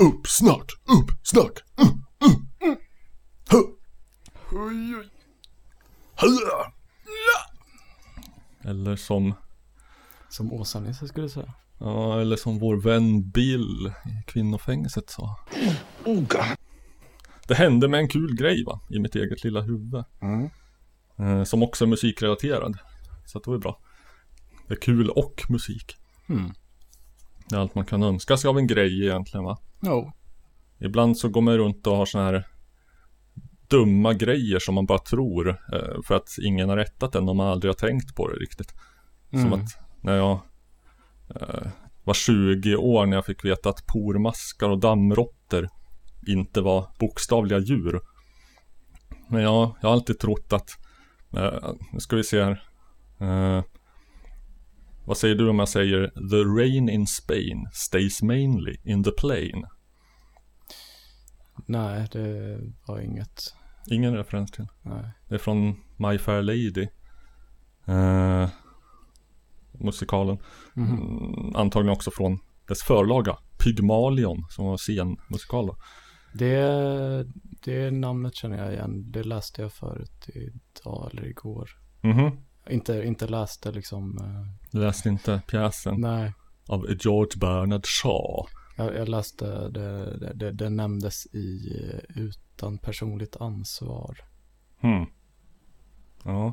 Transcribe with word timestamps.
Upp 0.00 0.26
snart, 0.26 0.72
upp 0.84 1.10
snart. 1.22 1.64
Mm, 1.82 1.92
mm, 2.20 2.46
mm. 2.62 2.76
Huh. 3.50 3.60
Oj, 4.52 4.96
oj. 4.96 5.10
Eller 8.64 8.96
som, 8.96 9.34
Som 10.28 10.52
Åsa-Nisse 10.52 11.08
skulle 11.08 11.28
säga. 11.28 11.54
ja, 11.78 12.20
eller 12.20 12.36
som 12.36 12.58
vår 12.58 12.76
vän 12.76 13.30
Bill 13.30 13.92
i 14.04 14.22
kvinnofängelset 14.26 15.10
sa. 15.10 15.36
Det 17.48 17.54
hände 17.54 17.88
med 17.88 18.00
en 18.00 18.08
kul 18.08 18.36
grej 18.36 18.64
va, 18.64 18.80
i 18.90 18.98
mitt 18.98 19.14
eget 19.16 19.44
lilla 19.44 19.60
huvud. 19.60 20.04
Mm. 20.22 20.50
Eh, 21.18 21.44
som 21.44 21.62
också 21.62 21.84
är 21.84 21.88
musikrelaterad. 21.88 22.78
Så 23.26 23.38
det 23.38 23.46
var 23.46 23.54
ju 23.54 23.60
bra. 23.60 23.80
Det 24.68 24.74
är 24.74 24.80
kul 24.80 25.10
och 25.10 25.42
musik. 25.48 25.96
Mm. 26.28 26.52
Det 27.48 27.56
är 27.56 27.60
allt 27.60 27.74
man 27.74 27.84
kan 27.84 28.02
önska 28.02 28.36
sig 28.36 28.48
av 28.48 28.58
en 28.58 28.66
grej 28.66 29.04
egentligen 29.04 29.44
va. 29.44 29.58
Jo. 29.80 30.12
Ibland 30.78 31.18
så 31.18 31.28
går 31.28 31.40
man 31.40 31.56
runt 31.56 31.86
och 31.86 31.96
har 31.96 32.06
såna 32.06 32.24
här 32.24 32.46
dumma 33.68 34.12
grejer 34.12 34.58
som 34.58 34.74
man 34.74 34.86
bara 34.86 34.98
tror 34.98 35.48
eh, 35.48 36.02
för 36.06 36.14
att 36.14 36.28
ingen 36.42 36.68
har 36.68 36.76
rättat 36.76 37.12
den 37.12 37.28
och 37.28 37.36
man 37.36 37.48
aldrig 37.48 37.68
har 37.68 37.88
tänkt 37.88 38.14
på 38.16 38.28
det 38.28 38.34
riktigt. 38.36 38.74
Som 39.30 39.40
Mm. 39.40 39.52
att 39.52 39.68
när 40.00 40.16
jag 40.16 40.40
eh, 41.34 41.66
var 42.04 42.14
20 42.14 42.76
år 42.76 43.06
när 43.06 43.16
jag 43.16 43.26
fick 43.26 43.44
veta 43.44 43.68
att 43.68 43.86
pormaskar 43.86 44.68
och 44.68 44.78
dammråttor 44.78 45.68
inte 46.26 46.60
var 46.60 46.86
bokstavliga 46.98 47.58
djur. 47.58 48.00
Men 49.28 49.42
jag, 49.42 49.74
jag 49.80 49.88
har 49.88 49.92
alltid 49.92 50.18
trott 50.18 50.52
att, 50.52 50.70
eh, 51.36 51.72
nu 51.92 52.00
ska 52.00 52.16
vi 52.16 52.24
se 52.24 52.42
här. 52.42 52.62
Vad 55.06 55.16
säger 55.16 55.34
du 55.34 55.48
om 55.48 55.58
jag 55.58 55.68
säger 55.68 56.06
The 56.30 56.62
rain 56.62 56.88
in 56.88 57.06
Spain 57.06 57.68
stays 57.72 58.22
mainly 58.22 58.76
in 58.84 59.04
the 59.04 59.10
plain? 59.10 59.66
Nej, 61.66 62.08
det 62.12 62.60
var 62.86 63.00
inget. 63.00 63.54
Ingen 63.86 64.16
referens 64.16 64.50
till. 64.50 64.66
Nej. 64.82 65.10
Det 65.28 65.34
är 65.34 65.38
från 65.38 65.76
My 65.96 66.18
Fair 66.18 66.42
Lady. 66.42 66.88
Eh, 67.86 68.48
musikalen. 69.72 70.38
Mhm. 70.74 70.98
Mm, 70.98 71.56
antagligen 71.56 71.96
också 71.96 72.10
från 72.10 72.38
dess 72.68 72.82
förlaga. 72.82 73.38
Pygmalion 73.64 74.46
som 74.50 74.66
var 74.66 74.76
scenmusikal 74.76 75.66
då. 75.66 75.76
Det, 76.34 77.26
det 77.64 77.90
namnet 77.90 78.34
känner 78.34 78.64
jag 78.64 78.72
igen. 78.72 79.10
Det 79.12 79.22
läste 79.22 79.62
jag 79.62 79.72
förut 79.72 80.28
idag 80.34 81.10
eller 81.12 81.26
igår. 81.26 81.70
Mhm. 82.00 82.38
Inte, 82.70 83.02
inte 83.04 83.26
läste 83.26 83.72
liksom. 83.72 84.18
eh, 84.20 84.78
Läste 84.80 85.08
inte 85.08 85.42
pjäsen 85.46 85.94
nej, 86.00 86.32
av 86.68 86.86
George 87.00 87.38
Bernard 87.40 87.86
Shaw. 87.86 88.46
jag, 88.76 88.94
jag 88.96 89.08
läste 89.08 89.68
det, 89.68 90.18
det, 90.18 90.32
det, 90.34 90.52
det 90.52 90.68
nämndes 90.70 91.26
i 91.26 91.78
eh, 91.84 92.22
Utan 92.22 92.78
personligt 92.78 93.36
ansvar. 93.36 94.16
Hmm. 94.80 95.06
Ja. 96.24 96.52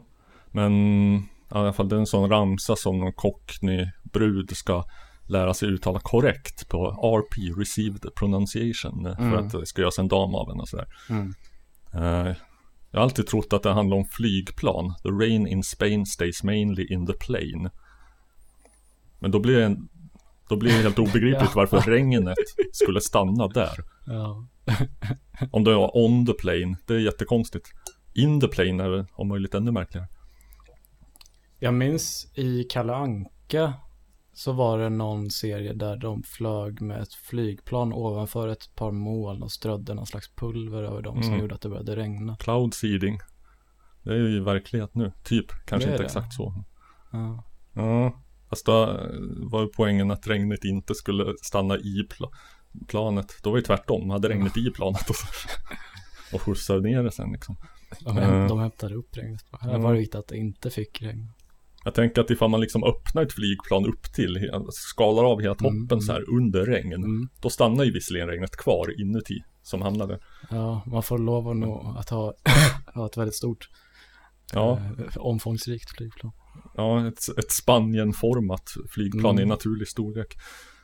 Men 0.52 0.72
i 1.18 1.24
alla 1.50 1.74
fall 1.74 1.90
det 1.90 1.96
är 1.96 2.00
en 2.00 2.06
sån 2.06 2.30
ramsa 2.30 2.76
som 2.76 3.00
någon 3.00 3.14
cockney 3.14 3.88
brud 4.04 4.58
ska 4.58 4.84
lära 5.28 5.54
sig 5.54 5.70
uttala 5.70 6.00
korrekt 6.00 6.70
på 6.70 6.88
RP, 6.92 7.60
Received 7.60 8.16
Pronunciation. 8.16 9.06
eh, 9.06 9.16
För 9.16 9.24
Mm. 9.24 9.46
att 9.46 9.52
det 9.52 9.66
ska 9.66 9.82
göras 9.82 10.00
en 10.00 10.08
dam 10.08 10.36
av 10.36 10.50
henne 10.50 10.62
och 10.62 10.70
sådär. 10.70 10.88
Mm. 11.10 11.34
Eh, 11.94 12.36
jag 12.92 13.00
har 13.00 13.04
alltid 13.04 13.28
trott 13.28 13.54
att 13.54 13.64
det 13.64 13.72
handlar 13.72 13.98
om 13.98 14.06
flygplan. 14.06 14.94
The 15.04 15.10
rain 15.10 15.48
in 15.48 15.64
Spain 15.64 16.06
stays 16.06 16.44
mainly 16.44 16.86
in 16.86 17.08
the 17.08 17.14
plane. 17.14 17.70
Men 19.20 19.32
då 19.32 19.40
blir 19.40 19.58
det, 19.58 19.66
en, 19.66 19.90
då 20.50 20.56
blir 20.56 20.72
det 20.72 20.78
helt 20.84 21.00
obegripligt 21.06 21.42
Ja. 21.42 21.52
varför 21.56 21.82
regnet 21.82 22.36
skulle 22.72 23.02
stanna 23.02 23.48
där. 23.48 23.84
Ja. 24.06 24.48
Om 25.52 25.64
det 25.64 25.74
var 25.76 25.98
on 25.98 26.26
the 26.26 26.34
plane, 26.34 26.78
det 26.86 26.94
är 26.94 27.00
jättekonstigt. 27.00 27.68
In 28.14 28.42
the 28.42 28.48
plane 28.48 28.84
är 28.84 29.06
om 29.14 29.28
möjligt 29.28 29.54
ännu 29.56 29.72
märkligare. 29.72 30.08
Jag 31.60 31.74
minns 31.74 32.32
i 32.36 32.64
Kalle 32.64 32.94
Anka 32.94 33.74
så 34.34 34.52
var 34.52 34.78
det 34.80 34.90
någon 34.90 35.30
serie 35.30 35.74
där 35.74 35.98
de 35.98 36.24
flög 36.24 36.82
med 36.82 37.02
ett 37.02 37.14
flygplan 37.14 37.94
ovanför 37.94 38.48
ett 38.48 38.76
par 38.76 38.92
moln 38.92 39.44
och 39.44 39.52
strödde 39.52 39.94
någon 39.94 40.06
slags 40.06 40.32
pulver 40.36 40.84
över 40.84 41.02
dem 41.02 41.24
som 41.24 41.32
Mm. 41.34 41.42
gjorde 41.42 41.56
att 41.56 41.62
det 41.62 41.70
började 41.70 41.96
regna. 41.96 42.36
Cloud 42.38 42.74
seeding. 42.74 43.20
Det 44.04 44.10
är 44.14 44.18
ju 44.18 44.44
verkliget 44.44 44.96
nu, 44.96 45.12
typ. 45.24 45.46
Kanske 45.66 45.90
inte 45.90 46.02
det. 46.02 46.06
exakt 46.06 46.34
så. 46.34 46.64
Ja. 47.12 47.44
Ja, 47.74 48.22
fast 48.50 48.66
då 48.66 48.84
eh, 48.84 48.98
var 49.52 49.62
ju 49.62 49.68
poängen 49.68 50.12
att 50.12 50.28
regnet 50.28 50.64
inte 50.64 50.96
skulle 50.96 51.34
stanna 51.42 51.78
i 51.78 52.08
pla- 52.10 52.32
planet. 52.88 53.28
Då 53.44 53.50
var 53.50 53.58
det 53.58 53.64
tvärtom, 53.64 54.10
hade 54.10 54.30
regnet 54.30 54.58
i 54.58 54.70
planet 54.72 55.10
och, 55.10 55.16
och 56.36 56.42
skjutsade 56.42 56.82
ner 56.82 57.04
det 57.04 57.12
sen 57.12 57.32
liksom. 57.32 57.56
De, 58.00 58.18
häm- 58.18 58.42
Ja. 58.42 58.48
de 58.48 58.60
hämtade 58.60 58.96
upp 58.96 59.18
regnet. 59.18 59.46
Här 59.62 59.78
var 59.80 59.94
det 59.94 60.00
viktigt 60.00 60.16
att 60.16 60.28
det 60.28 60.38
inte 60.38 60.70
fick 60.70 61.02
regn. 61.02 61.32
Jag 61.84 61.94
tänker 61.94 62.22
att 62.22 62.30
ifall 62.32 62.50
man 62.50 62.62
liksom 62.62 62.84
öppnar 62.84 63.22
ett 63.24 63.34
flygplan 63.34 63.86
upp 63.86 64.14
till, 64.14 64.50
skalar 64.72 65.24
av 65.24 65.42
hela 65.42 65.56
toppen 65.56 65.88
Mm, 65.92 66.02
så 66.02 66.12
här 66.12 66.30
under 66.30 66.66
regn. 66.66 66.94
Mm. 66.94 67.30
Då 67.42 67.50
stannar 67.50 67.84
ju 67.84 67.92
visserligen 67.92 68.28
regnet 68.28 68.56
kvar 68.58 69.02
inuti 69.02 69.40
som 69.64 69.82
hamnade. 69.82 70.20
Ja, 70.50 70.84
man 70.86 71.04
får 71.04 71.18
lov 71.18 71.48
att, 71.50 71.58
nå, 71.58 71.96
att 72.00 72.10
ha, 72.10 72.34
ha 72.96 73.06
ett 73.06 73.18
väldigt 73.18 73.36
stort, 73.36 73.70
Ja, 74.54 74.80
eh, 75.00 75.18
omfångsrikt 75.18 75.90
flygplan. 75.98 76.32
ja 76.76 77.08
ett, 77.08 77.38
ett 77.38 77.52
Spanienformat 77.52 78.70
flygplan 78.90 79.36
Mm. 79.36 79.44
i 79.44 79.46
naturlig 79.50 79.88
storlek. 79.88 80.38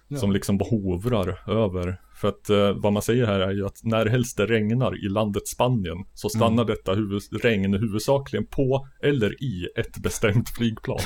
Ja. 0.07 0.17
Som 0.17 0.31
liksom 0.31 0.59
hovrar 0.69 1.49
över. 1.49 2.01
För 2.21 2.27
att 2.27 2.49
eh, 2.49 2.71
vad 2.71 2.93
man 2.93 3.01
säger 3.01 3.25
här 3.25 3.39
är 3.39 3.51
ju 3.51 3.65
att 3.65 3.79
när 3.83 4.05
helst 4.05 4.37
det 4.37 4.45
regnar 4.45 5.05
i 5.05 5.09
landet 5.09 5.47
Spanien 5.47 5.97
så 6.13 6.29
stannar 6.29 6.63
Mm. 6.63 6.65
detta 6.67 6.93
huvud, 6.93 7.21
regn 7.43 7.73
huvudsakligen 7.73 8.47
på 8.47 8.87
eller 9.03 9.43
i 9.43 9.67
ett 9.77 9.97
bestämt 9.97 10.49
flygplan. 10.49 10.99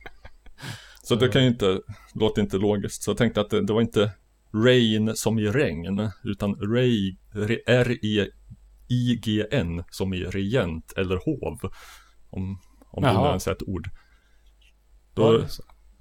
så 1.02 1.14
det 1.14 1.28
kan 1.28 1.42
ju 1.42 1.48
inte, 1.48 1.80
låter 2.14 2.42
inte 2.42 2.56
logiskt. 2.58 3.02
Så 3.02 3.10
jag 3.10 3.18
tänkte 3.18 3.40
att 3.40 3.50
det, 3.50 3.66
det 3.66 3.72
var 3.72 3.80
inte 3.80 4.10
rain 4.54 5.16
som 5.16 5.38
i 5.38 5.46
regn, 5.48 6.10
utan 6.24 6.54
ray, 6.54 7.16
re- 7.32 7.62
R-E-I-G-N 8.90 9.84
som 9.90 10.14
i 10.14 10.24
regent 10.24 10.92
eller 10.96 11.16
hov. 11.16 11.58
Om, 12.30 12.60
om 12.90 13.02
det 13.02 13.08
nu 13.08 13.14
Jaha. 13.14 13.28
ens 13.28 13.48
ett 13.48 13.62
ord. 13.62 13.88
Då? 15.14 15.42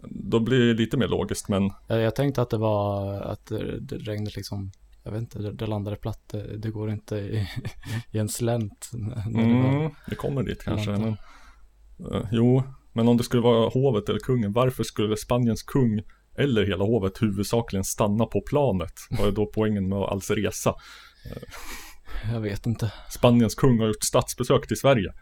Då 0.04 0.40
blir 0.40 0.60
det 0.60 0.74
lite 0.74 0.98
mer 0.98 1.08
logiskt, 1.08 1.50
men 1.50 1.72
Jag, 1.88 2.16
tänkte 2.16 2.42
att 2.42 2.50
det 2.50 2.58
var 2.58 3.14
att 3.22 3.52
regnet 3.92 4.36
liksom, 4.36 4.72
jag 5.04 5.12
vet 5.12 5.22
inte, 5.22 5.40
det, 5.40 5.68
landade 5.68 5.98
platt. 5.98 6.36
Det, 6.58 6.70
går 6.70 6.92
inte 6.92 7.16
i, 7.16 7.48
i 8.12 8.18
en 8.18 8.30
slänt. 8.30 8.90
När 8.94 9.48
det 9.48 9.54
Mm, 9.54 9.92
det 10.08 10.16
kommer 10.16 10.44
dit 10.44 10.64
kanske. 10.64 10.92
Men, 10.92 11.18
eh, 12.14 12.28
jo, 12.32 12.64
men 12.94 13.08
om 13.08 13.18
det 13.18 13.24
skulle 13.24 13.42
vara 13.42 13.70
hovet 13.70 14.10
eller 14.10 14.20
kungen, 14.20 14.54
varför 14.54 14.84
skulle 14.84 15.18
Spaniens 15.18 15.64
kung 15.64 16.02
eller 16.38 16.66
hela 16.66 16.84
hovet 16.84 17.22
huvudsakligen 17.22 17.84
stanna 17.84 18.26
på 18.26 18.42
planet? 18.42 18.94
Vad 19.10 19.28
är 19.28 19.32
då 19.32 19.46
poängen 19.46 19.90
med 19.90 19.98
att 19.98 20.12
alls 20.12 20.32
resa? 20.32 20.76
jag 22.34 22.42
vet 22.42 22.66
inte. 22.66 22.94
Spaniens 23.10 23.56
kung 23.56 23.80
har 23.80 23.88
gjort 23.88 24.04
statsbesök 24.04 24.68
till 24.68 24.78
Sverige. 24.78 25.14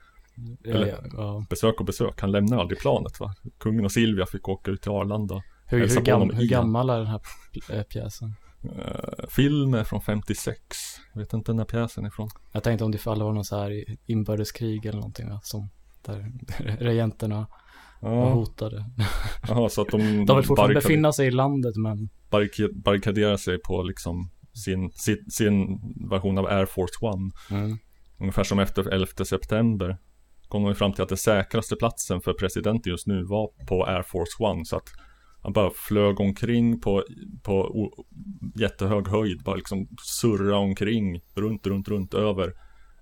Eller- 0.65 1.09
ja. 1.13 1.45
Besök 1.49 1.79
och 1.79 1.85
besök, 1.85 2.21
han 2.21 2.31
lämnar 2.31 2.57
aldrig 2.59 2.79
planet 2.79 3.19
va? 3.19 3.33
Kungen 3.59 3.85
och 3.85 3.91
Silvia 3.91 4.25
fick 4.25 4.49
åka 4.49 4.71
ut 4.71 4.81
till 4.81 4.91
Arlanda. 4.91 5.43
Hur, 5.67 5.79
hur, 5.87 6.01
gam, 6.01 6.29
hur 6.29 6.47
gammal 6.47 6.89
är 6.89 6.97
den 6.97 7.07
här 7.07 7.21
äh, 7.69 7.83
pjäsen? 7.83 8.35
Uh, 8.65 9.27
film 9.29 9.73
är 9.73 9.83
från 9.83 10.01
56. 10.01 10.57
Jag 11.13 11.19
vet 11.21 11.33
inte 11.33 11.53
när 11.53 11.65
pjäsen 11.65 12.03
är 12.03 12.07
ifrån. 12.09 12.29
Jag 12.51 12.63
tänkte 12.63 12.85
om 12.85 12.91
det 12.91 12.97
fall 12.97 13.23
var 13.23 13.33
någon 13.33 13.45
så 13.45 13.57
här 13.59 13.83
inbördeskrig 14.05 14.85
eller 14.85 14.97
någonting 14.99 15.29
va? 15.29 15.39
som 15.43 15.69
där 16.05 16.31
regenterna 16.79 17.47
var 18.01 18.11
Ja, 18.11 18.29
hotade. 18.33 18.85
jaha, 19.47 19.69
så 19.69 19.81
att 19.81 19.87
de, 19.89 20.25
De 20.25 20.35
vill 20.37 20.45
fortfarande 20.45 20.75
befinna 20.75 21.13
sig 21.13 21.27
i 21.27 21.31
landet 21.31 21.75
men 21.75 22.09
barrika- 22.31 22.81
barrikaderar 22.83 23.37
sig 23.37 23.57
på 23.61 23.83
liksom 23.83 24.29
sin, 24.53 24.91
sin, 24.91 25.25
sin 25.29 25.79
version 26.09 26.37
av 26.37 26.45
Air 26.45 26.65
Force 26.65 27.05
One. 27.05 27.31
mm. 27.51 27.77
Ungefär 28.19 28.43
som 28.43 28.59
efter 28.59 28.89
11 28.93 29.07
september 29.25 29.97
kom 30.55 30.63
de 30.65 30.75
fram 30.75 30.93
till 30.93 31.03
att 31.03 31.09
den 31.09 31.17
säkraste 31.17 31.75
platsen 31.75 32.21
för 32.21 32.33
presidenten 32.33 32.91
just 32.91 33.07
nu 33.07 33.23
var 33.23 33.49
på 33.67 33.85
Air 33.85 34.03
Force 34.03 34.43
One. 34.43 34.65
Så 34.65 34.75
att 34.75 34.89
han 35.41 35.53
bara 35.53 35.71
flög 35.75 36.19
omkring 36.19 36.81
på, 36.81 37.03
på 37.43 37.89
jättehög 38.55 39.07
höjd, 39.07 39.43
bara 39.43 39.55
liksom 39.55 39.87
surra 40.21 40.57
omkring 40.57 41.21
runt, 41.33 41.67
runt, 41.67 41.87
runt 41.87 42.13
över 42.13 42.53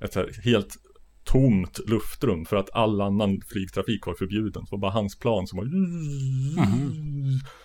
ett 0.01 0.45
helt 0.45 0.75
tomt 1.23 1.79
luftrum 1.88 2.45
för 2.45 2.55
att 2.55 2.69
all 2.73 3.01
annan 3.01 3.41
flygtrafik 3.47 4.06
var 4.06 4.13
förbjuden. 4.13 4.65
Så 4.65 4.75
det 4.75 4.79
var 4.79 4.81
bara 4.81 4.91
hans 4.91 5.19
plan 5.19 5.47
som 5.47 5.57
var 5.57 5.65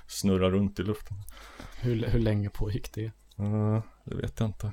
snurra 0.06 0.50
runt 0.50 0.80
i 0.80 0.82
luften. 0.82 1.16
hur, 1.80 2.06
hur 2.06 2.20
länge 2.20 2.50
pågick 2.50 2.92
det? 2.94 3.12
Uh, 3.40 3.82
det 4.04 4.14
vet 4.14 4.40
jag 4.40 4.48
inte. 4.48 4.72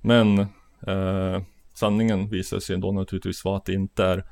Men 0.00 0.38
eh, 0.86 1.42
sanningen 1.78 2.28
visar 2.28 2.60
sig 2.60 2.78
då 2.78 2.92
naturligtvis 2.92 3.44
vara 3.44 3.56
att 3.56 3.64
det 3.64 3.72
inte 3.72 4.04
är 4.04 4.30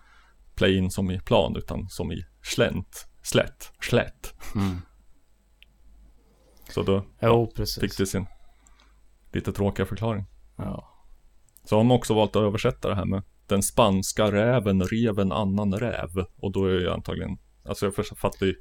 plane 0.54 0.90
som 0.90 1.10
i 1.10 1.20
plan 1.20 1.56
utan 1.56 1.88
som 1.88 2.12
i 2.12 2.26
slänt, 2.42 3.06
slätt, 3.22 3.72
slätt. 3.80 4.34
Mm. 4.54 4.76
Så 6.68 6.82
då 6.82 7.04
Jo, 7.20 7.52
fick 7.80 7.98
det 7.98 8.06
sin 8.06 8.26
Lite 9.32 9.52
tråkiga 9.52 9.86
förklaring. 9.86 10.24
Ja. 10.56 10.92
Så 11.64 11.76
har 11.76 11.80
de 11.80 11.90
också 11.90 12.14
valt 12.14 12.36
att 12.36 12.42
översätta 12.42 12.88
det 12.88 12.94
här 12.94 13.04
med 13.04 13.22
Den 13.46 13.62
spanska 13.62 14.32
räven 14.32 14.82
rev 14.82 15.18
en 15.18 15.32
annan 15.32 15.74
räv. 15.74 16.24
Och 16.36 16.52
då 16.52 16.64
är 16.64 16.72
det 16.72 16.94
antagligen, 16.94 17.38
alltså 17.64 17.86
jag 17.86 17.94
fattar 18.18 18.46
ju 18.46 18.54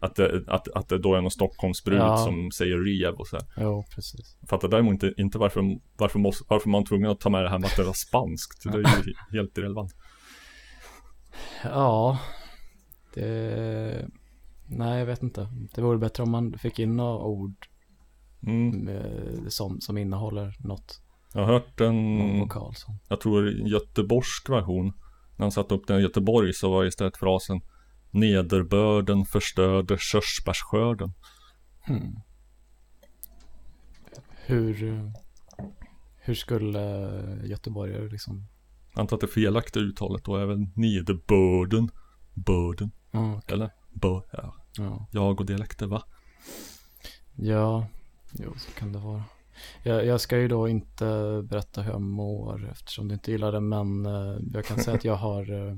att 0.00 0.14
det, 0.14 0.44
att, 0.48 0.68
att 0.68 0.88
det 0.88 0.98
då 0.98 1.14
är 1.14 1.20
någon 1.20 1.30
Stockholmsbrud 1.30 1.98
Ja. 1.98 2.16
som 2.16 2.50
säger 2.50 2.78
rev 2.78 3.14
och 3.14 3.26
så 3.26 3.36
här. 3.36 3.46
Jo, 3.56 3.84
precis. 3.94 4.38
Fattar 4.48 4.68
däremot 4.68 4.92
inte, 4.92 5.14
inte 5.16 5.38
varför, 5.38 5.78
varför, 5.96 6.18
måste, 6.18 6.44
varför 6.48 6.68
man 6.68 6.82
är 6.82 6.86
tvungen 6.86 7.10
att 7.10 7.20
ta 7.20 7.30
med 7.30 7.42
det 7.42 7.50
här 7.50 7.58
med 7.58 7.66
att 7.66 7.76
det 7.76 7.84
var 7.84 7.92
spanskt. 7.92 8.62
Det 8.62 8.78
är 8.78 8.78
ju 8.78 9.14
helt 9.38 9.58
irrelevant. 9.58 9.94
Ja. 11.64 12.18
Det... 13.14 14.08
Nej, 14.66 14.98
jag 14.98 15.06
vet 15.06 15.22
inte. 15.22 15.48
Det 15.74 15.82
vore 15.82 15.98
bättre 15.98 16.22
om 16.22 16.30
man 16.30 16.58
fick 16.58 16.78
in 16.78 16.96
några 16.96 17.18
ord 17.24 17.54
Mm. 18.46 18.88
eh, 18.88 19.46
som, 19.48 19.80
som 19.80 19.98
innehåller 19.98 20.56
något. 20.58 21.02
Jag 21.34 21.40
har 21.40 21.52
hört 21.52 21.80
en, 21.80 22.38
vokal 22.40 22.74
jag 23.08 23.20
tror 23.20 23.50
göteborgsk 23.50 24.50
version. 24.50 24.86
När 25.36 25.44
han 25.44 25.52
satte 25.52 25.74
upp 25.74 25.86
den 25.86 25.98
i 25.98 26.02
Göteborg 26.02 26.52
så 26.52 26.70
var 26.70 26.84
istället 26.84 27.16
frasen 27.16 27.60
Nederbörden 28.10 29.24
förstörde 29.24 29.96
körsbärsskörden. 29.98 31.12
Hmm. 31.86 32.20
Hur, 34.46 35.12
hur 36.16 36.34
skulle 36.34 36.80
göteborgare 37.44 38.08
liksom... 38.08 38.46
Antar 38.94 39.16
att 39.16 39.20
det 39.20 39.26
felaktiga 39.26 39.82
uttalet 39.82 40.24
då 40.24 40.36
är 40.36 40.46
väl 40.46 40.66
nederbörden. 40.74 41.90
Börden. 42.34 42.90
Ja, 43.10 43.36
okej. 43.36 43.54
Eller? 43.54 43.70
Bör, 43.92 44.22
ja. 44.32 44.54
ja. 44.76 45.06
Jag 45.10 45.40
och 45.40 45.46
dialekter 45.46 45.86
va? 45.86 46.02
ja, 47.34 47.86
jo 48.32 48.54
så 48.58 48.70
kan 48.70 48.92
det 48.92 48.98
vara. 48.98 49.24
Jag, 49.82 50.06
jag 50.06 50.20
ska 50.20 50.38
ju 50.38 50.48
då 50.48 50.68
inte 50.68 51.04
berätta 51.44 51.82
hur 51.82 51.92
jag 51.92 52.00
mår 52.00 52.70
eftersom 52.70 53.08
du 53.08 53.14
inte 53.14 53.30
gillar 53.30 53.52
det 53.52 53.60
men 53.60 54.06
eh, 54.06 54.36
jag 54.54 54.64
kan 54.64 54.78
säga 54.78 54.96
att 54.96 55.04
jag 55.04 55.16
har 55.16 55.52
eh, 55.68 55.76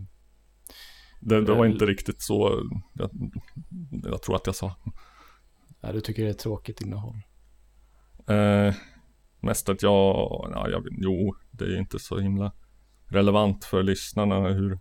Det, 1.24 1.40
det 1.40 1.54
var 1.54 1.66
inte 1.66 1.86
riktigt 1.86 2.22
så 2.22 2.62
jag, 2.92 3.10
jag 4.04 4.22
tror 4.22 4.36
att 4.36 4.46
jag 4.46 4.54
sa. 4.54 4.74
ja, 5.80 5.92
du 5.92 6.00
tycker 6.00 6.24
det 6.24 6.30
är 6.30 6.34
tråkigt 6.34 6.80
innehåll. 6.80 7.16
Eh, 8.26 8.74
mest 9.40 9.68
att 9.68 9.82
jag, 9.82 9.92
ja, 10.54 10.68
jag, 10.70 10.86
jo, 10.90 11.34
det 11.50 11.64
är 11.64 11.78
inte 11.78 11.98
så 11.98 12.18
himla 12.18 12.52
relevant 13.06 13.64
för 13.64 13.82
lyssnarna 13.82 14.48
hur 14.48 14.78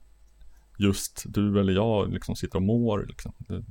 just 0.78 1.24
du 1.26 1.60
eller 1.60 1.74
jag 1.74 2.14
liksom 2.14 2.36
sitter 2.36 2.56
och 2.56 2.64
mår 2.64 3.06
liksom. 3.08 3.34
Det. 3.38 3.64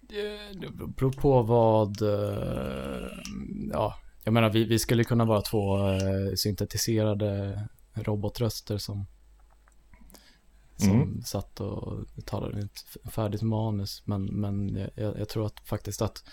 Det 0.00 0.38
det 0.60 0.70
beror 0.96 1.12
på 1.12 1.42
vad, 1.42 2.02
eh, 2.02 3.08
ja, 3.72 3.94
jag 4.24 4.34
menar 4.34 4.50
vi, 4.50 4.64
vi 4.64 4.78
skulle 4.78 5.04
kunna 5.04 5.24
vara 5.24 5.40
två 5.40 5.88
eh, 5.88 6.34
syntetiserade 6.36 7.62
robotröster 7.94 8.78
som, 8.78 9.06
som 10.80 10.90
Mm. 10.90 11.22
satt 11.22 11.60
och 11.60 12.04
talade 12.24 12.60
ett 12.60 13.12
färdigt 13.12 13.42
manus. 13.42 14.02
Men, 14.04 14.24
men 14.24 14.76
jag, 14.94 15.18
jag 15.18 15.28
tror 15.28 15.46
att 15.46 15.60
faktiskt 15.60 16.02
att 16.02 16.24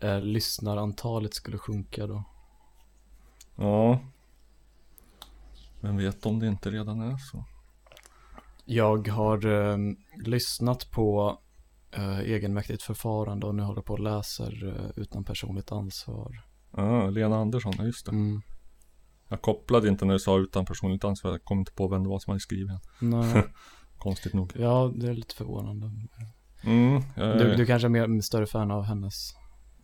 eh, 0.00 0.20
lyssnarantalet 0.20 1.34
skulle 1.34 1.58
sjunka 1.58 2.06
då. 2.06 2.24
Ja. 3.56 4.00
Vem 5.80 5.96
vet 5.96 6.26
om 6.26 6.38
det 6.38 6.46
inte 6.46 6.70
redan 6.70 7.00
är 7.00 7.16
så. 7.16 7.44
Jag 8.64 9.08
har 9.08 9.46
eh, 9.46 9.76
lyssnat 10.16 10.90
på 10.90 11.38
eh, 11.90 12.18
egenmäktigt 12.18 12.82
förfarande 12.82 13.46
och 13.46 13.54
nu 13.54 13.62
håller 13.62 13.82
på 13.82 13.92
och 13.92 14.00
läser 14.00 14.66
eh, 14.76 15.02
utan 15.02 15.24
personligt 15.24 15.72
ansvar. 15.72 16.42
Ja, 16.76 17.10
Lena 17.10 17.36
Andersson, 17.36 17.72
ja 17.78 17.84
just 17.84 18.06
det. 18.06 18.12
Mm. 18.12 18.42
Jag 19.28 19.42
kopplade 19.42 19.88
inte 19.88 20.04
när 20.04 20.12
du 20.12 20.18
sa 20.18 20.38
utan 20.38 20.66
personligt 20.66 21.04
ansvar. 21.04 21.30
Jag 21.30 21.44
kom 21.44 21.58
inte 21.58 21.72
på 21.72 21.88
vem 21.88 22.02
det 22.02 22.08
var 22.08 22.18
som 22.18 22.30
hade 22.30 22.40
skrivit 22.40 22.68
den. 22.68 23.10
Nej, 23.10 23.42
Konstigt 23.98 24.34
nog. 24.34 24.52
ja 24.56 24.92
det 24.96 25.08
är 25.08 25.14
lite 25.14 25.34
förvånande. 25.34 25.90
Mm, 26.62 27.02
jag, 27.16 27.38
Du, 27.38 27.54
du 27.56 27.66
kanske 27.66 27.88
är 27.88 28.06
mer 28.06 28.20
större 28.20 28.46
fan 28.46 28.70
av 28.70 28.82
hennes 28.82 29.34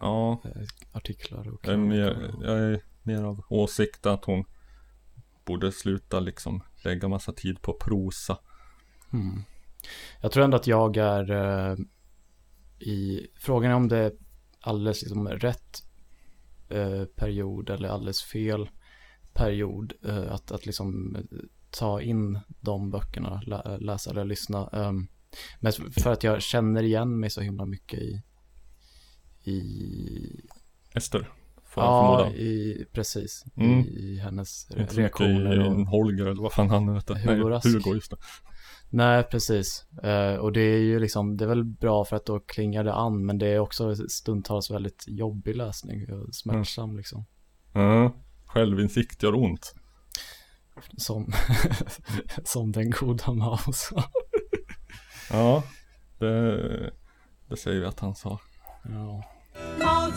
Ja, 0.01 0.41
eh, 0.45 0.63
artiklar 0.93 1.49
och 1.49 1.61
jag 1.63 1.75
är, 1.75 1.79
mer, 1.79 2.35
jag 2.43 2.59
är 2.59 2.81
mer 3.03 3.23
av 3.23 3.45
åsikt 3.49 4.07
att 4.07 4.25
hon 4.25 4.45
borde 5.45 5.73
sluta 5.73 6.21
liksom 6.21 6.63
lägga 6.85 7.09
massa 7.09 7.33
tid 7.33 7.63
på 7.63 7.73
prosa. 7.73 8.39
Mm. 9.13 9.43
Jag 10.21 10.33
tror 10.33 10.45
ändå 10.45 10.57
att 10.57 10.67
jag 10.67 10.97
är 10.97 11.31
eh, 11.31 11.77
i 12.79 13.27
frågan 13.37 13.71
är 13.71 13.75
om 13.75 13.89
det 13.89 13.99
är 13.99 14.13
alldeles 14.61 15.03
liksom 15.03 15.29
rätt 15.29 15.83
eh, 16.69 17.05
period 17.05 17.71
eller 17.71 17.89
alldeles 17.89 18.23
fel 18.23 18.69
period 19.35 19.93
eh, 20.05 20.33
att, 20.33 20.53
att 20.53 20.67
liksom 20.67 21.17
eh, 21.17 21.23
ta 21.71 22.01
in 22.01 22.39
de 22.61 22.91
böckerna, 22.91 23.43
lä, 23.47 23.79
läsa 23.81 24.11
eller 24.11 24.25
lyssna. 24.25 24.69
Um, 24.73 25.09
men 25.61 25.73
för 25.73 26.13
att 26.13 26.23
jag 26.25 26.43
känner 26.43 26.83
igen 26.83 27.21
mig 27.21 27.31
så 27.31 27.41
himla 27.41 27.67
mycket 27.67 27.99
i 28.01 28.23
i 29.45 30.41
Ester, 30.95 31.29
får 31.65 31.83
ja, 31.85 32.19
förmoda. 32.19 32.37
i, 32.37 32.85
precis, 32.93 33.45
Mm. 33.57 33.81
i, 33.81 33.83
i 33.85 34.19
hennes 34.19 34.71
re- 34.71 34.81
Inte 34.81 34.95
reaktioner. 34.97 35.57
i 35.57 35.69
Och, 35.69 35.87
Holger 35.87 36.27
eller 36.27 36.43
vad 36.43 36.53
fan 36.53 36.71
han 36.71 36.95
heter. 36.95 37.15
Hugo 37.15 37.49
Nej. 37.49 37.61
Hugo, 37.73 37.95
just 37.95 38.11
det. 38.11 38.17
Nej, 38.91 39.23
precis. 39.23 39.85
Eh, 40.03 40.35
och 40.37 40.53
det 40.53 40.61
är 40.61 40.79
ju 40.79 40.99
liksom, 40.99 41.37
det 41.37 41.45
är 41.45 41.49
väl 41.49 41.65
bra 41.65 42.05
för 42.05 42.17
att 42.17 42.27
då 42.27 42.41
klingar 42.41 42.85
det 42.85 42.95
an, 42.95 43.27
men 43.27 43.39
det 43.39 43.47
är 43.47 43.59
också 43.59 43.95
stundtals 44.09 44.71
väldigt 44.71 45.05
jobbig 45.09 45.57
läsning, 45.57 46.13
och 46.13 46.35
smärtsam 46.35 46.97
liksom. 46.97 47.25
Ja, 47.73 48.13
självinsikt 48.55 49.23
gör 49.23 49.35
ont. 49.35 49.75
Som, 50.97 51.33
som 52.45 52.73
den 52.73 52.91
goda 52.91 53.33
Maus. 53.33 53.91
Ja, 55.31 55.63
det, 56.19 56.91
det 57.49 57.57
säger 57.57 57.81
vi 57.81 57.87
att 57.87 58.01
han 58.01 58.15
sa. 58.15 58.41
ja. 58.85 59.23
Mao. 59.79 60.13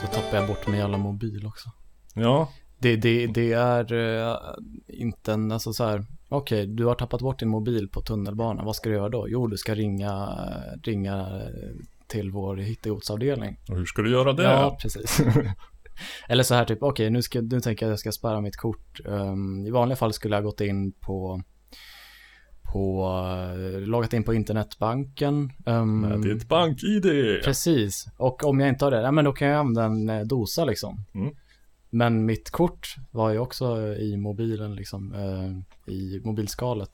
Så 0.00 0.06
tappar 0.06 0.36
jag 0.38 0.46
bort 0.48 0.66
min 0.66 0.76
jävla 0.78 0.98
mobil 0.98 1.46
också. 1.46 1.70
Ja, 2.14 2.48
Det, 2.78 2.96
det, 2.96 3.26
det 3.26 3.52
är 3.52 3.92
eh, 3.92 4.36
inte 4.88 5.32
en, 5.32 5.52
alltså 5.52 5.72
så 5.72 5.84
här, 5.84 6.06
okej, 6.28 6.66
du 6.66 6.84
har 6.84 6.94
tappat 6.94 7.20
bort 7.20 7.38
din 7.38 7.48
mobil 7.48 7.88
på 7.88 8.00
tunnelbanan, 8.02 8.64
vad 8.66 8.76
ska 8.76 8.88
du 8.88 8.94
göra 8.94 9.08
då? 9.08 9.26
Jo, 9.28 9.46
du 9.46 9.56
ska 9.56 9.74
ringa, 9.74 10.28
ringa 10.82 11.26
till 12.12 12.30
vår 12.30 12.56
hittegodsavdelning. 12.56 13.56
och 13.68 13.76
hur 13.76 13.84
ska 13.84 14.02
du 14.02 14.10
göra 14.10 14.32
det? 14.32 14.42
Ja, 14.42 14.78
precis. 14.82 15.20
Eller 16.28 16.42
så 16.42 16.54
här 16.54 16.64
typ, 16.64 16.82
okej 16.82 17.10
nu, 17.10 17.22
ska, 17.22 17.40
nu 17.40 17.60
tänker 17.60 17.86
jag 17.86 17.90
att 17.90 17.92
jag 17.92 17.98
ska 17.98 18.12
spärra 18.12 18.40
mitt 18.40 18.56
kort. 18.56 19.00
Ehm, 19.06 19.66
I 19.66 19.70
vanliga 19.70 19.96
fall 19.96 20.12
skulle 20.12 20.36
jag 20.36 20.44
gått 20.44 20.60
in 20.60 20.92
på, 20.92 21.42
på 22.72 23.08
uh, 23.56 23.80
loggat 23.80 24.12
in 24.12 24.24
på 24.24 24.34
internetbanken. 24.34 25.52
Um, 25.66 26.00
Med 26.00 26.20
ditt 26.20 26.48
bank-id. 26.48 27.02
Precis, 27.44 28.06
och 28.16 28.44
om 28.44 28.60
jag 28.60 28.68
inte 28.68 28.84
har 28.84 28.90
det, 28.90 29.00
ja, 29.00 29.10
men 29.12 29.24
då 29.24 29.32
kan 29.32 29.48
jag 29.48 29.58
använda 29.58 29.84
en 29.84 30.08
eh, 30.08 30.26
dosa 30.26 30.64
liksom. 30.64 31.04
Mm. 31.14 31.34
Men 31.90 32.24
mitt 32.24 32.50
kort 32.50 32.94
var 33.10 33.30
ju 33.30 33.38
också 33.38 33.94
i 33.94 34.16
mobilen 34.16 34.74
liksom, 34.74 35.14
eh, 35.14 35.94
i 35.94 36.20
mobilskalet. 36.24 36.90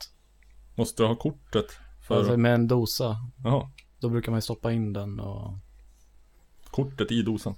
Måste 0.75 1.03
du 1.03 1.07
ha 1.07 1.15
kortet? 1.15 1.65
För, 2.07 2.17
Alltså 2.17 2.37
med 2.37 2.53
en 2.53 2.67
dosa, 2.67 3.17
Jaha, 3.43 3.69
då 3.99 4.09
brukar 4.09 4.31
man 4.31 4.37
ju 4.37 4.41
stoppa 4.41 4.71
in 4.71 4.93
den 4.93 5.19
och, 5.19 5.53
kortet 6.71 7.11
i 7.11 7.21
dosan. 7.21 7.55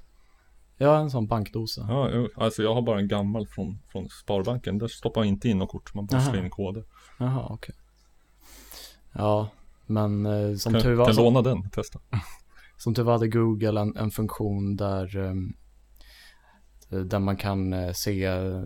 ja 0.78 1.00
en 1.00 1.12
sån 1.12 1.28
bankdosa. 1.28 1.86
Ja, 1.90 2.28
alltså 2.36 2.64
jag 2.64 2.74
har 2.74 2.82
bara 2.82 3.00
en 3.00 3.08
gammal 3.08 3.48
från, 3.48 3.80
från 3.88 4.10
Sparbanken. 4.10 4.78
Där 4.78 4.88
stoppar 4.88 5.22
man 5.22 5.28
inte 5.28 5.50
in 5.50 5.58
något 5.58 5.70
kort, 5.70 5.94
man 5.94 6.06
bara 6.06 6.22
slår 6.22 6.44
in 6.44 6.50
koder. 6.50 6.84
Jaha, 7.20 7.48
okej. 7.50 7.76
Ja, 9.12 9.50
men 9.86 10.26
eh, 10.26 10.56
som, 10.56 10.74
Kan, 10.74 10.82
tur 10.82 10.96
var, 10.96 11.06
kan 11.06 11.16
som, 11.16 11.24
låna 11.24 11.42
den, 11.42 11.70
testa. 11.70 12.00
som 12.78 12.94
tur 12.94 13.04
var 13.04 13.14
hade 13.14 13.28
Google 13.28 13.82
en, 13.82 13.98
en 13.98 14.12
funktion 14.12 14.76
där, 14.76 15.18
eh, 15.18 17.00
där 17.00 17.20
man 17.20 17.38
kan 17.38 17.74
eh, 17.74 17.92
se 17.92 18.26
eh, 18.26 18.64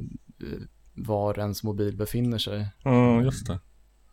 var 0.94 1.40
ens 1.40 1.64
mobil 1.64 1.98
befinner 1.98 2.38
sig. 2.38 2.68
Ja, 2.84 3.22
just 3.22 3.48
det. 3.48 3.60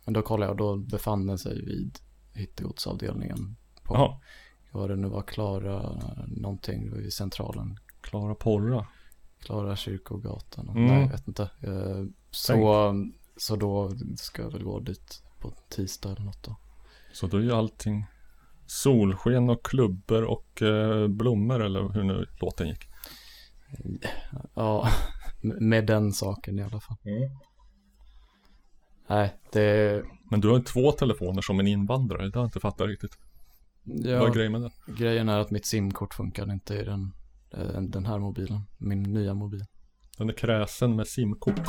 Men 0.04 0.14
då 0.14 0.22
kollade 0.22 0.52
jag 0.52 0.60
och 0.60 0.76
då 0.76 0.76
befann 0.76 1.26
den 1.26 1.38
sig 1.38 1.64
vid 1.64 1.98
hittegodsavdelningen 2.34 3.56
på, 3.82 3.94
vad 4.70 4.90
det 4.90 4.96
nu 4.96 5.08
var, 5.08 5.22
Klara 5.22 6.00
någonting, 6.26 6.96
vid 6.96 7.12
centralen. 7.12 7.78
Klara 8.00 8.34
Porra. 8.34 8.86
Klara 9.40 9.76
kyrkogatan. 9.76 10.68
Mm. 10.68 10.86
Nej, 10.86 11.00
jag 11.02 11.08
vet 11.08 11.28
inte. 11.28 11.42
Eh, 11.42 12.04
Så, 12.30 12.94
så 13.36 13.56
då 13.56 13.90
ska 14.16 14.42
jag 14.42 14.50
väl 14.50 14.64
gå 14.64 14.80
dit 14.80 15.22
på 15.38 15.52
tisdag 15.68 16.10
eller 16.12 16.22
något 16.22 16.42
då. 16.42 16.56
Så 17.12 17.26
då 17.26 17.36
är 17.36 17.40
ju 17.42 17.52
allting 17.52 18.06
solsken 18.66 19.50
och 19.50 19.66
klubbor 19.66 20.22
och 20.24 20.62
eh, 20.62 21.08
blommor 21.08 21.62
eller 21.62 21.88
hur 21.88 22.02
nu 22.02 22.26
låten 22.40 22.68
gick. 22.68 22.88
Ja, 24.54 24.88
med 25.42 25.86
den 25.86 26.12
saken 26.12 26.58
i 26.58 26.62
alla 26.62 26.80
fall. 26.80 26.96
Mm. 27.04 27.30
Nej, 29.06 29.36
det, 29.52 30.02
Men 30.32 30.40
du 30.40 30.48
har 30.48 30.56
ju 30.58 30.62
två 30.64 30.92
telefoner 30.92 31.42
som 31.42 31.60
en 31.60 31.66
invandrare, 31.66 32.28
det 32.28 32.34
har 32.34 32.42
jag 32.42 32.46
inte 32.46 32.60
fattat 32.60 32.86
riktigt. 32.86 33.18
Ja, 33.84 34.18
Vad 34.18 34.28
är 34.28 34.34
grejen 34.34 34.52
med 34.52 34.60
det? 34.60 34.70
grejen 34.92 35.28
är 35.28 35.38
att 35.38 35.50
mitt 35.50 35.66
simkort 35.66 36.14
funkar 36.14 36.52
inte 36.52 36.74
i 36.74 36.84
den, 36.84 37.12
eh, 37.50 37.80
den 37.80 38.06
här 38.06 38.18
mobilen. 38.18 38.60
Min 38.78 39.02
nya 39.02 39.34
mobil. 39.34 39.64
Den 40.18 40.28
är 40.28 40.32
kräsen 40.34 40.96
med 40.96 41.06
simkort. 41.06 41.60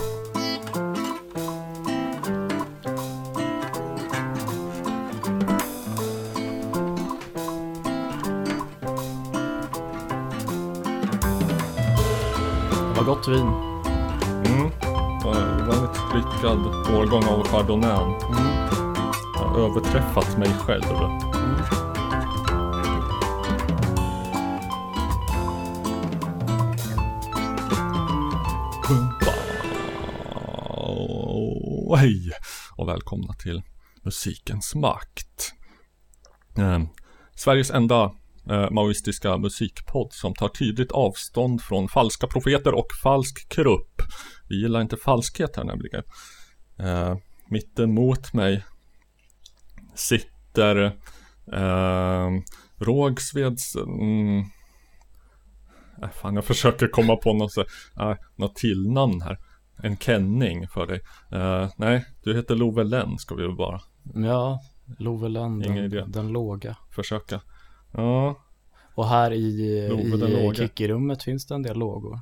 Vad 12.95 13.05
gott 13.05 13.27
vin. 13.27 13.47
Mm. 14.45 15.62
Lyckad 16.15 16.67
årgång 16.67 17.23
av 17.23 17.47
Chardonnay. 17.47 18.03
Mm. 18.03 18.15
Jag 19.33 19.41
har 19.41 19.59
överträffat 19.59 20.37
mig 20.37 20.47
själv. 20.47 20.83
Pumpa. 28.87 29.33
Och 31.89 31.97
Hej 31.97 32.31
och 32.75 32.87
välkomna 32.87 33.33
till 33.33 33.61
Musikens 34.01 34.75
makt. 34.75 35.53
Eh, 36.57 36.83
Sveriges 37.35 37.71
enda 37.71 38.11
eh, 38.49 38.69
maoistiska 38.71 39.37
musikpodd 39.37 40.13
som 40.13 40.33
tar 40.33 40.47
tydligt 40.47 40.91
avstånd 40.91 41.61
från 41.61 41.87
falska 41.87 42.27
profeter 42.27 42.73
och 42.73 42.87
falsk 43.03 43.49
krupp. 43.49 44.01
Vi 44.47 44.61
gillar 44.61 44.81
inte 44.81 44.97
falskhet 44.97 45.55
här 45.55 45.63
nämligen. 45.63 46.03
Eh, 46.77 47.17
mitt 47.47 47.79
emot 47.79 48.33
mig 48.33 48.63
sitter 49.95 50.85
eh, 51.53 52.29
Rågsveds... 52.77 53.75
Mm, 53.75 54.39
äh, 56.03 56.09
fan, 56.09 56.35
jag 56.35 56.45
försöker 56.45 56.87
komma 56.87 57.15
på 57.15 57.33
något, 57.33 57.57
äh, 57.99 58.13
något 58.35 58.55
tillnamn 58.55 59.21
här. 59.21 59.37
En 59.83 59.97
kenning 59.97 60.67
för 60.67 60.87
dig. 60.87 61.01
Eh, 61.31 61.69
nej, 61.77 62.05
du 62.23 62.35
heter 62.35 62.55
Love 62.55 62.83
Lenn 62.83 63.17
ska 63.17 63.35
vi 63.35 63.41
väl 63.43 63.55
bara 63.55 63.81
Ja, 64.15 64.59
Lovelen, 64.99 65.65
Ingen 65.65 65.83
idé. 65.85 65.97
den, 65.99 66.11
den 66.11 66.27
låga. 66.27 66.77
försöka. 66.95 67.41
Ja, 67.91 68.43
Och 68.95 69.07
här 69.07 69.31
i, 69.33 69.87
Love 69.89 70.03
i 70.03 70.43
låga. 70.43 70.55
Kicki-rummet 70.55 71.23
finns 71.23 71.47
det 71.47 71.55
en 71.55 71.61
del 71.63 71.77
lågor. 71.79 72.19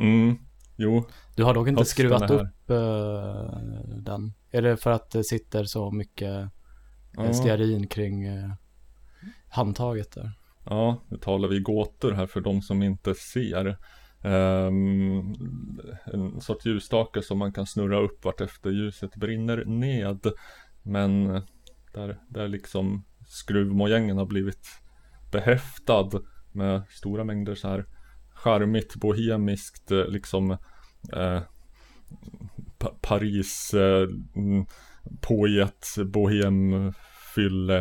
mm, 0.00 0.38
jo, 0.76 1.04
Du 1.36 1.44
har 1.44 1.54
dock 1.54 1.68
inte 1.68 1.84
skruvat 1.84 2.30
upp 2.30 2.70
eh, 2.70 3.58
den. 3.96 4.32
Är 4.50 4.62
det 4.62 4.76
för 4.76 4.90
att 4.90 5.10
det 5.10 5.24
sitter 5.24 5.64
så 5.64 5.90
mycket 5.90 6.30
eh, 6.30 6.48
Ja. 7.12 7.32
stearin 7.32 7.86
kring 7.86 8.24
eh, 8.24 8.50
handtaget 9.48 10.12
där? 10.12 10.32
Ja, 10.64 11.02
nu 11.08 11.16
talar 11.18 11.48
vi 11.48 11.60
gåtor 11.60 12.12
här 12.12 12.26
för 12.26 12.40
de 12.40 12.62
som 12.62 12.82
inte 12.82 13.14
ser. 13.14 13.76
Ehm, 14.22 15.34
en 16.04 16.40
sorts 16.40 16.66
ljusstake 16.66 17.22
som 17.22 17.38
man 17.38 17.52
kan 17.52 17.66
snurra 17.66 17.98
upp 17.98 18.24
vart 18.24 18.40
efter 18.40 18.70
ljuset 18.70 19.16
brinner 19.16 19.64
ned. 19.64 20.20
Men 20.82 21.24
där, 21.92 22.20
där 22.28 22.48
liksom 22.48 23.04
skruvmojängen 23.26 24.18
har 24.18 24.26
blivit 24.26 24.66
behäftad 25.32 26.10
med 26.52 26.82
stora 26.90 27.24
mängder 27.24 27.54
så 27.54 27.68
här 27.68 27.86
charmigt, 28.46 28.96
bohemiskt, 28.96 29.90
eh, 29.90 30.06
liksom 30.06 30.50
eh, 31.12 31.40
pa 32.78 32.88
Paris 33.00 33.74
eh, 33.74 34.08
mm, 34.36 34.66
poet, 35.20 35.86
bohem, 36.06 36.92
fylle 37.34 37.78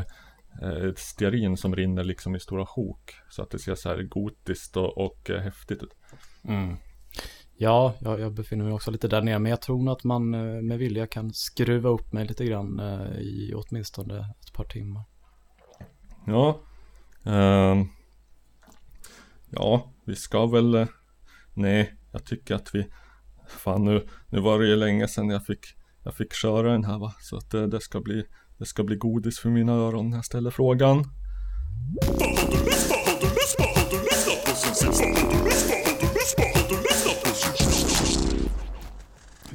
eh, 0.62 0.94
stearin 0.96 1.58
som 1.58 1.76
rinner 1.76 2.04
liksom 2.04 2.36
i 2.36 2.40
stora 2.40 2.66
sjok. 2.66 3.16
Så 3.30 3.42
att 3.42 3.50
det 3.50 3.60
ser 3.60 3.76
så 3.76 3.90
här 3.90 4.04
gotiskt 4.04 4.78
och, 4.78 4.98
och 4.98 5.30
eh, 5.30 5.42
häftigt 5.42 5.84
ut. 5.84 5.94
Ja, 7.58 7.94
jag, 8.00 8.20
jag 8.20 8.34
befinner 8.34 8.64
mig 8.66 8.74
också 8.74 8.92
lite 8.92 9.08
där 9.08 9.22
nere, 9.22 9.40
men 9.40 9.50
jag 9.50 9.62
tror 9.62 9.84
nog 9.84 9.94
att 9.94 10.04
man 10.04 10.34
eh, 10.34 10.62
med 10.62 10.78
vilja 10.80 11.08
kan 11.08 11.34
skruva 11.34 11.90
upp 11.90 12.14
mig 12.14 12.26
lite 12.26 12.46
grann 12.46 12.80
eh, 12.80 13.20
i 13.20 13.54
åtminstone 13.56 14.20
ett 14.20 14.54
par 14.54 14.64
timmar. 14.64 15.04
Ja. 16.28 16.60
ehm, 17.24 17.88
ja, 19.56 19.94
vi 20.06 20.16
ska 20.16 20.46
väl... 20.46 20.76
eh, 20.76 20.88
nej, 21.54 21.96
jag 22.12 22.26
tycker 22.26 22.56
att 22.56 22.76
vi... 22.76 22.88
Fan 23.48 23.86
nu, 23.86 24.08
nu 24.30 24.40
var 24.40 24.60
det 24.60 24.68
ju 24.68 24.76
länge 24.76 25.08
sedan 25.08 25.30
jag 25.30 25.46
fick, 25.46 25.66
jag 26.04 26.14
fick 26.14 26.34
köra 26.34 26.72
den 26.72 26.84
här 26.84 27.00
va. 27.00 27.14
Så 27.20 27.38
att 27.38 27.52
det, 27.52 27.68
det 27.68 27.82
ska 27.82 28.02
bli, 28.02 28.26
det 28.58 28.66
ska 28.66 28.84
bli 28.84 28.96
godis 28.96 29.40
för 29.40 29.50
mina 29.50 29.72
öron 29.74 30.10
när 30.10 30.18
jag 30.18 30.26
ställer 30.26 30.52
frågan. 30.52 31.04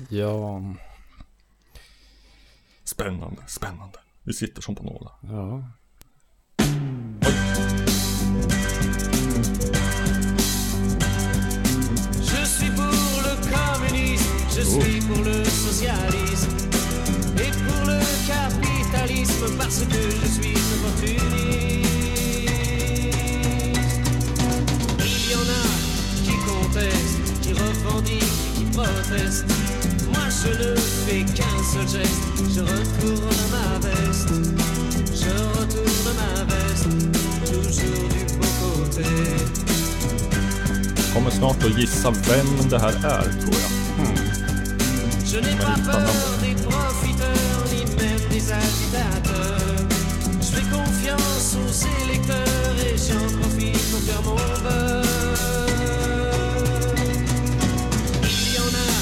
Ja, 0.08 0.62
Spännande, 2.84 3.42
spännande. 3.46 3.98
Vi 4.22 4.32
sitter 4.32 4.62
som 4.62 4.74
på 4.74 4.82
nålar. 4.82 5.12
ja. 5.22 5.64
Je 9.72 9.79
suis 14.70 15.00
pour 15.00 15.24
le 15.24 15.44
socialisme 15.44 16.54
et 17.38 17.50
pour 17.66 17.86
le 17.86 17.98
capitalisme 18.26 19.46
parce 19.58 19.80
que 19.80 20.02
je 20.20 20.26
suis 20.30 20.54
opportuniste. 20.74 21.20
Il 25.02 25.30
y 25.30 25.34
en 25.34 25.48
a 25.60 25.66
qui 26.24 26.36
contestent, 26.46 27.40
qui 27.42 27.52
revendiquent, 27.52 28.38
qui 28.56 28.64
protestent. 28.76 29.46
Moi 30.12 30.26
je 30.40 30.50
ne 30.62 30.76
fais 30.76 31.24
qu'un 31.34 31.58
seul 31.72 31.88
geste, 31.88 32.24
je 32.54 32.60
retourne 32.60 33.42
ma 33.50 33.78
veste, 33.88 34.32
je 35.22 35.32
retourne 35.58 36.10
ma 36.20 36.44
veste, 36.44 36.94
toujours 37.44 38.08
du 38.14 38.22
beau 38.36 38.52
côté. 38.60 39.08
Kommer 41.14 41.30
snart 41.30 41.64
att 41.64 41.78
gissa 41.78 42.10
vem 42.10 42.68
det 42.70 42.78
här 42.78 42.94
är 43.04 43.40
tror 43.40 43.54
jag. 43.54 43.79
Je 45.32 45.36
n'ai 45.36 45.54
pas 45.54 45.78
peur 45.84 46.10
des 46.42 46.56
profiteurs 46.60 47.64
ni 47.72 47.84
même 48.02 48.28
des 48.30 48.50
agitateurs. 48.50 49.86
Je 50.40 50.46
fais 50.46 50.68
confiance 50.68 51.54
aux 51.54 51.72
électeurs 52.02 52.74
et 52.84 52.96
j'en 52.98 53.38
profite 53.38 53.90
pour 53.92 54.00
faire 54.00 54.22
mon 54.24 54.34
beurre. 54.34 55.04
Il 58.24 58.54
y 58.54 58.58
en 58.58 58.74
a 58.74 58.92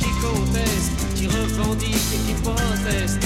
qui 0.00 0.10
contestent, 0.20 1.14
qui 1.14 1.26
revendiquent 1.28 2.12
et 2.12 2.20
qui 2.26 2.34
protestent. 2.42 3.24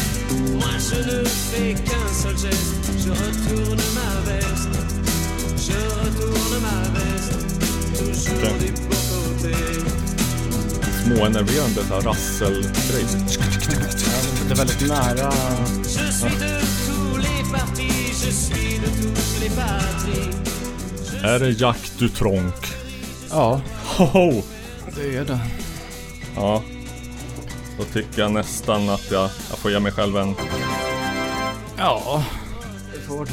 Moi 0.52 0.74
je 0.78 0.98
ne 1.10 1.24
fais 1.24 1.74
qu'un 1.74 2.08
seul 2.14 2.38
geste, 2.38 2.74
je 3.04 3.10
retourne 3.10 3.82
ma 3.96 4.30
veste. 4.30 4.76
Je 5.56 5.78
retourne 6.04 6.62
ma 6.62 6.78
veste, 7.00 7.34
toujours 7.98 8.56
du 8.58 8.70
beau 8.80 8.94
côté. 9.10 10.23
Småenerverande 11.04 11.84
så 11.88 11.94
här 11.94 12.00
rasselgrej. 12.00 13.04
Det 14.48 14.52
är 14.52 14.56
väldigt 14.56 14.88
nära. 14.88 15.32
Är 21.22 21.38
det 21.38 21.50
Jack 21.50 21.90
Dutronc? 21.98 22.54
Ja, 23.30 23.60
Hoho! 23.96 24.42
det 24.96 25.16
är 25.16 25.24
det. 25.24 25.38
Ja. 26.36 26.62
Då 27.78 27.84
tycker 27.84 28.22
jag 28.22 28.32
nästan 28.32 28.88
att 28.88 29.10
jag, 29.10 29.30
jag 29.50 29.58
får 29.58 29.70
ge 29.70 29.80
mig 29.80 29.92
själv 29.92 30.16
en... 30.16 30.34
Ja, 31.78 32.24
det 32.94 33.00
får 33.00 33.24
du. 33.24 33.32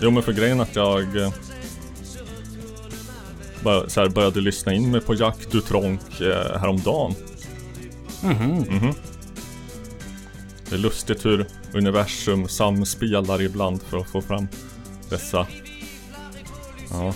Jo 0.00 0.10
men 0.10 0.22
för 0.22 0.32
grejen 0.32 0.60
att 0.60 0.76
jag... 0.76 1.32
Bara, 3.62 3.88
så 3.88 4.00
här, 4.00 4.08
började 4.08 4.40
lyssna 4.40 4.72
in 4.74 4.90
mig 4.90 5.00
på 5.00 5.14
Jack 5.14 5.50
Dutronc 5.50 6.20
eh, 6.20 6.58
häromdagen. 6.60 7.14
Mhm. 8.22 8.94
Det 10.68 10.74
är 10.74 10.78
lustigt 10.78 11.24
hur 11.24 11.46
universum 11.74 12.48
samspelar 12.48 13.42
ibland 13.42 13.82
för 13.82 13.98
att 13.98 14.08
få 14.08 14.22
fram 14.22 14.48
dessa 15.10 15.46
ja, 16.90 17.14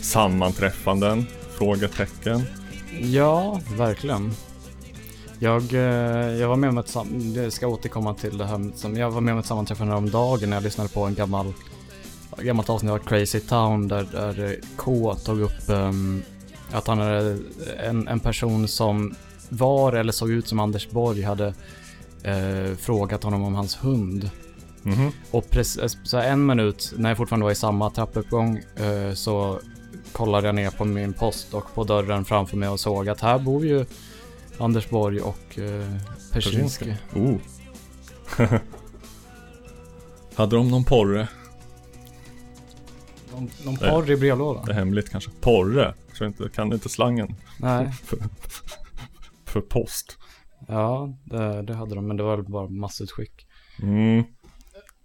sammanträffanden, 0.00 1.26
frågetecken. 1.58 2.42
Ja, 3.02 3.60
verkligen. 3.76 4.32
Jag, 5.38 5.74
eh, 5.74 5.80
jag 6.40 6.48
var 6.48 6.56
med 6.56 6.70
om 6.70 6.78
ett 6.78 6.88
sam- 6.88 7.32
jag 7.36 7.52
ska 7.52 7.66
återkomma 7.66 8.14
till 8.14 8.38
det 8.38 8.44
här 8.46 8.70
som 8.76 8.96
jag 8.96 9.10
var 9.10 9.20
med 9.20 9.34
om 9.34 9.40
ett 9.40 9.46
sammanträffande 9.46 9.94
om 9.94 10.10
dagen 10.10 10.50
när 10.50 10.56
jag 10.56 10.64
lyssnade 10.64 10.88
på 10.90 11.04
en 11.04 11.14
gammal 11.14 11.52
gammalt 12.42 12.70
avsnitt 12.70 12.92
av 12.92 12.98
Crazy 12.98 13.40
Town 13.40 13.88
där, 13.88 14.06
där 14.12 14.44
eh, 14.44 14.52
K 14.76 15.14
tog 15.14 15.40
upp 15.40 15.68
ehm, 15.68 16.22
att 16.72 16.86
han 16.86 17.00
är 17.00 17.38
en, 17.84 18.08
en 18.08 18.20
person 18.20 18.68
som 18.68 19.14
var 19.48 19.92
eller 19.92 20.12
såg 20.12 20.30
ut 20.30 20.48
som 20.48 20.60
Anders 20.60 20.90
Borg 20.90 21.22
hade 21.22 21.54
eh, 22.22 22.76
frågat 22.78 23.22
honom 23.22 23.44
om 23.44 23.54
hans 23.54 23.84
hund 23.84 24.30
Mhm. 24.82 25.12
Och 25.30 25.50
precis, 25.50 25.98
så 26.02 26.18
här 26.18 26.30
en 26.30 26.46
minut, 26.46 26.92
när 26.96 27.10
jag 27.10 27.16
fortfarande 27.16 27.44
var 27.44 27.50
i 27.50 27.54
samma 27.54 27.90
trappuppgång, 27.90 28.56
eh, 28.76 29.12
så 29.14 29.60
kollade 30.12 30.48
jag 30.48 30.54
ner 30.54 30.70
på 30.70 30.84
min 30.84 31.12
post 31.12 31.54
och 31.54 31.74
på 31.74 31.84
dörren 31.84 32.24
framför 32.24 32.56
mig 32.56 32.68
och 32.68 32.80
såg 32.80 33.08
att 33.08 33.20
här 33.20 33.38
bor 33.38 33.66
ju 33.66 33.84
Anders 34.58 34.88
Borg 34.88 35.20
och 35.20 35.58
eh, 35.58 35.94
Persinski. 36.32 36.94
Oh. 37.14 37.34
Hade 40.34 40.56
de 40.56 40.70
någon 40.70 40.84
porre? 40.84 41.28
Någon, 43.40 43.50
någon 43.64 43.76
porr 43.76 44.02
i 44.04 44.06
Det 44.06 44.12
är 44.12 44.16
brevlådan? 44.16 44.74
hemligt 44.74 45.10
kanske. 45.10 45.30
Porre? 45.40 45.94
Så 46.12 46.24
inte, 46.24 46.48
kan 46.48 46.72
inte 46.72 46.88
slangen 46.88 47.34
Nej. 47.58 47.92
för, 48.04 48.18
för 49.46 49.60
post. 49.60 50.18
Ja, 50.68 51.18
det, 51.24 51.62
det 51.62 51.74
hade 51.74 51.94
de, 51.94 52.06
men 52.06 52.16
det 52.16 52.22
var 52.22 52.42
bara 52.42 52.68
massutskick. 52.68 53.46
Mm. 53.82 54.24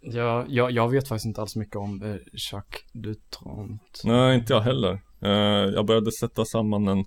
Jag, 0.01 0.45
jag, 0.49 0.71
jag 0.71 0.89
vet 0.89 1.07
faktiskt 1.07 1.25
inte 1.25 1.41
alls 1.41 1.55
mycket 1.55 1.75
om 1.75 2.01
eh, 2.03 2.15
Jacques 2.51 2.81
Dutronc. 2.93 3.81
Nej, 4.03 4.35
inte 4.35 4.53
jag 4.53 4.61
heller. 4.61 4.99
Eh, 5.21 5.73
jag 5.73 5.85
började 5.85 6.11
sätta 6.11 6.45
samman 6.45 6.87
en, 6.87 7.05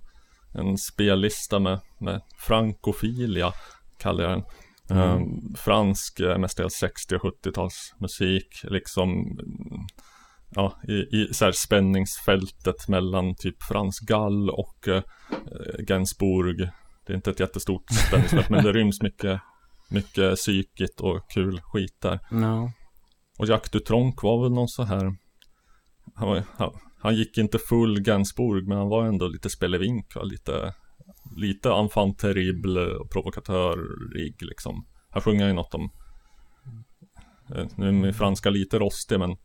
en 0.53 0.77
spellista 0.77 1.59
med, 1.59 1.79
med 1.99 2.21
frankofilia, 2.37 3.53
kallar 3.97 4.23
jag 4.23 4.31
den. 4.31 4.43
Eh, 4.97 5.19
fransk, 5.55 6.19
eh, 6.19 6.37
mestadels 6.37 6.73
60 6.73 7.15
och 7.15 7.21
70-tals 7.21 7.93
musik, 7.97 8.47
liksom 8.63 9.09
mm, 9.11 9.87
Ja, 10.49 10.81
i, 10.87 10.93
i 10.93 11.33
så 11.33 11.45
här 11.45 11.51
spänningsfältet 11.51 12.87
mellan 12.87 13.35
typ 13.35 13.63
Frans 13.63 13.99
Gall 13.99 14.49
och 14.49 14.87
eh, 14.87 15.03
Gainsbourg. 15.79 16.69
Det 17.05 17.13
är 17.13 17.15
inte 17.15 17.31
ett 17.31 17.39
jättestort 17.39 17.91
spänningsfält, 17.91 18.49
men 18.49 18.63
det 18.63 18.73
ryms 18.73 19.01
mycket, 19.01 19.41
mycket 19.89 20.35
psykigt 20.35 20.99
och 20.99 21.31
kul 21.31 21.61
skit 21.61 21.97
där. 22.01 22.19
Ja. 22.31 22.71
Och 23.39 23.47
Jacques 23.47 23.71
Dutronc 23.71 24.15
var 24.23 24.43
väl 24.43 24.51
någon 24.51 24.67
så 24.67 24.83
här 24.83 25.15
han, 26.15 26.27
var, 26.27 26.43
han, 26.57 26.71
han 26.99 27.15
gick 27.15 27.37
inte 27.37 27.57
full 27.69 28.01
Gainsbourg 28.01 28.67
men 28.67 28.77
han 28.77 28.89
var 28.89 29.05
ändå 29.05 29.27
lite 29.27 29.49
spelevink 29.49 30.15
va? 30.15 30.23
lite 30.23 30.73
Lite 31.35 31.69
enfant 31.69 32.19
terrible 32.19 32.81
och 32.81 33.11
provokatörig 33.11 34.41
liksom 34.41 34.85
Här 35.09 35.21
sjunger 35.21 35.41
han 35.41 35.49
ju 35.49 35.55
något 35.55 35.73
om 35.73 35.89
eh, 37.55 37.67
Nu 37.75 37.87
är 37.87 37.91
min 37.91 38.13
franska 38.13 38.49
lite 38.49 38.79
rostig 38.79 39.19
men 39.19 39.37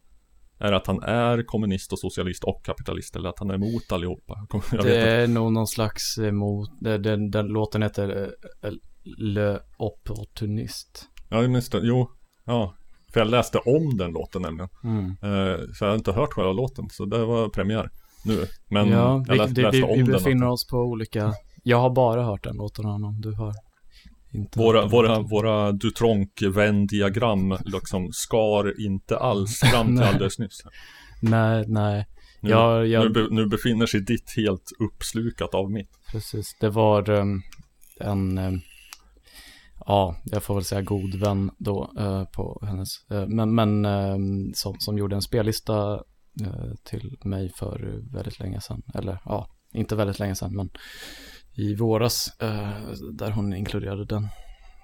Är 0.62 0.70
det 0.70 0.76
att 0.76 0.86
han 0.86 1.02
är 1.02 1.42
kommunist 1.46 1.92
och 1.92 1.98
socialist 1.98 2.44
och 2.44 2.64
kapitalist 2.64 3.16
eller 3.16 3.28
att 3.28 3.38
han 3.38 3.50
är 3.50 3.54
emot 3.54 3.92
allihopa? 3.92 4.46
Jag 4.52 4.62
Det 4.70 4.76
vet 4.76 4.84
inte. 4.84 5.10
är 5.10 5.26
nog 5.26 5.52
någon 5.52 5.66
slags 5.66 6.18
emot, 6.18 6.70
den, 6.80 7.30
den, 7.30 7.46
låten 7.46 7.82
heter 7.82 8.30
eh, 8.62 8.70
Le 9.04 9.58
Opportunist. 9.76 11.08
Ja 11.28 11.42
just 11.42 11.72
det, 11.72 11.80
jo 11.82 12.08
Ja 12.44 12.74
För 13.12 13.20
jag 13.20 13.30
läste 13.30 13.58
om 13.58 13.96
den 13.96 14.12
låten 14.12 14.42
nämligen 14.42 14.68
Mm. 14.84 15.04
Eh, 15.10 15.60
Så 15.74 15.84
jag 15.84 15.88
har 15.90 15.96
inte 15.96 16.12
hört 16.12 16.32
själva 16.32 16.52
låten, 16.52 16.88
så 16.90 17.04
det 17.04 17.24
var 17.24 17.48
premiär 17.48 17.90
nu. 18.24 18.46
Men 18.70 18.88
ja, 18.88 19.24
jag 19.26 19.32
vi, 19.32 19.38
läste, 19.38 19.54
vi, 19.54 19.62
läste 19.62 19.76
vi, 19.76 19.82
om 19.82 19.90
vi 19.92 20.02
den. 20.02 20.12
befinner 20.12 20.46
oss 20.48 20.66
på 20.66 20.76
olika, 20.76 21.32
jag 21.62 21.78
har 21.80 21.90
bara 21.90 22.22
hört 22.24 22.44
den 22.44 22.56
låten 22.56 22.86
av 22.86 22.92
honom, 22.92 23.20
du 23.20 23.32
har 23.32 23.54
inte 24.32 24.58
Våra, 24.58 24.86
våra, 24.86 25.20
våra 25.20 25.72
Dutronc-Venn-diagram 25.72 27.58
liksom 27.64 28.08
skar 28.12 28.80
inte 28.86 29.16
alls 29.18 29.60
fram 29.60 29.86
till 29.96 30.04
alldeles 30.06 30.38
nyss. 30.38 30.62
Nej, 31.22 31.64
nej, 31.68 32.06
Nu, 32.40 32.50
Jag- 32.50 32.86
jag- 32.86 33.04
nu, 33.04 33.10
be, 33.10 33.26
nu 33.34 33.46
befinner 33.46 33.86
sig 33.86 34.00
ditt 34.00 34.32
helt 34.36 34.70
uppslukat 34.78 35.54
av 35.54 35.70
mitt. 35.70 35.90
precis. 36.12 36.56
Det 36.60 36.68
var 36.68 37.10
um, 37.10 37.42
en, 38.00 38.38
um, 38.38 38.60
ja, 39.86 40.16
jag 40.24 40.42
får 40.42 40.54
väl 40.54 40.64
säga 40.64 40.82
god 40.82 41.14
vän 41.14 41.50
då 41.58 41.92
eh, 41.98 42.24
på 42.24 42.62
hennes, 42.66 43.10
eh, 43.10 43.26
men, 43.26 43.54
men 43.54 43.84
ehm, 43.84 44.52
som, 44.54 44.76
som 44.78 44.98
gjorde 44.98 45.16
en 45.16 45.22
spellista 45.22 45.92
eh, 46.44 46.72
till 46.84 47.16
mig 47.24 47.52
för 47.56 48.00
väldigt 48.14 48.38
länge 48.40 48.60
sedan. 48.60 48.82
Eller 48.94 49.18
ja, 49.24 49.48
inte 49.74 49.96
väldigt 49.96 50.18
länge 50.18 50.34
sedan, 50.34 50.56
men 50.56 50.70
i 51.54 51.74
våras 51.74 52.40
eh, 52.40 52.90
där 53.12 53.30
hon 53.30 53.54
inkluderade 53.54 54.04
den. 54.04 54.28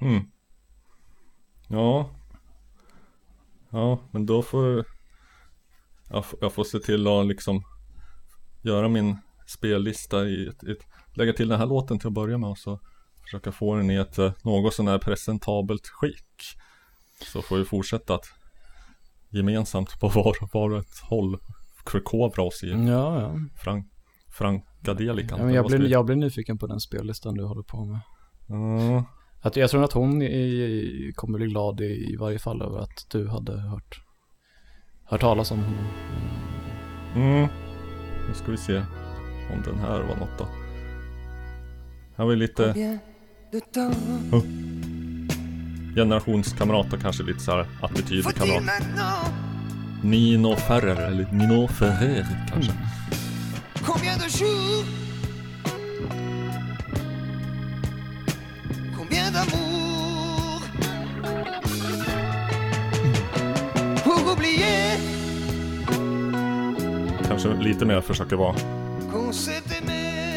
Mm. 0.01 0.31
Ja. 1.69 2.11
Ja, 3.71 4.01
men 4.11 4.27
då 4.27 4.43
får 4.43 4.85
jag, 6.11 6.25
jag 6.41 6.53
får 6.53 6.65
se 6.65 6.79
till 6.79 7.07
att 7.07 7.27
liksom 7.27 7.63
göra 8.63 8.89
min 8.89 9.19
spellista 9.47 10.25
i 10.25 10.47
ett, 10.47 10.63
ett 10.63 10.87
lägga 11.15 11.33
till 11.33 11.49
den 11.49 11.59
här 11.59 11.67
låten 11.67 11.99
till 11.99 12.07
att 12.07 12.13
börja 12.13 12.39
med 12.39 12.51
och 12.51 12.59
så 12.59 12.81
försöka 13.23 13.53
få 13.53 13.75
den 13.75 13.91
i 13.91 13.95
ett 13.95 14.19
eh, 14.19 14.33
något 14.45 14.75
sån 14.75 14.89
här 14.89 14.99
presentabelt 14.99 15.89
skick. 15.89 16.45
Så 17.33 17.43
får 17.43 17.57
vi 17.57 17.65
fortsätta 17.65 18.15
att 18.15 18.27
gemensamt 19.31 20.01
på 20.01 20.09
var, 20.09 20.37
var 20.53 20.79
ett 20.79 20.99
håll 21.03 21.39
förkovra 21.87 22.43
oss 22.43 22.63
i 22.65 22.71
Ja, 22.71 23.21
ja. 23.21 23.35
frank, 23.63 24.65
frankadelikan. 24.97 25.39
ja 25.39 25.45
men 25.45 25.55
jag, 25.55 25.67
blir, 25.67 25.89
jag 25.89 26.05
blir 26.07 26.17
nyfiken 26.17 26.59
på 26.59 26.67
den 26.67 26.81
spellistan 26.81 27.35
du 27.35 27.45
håller 27.45 27.63
på 27.63 27.85
med. 27.85 28.01
Ja, 28.49 29.05
Att 29.41 29.57
jag 29.57 29.71
tror 29.71 29.85
att 29.85 29.93
hon 29.93 30.23
i, 30.23 31.13
kommer 31.15 31.39
bli 31.39 31.47
glad 31.47 31.81
i, 31.81 32.13
i 32.13 32.17
varje 32.17 32.39
fall 32.39 32.63
över 32.63 32.79
att 32.79 33.07
du 33.11 33.29
hade 33.29 33.61
hört, 33.61 34.01
hört 35.05 35.21
talas 35.21 35.51
om 35.51 35.59
honom. 35.59 35.85
Mm. 37.17 37.49
Nu 38.29 38.35
ska 38.35 38.51
vi 38.51 38.57
se 38.57 38.77
om 39.55 39.63
den 39.65 39.79
här 39.79 40.01
var 40.01 40.17
något 40.17 40.39
då. 40.39 40.49
Här 42.17 42.25
var 42.25 42.31
ju 42.31 42.37
lite 42.39 42.99
Oh. 44.33 44.43
generationskamrat 45.95 46.93
och 46.93 47.01
kanske 47.01 47.23
lite 47.23 47.41
så 47.41 47.51
här 47.53 47.67
attitydkamrat. 47.83 48.63
Nino 50.03 50.57
Ferrer 50.57 51.07
eller 51.07 51.33
Nino 51.33 51.69
Ferrer 51.69 52.27
kanske. 52.53 52.73
Combien 53.87 54.17
de 54.17 54.29
jours 54.29 54.85
Combien 58.97 59.31
d'amour 59.31 60.63
Pour 64.05 64.33
oublier 64.33 64.99
Kanske 67.29 67.49
lite 67.49 67.85
mer 67.85 68.01
försöker 68.01 68.37
vara 68.37 68.55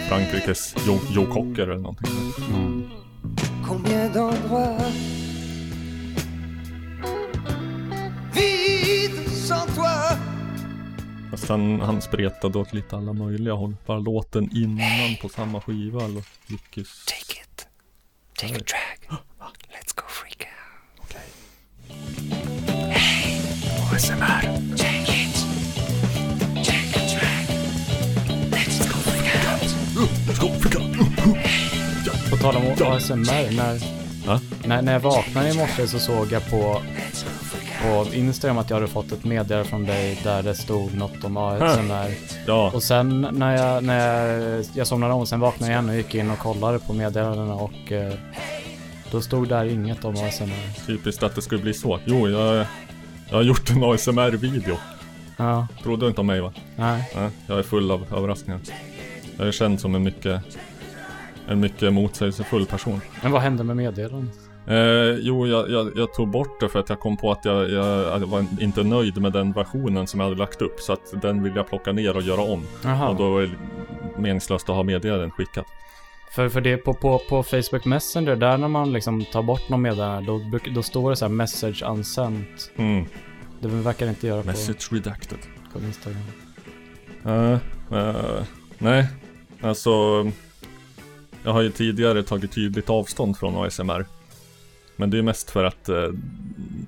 Frankrikes 0.10 0.76
Jo, 0.88 1.00
jo 1.10 1.26
Cocker 1.26 1.64
eller 1.64 1.78
någonting. 1.78 2.10
Combien 3.68 4.10
d'endroits 4.14 4.78
Vides 8.34 9.48
sans 9.48 9.66
toi 9.76 10.31
Fast 11.32 11.50
han, 11.50 11.82
han 11.82 12.02
spretade 12.02 12.58
åt 12.60 12.74
lite 12.74 12.96
alla 12.98 13.14
möjliga 13.14 13.54
håll. 13.54 13.76
Bara 13.86 14.00
låten 14.00 14.58
innan 14.58 15.16
på 15.22 15.30
samma 15.30 15.62
skiva 15.62 16.06
eller 16.06 16.24
gick 16.48 16.78
ju 16.78 16.84
s- 16.84 17.06
Take 17.08 17.42
it. 17.42 17.68
Take 18.38 18.54
a 18.56 18.64
drag. 18.68 19.20
Let's 19.70 19.96
go 19.96 20.04
freak 20.08 20.48
out. 20.48 21.14
Hey 22.94 23.40
ASMR 23.96 24.42
Take 24.78 25.24
it. 25.24 25.46
Take 26.66 27.00
a 27.00 27.04
drag. 27.14 27.58
Let's 28.52 28.88
go 28.88 28.96
freak 29.00 29.36
out. 29.54 29.76
Let's 30.28 30.42
go, 30.42 30.48
flicka! 30.60 30.80
På 32.30 32.38
tal 32.38 32.56
om 32.56 32.64
ASMR, 32.88 33.56
när, 33.58 33.80
Ja. 34.26 34.40
när, 34.66 34.82
när 34.82 34.94
jag 34.94 35.00
vaknade 35.00 35.50
i 35.50 35.58
morse 35.58 35.88
så 35.88 36.00
såg 36.00 36.32
jag 36.32 36.50
på, 36.50 36.82
på 37.84 38.14
Instagram 38.16 38.58
att 38.58 38.70
jag 38.70 38.78
hade 38.78 38.88
fått 38.88 39.12
ett 39.12 39.24
meddelande 39.24 39.70
från 39.70 39.86
dig 39.86 40.20
där 40.24 40.44
det 40.44 40.56
stod 40.56 40.96
något 40.98 41.24
om 41.24 41.38
ASMR. 41.38 42.12
Ja, 42.48 42.72
Och 42.74 42.84
sen 42.84 43.28
när 43.32 43.56
jag, 43.58 43.84
när 43.84 44.08
jag, 44.08 44.66
jag 44.76 44.88
somnade 44.88 45.14
om, 45.14 45.26
sen 45.28 45.40
vaknade 45.40 45.72
jag 45.74 45.76
igen 45.84 45.90
och 45.90 45.96
gick 45.96 46.16
in 46.16 46.32
och 46.32 46.38
kollade 46.40 46.80
på 46.80 46.94
meddelandena 46.94 47.54
och 47.56 47.92
eh, 47.92 48.14
då 49.12 49.22
stod 49.22 49.48
där 49.50 49.66
inget 49.66 50.06
om 50.06 50.14
ASMR. 50.16 50.86
typiskt 50.88 51.24
att 51.24 51.36
det 51.36 51.42
skulle 51.42 51.62
bli 51.62 51.74
så. 51.74 52.00
Jo, 52.06 52.30
jag, 52.30 52.66
jag 53.30 53.38
har 53.38 53.44
gjort 53.44 53.70
en 53.70 53.84
ASMR-video. 53.84 54.78
Ja, 55.38 55.68
Trodde 55.84 56.08
inte 56.08 56.22
om 56.22 56.28
mig 56.28 56.42
va? 56.42 56.54
nej. 56.76 57.12
Nej, 57.16 57.30
jag 57.48 57.60
är 57.60 57.64
full 57.64 57.92
av 57.92 58.06
överraskningar. 58.18 58.60
Jag 59.38 59.48
är 59.48 59.52
känd 59.52 59.80
som 59.82 59.96
en 59.96 60.04
mycket, 60.04 60.42
en 61.48 61.60
mycket 61.60 61.94
motsägelsefull 61.94 62.66
person. 62.66 63.02
Men 63.22 63.32
vad 63.32 63.42
hände 63.42 63.64
med 63.64 63.76
meddelandet? 63.76 64.36
Eh, 64.68 65.18
jo, 65.20 65.48
jag, 65.48 65.72
jag, 65.72 65.92
jag 65.96 66.14
tog 66.14 66.28
bort 66.28 66.60
det 66.60 66.70
för 66.70 66.80
att 66.80 66.90
jag 66.90 67.00
kom 67.00 67.18
på 67.18 67.32
att 67.32 67.46
jag, 67.46 67.72
jag, 67.72 68.20
var 68.20 68.46
inte 68.60 68.84
nöjd 68.84 69.22
med 69.22 69.34
den 69.34 69.52
versionen 69.52 70.08
som 70.08 70.20
jag 70.20 70.28
hade 70.28 70.40
lagt 70.40 70.62
upp. 70.62 70.80
Så 70.80 70.94
att 70.94 71.22
den 71.22 71.44
vill 71.44 71.56
jag 71.56 71.68
plocka 71.68 71.92
ner 71.92 72.16
och 72.16 72.22
göra 72.22 72.42
om. 72.42 72.64
Jaha. 72.84 73.10
Och 73.10 73.16
då 73.16 73.30
var 73.30 73.42
det 73.42 73.50
meningslöst 74.18 74.70
att 74.70 74.76
ha 74.76 74.84
meddelanden 74.84 75.32
skickat. 75.32 75.66
För, 76.32 76.50
för 76.50 76.62
det 76.62 76.78
på, 76.78 76.94
på, 76.94 77.22
på 77.30 77.44
Facebook 77.44 77.86
Messenger, 77.86 78.36
där 78.36 78.58
när 78.58 78.68
man 78.68 78.94
liksom 78.94 79.26
tar 79.26 79.44
bort 79.44 79.70
någon 79.70 79.82
meddelande, 79.82 80.32
då, 80.32 80.60
då 80.76 80.84
står 80.84 81.10
det 81.10 81.16
så 81.16 81.26
här 81.26 81.32
message 81.32 81.84
unsent. 81.84 82.72
Mm. 82.76 83.06
Det 83.60 83.68
verkar 83.68 84.10
inte 84.10 84.28
göra 84.28 84.42
på, 84.42 84.48
Message 84.48 84.92
redacted. 84.92 85.40
på 85.74 85.80
Instagram. 85.80 86.22
Eh, 87.26 87.52
eh, 88.00 88.44
nej, 88.78 89.08
alltså 89.62 89.92
Jag 91.44 91.54
har 91.54 91.62
ju 91.62 91.72
tidigare 91.72 92.24
tagit 92.24 92.52
tydligt 92.52 92.90
avstånd 92.90 93.38
från 93.38 93.66
ASMR 93.66 94.06
Men 95.02 95.10
det 95.10 95.18
är 95.18 95.22
mest 95.22 95.52
för 95.52 95.64
att 95.64 95.90
eh, 95.90 96.10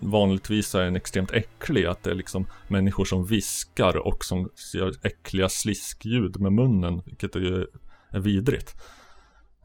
vanligtvis 0.02 0.76
är 0.76 0.84
den 0.84 0.96
extremt 0.96 1.32
äcklig. 1.32 1.86
Att 1.86 2.04
det 2.04 2.12
är 2.12 2.16
liksom 2.16 2.48
människor 2.68 3.06
som 3.06 3.26
viskar 3.26 3.98
och 3.98 4.26
som 4.26 4.50
gör 4.74 4.94
äckliga 5.04 5.50
sliskljud 5.50 6.40
med 6.40 6.54
munnen. 6.54 7.02
Vilket 7.06 7.36
är 7.36 7.40
ju 7.40 7.68
är 8.10 8.20
vidrigt. 8.20 8.76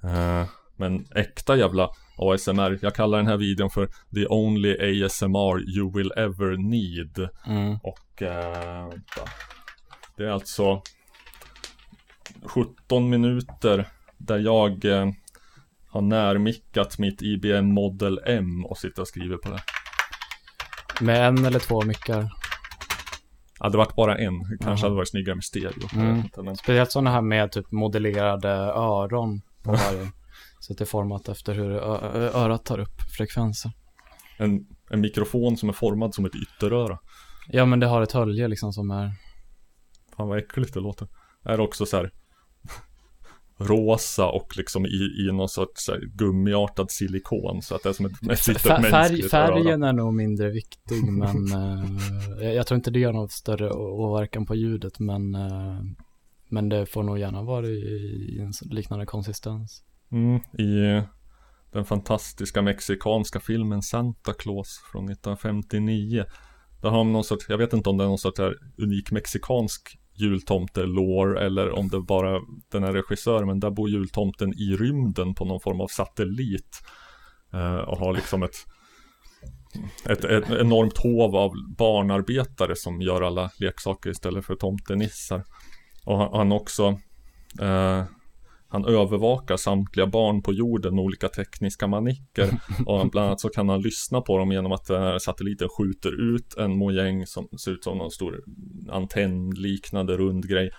Eh, 0.03 0.45
men 0.77 1.07
äkta 1.15 1.57
jävla 1.57 1.91
ASMR. 2.17 2.79
Jag 2.83 2.95
kallar 2.95 3.19
den 3.19 3.27
här 3.27 3.37
videon 3.37 3.71
för 3.71 3.87
The 4.15 4.27
Only 4.27 5.05
ASMR 5.05 5.77
You 5.77 5.93
Will 5.97 6.13
Ever 6.17 6.57
Need. 6.57 7.29
Mm. 7.47 7.79
Och 7.83 8.23
eh, 8.23 8.89
det 10.17 10.25
är 10.25 10.31
alltså 10.31 10.83
17 12.43 13.11
minuter 13.11 13.89
där 14.19 14.39
jag 14.39 14.85
eh, 14.85 15.11
har 15.99 16.03
närmickat 16.03 16.99
mitt 16.99 17.23
IBM 17.23 17.67
Model 17.75 18.21
M 18.27 18.65
och 18.65 18.79
sitter 18.79 19.03
och 19.03 19.09
skriver 19.09 19.37
på 19.37 19.51
det. 19.51 19.61
Med 21.01 21.29
en 21.29 21.45
eller 21.45 21.59
två 21.59 21.83
mickar. 21.83 22.29
Hade 23.59 23.73
det 23.73 23.79
varit 23.79 23.97
bara 23.97 24.19
en, 24.19 24.39
kanske 24.45 24.65
Jaha. 24.65 24.77
hade 24.77 24.95
varit 24.95 25.09
snyggare 25.09 25.35
med 25.35 25.45
stereo. 25.45 25.89
Mm. 25.95 26.23
men, 26.37 26.57
Speciellt 26.57 26.93
sådana 26.93 27.11
här 27.11 27.23
med 27.23 27.53
typ 27.53 27.73
modellerade 27.73 28.49
öron 28.75 29.41
på 29.63 29.71
varje. 29.87 30.11
Så 30.61 30.73
att 30.73 30.79
det 30.79 30.85
är 30.85 30.87
format 30.87 31.29
efter 31.29 31.55
hur 31.55 31.71
örat 32.37 32.65
tar 32.65 32.79
upp 32.79 33.01
frekvenser. 33.17 33.71
en, 34.39 34.67
en 34.91 35.01
mikrofon 35.01 35.57
som 35.57 35.69
är 35.69 35.73
formad 35.73 36.15
som 36.15 36.25
ett 36.25 36.35
ytteröra. 36.35 36.99
Ja 37.49 37.65
men 37.67 37.81
det 37.81 37.87
har 37.87 38.03
ett 38.03 38.13
hölje 38.13 38.49
liksom 38.49 38.73
som 38.73 38.91
är 38.91 39.13
Fan 40.17 40.29
vad 40.29 40.39
äckligt 40.39 40.75
det 40.75 40.81
låter. 40.81 41.09
Är 41.45 41.61
också 41.61 41.87
så 41.87 41.97
här 41.97 42.11
rosa 43.59 44.27
och 44.27 44.57
liksom 44.57 44.87
i, 44.87 45.29
i 45.29 45.33
någon 45.33 45.49
sorts 45.49 45.91
gummiartad 46.15 46.91
silikon 46.91 47.63
så 47.63 47.75
att 47.75 47.83
det 47.83 47.89
är 47.89 47.93
som 47.93 48.07
ett, 48.07 48.13
ett 48.13 48.47
litet 48.47 48.63
Fär, 48.63 48.91
mänskligt 48.91 49.31
färgen 49.31 49.83
är 49.83 49.93
nog 49.93 50.15
mindre 50.15 50.51
viktig 50.51 51.05
men 51.05 51.53
eh, 52.43 52.53
jag, 52.53 52.67
tror 52.67 52.77
inte 52.77 52.91
det 52.91 52.99
gör 52.99 53.13
någon 53.13 53.29
större 53.29 53.71
åverkan 53.73 54.47
på 54.47 54.55
ljudet 54.55 54.99
men 54.99 55.35
eh, 55.35 55.81
men 56.51 56.69
det 56.69 56.87
får 56.87 57.03
nog 57.03 57.19
gärna 57.19 57.43
vara 57.43 57.67
i, 57.67 57.79
i 58.37 58.39
en 58.41 58.53
liknande 58.71 59.07
konsistens. 59.07 59.83
Mm, 60.13 60.37
I 60.37 61.03
den 61.73 61.85
fantastiska 61.85 62.63
mexikanska 62.63 63.41
filmen 63.41 63.83
Santa 63.83 64.33
Claus 64.33 64.81
från 64.93 65.05
1959. 65.05 66.25
Där 66.83 66.89
har 66.91 66.99
de 66.99 67.13
någon 67.13 67.25
sorts, 67.25 67.47
jag 67.49 67.59
vet 67.59 67.73
inte 67.73 67.91
om 67.91 67.97
det 67.97 68.05
är 68.05 68.09
någon 68.09 68.19
sorts 68.19 68.39
här 68.41 68.55
unik 68.83 69.11
mexikansk 69.11 69.99
jultomte-lore 70.21 71.47
eller 71.47 71.71
om 71.71 71.89
det 71.89 72.01
bara 72.01 72.41
den 72.73 72.83
här 72.83 72.93
regissören, 72.93 73.47
men 73.47 73.61
där 73.61 73.71
bor 73.71 73.89
jultomten 73.89 74.55
i 74.55 74.77
rymden 74.77 75.35
på 75.35 75.45
någon 75.45 75.61
form 75.61 75.81
av 75.81 75.87
satellit. 75.87 76.83
eh, 77.53 77.77
och 77.77 77.99
har 77.99 78.13
liksom 78.15 78.43
ett, 78.43 78.57
ett, 80.05 80.25
ett 80.25 80.51
enormt 80.51 80.99
hov 80.99 81.37
av 81.37 81.51
barnarbetare 81.79 82.77
som 82.77 83.01
gör 83.01 83.23
alla 83.23 83.51
leksaker 83.59 84.11
istället 84.11 84.47
för 84.47 84.55
tomtenissar. 84.55 85.45
Och 86.05 86.19
han, 86.19 86.29
han 86.33 86.53
också 86.53 86.99
eh, 87.61 88.05
han 88.71 88.85
övervakar 88.85 89.57
samtliga 89.57 90.07
barn 90.07 90.43
på 90.43 90.53
jorden 90.53 90.95
med 90.95 91.05
olika 91.05 91.29
tekniska 91.29 91.87
manicker. 91.87 92.61
Och 92.87 93.11
bland 93.11 93.27
annat 93.27 93.41
så 93.41 93.49
kan 93.49 93.69
han 93.69 93.83
lyssna 93.83 94.21
på 94.21 94.39
dem 94.39 94.53
genom 94.53 94.73
att 94.73 94.87
den 94.87 95.03
här 95.03 95.19
satelliten 95.19 95.69
skjuter 95.69 96.35
ut 96.35 96.55
en 96.59 96.79
mojäng 96.79 97.27
som 97.27 97.49
ser 97.65 97.71
ut 97.71 97.85
som 97.85 97.99
någon 97.99 98.11
stor 98.11 98.45
antennliknande 98.91 100.17
rund 100.17 100.49
grej. 100.49 100.71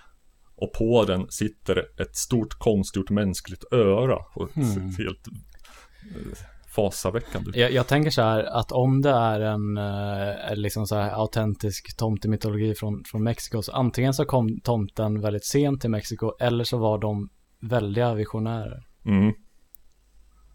Och 0.56 0.74
på 0.74 1.06
den 1.06 1.26
sitter 1.30 2.02
ett 2.02 2.16
stort 2.16 2.54
konstgjort 2.54 3.10
mänskligt 3.10 3.74
öra. 3.74 4.18
Och 4.36 4.50
Hmm. 4.56 4.90
helt 4.98 5.28
eh, 5.28 6.38
fasaväckande. 6.76 7.60
Jag, 7.60 7.72
jag 7.72 7.88
tänker 7.88 8.12
så 8.12 8.22
här 8.22 8.44
att 8.44 8.72
om 8.72 9.02
det 9.02 9.10
är 9.10 9.40
en 9.40 9.78
eh, 9.78 10.56
liksom 10.56 10.88
så 10.88 10.96
här 10.96 11.12
autentisk 11.12 11.98
tomtemytologi 11.98 12.76
från, 12.76 13.04
från 13.06 13.24
Mexiko 13.24 13.62
så 13.62 13.72
antingen 13.72 14.14
så 14.14 14.26
kom 14.26 14.60
tomten 14.64 15.22
väldigt 15.22 15.46
sent 15.46 15.82
till 15.82 15.90
Mexiko 15.90 16.32
eller 16.40 16.64
så 16.64 16.78
var 16.78 16.98
de 16.98 17.30
väldiga 17.62 18.14
visionärer. 18.14 18.88
Mm. 19.06 19.34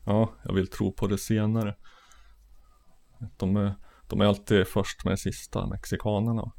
Ja, 0.04 0.32
jag 0.44 0.54
vill 0.54 0.66
tro 0.70 0.92
på 0.92 1.06
det 1.06 1.18
senare. 1.18 1.74
De 3.36 3.56
är, 3.56 3.74
de 4.08 4.20
är 4.20 4.24
alltid 4.24 4.66
först 4.66 5.04
med 5.04 5.18
sista, 5.18 5.66
mexikanerna. 5.66 6.52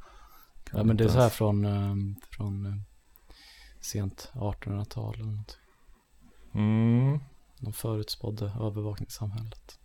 Kan 0.63 0.79
Ja 0.79 0.83
men 0.83 0.97
det 0.97 1.03
är 1.03 1.07
så 1.07 1.19
här 1.19 1.29
från, 1.29 1.65
eh, 1.65 1.95
från 2.31 2.65
eh, 2.65 2.73
sent 3.81 4.31
1800-tal 4.33 5.15
eller 5.15 5.31
något. 5.31 5.59
Mm. 6.53 7.19
De 7.59 7.73
förutspådde 7.73 8.45
övervakningssamhället. 8.45 9.79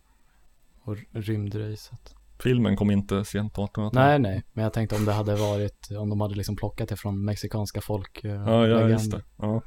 Och 0.83 0.97
rymdracet. 1.11 2.15
Filmen 2.39 2.75
kom 2.75 2.91
inte 2.91 3.25
sent 3.25 3.53
på 3.53 3.61
1800-talet. 3.65 3.93
Nej, 3.93 4.19
nej, 4.19 4.43
men 4.53 4.63
jag 4.63 4.73
tänkte 4.73 4.95
om 4.95 5.05
det 5.05 5.13
hade 5.13 5.35
varit, 5.35 5.91
om 5.91 6.09
de 6.09 6.21
hade 6.21 6.35
liksom 6.35 6.55
plockat 6.55 6.89
det 6.89 6.95
från 6.95 7.25
mexikanska 7.25 7.81
folk. 7.81 8.23
eh, 8.23 8.31
Ja, 8.31 8.67
ja 8.67 8.89
just 8.89 9.11
det. 9.11 9.23
Ja. 9.37 9.61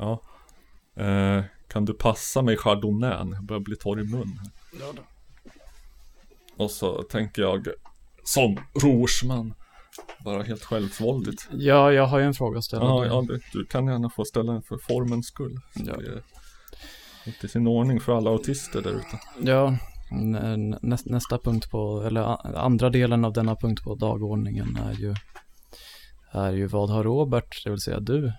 Ja. 0.00 0.22
Eh, 1.04 1.44
kan 1.68 1.84
du 1.84 1.94
passa 1.94 2.42
mig 2.42 2.56
chardonnay? 2.56 3.10
Jag 3.10 3.44
börjar 3.44 3.60
bli 3.60 3.76
torr 3.76 4.00
i 4.00 4.04
mun. 4.04 4.40
Och 6.56 6.70
så 6.70 7.02
tänker 7.02 7.42
jag 7.42 7.66
som 8.24 8.56
rorsman. 8.82 9.54
Bara 10.24 10.42
helt 10.42 10.64
självsvåldigt. 10.64 11.48
Ja, 11.52 11.92
jag 11.92 12.06
har 12.06 12.18
ju 12.18 12.24
en 12.24 12.34
fråga 12.34 12.58
att 12.58 12.64
ställa. 12.64 12.84
Ja, 12.84 13.06
ja 13.06 13.24
du, 13.28 13.40
du 13.52 13.64
kan 13.64 13.86
gärna 13.86 14.10
få 14.10 14.24
ställa 14.24 14.52
den 14.52 14.62
för 14.62 14.78
formens 14.78 15.26
skull. 15.26 15.60
Ja. 15.74 15.96
Det 15.96 16.06
är 16.06 16.22
inte 17.26 17.48
sin 17.48 17.66
ordning 17.66 18.00
för 18.00 18.16
alla 18.16 18.30
autister 18.30 18.82
där 18.82 18.90
ute. 18.90 19.20
Ja, 19.42 19.76
nä- 20.10 20.78
näst, 20.82 21.06
nästa 21.06 21.38
punkt 21.38 21.70
på, 21.70 22.02
eller 22.06 22.56
andra 22.58 22.90
delen 22.90 23.24
av 23.24 23.32
denna 23.32 23.56
punkt 23.56 23.84
på 23.84 23.94
dagordningen 23.94 24.78
är 24.86 24.92
ju, 24.92 25.14
är 26.30 26.52
ju 26.52 26.66
vad 26.66 26.90
har 26.90 27.04
Robert, 27.04 27.64
det 27.64 27.70
vill 27.70 27.80
säga 27.80 28.00
du, 28.00 28.32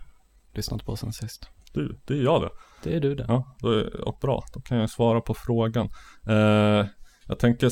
lyssnat 0.54 0.86
på 0.86 0.96
sen 0.96 1.14
sist? 1.14 1.50
Du, 1.74 2.00
det 2.06 2.14
är 2.14 2.24
jag 2.24 2.42
det. 2.42 2.50
Det 2.84 2.96
är 2.96 3.00
du 3.00 3.16
det. 3.16 3.26
Ja, 3.28 3.56
då 3.60 3.72
är, 3.72 4.08
och 4.08 4.18
bra. 4.22 4.44
Då 4.54 4.62
kan 4.62 4.78
jag 4.78 4.90
svara 4.90 5.22
på 5.22 5.34
frågan. 5.34 5.90
Eh, 6.28 6.86
jag 7.28 7.40
tänker 7.40 7.70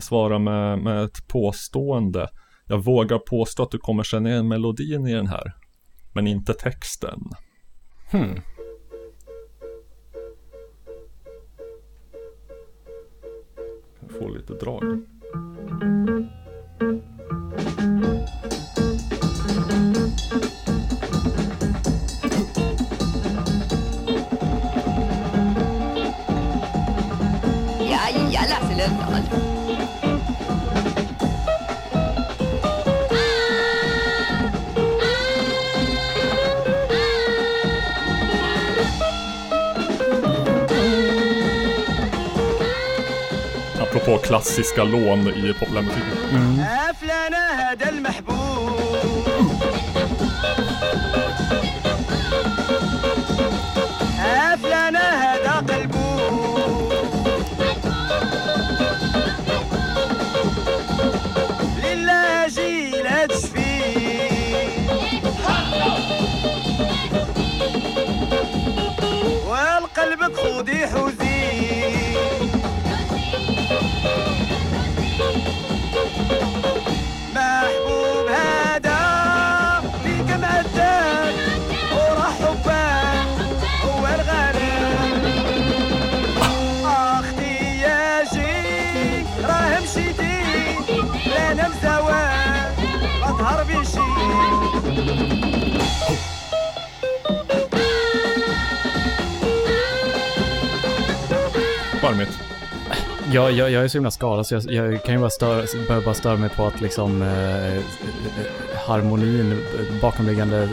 svara 0.00 0.38
med, 0.38 0.78
med 0.78 1.04
ett 1.04 1.28
påstående. 1.28 2.28
Jag 2.66 2.84
vågar 2.84 3.18
påstå 3.18 3.62
att 3.62 3.70
du 3.70 3.78
kommer 3.78 4.02
känna 4.02 4.30
igen 4.30 4.48
melodin 4.48 5.06
i 5.06 5.14
den 5.14 5.26
här. 5.26 5.52
Men 6.12 6.26
inte 6.26 6.54
texten. 6.54 7.20
Hmm. 8.10 8.40
Jag 14.00 14.18
får 14.18 14.30
lite 14.30 14.52
drag. 14.52 14.82
på 44.10 44.18
klassiska 44.18 44.84
lån 44.84 45.28
i 45.28 45.54
populärmusiken. 45.54 46.18
Mm. 46.32 46.60
خذي 70.34 70.86
حوزي 70.86 71.29
Jag, 103.32 103.52
jag, 103.52 103.70
jag 103.70 103.84
är 103.84 103.88
så 103.88 103.98
himla 103.98 104.10
skadad 104.10 104.46
så 104.46 104.54
jag, 104.54 104.72
jag 104.72 105.04
kan 105.04 105.14
ju 105.14 105.20
bara 105.20 105.30
störa, 105.30 105.64
börja 105.88 106.00
bara 106.00 106.14
störa 106.14 106.36
mig 106.36 106.50
på 106.50 106.66
att 106.66 106.80
liksom 106.80 107.22
eh, 107.22 107.76
eh, 107.76 107.82
harmonin, 108.86 109.52
eh, 109.52 110.00
bakomliggande 110.00 110.68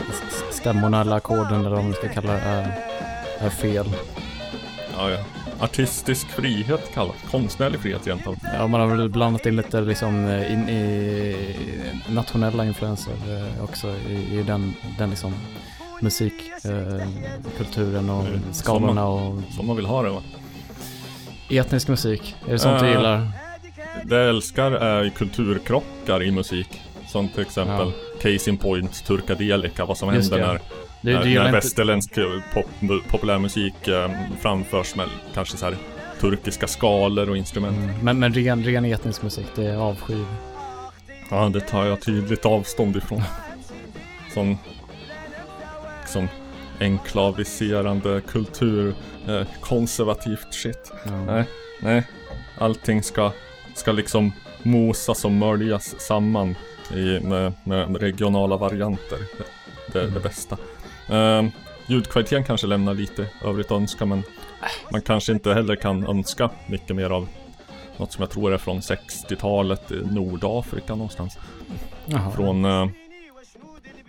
stämmorna 0.50 1.00
eller 1.00 1.16
ackorden 1.16 1.60
eller 1.60 1.70
vad 1.70 1.84
man 1.84 1.94
ska 1.94 2.08
kalla 2.08 2.32
det 2.32 2.38
är, 2.38 2.72
är 3.38 3.50
fel. 3.50 3.86
Ja, 4.96 5.10
ja. 5.10 5.18
Artistisk 5.60 6.26
frihet 6.26 6.90
kallas 6.94 7.16
konstnärlig 7.30 7.80
frihet 7.80 8.06
egentligen. 8.06 8.38
Ja, 8.54 8.66
man 8.66 8.80
har 8.80 8.88
väl 8.96 9.08
blandat 9.08 9.46
in 9.46 9.56
lite 9.56 9.80
liksom 9.80 10.26
eh, 10.26 10.52
in 10.52 10.68
i 10.68 11.36
nationella 12.08 12.64
influenser 12.64 13.12
eh, 13.28 13.64
också 13.64 13.86
i, 14.08 14.38
i 14.38 14.42
den, 14.42 14.74
den 14.98 15.10
liksom 15.10 15.34
musikkulturen 16.00 18.08
eh, 18.08 18.18
och 18.18 18.26
Mm, 18.26 18.40
skalorna 18.52 19.06
och 19.06 19.34
Som 19.56 19.66
man 19.66 19.76
vill 19.76 19.86
ha 19.86 20.02
det 20.02 20.10
va? 20.10 20.22
Etnisk 21.50 21.88
musik. 21.88 22.34
Är 22.48 22.52
det 22.52 22.58
sånt 22.58 22.80
du 22.80 22.86
Eh, 22.86 22.92
gillar? 22.92 23.28
Det 24.04 24.16
jag 24.16 24.28
älskar 24.28 24.72
är 24.72 25.08
kulturkrockar 25.08 26.22
i 26.22 26.30
musik. 26.30 26.80
Som 27.08 27.28
till 27.28 27.42
exempel 27.42 27.92
Case 28.22 28.50
in 28.50 28.56
Point, 28.56 29.04
Turkadelica, 29.04 29.84
vad 29.84 29.98
som 29.98 30.14
Just 30.14 30.30
händer 30.32 30.46
det. 30.48 30.52
när, 30.52 30.60
Du, 31.00 31.12
när, 31.18 31.24
du 31.24 31.34
när 31.34 31.40
inte... 31.40 31.52
västerländsk 31.52 32.18
eh, 32.18 32.24
pop, 32.54 32.66
populärmusik 33.10 33.88
eh, 33.88 34.10
framförs 34.40 34.94
med 34.94 35.08
kanske 35.34 35.56
så 35.56 35.64
här 35.66 35.76
turkiska 36.20 36.66
skalor 36.66 37.30
och 37.30 37.36
instrument. 37.36 37.76
Mm, 37.76 37.90
men, 38.02 38.18
men 38.18 38.34
ren, 38.34 38.64
ren 38.64 38.84
etnisk 38.84 39.22
musik, 39.22 39.46
det 39.54 39.66
är 39.66 39.76
avsky. 39.76 40.14
Ja, 41.30 41.48
det 41.48 41.60
tar 41.60 41.84
jag 41.86 42.00
tydligt 42.02 42.46
avstånd 42.46 42.96
ifrån. 42.96 43.22
Som, 44.34 44.58
som 46.06 46.28
enklaviserande 46.80 48.20
kultur, 48.20 48.94
eh, 49.28 49.46
konservativt 49.60 50.54
shit. 50.54 50.92
Ja. 51.04 51.24
Nej, 51.24 51.44
nej. 51.80 52.06
Allting 52.58 53.02
ska, 53.02 53.32
ska 53.74 53.92
liksom 53.92 54.32
mosas 54.62 55.24
och 55.24 55.32
möljas 55.32 56.00
samman 56.00 56.54
i, 56.94 57.20
med, 57.20 57.52
med 57.64 57.96
regionala 57.96 58.56
varianter. 58.56 59.18
Det, 59.38 59.44
det 59.92 60.04
är 60.04 60.10
det 60.10 60.20
bästa. 60.20 60.56
Um, 61.10 61.50
ljudkvaliteten 61.86 62.44
kanske 62.44 62.66
lämnar 62.66 62.94
lite 62.94 63.26
övrigt 63.44 63.66
att 63.66 63.72
önska 63.72 64.06
men 64.06 64.22
man 64.92 65.00
kanske 65.00 65.32
inte 65.32 65.54
heller 65.54 65.76
kan 65.76 66.06
önska 66.06 66.50
mycket 66.66 66.96
mer 66.96 67.10
av 67.10 67.28
något 67.96 68.12
som 68.12 68.22
jag 68.22 68.30
tror 68.30 68.52
är 68.52 68.58
från 68.58 68.80
60-talet 68.80 69.90
i 69.90 69.94
Nordafrika 69.94 70.94
någonstans. 70.94 71.38
Jaha. 72.06 72.30
Från 72.30 72.64
eh, 72.64 72.88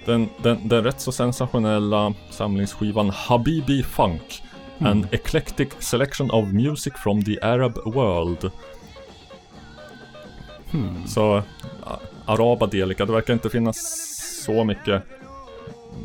den, 0.10 0.30
den, 0.44 0.68
den 0.68 0.84
rätt 0.84 1.02
så 1.02 1.12
sensationella 1.12 2.14
samlingsskivan 2.30 3.10
Habibi 3.10 3.84
Funk. 3.84 4.44
An 4.82 5.08
eclectic 5.12 5.70
selection 5.80 6.32
of 6.32 6.48
music 6.48 6.94
from 6.98 7.24
the 7.24 7.40
Arab 7.42 7.78
world. 7.86 8.52
Hmm. 10.72 11.08
Så 11.08 11.44
Araba 12.26 12.68
Delica, 12.68 13.06
det 13.06 13.12
verkar 13.12 13.34
inte 13.34 13.50
finnas 13.50 13.78
så 14.46 14.64
mycket 14.64 15.04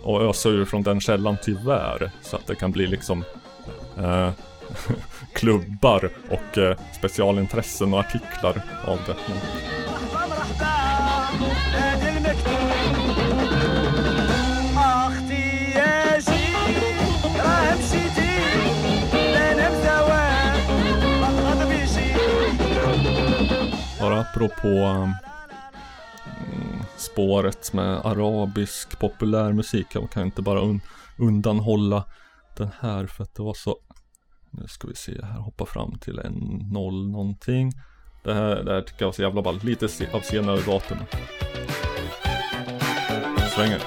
att 0.05 0.21
ösa 0.23 0.49
ur 0.49 0.65
från 0.65 0.83
den 0.83 1.01
källan 1.01 1.37
tyvärr. 1.43 2.11
Så 2.23 2.37
att 2.37 2.47
det 2.47 2.55
kan 2.55 2.73
bli 2.73 2.87
liksom 2.87 3.25
eh, 3.99 4.31
klubbar 5.33 6.11
och 6.31 6.59
eh, 6.59 6.77
specialintressen 6.99 7.95
och 7.95 8.01
artiklar 8.01 8.63
av 8.85 8.99
det. 9.07 9.15
Bara 24.05 24.21
apropå 24.21 24.69
um, 24.69 25.15
mm, 26.53 26.83
spåret 26.97 27.73
med 27.73 28.07
arabisk 28.07 28.99
populärmusik. 28.99 29.87
Jag 29.95 30.11
kan 30.11 30.23
inte 30.23 30.43
bara 30.43 30.61
un 30.61 30.81
undanhålla 31.19 32.05
den 32.57 32.71
här 32.81 33.07
för 33.07 33.23
att 33.23 33.35
det 33.35 33.43
var 33.43 33.55
så 33.55 33.77
Nu 34.51 34.69
ska 34.69 34.89
vi 34.89 34.95
se 34.95 35.13
här, 35.23 35.41
hoppa 35.41 35.67
fram 35.67 35.99
till 35.99 36.19
en 36.19 36.69
noll 36.73 37.11
någonting. 37.11 37.73
Det 38.25 38.35
här, 38.35 38.63
det 38.63 38.73
här 38.75 38.81
tycker 38.83 39.03
jag 39.03 39.09
var 39.09 39.13
så 39.13 39.23
jävla 39.23 39.43
ball. 39.43 39.61
Lite 39.63 39.89
se- 39.89 40.11
av 40.13 40.21
senare 40.21 40.61
datum. 40.61 40.99
Svänger. 43.55 43.81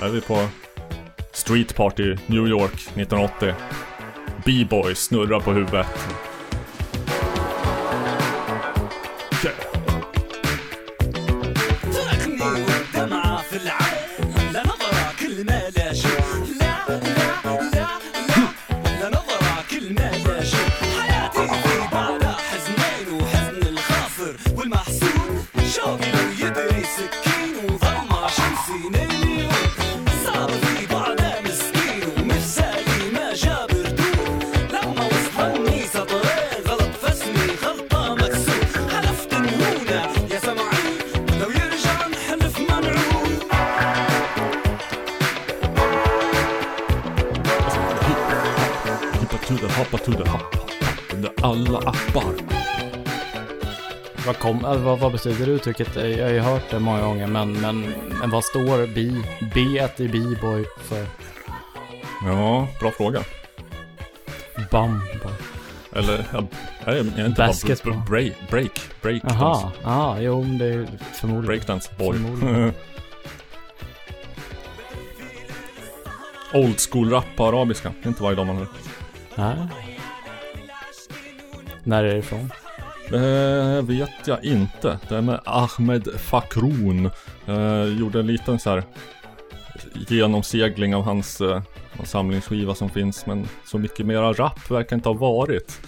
Här 0.00 0.06
är 0.06 0.12
vi 0.12 0.20
på 0.20 0.48
Street 1.32 1.76
Party 1.76 2.16
New 2.26 2.48
York 2.48 2.74
1980. 2.74 3.54
B-boy 4.44 4.94
snurrar 4.94 5.40
på 5.40 5.52
huvudet. 5.52 5.86
Alla 51.48 51.78
appar. 51.78 52.34
Vad, 54.26 54.38
kom, 54.38 54.64
äh, 54.64 54.76
vad, 54.76 54.98
vad 54.98 55.12
betyder 55.12 55.46
det 55.46 55.52
uttrycket? 55.52 55.96
Jag 55.96 56.24
har 56.24 56.32
ju 56.32 56.40
hört 56.40 56.70
det 56.70 56.78
många 56.78 57.02
gånger, 57.02 57.26
men, 57.26 57.52
men, 57.52 57.94
men 58.20 58.30
vad 58.30 58.44
står 58.44 58.94
B, 58.94 59.22
B 59.54 59.60
i 60.04 60.08
B-boy 60.08 60.64
för? 60.82 61.06
Ja, 62.24 62.68
bra 62.80 62.90
fråga. 62.90 63.20
Bam. 64.70 65.00
boy. 65.22 65.32
Eller, 65.92 66.24
ja, 66.32 66.42
är 66.84 66.92
det 66.94 67.22
är 67.22 67.26
inte 67.26 67.46
Basketball. 67.46 67.92
bara 67.92 68.04
break, 68.04 68.32
break, 68.50 68.80
break, 69.02 69.24
Aha, 69.24 69.72
ah, 69.84 70.18
jo, 70.18 70.44
det 70.58 70.64
är 70.64 70.86
förmodligen. 71.14 71.46
breakdance 71.46 71.90
boy. 71.98 72.12
Förmodligen. 72.18 72.72
Old 76.54 76.80
school 76.90 77.10
rap 77.10 77.24
på 77.36 77.46
arabiska, 77.46 77.92
det 78.02 78.06
är 78.06 78.08
inte 78.08 78.22
varje 78.22 78.36
dag 78.36 78.46
man 78.46 78.56
hör. 78.56 78.66
Nej. 79.34 79.56
När 81.88 82.04
är 82.04 82.08
det 82.12 82.18
ifrån? 82.18 82.52
Det 83.10 83.82
vet 83.82 84.26
jag 84.26 84.44
inte. 84.44 84.98
Det 85.08 85.16
är 85.16 85.20
med 85.20 85.40
Ahmed 85.44 86.08
Fakroun. 86.20 87.10
Eh, 87.46 87.84
gjorde 87.84 88.20
en 88.20 88.26
liten 88.26 88.58
så 88.58 88.70
här 88.70 88.82
genomsegling 90.08 90.94
av 90.94 91.02
hans 91.02 91.40
eh, 91.40 91.62
samlingsskiva 92.04 92.74
som 92.74 92.90
finns. 92.90 93.26
Men 93.26 93.48
så 93.66 93.78
mycket 93.78 94.06
mera 94.06 94.32
rap 94.32 94.70
verkar 94.70 94.96
inte 94.96 95.08
ha 95.08 95.14
varit. 95.14 95.80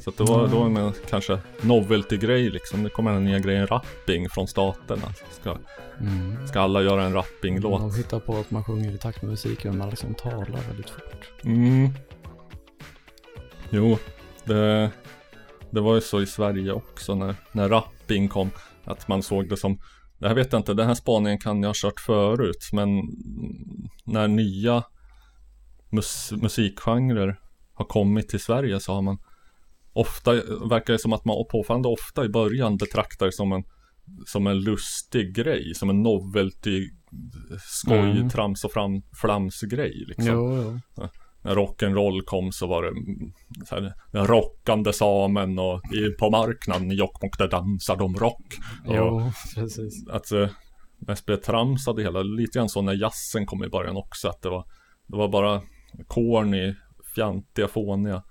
Så 0.00 0.10
att 0.10 0.16
det 0.16 0.24
var 0.24 0.48
då 0.48 0.62
en 0.62 0.92
kanske 1.10 1.38
novelty-grej 1.60 2.50
liksom. 2.50 2.82
Det 2.82 2.90
kommer 2.90 3.12
den 3.12 3.24
nya 3.24 3.38
grejen 3.38 3.66
rapping 3.66 4.28
från 4.30 4.48
staterna. 4.48 5.06
Ska, 5.40 5.56
Mm. 6.00 6.46
ska 6.46 6.60
alla 6.60 6.82
göra 6.82 7.04
en 7.04 7.12
rapping-låt? 7.14 7.80
De 7.80 7.94
hittar 7.94 8.20
på 8.20 8.36
att 8.36 8.50
man 8.50 8.64
sjunger 8.64 8.92
i 8.94 8.98
takt 8.98 9.22
med 9.22 9.30
musiken, 9.30 9.70
men 9.70 9.78
man 9.78 9.90
liksom 9.90 10.14
talar 10.14 10.60
väldigt 10.68 10.90
fort. 10.90 11.30
Mm. 11.44 11.90
Jo, 13.70 13.98
det, 14.44 14.90
det 15.74 15.80
var 15.80 15.94
ju 15.94 16.00
så 16.00 16.20
i 16.22 16.26
Sverige 16.26 16.72
också 16.72 17.14
när, 17.14 17.34
när 17.52 17.68
rapping 17.68 18.28
kom. 18.28 18.50
Att 18.84 19.08
man 19.08 19.22
såg 19.22 19.48
det 19.48 19.56
som, 19.56 19.78
det 20.18 20.28
här 20.28 20.34
vet 20.34 20.52
jag 20.52 20.60
inte, 20.60 20.74
den 20.74 20.86
här 20.86 20.94
spaningen 20.94 21.38
kan 21.38 21.62
jag 21.62 21.68
ha 21.68 21.74
kört 21.76 22.00
förut. 22.00 22.70
Men 22.72 22.88
när 24.04 24.28
nya 24.28 24.84
mus, 25.90 26.32
musikgenrer 26.32 27.40
har 27.74 27.84
kommit 27.84 28.28
till 28.28 28.40
Sverige 28.40 28.80
så 28.80 28.92
har 28.92 29.02
man 29.02 29.18
ofta, 29.92 30.32
verkar 30.68 30.92
det 30.92 30.98
som 30.98 31.12
att 31.12 31.24
man 31.24 31.36
påfallande 31.50 31.88
ofta 31.88 32.24
i 32.24 32.28
början 32.28 32.76
betraktar 32.76 33.26
det 33.26 33.32
som 33.32 33.52
en 33.52 33.64
som 34.26 34.46
en 34.46 34.60
lustig 34.60 35.34
grej, 35.34 35.74
som 35.74 35.90
en 35.90 36.02
novelty 36.02 36.88
skoj, 37.60 37.98
Mm. 38.10 38.30
trams 38.30 38.64
och 38.64 38.72
fram, 38.72 39.02
flamsgrej 39.20 40.04
liksom 40.08 40.34
Jo, 40.34 40.80
jo. 40.96 41.08
När 41.44 41.54
rock'n'roll 41.54 42.20
kom 42.24 42.52
så 42.52 42.66
var 42.66 42.82
det 42.82 42.88
mm, 42.88 43.32
så 43.66 43.74
här, 43.74 43.94
den 44.12 44.26
rockande 44.26 44.92
samen 44.92 45.58
och 45.58 45.80
i, 45.94 46.10
på 46.18 46.30
marknaden 46.30 46.92
i 46.92 46.94
Jokkmokk 46.94 47.38
där 47.38 47.48
dansar 47.48 47.96
de 47.96 48.14
rock. 48.14 48.46
Och 48.86 48.94
Jo, 48.96 49.30
precis. 49.54 50.08
att, 50.08 50.32
mest 50.98 51.26
blev 51.26 51.40
det 51.92 52.02
hela. 52.02 52.22
Lite 52.22 52.58
grann 52.58 52.68
så 52.68 52.82
när 52.82 52.94
jazzen 52.94 53.46
kom 53.46 53.64
i 53.64 53.68
början 53.68 53.96
också. 53.96 54.28
Att 54.28 54.42
det 54.42 54.48
var, 54.48 54.64
det 55.06 55.16
var 55.16 55.28
bara 55.28 55.62
corny, 56.06 56.74
fjantiga, 57.14 57.68
fåniga, 57.68 58.22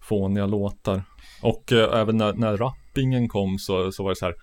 fåniga 0.00 0.46
låtar. 0.46 1.02
Och 1.42 1.72
eh, 1.72 2.00
även 2.00 2.16
när, 2.16 2.32
när 2.32 2.56
rappingen 2.56 3.28
kom 3.28 3.58
så, 3.58 3.92
så 3.92 4.02
var 4.02 4.10
det 4.10 4.16
så 4.16 4.24
här 4.24 4.34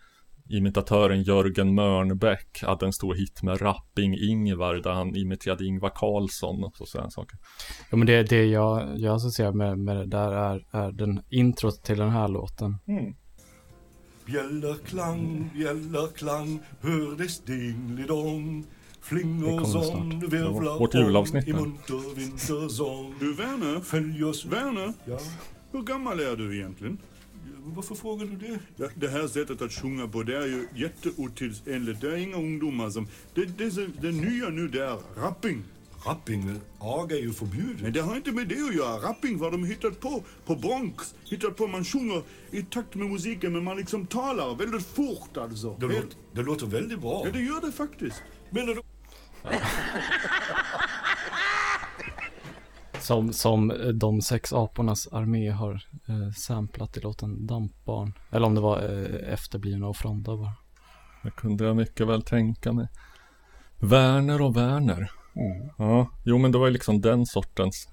Imitatören 0.49 1.23
Jörgen 1.23 1.75
Mörnbäck 1.75 2.63
hade 2.63 2.85
en 2.85 2.93
stor 2.93 3.15
hit 3.15 3.43
med 3.43 3.61
Rapping-Ingvar 3.61 4.73
där 4.73 4.91
han 4.91 5.15
imiterade 5.15 5.65
Ingvar 5.65 5.89
Carlsson 5.95 6.63
och 6.63 6.75
så 6.75 6.85
sådana 6.85 7.09
saker. 7.09 7.37
Ja, 7.89 7.97
men 7.97 8.07
det, 8.07 8.23
det 8.23 8.45
jag, 8.45 8.99
jag 8.99 9.15
associerar 9.15 9.51
med, 9.51 9.79
med 9.79 9.95
det 9.97 10.05
där 10.05 10.31
är, 10.31 10.65
är 10.71 10.91
den 10.91 11.21
introt 11.29 11.83
till 11.83 11.97
den 11.97 12.09
här 12.09 12.27
låten. 12.27 12.77
Bjällerklang, 14.25 15.49
bjällerklang, 15.55 16.59
hördes 16.81 17.39
dingelidong. 17.39 18.61
Det 18.61 19.05
Flingor 19.05 19.49
kommer 19.49 19.65
som 19.65 20.11
snart. 20.11 20.33
virvlar 20.33 20.79
Vårt 20.79 20.93
julavsnitt 20.93 21.47
i 21.47 21.53
munter 21.53 22.15
vintersång. 22.15 23.15
Du 23.19 23.33
Werner, 23.33 23.79
Följ 23.79 24.23
oss, 24.23 24.45
Werner, 24.45 24.93
ja. 25.05 25.17
hur 25.71 25.81
gammal 25.81 26.19
är 26.19 26.35
du 26.35 26.57
egentligen? 26.57 26.97
Varför 27.75 27.95
frågar 27.95 28.25
du 28.25 28.35
det? 28.35 28.59
Ja, 28.75 28.87
det 28.95 29.07
här 29.07 29.27
sättet 29.27 29.61
att 29.61 29.71
sjunga 29.73 30.07
på, 30.07 30.23
det 30.23 30.37
är 30.37 30.45
ju 30.47 30.67
jätteotidsenligt. 30.75 32.01
Det 32.01 32.11
är 32.11 32.17
inga 32.17 32.35
ungdomar 32.37 32.89
som... 32.89 33.07
Det, 33.33 33.45
det, 33.45 33.63
är 33.63 33.69
så- 33.69 33.87
det 34.01 34.11
nya 34.11 34.49
nu, 34.49 34.67
det 34.67 34.83
är 34.85 34.97
rapping. 35.21 35.63
Rapping, 36.05 36.59
aga 36.79 37.15
är 37.15 37.19
ju 37.21 37.33
förbjudet. 37.33 37.81
Men 37.81 37.93
det 37.93 38.01
har 38.01 38.15
inte 38.15 38.31
med 38.31 38.47
det 38.47 38.61
att 38.61 38.75
göra. 38.75 39.09
Rapping 39.09 39.37
var 39.37 39.51
de 39.51 39.63
hittat 39.65 39.99
på, 39.99 40.23
på 40.45 40.55
Bronx. 40.55 41.15
Hittat 41.29 41.55
på, 41.57 41.67
man 41.67 41.85
sjunger 41.85 42.21
i 42.51 42.61
takt 42.63 42.95
med 42.95 43.09
musiken, 43.09 43.53
men 43.53 43.63
man 43.63 43.77
liksom 43.77 44.07
talar 44.07 44.55
väldigt 44.55 44.85
fort 44.85 45.37
alltså. 45.37 45.75
Det, 45.79 45.85
låter, 45.85 46.07
det 46.33 46.41
låter 46.43 46.65
väldigt 46.67 46.99
bra. 46.99 47.21
Ja, 47.25 47.31
det 47.31 47.41
gör 47.41 47.61
det 47.61 47.71
faktiskt. 47.71 48.21
Menar 48.49 48.73
du? 48.75 48.81
Som, 53.01 53.33
som 53.33 53.71
eh, 53.71 53.87
de 53.87 54.21
sex 54.21 54.53
apornas 54.53 55.07
armé 55.11 55.49
har 55.49 55.73
eh, 56.07 56.31
samplat 56.35 56.97
i 56.97 56.99
låten 56.99 57.47
Dampbarn. 57.47 58.13
Eller 58.31 58.45
om 58.45 58.55
det 58.55 58.61
var 58.61 58.77
eh, 58.77 59.33
efterblivna 59.33 59.87
och 59.87 59.97
Fronda 59.97 60.37
bara. 60.37 60.53
Det 61.23 61.31
kunde 61.31 61.63
jag 61.63 61.75
mycket 61.75 62.07
väl 62.07 62.21
tänka 62.21 62.73
mig. 62.73 62.87
Werner 63.77 64.41
och 64.41 64.57
Werner. 64.57 65.11
Ja, 65.77 66.09
jo 66.23 66.37
men 66.37 66.51
det 66.51 66.57
var 66.57 66.67
ju 66.67 66.73
liksom 66.73 67.01
den 67.01 67.25
sortens 67.25 67.89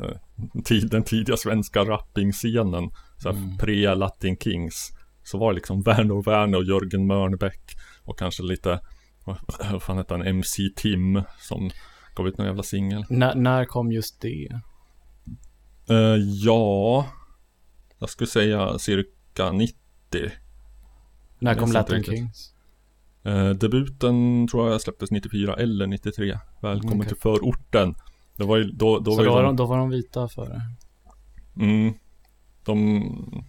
eh, 0.00 0.62
tid, 0.64 0.90
den 0.90 1.02
tidiga 1.02 1.36
svenska 1.36 1.80
rapping-scenen. 1.80 2.90
Så 3.18 3.32
här 3.32 3.58
pre-Latin 3.58 4.36
Kings. 4.36 4.90
Så 5.24 5.38
var 5.38 5.52
det 5.52 5.54
liksom 5.54 5.82
Werner 5.82 6.16
och 6.16 6.26
Werner 6.26 6.58
och 6.58 6.64
Jörgen 6.64 7.06
Mörnbäck. 7.06 7.76
Och 8.04 8.18
kanske 8.18 8.42
lite, 8.42 8.80
vad 9.24 9.36
vad 9.70 9.82
fan 9.82 9.96
hette 9.96 10.14
han, 10.14 10.26
MC 10.26 10.62
Tim 10.76 11.22
som 11.38 11.70
gav 12.14 12.28
ut 12.28 12.38
någon 12.38 12.46
jävla 12.46 12.62
singel. 12.62 13.04
När, 13.08 13.64
kom 13.64 13.92
just 13.92 14.20
det? 14.20 14.60
Eh, 15.88 16.16
ja, 16.44 17.06
jag 17.98 18.10
skulle 18.10 18.28
säga 18.28 18.78
cirka 18.78 19.52
90. 19.52 19.76
När 21.38 21.54
kom 21.54 21.72
Latin. 21.72 22.04
Kings? 22.04 22.54
Eh, 23.24 23.50
debuten 23.50 24.48
tror 24.48 24.70
jag 24.70 24.80
släpptes 24.80 25.10
94 25.10 25.56
eller 25.56 25.86
93. 25.86 26.38
Välkommen 26.60 26.98
Okej. 26.98 27.08
till 27.08 27.16
förorten. 27.16 27.94
Det 28.36 28.44
var 28.44 28.56
ju, 28.56 28.64
då, 28.64 28.98
då 28.98 29.10
Så 29.10 29.16
var 29.16 29.24
då 29.24 29.32
var, 29.32 29.42
de, 29.42 29.46
de, 29.46 29.56
då 29.56 29.66
var 29.66 29.78
de 29.78 29.90
vita 29.90 30.28
före? 30.28 30.60
mm, 31.56 31.94
de, 32.64 33.44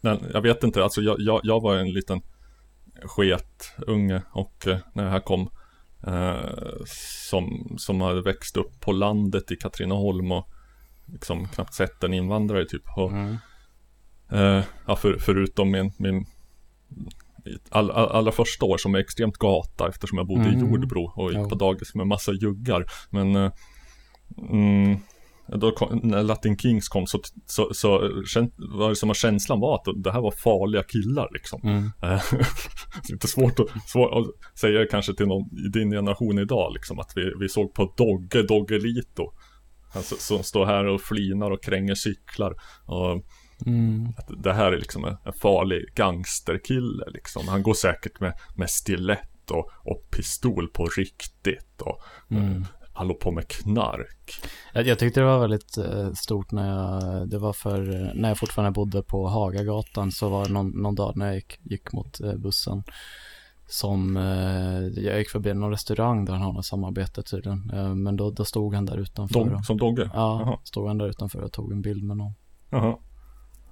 nej, 0.00 0.18
jag 0.32 0.42
vet 0.42 0.64
inte, 0.64 0.82
alltså 0.82 1.00
jag, 1.00 1.16
jag, 1.18 1.40
jag 1.42 1.60
var 1.60 1.76
en 1.76 1.92
liten 1.92 2.20
sket 3.02 3.74
unge 3.86 4.22
och 4.32 4.66
eh, 4.66 4.78
när 4.92 5.04
det 5.04 5.10
här 5.10 5.20
kom 5.20 5.48
eh, 6.06 6.84
som, 7.30 7.74
som 7.78 8.00
hade 8.00 8.22
växt 8.22 8.56
upp 8.56 8.80
på 8.80 8.92
landet 8.92 9.50
i 9.52 9.56
Katrineholm 9.56 10.32
och 10.32 10.48
liksom 11.06 11.48
knappt 11.48 11.74
sett 11.74 12.04
en 12.04 12.14
invandrare 12.14 12.64
typ. 12.64 12.82
Och, 12.96 13.10
Mm. 13.12 13.36
Eh, 14.30 14.64
ja, 14.86 14.96
för, 14.96 15.18
förutom 15.18 15.70
min, 15.70 15.92
min 15.98 16.26
all, 17.68 17.90
all, 17.90 18.08
allra 18.08 18.32
första 18.32 18.64
år 18.66 18.78
som 18.78 18.94
är 18.94 18.98
extremt 18.98 19.36
gata 19.38 19.88
eftersom 19.88 20.18
jag 20.18 20.26
bodde 20.26 20.48
i 20.48 20.54
Mm. 20.54 20.60
Jordbro 20.70 21.12
och 21.16 21.30
gick 21.32 21.38
Ja. 21.40 21.48
på 21.48 21.54
dagis 21.54 21.94
med 21.94 22.06
massa 22.06 22.32
juggar. 22.32 22.84
Men 23.10 23.36
eh, 23.36 23.52
mm, 24.50 24.98
då 25.48 25.70
kom, 25.70 26.00
när 26.02 26.22
Latin 26.22 26.58
Kings 26.58 26.88
kom 26.88 27.06
så, 27.06 27.20
så, 27.46 27.74
så 27.74 27.98
var 28.56 28.88
det 28.88 28.96
som 28.96 29.10
att 29.10 29.16
känslan 29.16 29.60
var 29.60 29.74
att 29.74 30.04
det 30.04 30.12
här 30.12 30.20
var 30.20 30.30
farliga 30.30 30.82
killar 30.82 31.28
liksom. 31.32 31.60
Mm. 31.64 31.90
Eh, 32.02 32.22
Lite 33.10 33.28
svårt 33.28 33.60
att, 33.60 33.66
svårt 33.86 34.12
att 34.12 34.58
säga 34.58 34.86
kanske 34.90 35.14
till 35.14 35.26
någon 35.26 35.42
i 35.66 35.68
din 35.68 35.90
generation 35.90 36.38
idag 36.38 36.72
liksom 36.72 36.98
att 36.98 37.12
vi, 37.16 37.32
vi 37.40 37.48
såg 37.48 37.74
på 37.74 37.94
Dogge, 37.96 38.42
Doggelito. 38.42 39.32
Alltså, 39.94 40.16
som 40.18 40.42
står 40.42 40.66
här 40.66 40.84
och 40.86 41.00
flinar 41.00 41.50
och 41.50 41.62
kränger 41.62 41.94
cyklar. 41.94 42.54
Och 42.86 43.24
Mm. 43.66 44.08
att 44.16 44.42
det 44.42 44.52
här 44.52 44.72
är 44.72 44.78
liksom 44.78 45.04
en, 45.04 45.16
en 45.24 45.32
farlig 45.32 45.84
gangsterkille 45.94 47.04
liksom. 47.14 47.48
Han 47.48 47.62
går 47.62 47.74
säkert 47.74 48.20
med, 48.20 48.32
med 48.56 48.70
stilett 48.70 49.50
och, 49.50 49.70
och 49.84 50.10
pistol 50.10 50.68
på 50.68 50.86
riktigt 50.86 51.80
och 51.80 52.02
Mm. 52.30 52.64
Han 52.96 53.08
låg 53.08 53.20
på 53.20 53.30
med 53.30 53.48
knark. 53.48 54.32
Jag, 54.72 54.86
jag 54.86 54.98
tyckte 54.98 55.20
det 55.20 55.26
var 55.26 55.38
väldigt 55.38 55.78
eh, 55.78 56.12
stort 56.12 56.52
när 56.52 56.68
jag, 56.68 57.28
det 57.28 57.38
var 57.38 57.52
för, 57.52 57.94
eh, 57.94 58.14
när 58.14 58.28
jag 58.28 58.38
fortfarande 58.38 58.72
bodde 58.72 59.02
på 59.02 59.28
Hagagatan 59.28 60.12
så 60.12 60.28
var 60.28 60.44
det 60.44 60.52
någon, 60.52 60.68
någon 60.68 60.94
dag 60.94 61.16
när 61.16 61.26
jag 61.26 61.34
gick, 61.34 61.58
gick 61.62 61.92
mot 61.92 62.20
eh, 62.20 62.34
bussen 62.34 62.82
som, 63.68 64.16
eh, 64.16 65.04
jag 65.04 65.18
gick 65.18 65.30
förbi 65.30 65.54
någon 65.54 65.70
restaurang 65.70 66.24
där 66.24 66.32
han 66.32 66.42
har 66.42 66.52
något 66.52 66.64
samarbete 66.66 67.22
tydligen, 67.22 67.70
eh, 67.74 67.94
men 67.94 68.16
då, 68.16 68.30
då 68.30 68.44
stod 68.44 68.74
han 68.74 68.86
där 68.86 68.96
utanför. 68.96 69.34
Dog, 69.34 69.52
och, 69.52 69.64
som 69.64 69.76
Dogge? 69.76 70.10
ja, 70.14 70.42
Jaha. 70.46 70.58
stod 70.64 70.86
han 70.88 70.98
där 70.98 71.08
utanför 71.08 71.40
och 71.40 71.52
tog 71.52 71.72
en 71.72 71.82
bild 71.82 72.04
med 72.04 72.16
någon. 72.16 72.34
Jaha. 72.70 72.96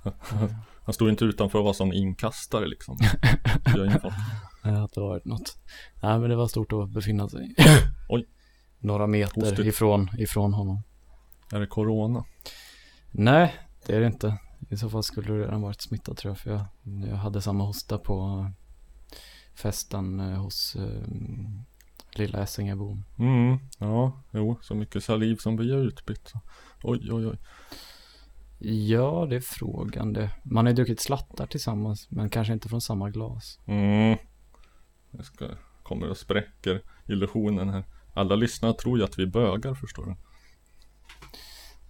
Han 0.84 0.94
stod 0.94 1.08
inte 1.08 1.24
utanför 1.24 1.58
och 1.58 1.64
var 1.64 1.72
som 1.72 1.92
inkastare 1.92 2.66
liksom. 2.66 2.98
Gör 3.76 3.84
ingen 3.84 4.00
fart. 4.00 4.12
Ja, 4.62 4.84
att 4.84 4.92
det 4.92 5.00
var 5.00 5.20
något. 5.24 5.56
Nej, 6.02 6.18
men 6.18 6.30
det 6.30 6.36
var 6.36 6.48
stort 6.48 6.72
att 6.72 6.88
befinna 6.88 7.28
sig 7.28 7.54
Oj. 8.08 8.26
Några 8.84 9.06
meter 9.06 9.40
Hostigt. 9.40 9.66
ifrån, 9.66 10.10
ifrån 10.18 10.52
honom. 10.52 10.82
Är 11.52 11.60
det 11.60 11.66
Corona? 11.66 12.24
Nej, 13.10 13.54
det 13.86 13.96
är 13.96 14.00
det 14.00 14.06
inte. 14.06 14.38
I 14.70 14.76
så 14.76 14.90
fall 14.90 15.02
skulle 15.02 15.32
du 15.32 15.42
redan 15.42 15.62
varit 15.62 15.80
smittad 15.80 16.16
tror 16.16 16.30
jag. 16.30 16.38
För 16.38 16.50
jag, 16.50 16.64
jag 17.10 17.16
hade 17.16 17.42
samma 17.42 17.64
hosta 17.64 17.98
på 17.98 18.46
festen 19.54 20.20
eh, 20.20 20.42
hos 20.42 20.76
eh, 20.76 21.08
lilla 22.14 22.42
Essingebon. 22.42 23.04
Mm, 23.18 23.58
ja, 23.78 24.22
jo, 24.30 24.58
så 24.62 24.74
mycket 24.74 25.04
saliv 25.04 25.36
som 25.36 25.56
vi 25.56 25.72
har 25.72 25.78
utbytt. 25.78 26.28
Så. 26.28 26.40
Oj, 26.82 27.12
oj, 27.12 27.26
oj. 27.26 27.38
Ja, 28.68 29.26
det 29.30 29.36
är 29.36 29.40
frågan 29.40 30.12
det. 30.12 30.30
Man 30.42 30.64
har 30.64 30.70
ju 30.70 30.76
druckit 30.76 31.00
slattar 31.00 31.46
tillsammans, 31.46 32.10
men 32.10 32.30
kanske 32.30 32.52
inte 32.52 32.68
från 32.68 32.80
samma 32.80 33.10
glas. 33.10 33.60
Mm. 33.66 34.18
Jag 35.10 35.24
ska, 35.24 35.48
kommer 35.82 36.10
och 36.10 36.16
spräcker 36.16 36.82
illusionen 37.06 37.68
här. 37.68 37.84
Alla 38.14 38.34
lyssnare 38.36 38.72
tror 38.74 38.98
ju 38.98 39.04
att 39.04 39.18
vi 39.18 39.26
bögar 39.26 39.74
förstår 39.74 40.06
du. 40.06 40.14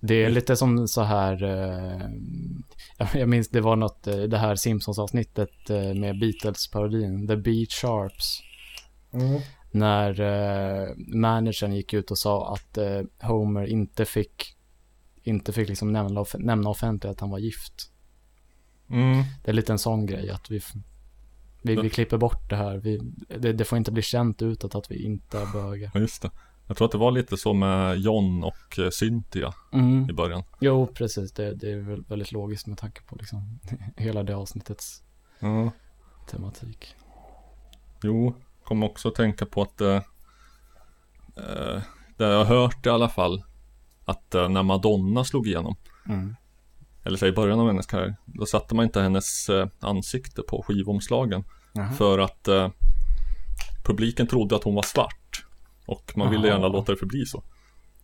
Det 0.00 0.24
är 0.24 0.30
lite 0.30 0.56
som 0.56 0.88
så 0.88 1.02
här, 1.02 1.42
eh, 1.42 2.00
jag- 3.20 3.28
minns 3.28 3.48
det 3.48 3.60
var 3.60 3.76
något, 3.76 4.06
eh, 4.06 4.16
det 4.16 4.38
här 4.38 4.54
Simpsons-avsnittet 4.56 5.70
eh, 5.70 5.94
med 5.94 6.18
Beatles-parodin, 6.18 7.28
The 7.28 7.36
Beat 7.36 7.72
Sharps. 7.72 8.40
När 9.70 10.20
eh, 10.20 10.88
managern 10.96 11.72
gick 11.72 11.92
ut 11.94 12.10
och 12.10 12.18
sa 12.18 12.52
att 12.54 12.78
eh, 12.78 13.00
Homer 13.20 13.66
inte 13.66 14.04
fick, 14.04 14.56
inte 15.22 15.52
fick 15.52 15.68
liksom 15.68 15.92
nämna, 15.92 16.20
off- 16.20 16.38
nämna 16.38 16.70
offentligt 16.70 17.10
att 17.10 17.20
han 17.20 17.30
var 17.30 17.38
gift. 17.38 17.90
Mm. 18.90 19.22
Det 19.44 19.50
är 19.50 19.54
lite 19.54 19.72
en 19.72 19.78
sån 19.78 20.06
grej 20.06 20.30
att 20.30 20.50
vi, 20.50 20.60
vi, 21.64 21.76
vi 21.76 21.90
klipper 21.90 22.16
bort 22.18 22.50
det 22.50 22.56
här. 22.56 22.76
Vi, 22.76 23.00
det, 23.38 23.52
det 23.52 23.64
får 23.64 23.78
inte 23.78 23.92
bli 23.92 24.02
känt 24.02 24.42
utåt 24.42 24.74
att 24.74 24.90
vi 24.90 25.02
inte 25.04 25.38
är 25.40 25.52
bögar. 25.52 25.90
Ja, 25.94 26.00
just 26.00 26.22
det. 26.22 26.30
Jag 26.66 26.76
tror 26.76 26.84
att 26.86 26.92
det 26.92 26.98
var 26.98 27.10
lite 27.10 27.36
så 27.36 27.52
med 27.52 27.98
John 27.98 28.44
och 28.44 28.78
eh, 28.78 28.90
Cynthia 28.90 29.54
Mm. 29.72 30.10
i 30.10 30.12
början. 30.12 30.42
Jo, 30.60 30.86
precis. 30.86 31.32
Det, 31.32 31.54
det 31.54 31.72
är 31.72 31.76
väl 31.80 32.02
väldigt 32.08 32.32
logiskt 32.32 32.66
med 32.66 32.78
tanke 32.78 33.02
på 33.02 33.16
liksom 33.16 33.58
hela 33.96 34.22
det 34.22 34.36
avsnittets 34.36 35.02
Ja. 35.40 35.70
tematik. 36.30 36.94
Jo, 38.02 38.34
kom 38.64 38.82
också 38.82 39.08
att 39.08 39.14
tänka 39.14 39.46
på 39.46 39.62
att 39.62 39.80
eh, 39.80 39.94
eh, 41.36 41.82
det 42.16 42.24
jag 42.24 42.44
har 42.44 42.56
hört 42.56 42.86
i 42.86 42.88
alla 42.88 43.08
fall 43.08 43.42
att 44.04 44.34
eh, 44.34 44.48
när 44.48 44.62
Madonna 44.62 45.24
slog 45.24 45.46
igenom 45.48 45.76
Mm. 46.08 46.36
Eller 47.04 47.16
säg 47.16 47.28
i 47.28 47.32
början 47.32 47.60
av 47.60 47.66
hennes 47.66 47.86
karriär 47.86 48.16
då 48.24 48.46
satte 48.46 48.74
man 48.74 48.84
inte 48.84 49.00
hennes 49.00 49.48
eh, 49.48 49.68
ansikte 49.80 50.42
på 50.42 50.62
skivomslagen 50.62 51.44
Jaha. 51.72 51.92
för 51.92 52.18
att 52.18 52.48
eh, 52.48 52.70
publiken 53.84 54.26
trodde 54.26 54.56
att 54.56 54.64
hon 54.64 54.74
var 54.74 54.82
svart 54.82 55.44
och 55.86 56.12
man 56.16 56.30
ville 56.30 56.46
Jaha. 56.46 56.56
gärna 56.56 56.68
låta 56.68 56.92
det 56.92 56.98
förbli 56.98 57.26
så. 57.26 57.42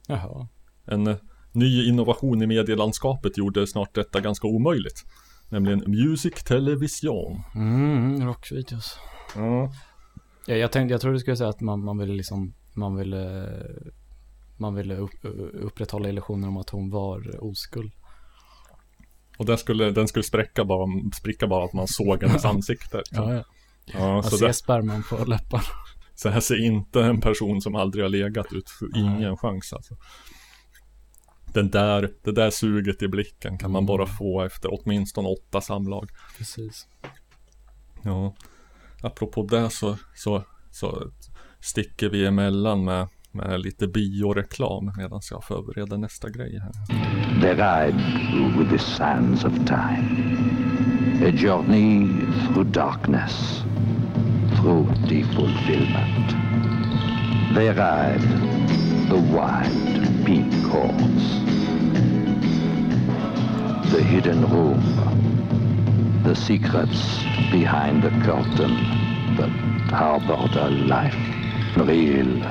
Jaha. 0.06 0.48
En 0.84 1.06
eh, 1.06 1.16
ny 1.52 1.88
innovation 1.88 2.42
i 2.42 2.46
medielandskapet 2.46 3.38
gjorde 3.38 3.66
snart 3.66 3.94
detta 3.94 4.20
ganska 4.20 4.46
omöjligt. 4.46 5.04
Nämligen 5.48 5.84
Music 5.86 6.34
Television. 6.44 7.42
Mm, 7.54 8.26
rockvideos. 8.26 8.98
Ja. 9.36 9.72
Ja, 10.46 10.54
jag 10.54 10.72
tänkte, 10.72 10.94
jag 10.94 11.00
tror 11.00 11.12
du 11.12 11.18
skulle 11.18 11.36
säga 11.36 11.50
att 11.50 11.60
man, 11.60 11.84
man 11.84 11.98
ville 11.98 12.14
liksom, 12.14 12.54
man 12.74 12.96
ville, 12.96 13.48
man 14.56 14.74
ville 14.74 14.96
upp, 14.96 15.14
upprätthålla 15.52 16.08
illusionen 16.08 16.48
om 16.48 16.56
att 16.56 16.70
hon 16.70 16.90
var 16.90 17.44
oskuld. 17.44 17.92
Och 19.40 19.46
den 19.46 19.58
skulle, 19.58 19.90
den 19.90 20.08
skulle 20.08 20.22
spräcka 20.22 20.64
bara, 20.64 20.86
spricka 21.14 21.46
bara 21.46 21.64
att 21.64 21.72
man 21.72 21.88
såg 21.88 22.22
hennes 22.22 22.44
ansikte. 22.44 22.96
liksom. 22.96 23.30
Ja, 23.30 23.34
ja. 23.34 23.44
Ja, 23.84 24.22
så, 24.22 24.36
ser 24.36 24.46
det, 24.46 24.52
sperman 24.52 25.02
på 25.02 25.24
läpparna. 25.24 25.64
så 26.14 26.28
här 26.28 26.40
ser 26.40 26.64
inte 26.64 27.02
en 27.02 27.20
person 27.20 27.60
som 27.60 27.74
aldrig 27.74 28.04
har 28.04 28.08
legat 28.08 28.52
ut. 28.52 28.70
Ingen 28.96 29.36
chans 29.36 29.72
alltså. 29.72 29.96
Den 31.52 31.70
där, 31.70 32.10
det 32.24 32.32
där 32.32 32.50
suget 32.50 33.02
i 33.02 33.08
blicken 33.08 33.58
kan 33.58 33.70
man 33.70 33.86
bara 33.86 34.06
få 34.06 34.42
efter 34.42 34.68
åtminstone 34.72 35.28
åtta 35.28 35.60
samlag. 35.60 36.10
Precis. 36.38 36.88
Ja. 38.02 38.34
Apropå 39.02 39.42
det 39.42 39.70
så, 39.70 39.96
så, 40.14 40.44
så 40.70 41.10
sticker 41.60 42.08
vi 42.08 42.26
emellan 42.26 42.84
med, 42.84 43.08
med 43.32 43.60
lite 43.60 43.88
bioreklam 43.88 44.92
medan 44.96 45.20
jag 45.30 45.44
förbereder 45.44 45.98
nästa 45.98 46.30
grej 46.30 46.60
här. 46.62 46.72
With 48.58 48.70
the 48.70 48.78
sands 48.78 49.44
of 49.44 49.52
time. 49.66 50.40
A 51.22 51.32
journey 51.32 52.08
through 52.46 52.70
darkness, 52.72 53.64
through 54.56 54.86
fulfillment. 55.34 56.34
They 57.54 57.68
ride 57.68 58.22
the 59.08 59.16
wild 59.16 60.24
pink 60.26 60.54
horse. 60.66 61.40
The 63.92 64.02
hidden 64.02 64.46
room. 64.46 64.82
The 66.24 66.34
secrets 66.34 67.24
behind 67.52 68.02
the 68.02 68.10
curtain 68.24 68.76
that 69.36 69.50
harbored 69.90 70.56
a 70.56 70.70
life. 70.70 71.16
Real. 71.76 72.42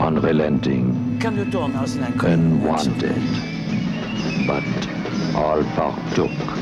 Unrelenting 0.00 1.18
Kan 1.20 1.36
du 1.36 1.50
ta 1.50 1.66
några 1.66 1.86
sådana 1.86 2.06
här 2.06 2.34
unwanted, 2.34 3.22
but 4.46 4.88
all 5.34 5.64
partook 5.76 6.56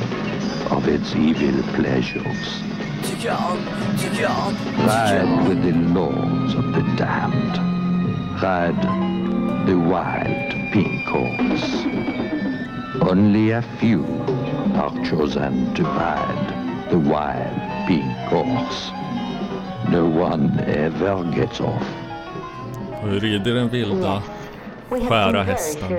of 0.71 0.89
its 0.89 1.15
evil 1.15 1.63
pleasures. 1.75 2.63
Tycker 3.05 3.29
jag 3.29 3.39
om, 3.51 3.59
tycker 3.99 4.23
jag 4.23 4.33
om, 4.47 4.55
tycker 4.55 5.15
jag 5.15 5.25
Ride 5.25 5.49
with 5.49 5.63
the 5.63 5.95
laws 5.95 6.55
of 6.55 6.65
the 6.75 7.05
damned. 7.05 7.59
Ride 8.43 8.83
the 9.67 9.75
wild 9.75 10.73
pink 10.73 11.09
horse. 11.09 11.87
Only 13.11 13.53
a 13.53 13.63
few 13.63 14.05
are 14.75 15.05
chosen 15.05 15.75
to 15.75 15.83
ride 15.83 16.89
the 16.91 16.99
wild 16.99 17.87
pink 17.89 18.17
horse. 18.29 18.93
No 19.91 20.07
one 20.07 20.61
ever 20.67 21.25
gets 21.25 21.61
off. 21.61 22.04
Och 23.05 23.11
hur 23.11 23.21
rider 23.21 23.55
den 23.55 23.69
vilda 23.69 24.23
skära 24.89 25.43
hästar? 25.43 25.91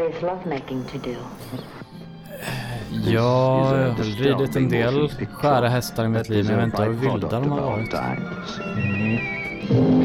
Ja, 3.06 3.78
jag 3.78 3.89
har 3.89 4.03
ridit 4.03 4.56
en 4.56 4.70
del 4.70 5.10
skära 5.34 5.68
hästar 5.68 6.06
i 6.06 6.08
mitt 6.08 6.30
liv, 6.30 6.45
men 6.45 6.53
jag 6.53 6.60
vet 6.60 6.66
inte 6.66 6.84
hur 6.84 7.12
vilda 7.12 7.28
de 7.30 7.51
har 7.51 7.62
varit. 7.62 7.91
Times. 7.91 8.60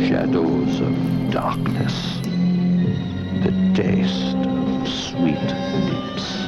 Shadows 0.08 0.80
of 0.80 0.94
darkness. 1.32 2.20
The 3.44 3.82
taste 3.82 4.36
of 4.36 4.88
sweet 4.88 5.54
lips. 5.88 6.38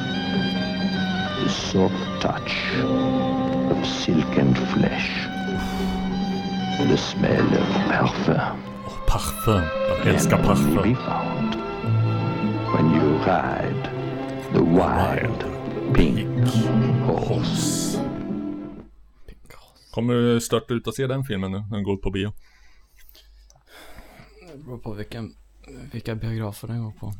The 1.43 1.49
soft 1.49 2.21
touch 2.21 2.73
of 3.71 3.85
silken 3.85 4.55
flesh. 4.55 5.27
The 6.89 6.97
smell 6.97 7.47
of 7.59 7.67
parfum. 7.91 8.72
Parfym. 9.13 9.61
Jag 9.87 10.07
älskar 10.07 10.43
parfym. 10.43 10.75
be 10.75 10.95
found 10.95 11.55
when 12.73 12.85
you 12.95 13.17
ride 13.17 13.89
the 14.53 14.59
wild 14.59 15.43
pink 15.95 16.47
horse. 17.05 17.99
Kommer 19.91 20.13
du 20.13 20.41
störta 20.41 20.73
ut 20.73 20.87
och 20.87 20.95
se 20.95 21.07
den 21.07 21.23
filmen 21.23 21.51
nu 21.51 21.57
när 21.59 21.75
den 21.75 21.83
går 21.83 21.97
på 21.97 22.11
bio? 22.11 22.33
Det 24.51 24.57
beror 24.57 24.77
på 24.77 24.93
vilken, 24.93 25.35
vilka 25.91 26.15
biografer 26.15 26.67
den 26.67 26.83
går 26.83 26.91
på. 26.91 27.13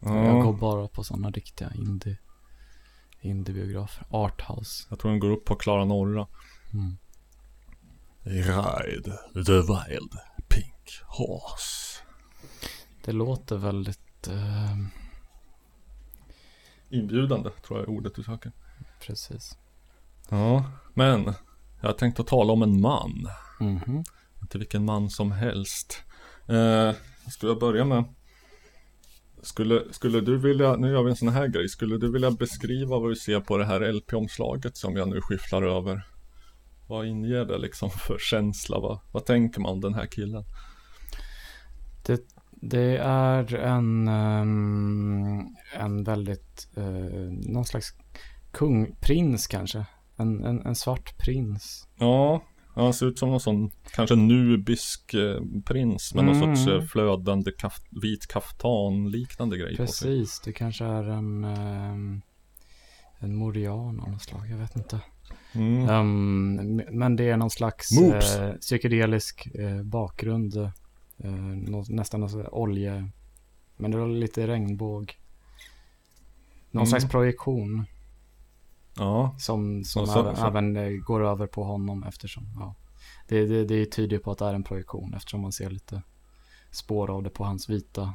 Jag 0.00 0.26
Ja, 0.26 0.42
går 0.42 0.52
bara 0.52 0.88
på 0.88 1.04
sådana 1.04 1.30
riktiga 1.30 1.72
indie, 1.74 2.16
indiebiografer. 3.20 4.06
Arthouse. 4.10 4.86
jag 4.90 4.98
tror 4.98 5.10
den 5.10 5.20
går 5.20 5.30
upp 5.30 5.44
på 5.44 5.54
Klara 5.54 5.84
Norra. 5.84 6.26
Mm. 6.72 6.96
Ride 8.24 9.18
the 9.46 9.52
wild 9.52 10.12
horse. 11.06 12.02
Det 13.04 13.12
låter 13.12 13.56
väldigt, 13.56 14.28
eh, 14.28 14.76
Inbjudande 16.90 17.50
tror 17.50 17.78
jag 17.78 17.88
är 17.88 17.92
ordet 17.92 18.14
du 18.14 18.22
söker. 18.22 18.52
precis. 19.00 19.58
Ja, 20.28 20.64
men 20.94 21.32
jag 21.80 21.98
tänkte 21.98 22.24
tala 22.24 22.52
om 22.52 22.62
en 22.62 22.80
man. 22.80 23.28
Mhm. 23.60 24.04
Inte 24.42 24.58
vilken 24.58 24.84
man 24.84 25.10
som 25.10 25.32
helst. 25.32 26.02
Eh, 26.48 26.92
skulle 27.30 27.52
jag 27.52 27.60
börja 27.60 27.84
med 27.84 28.04
skulle, 29.42 29.82
skulle 29.90 30.20
du 30.20 30.38
vilja, 30.38 30.76
nu 30.76 30.90
gör 30.90 31.02
vi 31.02 31.10
en 31.10 31.16
sån 31.16 31.28
här 31.28 31.46
grej, 31.46 31.68
skulle 31.68 31.98
du 31.98 32.12
vilja 32.12 32.30
beskriva 32.30 32.98
vad 32.98 33.10
du 33.10 33.16
ser 33.16 33.40
på 33.40 33.58
det 33.58 33.64
här 33.64 33.92
LP-omslaget 33.92 34.76
som 34.76 34.96
jag 34.96 35.08
nu 35.08 35.20
skifflar 35.20 35.62
över? 35.62 36.06
Vad 36.88 37.06
inger 37.06 37.44
det 37.44 37.58
liksom 37.58 37.90
för 37.90 38.18
känsla? 38.18 38.78
Vad, 38.78 38.98
vad 39.12 39.24
tänker 39.26 39.60
man 39.60 39.72
om 39.72 39.80
den 39.80 39.94
här 39.94 40.06
killen? 40.06 40.44
Det, 42.02 42.20
det 42.50 42.96
är 43.04 43.54
en, 43.54 44.08
ehm, 44.08 45.46
en 45.78 46.04
väldigt, 46.04 46.68
uh, 46.78 47.32
någon 47.32 47.64
slags 47.64 47.94
kung, 48.50 48.94
prins 49.00 49.46
kanske. 49.46 49.86
En, 50.16 50.44
en, 50.44 50.66
en 50.66 50.74
svart 50.74 51.18
prins. 51.18 51.88
Ja, 51.98 52.42
han 52.74 52.94
ser 52.94 53.06
ut 53.06 53.18
som 53.18 53.30
någon 53.30 53.40
sån 53.40 53.70
kanske 53.94 54.16
nubisk 54.16 55.14
eh, 55.14 55.40
prins 55.64 56.14
med 56.14 56.24
någon 56.24 56.42
Mm. 56.42 56.56
sorts 56.56 56.68
eh, 56.72 56.82
flödande 56.82 57.50
kaft, 57.58 57.82
vit 58.02 58.26
kaftan 58.26 59.10
liknande 59.10 59.58
grej. 59.58 59.76
Precis, 59.76 60.40
det 60.40 60.52
kanske 60.52 60.84
är 60.84 61.04
en, 61.08 61.44
ehm, 61.44 62.22
en 63.18 63.36
morian 63.36 64.00
av 64.00 64.10
något 64.10 64.22
slag, 64.22 64.50
jag 64.50 64.56
vet 64.56 64.76
inte. 64.76 65.00
Mm. 65.52 65.88
Ehm, 65.88 66.82
men 66.90 67.16
det 67.16 67.28
är 67.30 67.36
någon 67.36 67.50
slags 67.50 67.92
eh, 67.98 68.54
psykedelisk 68.54 69.46
eh, 69.54 69.82
bakgrund. 69.82 70.70
Eh, 71.22 71.32
nästan 71.88 72.22
här 72.22 72.54
olje. 72.54 73.10
Men 73.76 73.90
det 73.90 73.96
var 73.98 74.08
lite 74.08 74.46
regnbåg. 74.46 75.18
Någon 76.70 76.80
Mm. 76.80 76.86
slags 76.86 77.08
projektion 77.08 77.84
Ja, 78.96 79.34
som, 79.38 79.84
som 79.84 80.06
så- 80.06 80.20
även, 80.20 80.36
så- 80.36 80.46
även 80.46 80.76
eh, 80.76 80.90
går 80.90 81.24
över 81.26 81.46
på 81.46 81.64
honom 81.64 82.02
eftersom. 82.04 82.46
Ja. 82.60 82.74
Det, 83.28 83.46
det, 83.46 83.64
det 83.64 83.86
tyder 83.86 84.18
på 84.18 84.30
att 84.30 84.38
det 84.38 84.44
är 84.46 84.54
en 84.54 84.62
projektion 84.64 85.14
eftersom 85.14 85.40
man 85.40 85.52
ser 85.52 85.70
lite 85.70 86.02
spår 86.70 87.10
av 87.10 87.22
det 87.22 87.30
på 87.30 87.44
hans 87.44 87.68
vita 87.70 88.14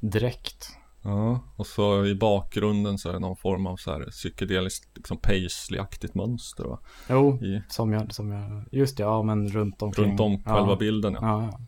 dräkt. 0.00 0.68
Ja, 1.02 1.40
och 1.56 1.66
så 1.66 2.06
i 2.06 2.14
bakgrunden 2.14 2.98
så 2.98 3.08
är 3.08 3.12
det 3.12 3.18
någon 3.18 3.36
form 3.36 3.66
av 3.66 3.76
så 3.76 3.92
här 3.92 4.10
psykedeliskt 4.10 4.96
liksom 4.96 5.18
paisley-aktigt 5.18 6.14
mönster 6.14 6.64
va? 6.64 6.78
Jo, 7.10 7.42
I, 7.42 7.62
som 7.68 7.92
jag, 7.92 8.14
som 8.14 8.32
jag, 8.32 8.64
just 8.72 8.96
det, 8.96 9.02
ja 9.02 9.22
men 9.22 9.48
runt 9.48 9.82
omkring. 9.82 10.08
runt 10.10 10.20
om 10.20 10.42
ja. 10.44 10.54
själva 10.54 10.76
bilden 10.76 11.12
ja. 11.12 11.20
Ja, 11.22 11.42
ja. 11.52 11.60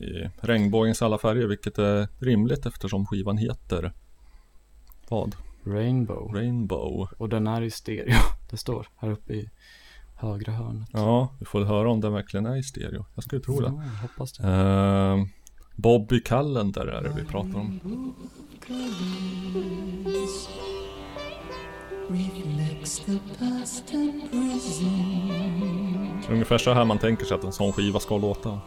I 0.00 0.30
regnbågens 0.40 1.02
alla 1.02 1.18
färger, 1.18 1.46
vilket 1.46 1.78
är 1.78 2.08
rimligt 2.18 2.66
eftersom 2.66 3.06
skivan 3.06 3.38
heter 3.38 3.92
vad? 5.08 5.36
Rainbow. 5.64 6.34
Rainbow. 6.34 7.08
Och 7.18 7.28
den 7.28 7.46
är 7.46 7.62
i 7.62 7.70
stereo. 7.70 8.14
Det 8.50 8.56
står 8.56 8.88
här 8.96 9.10
uppe 9.10 9.32
i 9.32 9.50
högra 10.16 10.52
hörnet. 10.52 10.88
Ja, 10.92 11.34
vi 11.38 11.44
får 11.44 11.64
höra 11.64 11.90
om 11.90 12.00
den 12.00 12.12
verkligen 12.12 12.46
är 12.46 12.56
i 12.56 12.62
stereo. 12.62 13.04
Jag 13.14 13.24
skulle 13.24 13.42
tro 13.42 13.60
det. 13.60 13.66
Ja, 13.66 13.82
hoppas 14.02 14.32
det. 14.32 14.48
Uh, 14.48 15.26
Bobby 15.76 16.22
Callender 16.22 16.86
är 16.86 17.02
det 17.02 17.12
vi 17.16 17.24
pratar 17.24 17.58
om. 17.58 17.80
Ungefär 26.30 26.58
så 26.58 26.72
här 26.72 26.84
man 26.84 26.98
tänker 26.98 27.24
sig 27.24 27.34
att 27.34 27.44
en 27.44 27.52
sån 27.52 27.72
skiva 27.72 28.00
ska 28.00 28.18
låta. 28.18 28.60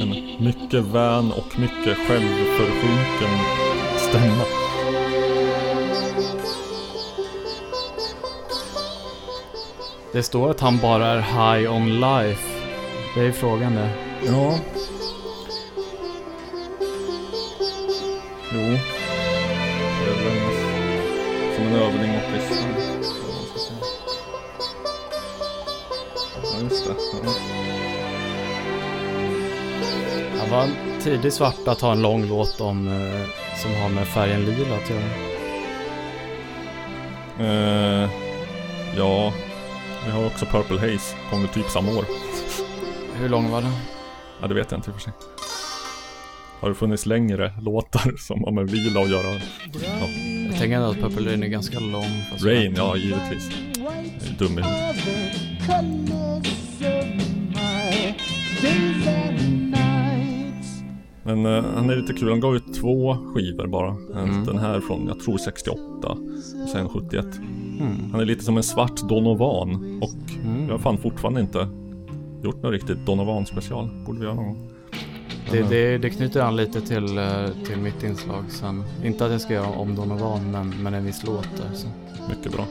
En 0.00 0.10
mycket 0.44 0.84
vän 0.84 1.32
och 1.32 1.58
mycket 1.58 1.98
självförsjunken 1.98 3.38
stämma. 3.98 4.65
Det 10.12 10.22
står 10.22 10.50
att 10.50 10.60
han 10.60 10.78
bara 10.78 11.06
är 11.06 11.20
high 11.20 11.72
on 11.72 12.00
life. 12.00 12.48
Det 13.14 13.20
är 13.20 13.32
frågan 13.32 13.74
det. 13.74 13.90
Ja. 14.26 14.58
Jo. 18.54 18.78
Det 20.00 20.10
är 20.10 20.24
väl 20.24 20.38
som 21.56 21.66
en 21.66 21.74
övning 21.74 22.12
mot 22.12 22.22
lyssnaren. 22.34 22.74
Ja, 26.42 26.60
just 26.62 26.86
det. 26.86 26.94
Ja. 27.24 27.32
Han 30.40 30.50
var 30.50 30.68
tidig 31.00 31.32
svart 31.32 31.68
att 31.68 31.80
ha 31.80 31.92
en 31.92 32.02
lång 32.02 32.28
låt 32.28 32.60
om, 32.60 32.88
eh, 32.88 33.28
som 33.62 33.74
har 33.74 33.88
med 33.88 34.06
färgen 34.08 34.44
lila 34.44 34.76
att 34.76 34.90
göra. 34.90 35.10
Eh, 37.40 38.10
ja, 38.96 39.32
vi 40.06 40.12
har 40.12 40.26
också 40.26 40.46
Purple 40.46 40.78
Haze. 40.78 41.16
Kom 41.30 41.40
väl 41.40 41.48
typ 41.48 41.66
samma 41.66 41.88
år. 41.98 42.04
Hur 43.14 43.28
lång 43.28 43.50
var 43.50 43.62
den? 43.62 43.72
Ja, 44.40 44.46
det 44.48 44.54
vet 44.54 44.70
jag 44.70 44.78
inte 44.78 44.90
i 44.90 44.92
och 44.92 44.94
för 44.94 45.02
sig. 45.02 45.12
Har 46.60 46.68
det 46.68 46.74
funnits 46.74 47.06
längre 47.06 47.52
låtar 47.62 48.16
som 48.18 48.44
har 48.44 48.52
med 48.52 48.70
vila 48.70 49.00
att 49.00 49.10
göra? 49.10 49.34
Ja. 49.72 50.08
Jag 50.50 50.58
tänker 50.58 50.76
ändå 50.76 50.88
att 50.90 50.96
Purple 51.00 51.30
Rain 51.30 51.42
är 51.42 51.46
ganska 51.46 51.78
lång. 51.80 52.22
Rain, 52.44 52.74
ja 52.76 52.96
givetvis. 52.96 53.50
Jag 53.78 53.92
är 53.92 54.38
dum 54.38 54.58
i. 54.58 54.62
Men 61.24 61.46
eh, 61.46 61.64
han 61.74 61.90
är 61.90 61.96
lite 61.96 62.12
kul, 62.12 62.28
han 62.30 62.40
gav 62.40 62.56
ut 62.56 62.74
två 62.74 63.16
skivor 63.34 63.66
bara. 63.66 63.96
En- 64.22 64.44
Den 64.44 64.58
här 64.58 64.80
från, 64.80 65.06
jag 65.06 65.20
tror 65.20 65.38
68 65.38 66.08
och 66.08 66.68
sen 66.72 66.88
71. 66.88 67.26
Mm. 67.80 68.10
Han 68.12 68.20
är 68.20 68.24
lite 68.24 68.44
som 68.44 68.56
en 68.56 68.62
svart 68.62 69.08
Donovan 69.08 70.00
och 70.02 70.14
jag 70.66 70.74
har 70.74 70.78
fan 70.78 70.98
fortfarande 70.98 71.40
inte 71.40 71.68
gjort 72.42 72.62
något 72.62 72.72
riktigt 72.72 73.06
Donovan 73.06 73.46
special. 73.46 73.88
Borde 74.06 74.18
vi 74.18 74.24
göra 74.24 74.34
någon 74.34 74.44
gång. 74.44 74.70
Det, 75.50 75.62
det, 75.62 75.98
det 75.98 76.10
knyter 76.10 76.40
an 76.40 76.56
lite 76.56 76.80
till, 76.80 77.18
eh, 77.18 77.46
till 77.66 77.76
mitt 77.76 78.02
inslag 78.02 78.44
sen. 78.48 78.84
Inte 79.04 79.26
att 79.26 79.32
jag 79.32 79.40
ska 79.40 79.54
göra 79.54 79.68
om 79.68 79.94
Donovan, 79.94 80.50
men, 80.50 80.74
men 80.82 80.94
en 80.94 81.04
viss 81.04 81.24
låt 81.26 81.48
där. 81.56 81.74
Så. 81.74 81.88
Mycket 82.28 82.52
bra. 82.52 82.66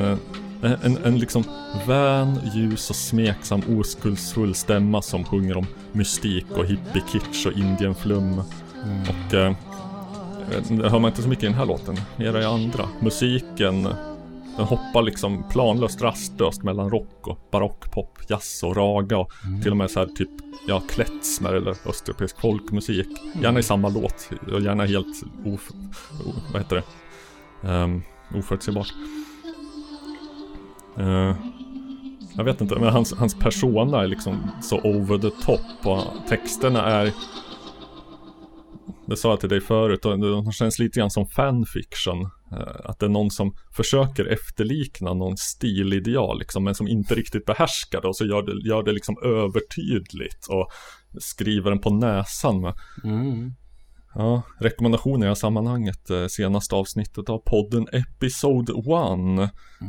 Eh, 0.00 0.18
en, 0.82 0.98
en 1.04 1.18
liksom 1.18 1.44
vän, 1.86 2.38
ljus 2.54 2.90
och 2.90 2.96
smeksam 2.96 3.62
oskuldsfull 3.68 4.54
stämma 4.54 5.02
som 5.02 5.24
sjunger 5.24 5.56
om 5.56 5.66
mystik 5.92 6.46
och 6.50 6.64
hippie-kitsch 6.64 7.46
och 7.46 7.52
indienflum. 7.52 8.38
Och 9.08 9.34
eh, 9.34 9.54
det 10.68 10.90
hör 10.90 10.98
man 10.98 11.10
inte 11.10 11.22
så 11.22 11.28
mycket 11.28 11.44
i 11.44 11.46
den 11.46 11.54
här 11.54 11.66
låten, 11.66 11.96
mer 12.16 12.40
i 12.40 12.44
andra. 12.44 12.88
Musiken, 13.00 13.88
den 14.56 14.66
hoppar 14.66 15.02
liksom 15.02 15.44
planlöst 15.50 16.02
rastlöst 16.02 16.62
mellan 16.62 16.90
rock 16.90 17.26
och 17.26 17.38
barockpop, 17.50 18.18
jazz 18.28 18.62
och 18.62 18.76
raga 18.76 19.18
och 19.18 19.32
till 19.62 19.70
och 19.70 19.76
med 19.76 19.90
så 19.90 20.00
här 20.00 20.06
typ, 20.06 20.30
ja, 20.68 20.82
klezmer 20.88 21.52
eller 21.52 21.70
östeuropeisk 21.70 22.40
folkmusik. 22.40 23.08
Gärna 23.42 23.58
i 23.58 23.62
samma 23.62 23.88
låt 23.88 24.30
och 24.52 24.60
gärna 24.60 24.84
helt 24.84 25.22
of, 25.44 25.70
vad 26.52 26.62
heter 26.62 26.76
det? 26.76 27.68
Um, 27.68 28.02
oförutsägbart. 28.34 28.92
Eh, 30.98 31.36
jag 32.36 32.44
vet 32.44 32.60
inte, 32.60 32.74
men 32.74 32.92
hans, 32.92 33.14
hans 33.14 33.34
persona 33.34 34.02
är 34.02 34.06
liksom 34.06 34.50
så 34.62 34.80
over 34.80 35.18
the 35.18 35.30
top 35.30 35.86
och 35.86 36.04
texterna 36.28 36.84
är 36.84 37.12
Det 39.12 39.16
sa 39.16 39.30
jag 39.30 39.40
till 39.40 39.48
dig 39.48 39.60
förut, 39.60 40.04
och 40.04 40.18
de 40.18 40.52
känns 40.52 40.78
lite 40.78 41.00
grann 41.00 41.10
som 41.10 41.26
fanfiction. 41.26 42.22
Eh, 42.52 42.76
att 42.84 42.98
det 42.98 43.06
är 43.06 43.10
någon 43.10 43.30
som 43.30 43.54
försöker 43.76 44.24
efterlikna 44.24 45.14
någon 45.14 45.36
stilideal 45.36 46.38
liksom, 46.38 46.64
men 46.64 46.74
som 46.74 46.88
inte 46.88 47.14
riktigt 47.14 47.46
behärskar 47.46 48.00
det 48.00 48.08
och 48.08 48.16
så 48.16 48.24
gör 48.24 48.42
det, 48.42 48.68
gör 48.68 48.82
det 48.82 48.92
liksom 48.92 49.16
övertydligt 49.24 50.46
och 50.48 50.68
skriver 51.18 51.70
den 51.70 51.78
på 51.80 51.90
näsan 51.90 52.60
med 52.60 52.74
Mm. 53.04 53.52
Ja, 54.14 54.42
rekommendationer 54.60 55.18
i 55.18 55.20
det 55.20 55.28
här 55.28 55.34
sammanhanget. 55.34 56.10
eh, 56.10 56.26
Senaste 56.26 56.74
avsnittet 56.74 57.28
av 57.28 57.38
podden 57.38 57.86
Episode 57.92 58.72
1. 58.72 58.78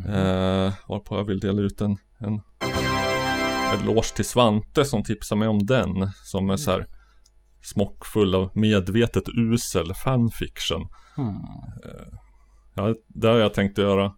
Eh, 0.07 0.73
varpå 0.87 1.17
jag 1.17 1.25
vill 1.25 1.39
dela 1.39 1.61
ut 1.61 1.81
en, 1.81 1.97
en 2.19 2.41
eloge 3.73 4.15
till 4.15 4.25
Svante 4.25 4.85
som 4.85 5.03
tipsar 5.03 5.35
mig 5.35 5.47
om 5.47 5.65
den. 5.65 6.09
Som 6.23 6.49
är 6.49 6.57
så 6.57 6.71
här 6.71 6.87
smockfull 7.63 8.35
av 8.35 8.51
medvetet 8.53 9.23
usel 9.37 9.93
fanfiction. 9.93 10.87
Mm. 11.17 11.35
Ja, 12.75 12.95
det 13.07 13.27
har 13.27 13.35
jag 13.35 13.53
tänkt 13.53 13.77
göra 13.77 14.13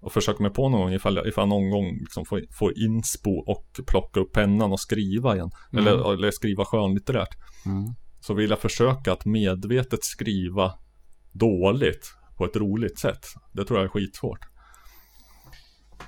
och 0.00 0.12
försöka 0.12 0.42
mig 0.42 0.52
på 0.52 0.68
någon 0.68 0.80
gång 0.80 0.92
ifall 0.92 1.16
jag, 1.16 1.26
ifall 1.26 1.48
någon 1.48 1.70
gång 1.70 1.98
liksom 2.00 2.24
får, 2.24 2.42
får 2.58 2.78
inspo 2.78 3.30
och 3.30 3.66
plocka 3.86 4.20
upp 4.20 4.32
pennan 4.32 4.72
och 4.72 4.80
skriva 4.80 5.34
igen. 5.34 5.50
Eller, 5.72 6.12
eller 6.12 6.30
skriva 6.30 6.64
skönlitterärt. 6.64 7.36
Mm. 7.66 7.94
Så 8.20 8.34
vill 8.34 8.50
jag 8.50 8.58
försöka 8.58 9.12
att 9.12 9.24
medvetet 9.24 10.04
skriva 10.04 10.72
dåligt 11.32 12.14
på 12.36 12.44
ett 12.44 12.56
roligt 12.56 12.98
sätt. 12.98 13.26
Det 13.52 13.64
tror 13.64 13.78
jag 13.78 13.84
är 13.84 13.88
skitsvårt. 13.88 14.53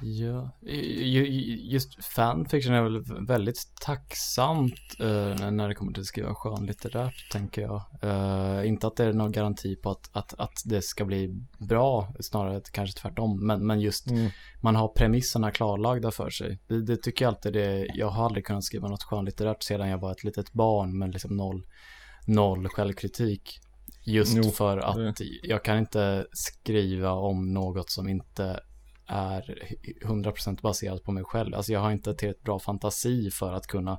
Ja, 0.03 0.51
ju- 0.62 1.26
ju- 1.26 1.70
just 1.72 2.05
fanfiction 2.05 2.74
är 2.74 2.82
väl 2.82 3.26
väldigt 3.26 3.72
tacksamt 3.80 4.74
eh, 5.01 5.51
när 5.51 5.68
det 5.68 5.74
kommer 5.74 5.93
till 5.93 6.01
att 6.01 6.07
skriva 6.07 6.34
skönlitterärt, 6.34 7.30
tänker 7.32 7.62
jag. 7.62 7.82
Eh, 8.03 8.68
inte 8.68 8.87
att 8.87 8.97
det 8.97 9.05
är 9.05 9.12
någon 9.12 9.32
garanti 9.32 9.76
på 9.76 9.91
att, 9.91 10.11
att, 10.12 10.34
att 10.41 10.62
det 10.64 10.82
ska 10.82 11.05
bli 11.05 11.41
bra, 11.59 12.14
snarare 12.20 12.61
kanske 12.72 13.01
tvärtom. 13.01 13.47
Men, 13.47 13.66
men 13.66 13.80
just 13.80 14.07
man 14.62 14.76
har 14.76 14.89
premisserna 14.89 15.51
klarlagda 15.51 16.11
för 16.11 16.30
sig. 16.30 16.59
Det, 16.68 16.82
det 16.82 16.97
tycker 17.03 17.24
jag 17.24 17.34
alltid 17.34 17.53
det, 17.53 17.87
jag 17.95 18.09
har 18.09 18.24
aldrig 18.24 18.47
kunnat 18.47 18.64
skriva 18.64 18.89
något 18.89 19.03
skönlitterärt 19.03 19.62
sedan 19.62 19.89
jag 19.89 19.99
var 19.99 20.12
ett 20.12 20.24
litet 20.24 20.53
barn 20.53 20.99
med 20.99 21.12
liksom 21.12 21.37
noll, 21.37 21.66
noll 22.26 22.68
självkritik. 22.68 23.61
Just 24.05 24.37
Jo, 24.37 24.43
för 24.43 24.78
att 24.78 25.20
jag 25.43 25.64
kan 25.64 25.78
inte 25.78 26.26
skriva 26.32 27.12
om 27.12 27.53
något 27.53 27.91
som 27.91 28.09
inte 28.09 28.61
är 29.09 29.42
100% 30.07 30.62
baserat 30.62 31.02
på 31.02 31.12
mig 31.12 31.24
själv. 31.24 31.54
Alltså 31.54 31.72
jag 31.72 31.80
har 31.80 31.90
inte 31.90 32.14
tillräckligt 32.14 32.44
bra 32.44 32.59
fantasi 32.59 33.30
för 33.30 33.52
att 33.52 33.66
kunna 33.66 33.98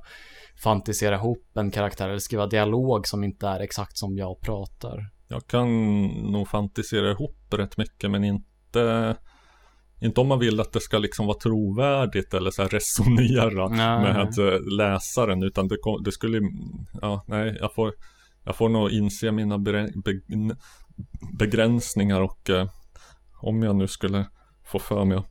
fantisera 0.62 1.14
ihop 1.16 1.46
en 1.54 1.70
karaktär 1.70 2.08
eller 2.08 2.18
skriva 2.18 2.46
dialog 2.46 3.06
som 3.06 3.24
inte 3.24 3.46
är 3.48 3.60
exakt 3.60 3.96
som 3.98 4.16
jag 4.16 4.40
pratar. 4.40 5.10
Jag 5.28 5.46
kan 5.46 5.68
nog 6.06 6.48
fantisera 6.48 7.10
ihop 7.10 7.36
rätt 7.50 7.76
mycket 7.76 8.10
men 8.10 8.24
inte 8.24 9.16
inte 10.00 10.20
om 10.20 10.28
man 10.28 10.38
vill 10.38 10.60
att 10.60 10.72
det 10.72 10.80
ska 10.80 10.98
liksom 10.98 11.26
vara 11.26 11.38
trovärdigt 11.38 12.34
eller 12.34 12.50
så 12.50 12.62
resonera 12.64 13.68
Nej. 13.68 14.02
med 14.02 14.38
eh, 14.38 14.60
läsaren 14.76 15.42
utan 15.42 15.68
det, 15.68 15.76
kom- 15.80 16.02
det 16.02 16.12
skulle 16.12 16.40
Ja, 17.02 17.24
nej, 17.26 17.56
jag 17.60 17.74
får 17.74 17.92
Jag 18.44 18.56
får 18.56 18.68
nog 18.68 18.90
inse 18.90 19.32
mina 19.32 19.58
be- 19.58 19.90
begränsningar 21.38 22.20
och 22.20 22.50
eh, 22.50 22.68
Om 23.40 23.62
jag 23.62 23.76
nu 23.76 23.86
skulle 23.86 24.26
få 24.68 24.78
för 24.78 25.04
mig 25.04 25.18
att 25.18 25.30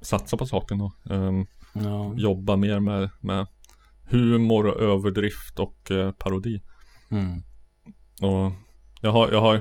satsa 0.00 0.36
på 0.36 0.46
saken 0.46 0.80
och 0.80 1.10
ehm, 1.10 1.46
Ja. 1.74 2.14
jobba 2.16 2.56
mer 2.56 2.80
med, 2.80 3.10
med 3.20 3.46
humor 4.04 4.66
och 4.66 4.80
överdrift 4.80 5.58
och 5.58 5.90
eh, 5.90 6.12
parodi. 6.12 6.62
Mm. 7.10 7.42
Och 8.20 8.52
jag 9.00 9.12
har, 9.12 9.30
jag 9.32 9.40
har, 9.40 9.60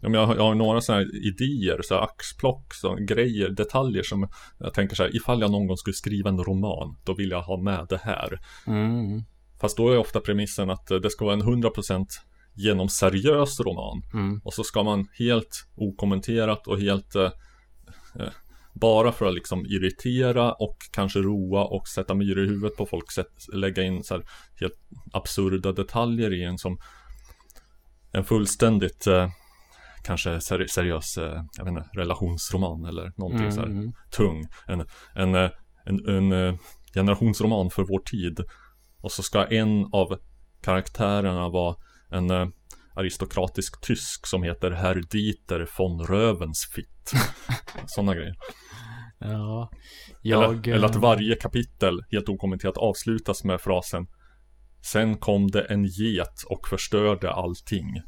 men 0.00 0.14
jag 0.14 0.26
har, 0.26 0.36
jag 0.36 0.42
har 0.42 0.54
några 0.54 0.80
sådana 0.80 1.02
här 1.04 1.26
idéer, 1.26 1.82
så 1.82 1.94
här 1.94 2.02
axplock, 2.02 2.74
så 2.74 2.94
grejer, 2.94 3.48
detaljer 3.48 4.02
som 4.02 4.28
jag 4.58 4.74
tänker 4.74 4.96
så 4.96 5.02
här, 5.02 5.16
ifall 5.16 5.40
jag 5.40 5.50
någon 5.50 5.66
gång 5.66 5.76
skulle 5.76 5.94
skriva 5.94 6.30
en 6.30 6.44
roman, 6.44 6.96
då 7.04 7.14
vill 7.14 7.30
jag 7.30 7.42
ha 7.42 7.56
med 7.56 7.86
det 7.88 8.00
här. 8.02 8.40
Mm. 8.66 9.22
Fast 9.60 9.76
då 9.76 9.90
är 9.90 9.98
ofta 9.98 10.20
premissen 10.20 10.70
att 10.70 10.86
det 10.86 11.10
ska 11.10 11.24
vara 11.24 11.34
en 11.34 11.42
100% 11.42 12.06
genom 12.64 12.88
seriös 12.88 13.60
roman. 13.60 14.02
Mm. 14.14 14.40
Och 14.44 14.54
så 14.54 14.64
ska 14.64 14.82
man 14.82 15.06
helt 15.18 15.66
okommenterat 15.76 16.66
och 16.66 16.80
helt 16.80 17.14
eh, 17.14 17.30
eh, 18.18 18.28
bara 18.74 19.12
för 19.12 19.26
att 19.26 19.34
liksom 19.34 19.66
irritera 19.66 20.52
och 20.52 20.76
kanske 20.92 21.18
roa 21.18 21.64
och 21.64 21.88
sätta 21.88 22.14
myror 22.14 22.44
i 22.44 22.48
huvudet 22.48 22.76
på 22.76 22.86
folk 22.86 23.12
sätt, 23.12 23.32
lägga 23.52 23.82
in 23.82 24.04
så 24.04 24.14
här 24.14 24.24
helt 24.60 24.74
absurda 25.12 25.72
detaljer 25.72 26.32
i 26.32 26.44
en 26.44 26.58
som 26.58 26.78
en 28.12 28.24
fullständigt 28.24 29.06
eh, 29.06 29.28
kanske 30.04 30.30
seri- 30.30 30.68
seriös 30.68 31.18
eh, 31.18 31.44
jag 31.56 31.64
vet 31.64 31.72
inte, 31.72 31.88
relationsroman 31.94 32.84
eller 32.84 33.12
någonting 33.16 33.40
Mm, 33.40 33.52
så 33.52 33.60
här 33.60 33.68
mm. 33.68 33.92
tung. 34.10 34.44
En, 34.66 34.84
en, 35.14 35.34
eh, 35.34 35.50
en, 35.84 36.32
en 36.32 36.58
generationsroman 36.94 37.70
för 37.70 37.82
vår 37.82 37.98
tid. 37.98 38.40
Och 39.02 39.12
så 39.12 39.22
ska 39.22 39.44
en 39.46 39.84
av 39.92 40.18
karaktärerna 40.62 41.48
vara 41.48 41.76
en 42.10 42.30
eh, 42.30 42.46
aristokratisk 42.94 43.80
tysk 43.80 44.26
som 44.26 44.42
heter 44.42 44.70
Herr 44.70 45.02
Dieter 45.10 45.68
von 45.78 46.06
Rövensfitt. 46.06 47.12
Sådana 47.86 48.14
grejer. 48.14 48.34
Ja. 49.18 49.70
Jag, 50.22 50.66
eller, 50.66 50.74
eller 50.74 50.86
att 50.86 50.94
eh, 50.94 51.00
varje 51.00 51.34
kapitel 51.34 52.04
helt 52.10 52.28
okommenterat 52.28 52.76
avslutas 52.76 53.44
med 53.44 53.60
frasen 53.60 54.06
Sen 54.82 55.16
kom 55.16 55.50
det 55.50 55.62
en 55.62 55.84
get 55.84 56.42
och 56.48 56.68
förstörde 56.68 57.32
allting. 57.32 57.86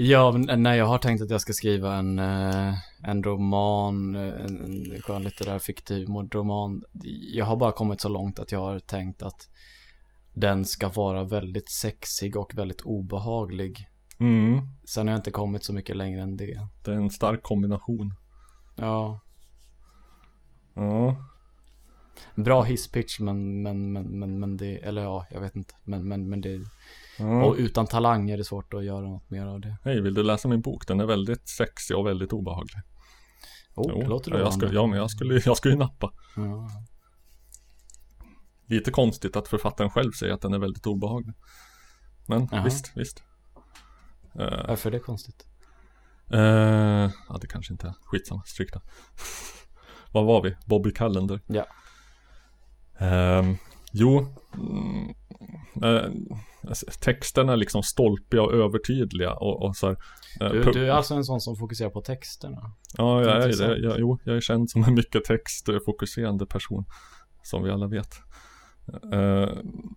Ja, 0.00 0.30
när 0.32 0.74
jag 0.74 0.86
har 0.86 0.98
tänkt 0.98 1.22
att 1.22 1.30
jag 1.30 1.40
ska 1.40 1.52
skriva 1.52 1.94
en, 1.94 2.18
eh, 2.18 2.74
en 3.04 3.22
roman, 3.22 4.14
eh, 4.14 4.44
en, 4.44 4.64
en 4.64 5.02
skönlitterär 5.02 5.58
fiktiv 5.58 6.08
roman. 6.08 6.82
Jag 7.32 7.44
har 7.44 7.56
bara 7.56 7.72
kommit 7.72 8.00
så 8.00 8.08
långt 8.08 8.38
att 8.38 8.52
jag 8.52 8.60
har 8.60 8.78
tänkt 8.78 9.22
att 9.22 9.48
den 10.40 10.64
ska 10.64 10.88
vara 10.88 11.24
väldigt 11.24 11.70
sexig 11.70 12.36
och 12.36 12.54
väldigt 12.54 12.80
obehaglig. 12.80 13.86
Mm. 14.20 14.60
Sen 14.84 15.06
har 15.06 15.12
jag 15.12 15.18
inte 15.18 15.30
kommit 15.30 15.64
så 15.64 15.72
mycket 15.72 15.96
längre 15.96 16.22
än 16.22 16.36
det. 16.36 16.66
Det 16.84 16.90
är 16.90 16.94
en 16.94 17.10
stark 17.10 17.42
kombination. 17.42 18.14
Ja, 18.76 19.20
Ja. 20.78 21.16
bra 22.34 22.62
hisspitch 22.62 23.20
men, 23.20 23.62
men, 23.62 23.92
men, 23.92 24.18
men, 24.18 24.40
men 24.40 24.56
det, 24.56 24.76
eller 24.76 25.02
ja, 25.02 25.26
jag 25.30 25.40
vet 25.40 25.56
inte. 25.56 25.74
Men, 25.84 26.08
men, 26.08 26.28
men 26.28 26.40
det, 26.40 26.60
ja. 27.18 27.44
och 27.44 27.56
utan 27.58 27.86
talang 27.86 28.30
är 28.30 28.36
det 28.36 28.44
svårt 28.44 28.74
att 28.74 28.84
göra 28.84 29.08
något 29.08 29.30
mer 29.30 29.46
av 29.46 29.60
det. 29.60 29.76
Hej, 29.84 30.00
vill 30.00 30.14
du 30.14 30.22
läsa 30.22 30.48
min 30.48 30.60
bok? 30.60 30.86
Den 30.86 31.00
är 31.00 31.06
väldigt 31.06 31.48
sexig 31.48 31.96
och 31.96 32.06
väldigt 32.06 32.32
obehaglig. 32.32 32.82
Oh, 33.74 33.98
det 33.98 34.06
låter 34.06 34.32
ja, 34.32 34.38
jag, 34.38 34.52
skulle, 34.52 34.74
ja, 34.74 34.86
men 34.86 34.98
jag 34.98 35.10
skulle, 35.10 35.42
jag 35.44 35.56
skulle 35.56 35.74
ju 35.74 35.78
nappa. 35.78 36.12
Ja. 36.36 36.70
Lite 38.68 38.90
konstigt 38.90 39.36
att 39.36 39.48
författaren 39.48 39.90
själv 39.90 40.12
säger 40.12 40.34
att 40.34 40.40
den 40.40 40.54
är 40.54 40.58
väldigt 40.58 40.86
obehaglig. 40.86 41.34
Men 42.26 42.48
Jaha. 42.50 42.64
visst, 42.64 42.92
visst. 42.96 43.22
Eh, 44.38 44.66
Varför 44.68 44.90
är 44.90 44.92
det 44.92 44.98
konstigt? 44.98 45.46
eh, 46.32 47.10
ja, 47.28 47.38
det 47.40 47.46
kanske 47.46 47.72
inte 47.72 47.86
är. 47.86 47.94
Skitsamma, 48.02 48.42
stryk 48.46 48.72
det. 48.72 48.80
Vad 50.12 50.24
var 50.24 50.42
vi? 50.42 50.56
Bobby 50.66 50.92
Callender. 50.92 51.40
Ja. 51.46 51.66
Ehm, 52.98 53.56
jo, 53.92 54.26
mm, 54.54 56.28
alltså, 56.68 56.86
texterna 57.00 57.52
är 57.52 57.56
liksom 57.56 57.82
stolpiga 57.82 58.42
och 58.42 58.52
övertydliga 58.52 59.32
och, 59.32 59.62
och 59.62 59.76
så 59.76 59.86
här, 59.86 59.96
Du, 60.38 60.62
du 60.72 60.86
är 60.86 60.90
alltså 60.90 61.14
en 61.14 61.24
sån 61.24 61.40
som 61.40 61.56
fokuserar 61.56 61.90
på 61.90 62.00
texterna? 62.00 62.72
Ja, 62.96 63.22
jag 63.22 63.42
är 63.44 63.68
det. 63.68 63.78
Jag, 63.78 63.98
jo, 63.98 64.18
jag 64.24 64.36
är 64.36 64.40
känd 64.40 64.70
som 64.70 64.84
en 64.84 64.94
mycket 64.94 65.24
textfokuserande 65.24 66.46
person. 66.46 66.84
Som 67.42 67.62
vi 67.62 67.70
alla 67.70 67.86
vet. 67.86 68.20
Eh, 69.12 69.48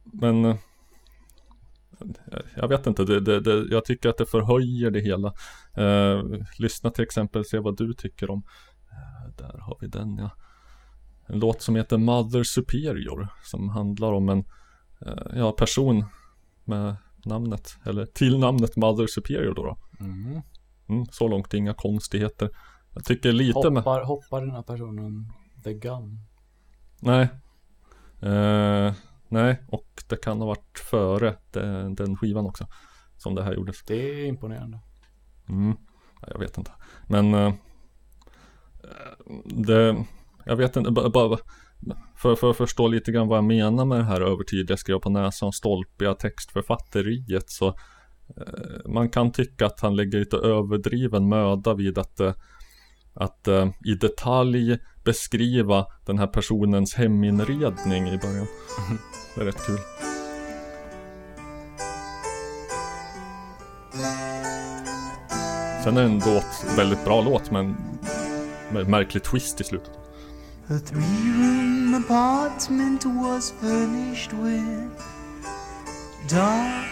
men 0.04 0.46
eh, 0.46 0.56
jag 2.56 2.68
vet 2.68 2.88
inte, 2.88 3.06
det, 3.06 3.20
det, 3.20 3.40
det, 3.40 3.68
jag 3.72 3.86
tycker 3.86 4.10
att 4.10 4.18
det 4.18 4.26
förhöjer 4.26 4.92
det 4.92 5.00
hela. 5.00 5.34
Eh, 5.74 6.24
lyssna 6.58 6.90
till 6.90 7.04
exempel, 7.04 7.46
se 7.46 7.60
vad 7.60 7.78
du 7.78 7.94
tycker 7.94 8.32
om. 8.32 8.44
Där 9.38 9.58
har 9.60 9.78
vi 9.82 9.88
den 9.88 10.18
ja. 10.18 10.30
En 11.26 11.40
låt 11.40 11.62
som 11.62 11.76
heter 11.76 11.98
Mother 11.98 12.44
Superior. 12.44 13.28
Som 13.44 13.70
handlar 13.70 14.14
om 14.14 14.30
en 14.30 14.44
ja, 15.36 15.52
person 15.52 16.06
med 16.64 16.96
namnet, 17.26 17.78
eller 17.86 18.06
till 18.06 18.40
namnet 18.40 18.76
Mother 18.76 19.08
Superior 19.08 19.54
då. 19.54 19.64
då. 19.64 19.78
Mm. 20.00 20.42
Mm, 20.90 21.06
så 21.12 21.28
långt 21.28 21.54
inga 21.54 21.74
konstigheter. 21.74 22.50
Jag 22.94 23.06
tycker 23.06 23.32
lite 23.32 23.70
med... 23.70 23.84
Hoppar, 23.84 24.04
hoppar 24.04 24.42
den 24.42 24.52
här 24.52 24.62
personen 24.62 25.34
the 25.64 25.74
gun? 25.74 26.20
Nej. 27.00 27.30
Eh, 28.22 28.94
nej, 29.30 29.62
och 29.68 29.88
det 30.10 30.16
kan 30.16 30.40
ha 30.40 30.48
varit 30.48 30.80
före 30.90 31.36
den, 31.52 31.96
den 31.96 32.18
skivan 32.18 32.46
också. 32.46 32.68
Som 33.18 33.36
det 33.36 33.44
här 33.44 33.54
gjordes. 33.54 33.84
Det 33.84 33.96
är 33.96 34.26
imponerande. 34.26 34.80
Mm. 35.50 35.78
Ja, 36.22 36.28
Jag 36.32 36.40
vet 36.40 36.58
inte. 36.58 36.72
Men 37.08 37.34
eh, 37.34 37.54
det, 39.46 40.06
jag 40.46 40.56
vet 40.56 40.76
inte, 40.76 40.92
bara- 40.92 41.10
bara 41.10 41.38
för, 42.16 42.36
för 42.36 42.50
att 42.50 42.58
förstå 42.58 42.88
lite 42.88 43.12
grann 43.12 43.28
vad 43.28 43.38
jag 43.38 43.44
menar 43.44 43.86
med 43.86 43.98
det 43.98 44.04
här 44.04 44.22
övertydliga 44.22 44.78
skriva 44.78 45.00
på 45.00 45.10
näsan 45.10 45.52
stolpiga 45.52 46.14
textförfatteriet 46.14 47.50
så 47.50 47.68
eh, 47.68 48.90
man 48.92 49.10
kan 49.10 49.32
tycka 49.32 49.66
att 49.66 49.80
han 49.82 49.96
lägger 49.96 50.20
lite 50.20 50.38
överdriven 50.38 51.30
möda 51.30 51.74
vid 51.74 51.98
att 51.98 52.20
eh, 52.20 52.34
att 53.14 53.48
eh, 53.48 53.70
i 53.86 53.94
detalj 53.94 54.78
beskriva 55.04 55.86
den 56.06 56.20
här 56.20 56.28
personens 56.28 56.94
heminredning 56.94 58.10
i 58.10 58.18
början. 58.18 58.48
Det 59.36 59.42
är 59.42 59.46
rätt 59.46 59.66
kul. 59.66 59.80
Sen 65.84 65.98
är 65.98 66.02
det 66.02 66.08
en 66.08 66.22
låt, 66.26 66.66
väldigt 66.78 67.06
bra 67.06 67.22
låt 67.22 67.52
men 67.52 67.76
med 68.72 68.90
märklig 68.90 69.24
twist 69.24 69.62
i 69.62 69.64
slutet. 69.64 69.92
A 70.70 70.80
three 70.86 71.34
room 71.38 71.94
apartment 71.94 73.06
was 73.06 73.54
furnished 73.62 74.34
with 74.34 75.04
dark 76.30 76.86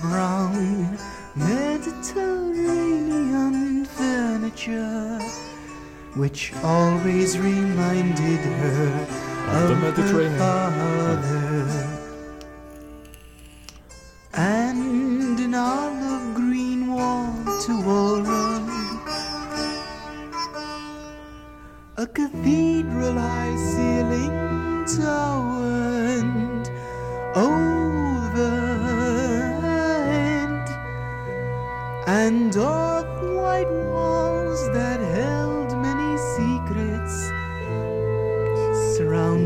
brown 0.00 0.98
Mediterranean 1.34 3.86
furniture, 3.86 5.18
which 6.14 6.52
always 6.62 7.38
reminded 7.38 8.40
her 8.40 9.06
Of 9.48 9.80
the 9.80 9.88
of 9.88 9.96
her 9.96 10.38
father. 10.38 11.98
And 14.34 15.38
an 15.40 15.54
olive 15.54 16.34
green 16.34 16.92
wall 16.92 17.32
to 17.66 17.80
wall 17.82 18.20
rug 18.22 18.68
a 21.98 22.06
cathedral 22.06 23.14
high 23.14 23.56
ceiling 23.56 24.84
tower 24.96 25.66
and 26.18 26.70
overhead 27.36 27.72
and 32.06 32.50
dark 32.52 33.06
white 33.22 33.70
walls 33.70 34.66
that 34.72 35.00
held 35.00 35.51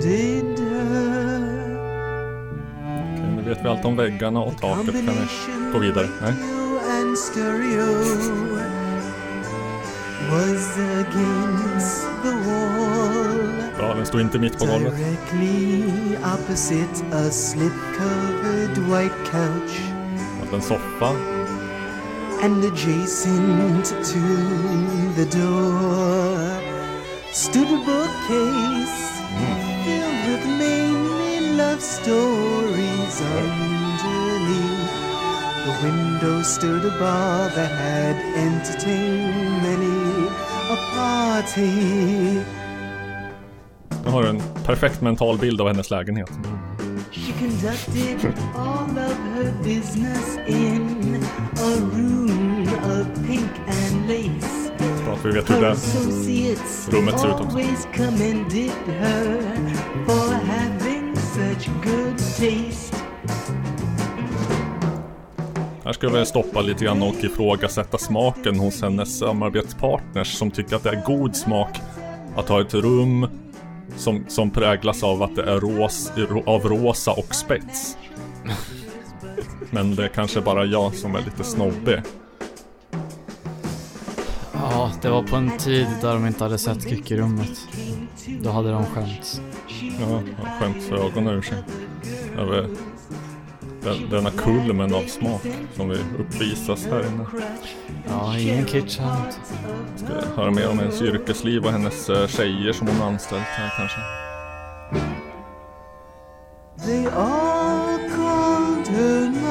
her 0.07 0.43
Okej, 3.15 3.31
nu 3.37 3.43
vet 3.43 3.65
vi 3.65 3.69
allt 3.69 3.85
om 3.85 3.97
väggarna 3.97 4.41
och 4.41 4.59
taket. 4.61 4.95
Kan 4.95 5.15
vi 5.15 5.73
gå 5.73 5.79
vidare? 5.79 6.09
Nej? 6.23 6.35
and 7.01 7.19
stereo 7.19 7.87
was 10.31 10.79
against 10.79 12.07
the 12.23 12.31
wall 12.47 13.53
Bra, 13.79 13.95
den 13.95 14.07
står 14.07 14.21
inte 14.21 14.39
mitt 14.39 14.59
på 14.59 14.65
golvet. 14.67 14.97
Directly 14.97 15.83
opposite 16.35 17.05
a 17.13 17.31
slip-covered 17.31 18.79
white 18.79 19.15
couch 19.31 19.81
Och 20.49 20.55
en 20.55 20.63
soffa. 20.63 21.13
and 22.43 22.65
adjacent 22.65 23.87
to 23.87 24.21
the 25.17 25.39
door 25.39 26.61
stood 27.33 27.67
a 27.69 27.83
bookcase 27.87 29.26
filled 29.85 30.21
with 30.29 30.45
mainly 30.59 31.57
love 31.57 31.81
stories 31.81 33.21
underneath. 33.21 34.93
The 35.67 35.75
window 35.83 36.43
stood 36.43 36.85
a 36.85 36.99
bar 36.99 37.49
that 37.57 37.71
had 37.71 38.17
entertained 38.37 39.63
many 39.63 40.29
a 40.71 40.77
party. 40.95 42.43
Nu 44.05 44.11
har 44.11 44.25
en 44.25 44.43
perfekt 44.65 45.01
mental 45.01 45.39
bild 45.39 45.61
av 45.61 45.67
hennes 45.69 45.91
lägenhet. 45.91 46.31
She 47.11 47.33
conducted 47.33 48.35
all 48.55 48.99
of 48.99 49.17
her 49.35 49.53
business 49.63 50.37
in 50.47 51.25
a 51.57 51.77
room 51.81 52.69
of 52.69 53.27
pink 53.27 53.51
and 53.67 54.09
lace. 54.09 54.56
Att 55.27 55.35
vi 55.35 55.39
vet 55.41 55.51
hur 55.51 55.61
det 55.61 56.97
rummet 56.97 57.21
ser 57.21 57.29
ut 57.29 57.35
också. 57.35 57.59
Här 65.85 65.93
ska 65.93 66.09
vi 66.09 66.27
stoppa 66.27 66.61
lite 66.61 66.85
grann 66.85 67.03
och 67.03 67.25
ifrågasätta 67.25 67.99
smaken 67.99 68.59
hos 68.59 68.83
hennes 68.83 69.19
samarbetspartners 69.19 70.33
som 70.33 70.51
tycker 70.51 70.77
att 70.77 70.83
det 70.83 70.91
är 70.91 71.03
god 71.07 71.37
smak 71.37 71.81
att 72.37 72.49
ha 72.49 72.61
ett 72.61 72.75
rum 72.75 73.29
som, 73.97 74.25
som 74.29 74.51
präglas 74.51 75.03
av 75.03 75.23
att 75.23 75.37
det 75.37 75.43
är 75.43 75.61
ros, 75.61 76.13
av 76.47 76.69
rosa 76.69 77.13
och 77.13 77.35
spets. 77.35 77.97
Men 79.71 79.95
det 79.95 80.05
är 80.05 80.09
kanske 80.09 80.41
bara 80.41 80.65
jag 80.65 80.95
som 80.95 81.15
är 81.15 81.21
lite 81.21 81.45
snobbig. 81.45 82.03
Ja, 84.61 84.91
det 85.03 85.11
var 85.11 85.23
på 85.23 85.37
en 85.37 85.59
tid 85.59 85.87
där 86.01 86.15
de 86.15 86.27
inte 86.27 86.45
hade 86.45 86.59
sett 86.59 86.89
Kickerummet. 86.89 87.69
Då 88.43 88.51
hade 88.51 88.71
de 88.71 88.87
skämts. 88.87 89.41
Ja, 90.01 90.23
jag 90.43 90.61
skäms 90.61 90.87
för 90.87 90.97
ögonen 90.97 91.35
ur 91.35 91.43
sig. 91.43 91.59
Över 92.39 92.69
den, 93.83 94.11
denna 94.11 94.31
kulmen 94.31 94.95
av 94.95 95.03
smak 95.03 95.43
som 95.77 95.89
vi 95.89 95.99
uppvisas 96.19 96.87
här 96.87 97.07
inne. 97.07 97.27
Ja, 98.09 98.39
ingen 98.39 98.67
kitsch 98.67 98.99
här 98.99 99.17
inte. 99.19 99.39
Ska 100.05 100.41
höra 100.43 100.51
mer 100.51 100.69
om 100.69 100.79
hennes 100.79 101.03
yrkesliv 101.03 101.65
och 101.65 101.73
hennes 101.73 102.11
eh, 102.11 102.27
tjejer 102.27 102.73
som 102.73 102.87
hon 102.87 102.97
har 102.97 103.07
anställt 103.07 103.43
här 103.43 103.73
kanske. 103.77 103.99
They 106.87 107.07
all 107.07 108.11
called 108.17 108.89
her 108.89 109.46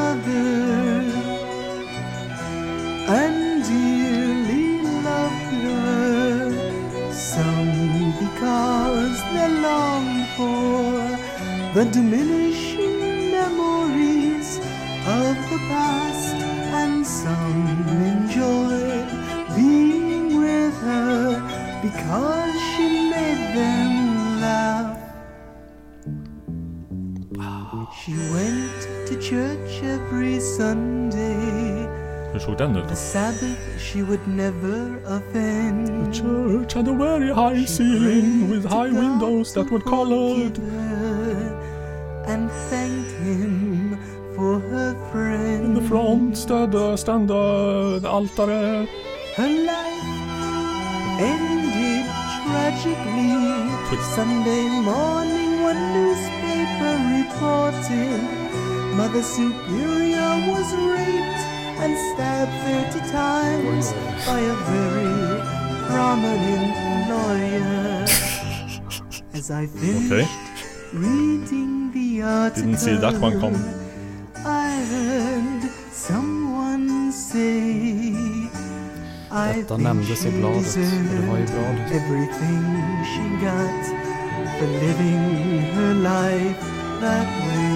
for 10.36 10.92
the 11.74 11.86
diminishing 11.92 13.32
memories 13.32 14.58
of 15.08 15.36
the 15.52 15.60
past, 15.72 16.36
and 16.82 17.06
some 17.08 17.66
enjoyed 18.12 19.08
being 19.56 20.38
with 20.38 20.76
her 20.82 21.40
because 21.82 22.54
she 22.72 22.88
made 23.10 23.44
them 23.56 24.42
laugh. 24.42 25.00
She 28.04 28.14
went 28.36 28.80
to 29.08 29.14
church 29.22 29.84
every 29.84 30.40
Sunday. 30.40 31.65
The? 32.36 32.96
Sabbath 32.96 33.58
she 33.80 34.04
would 34.04 34.28
never 34.28 35.00
offend. 35.06 35.88
The 35.88 36.12
church 36.12 36.74
had 36.74 36.88
a 36.88 36.94
very 36.94 37.34
high 37.34 37.64
ceiling 37.64 38.50
with 38.50 38.66
high 38.66 38.92
windows 38.92 39.54
that 39.54 39.72
were 39.72 39.80
colored. 39.80 40.58
and 42.28 42.52
thanked 42.70 43.12
him 43.12 43.98
for 44.36 44.60
her 44.60 44.94
friend. 45.12 45.66
In 45.66 45.74
the 45.76 45.82
front 45.82 46.38
stood 46.38 46.74
a 46.76 46.98
standard 46.98 48.04
a 48.04 48.10
altare. 48.10 48.88
Her 49.36 49.50
life 49.72 50.06
ended 51.20 52.06
tragically. 52.44 53.36
Sunday 54.14 54.68
morning, 54.84 55.64
one 55.64 55.82
newspaper 55.94 56.94
reported 57.16 58.22
Mother 58.98 59.24
Superior 59.24 60.32
was 60.52 60.68
raped 60.92 61.45
and 61.86 61.98
stabbed 62.14 62.52
30 62.66 63.12
times 63.12 63.86
by 64.26 64.40
a 64.40 64.56
very 64.74 65.42
prominent 65.90 66.74
lawyer. 67.12 68.06
As 69.38 69.52
I 69.52 69.68
finished 69.68 70.12
Okej. 70.12 70.28
reading 70.94 71.92
the 71.94 72.08
article, 72.24 72.64
Didn't 72.64 72.80
see 72.80 72.96
that 73.06 73.16
one 73.22 73.40
coming. 73.40 73.66
I 74.46 74.70
heard 74.94 75.64
someone 75.92 77.12
say 77.12 77.76
I 79.32 79.54
Detta 79.54 79.76
think 79.76 79.82
nämndes 79.82 80.26
i 80.26 80.32
she 80.32 80.38
bladet 80.40 80.76
och 80.76 80.82
det 81.12 81.28
var 81.30 81.38
ju 81.38 81.46
bra 81.46 81.68
deserved 81.72 81.92
everything 82.00 82.66
she 83.12 83.26
got 83.46 83.82
for 84.58 84.68
living 84.84 85.24
her 85.76 85.94
life 85.94 86.62
that 87.02 87.28
way. 87.48 87.75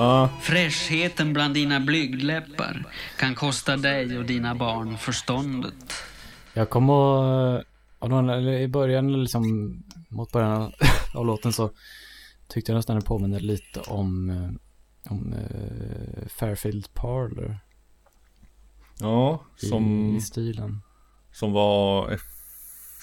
Ja, 0.00 0.28
Fräschheten 0.40 1.32
bland 1.32 1.54
dina 1.54 1.80
blygdläppar 1.80 2.84
kan 3.18 3.34
kosta 3.34 3.76
dig 3.76 4.18
och 4.18 4.24
dina 4.24 4.54
barn 4.54 4.98
förståndet. 4.98 5.74
Jag 6.54 6.70
kommer 6.70 7.64
någon- 8.08 8.28
eller 8.30 8.52
i 8.52 8.68
början 8.68 9.22
liksom, 9.22 9.42
mot 10.08 10.32
början 10.32 10.52
av- 10.62 10.72
av 11.14 11.26
låten 11.26 11.52
så 11.52 11.70
tyckte 12.48 12.72
jag 12.72 12.76
nästan 12.76 12.96
det 12.96 13.02
påminner 13.02 13.40
lite 13.40 13.80
om, 13.80 14.30
eh, 14.30 15.10
om 15.12 15.32
eh, 15.32 16.28
Fairfield 16.28 16.94
Parlor 16.94 17.58
ja 19.00 19.40
i, 19.62 19.66
som, 19.66 20.16
i 20.16 20.20
stilen. 20.20 20.82
som 21.32 21.52
var 21.52 22.10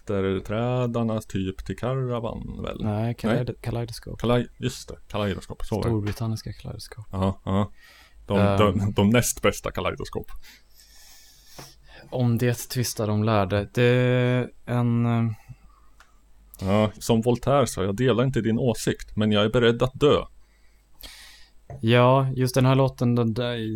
efterträdarna 0.09 1.21
typ 1.21 1.65
till 1.65 1.77
Caravan 1.77 2.61
väl? 2.63 2.77
Nej, 2.83 3.13
Kaleid- 3.13 3.61
Kaleidoscope. 3.61 4.17
Kalaj, 4.19 4.47
just 4.59 4.87
det, 4.89 4.95
Kaleidoskop. 5.07 5.65
Så. 5.65 5.81
Storbritanniska 5.81 6.53
Kaleidoscope. 6.53 7.09
Ja, 7.11 7.41
ja. 7.45 7.71
De, 8.27 8.37
Ehm. 8.39 8.57
de, 8.57 8.93
de 8.93 9.09
näst 9.09 9.41
bästa 9.41 9.71
Kaleidoskop. 9.71 10.27
Om 12.09 12.37
det 12.37 12.53
tvistar 12.69 13.07
de 13.07 13.23
lärde. 13.23 13.69
Det 13.73 13.83
är 13.83 14.49
en... 14.65 15.05
eh, 15.05 15.31
Ja, 16.61 16.91
som 16.99 17.21
Voltaire 17.21 17.67
sa, 17.67 17.83
jag 17.83 17.95
delar 17.95 18.23
inte 18.23 18.41
din 18.41 18.59
åsikt, 18.59 19.15
men 19.15 19.31
jag 19.31 19.43
är 19.45 19.49
beredd 19.49 19.83
att 19.83 19.99
dö. 19.99 20.21
Ja, 21.81 22.29
just 22.35 22.55
den 22.55 22.65
här 22.65 22.75
låten, 22.75 23.15
den, 23.15 23.33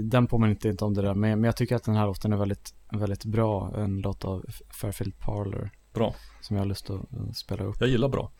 den 0.10 0.28
påminner 0.28 0.68
inte 0.68 0.86
om 0.86 0.94
det 0.94 1.02
där. 1.02 1.14
Men, 1.14 1.32
men 1.32 1.44
jag 1.44 1.56
tycker 1.56 1.76
att 1.76 1.84
den 1.84 1.96
här 1.96 2.06
låten 2.06 2.34
är 2.34 2.38
väldigt, 2.38 2.74
väldigt 2.92 3.26
bra. 3.26 3.74
En 3.78 3.98
låt 4.02 4.26
av 4.26 4.46
Fairfield 4.82 5.20
Parlor. 5.20 5.72
Bra. 5.94 6.16
Som 6.42 6.56
jag 6.56 6.62
har 6.62 6.68
lust 6.68 6.90
att 6.90 7.38
spela 7.38 7.64
upp. 7.64 7.76
Jag 7.80 7.90
gillar 7.90 8.10
bra. 8.10 8.32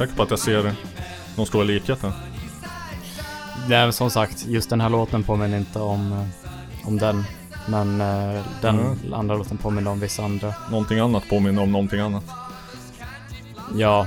Osäker 0.00 0.16
på 0.16 0.22
att 0.22 0.30
jag 0.30 0.38
ser 0.38 0.74
någon 1.36 1.46
stora 1.46 1.64
likheter. 1.64 2.12
Nej, 3.68 3.82
men 3.82 3.92
som 3.92 4.10
sagt, 4.10 4.46
just 4.46 4.70
den 4.70 4.80
här 4.80 4.88
låten 4.88 5.22
påminner 5.22 5.58
inte 5.58 5.78
om, 5.80 6.12
eh, 6.12 6.88
om 6.88 6.98
den. 6.98 7.24
Men 7.68 8.00
eh, 8.00 8.42
den 8.60 8.78
Mm. 8.78 9.14
andra 9.14 9.34
låten 9.34 9.56
påminner 9.58 9.90
om 9.90 10.00
vissa 10.00 10.24
andra. 10.24 10.54
Någonting 10.70 10.98
annat 10.98 11.28
påminner 11.28 11.62
om 11.62 11.72
någonting 11.72 12.00
annat. 12.00 12.24
Ja, 13.76 14.06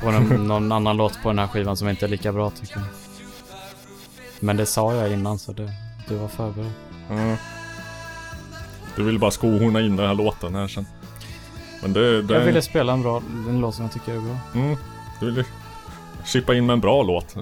på 0.00 0.10
någon, 0.10 0.46
någon 0.48 0.72
annan 0.72 0.96
låt 0.96 1.22
på 1.22 1.28
den 1.28 1.38
här 1.38 1.46
skivan 1.46 1.76
som 1.76 1.88
inte 1.88 2.06
är 2.06 2.08
lika 2.08 2.32
bra 2.32 2.50
tycker 2.50 2.76
jag. 2.76 2.86
Men 4.40 4.56
det 4.56 4.66
sa 4.66 4.94
jag 4.94 5.12
innan 5.12 5.38
så 5.38 5.52
det, 5.52 5.72
du 6.08 6.16
var 6.16 6.28
förberedd. 6.28 6.72
Ja. 7.10 7.36
Du 8.96 9.02
vill 9.02 9.18
bara 9.18 9.30
skohorna 9.30 9.80
in 9.80 9.96
den 9.96 10.06
här 10.06 10.14
låten 10.14 10.54
här 10.54 10.68
sen. 10.68 10.86
Men 11.82 11.92
det... 11.92 12.22
det 12.22 12.34
Jag 12.34 12.44
ville 12.44 12.62
spela 12.62 12.92
en 12.92 13.02
bra, 13.02 13.22
en 13.48 13.60
låt 13.60 13.74
som 13.74 13.84
jag 13.84 13.92
tycker 13.92 14.14
är 14.14 14.20
bra. 14.20 14.38
Mm, 14.54 14.76
du 15.24 15.30
ville 15.30 15.44
chippa 16.24 16.54
in 16.54 16.66
med 16.66 16.74
en 16.74 16.80
bra 16.80 17.02
låt. 17.02 17.36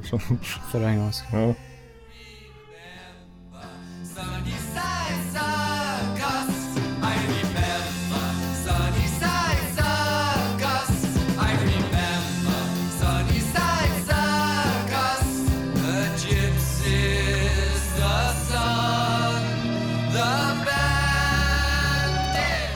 För 0.70 0.80
en 0.80 0.98
gångs 0.98 1.16
skull. 1.16 1.40
Ja. 1.40 1.54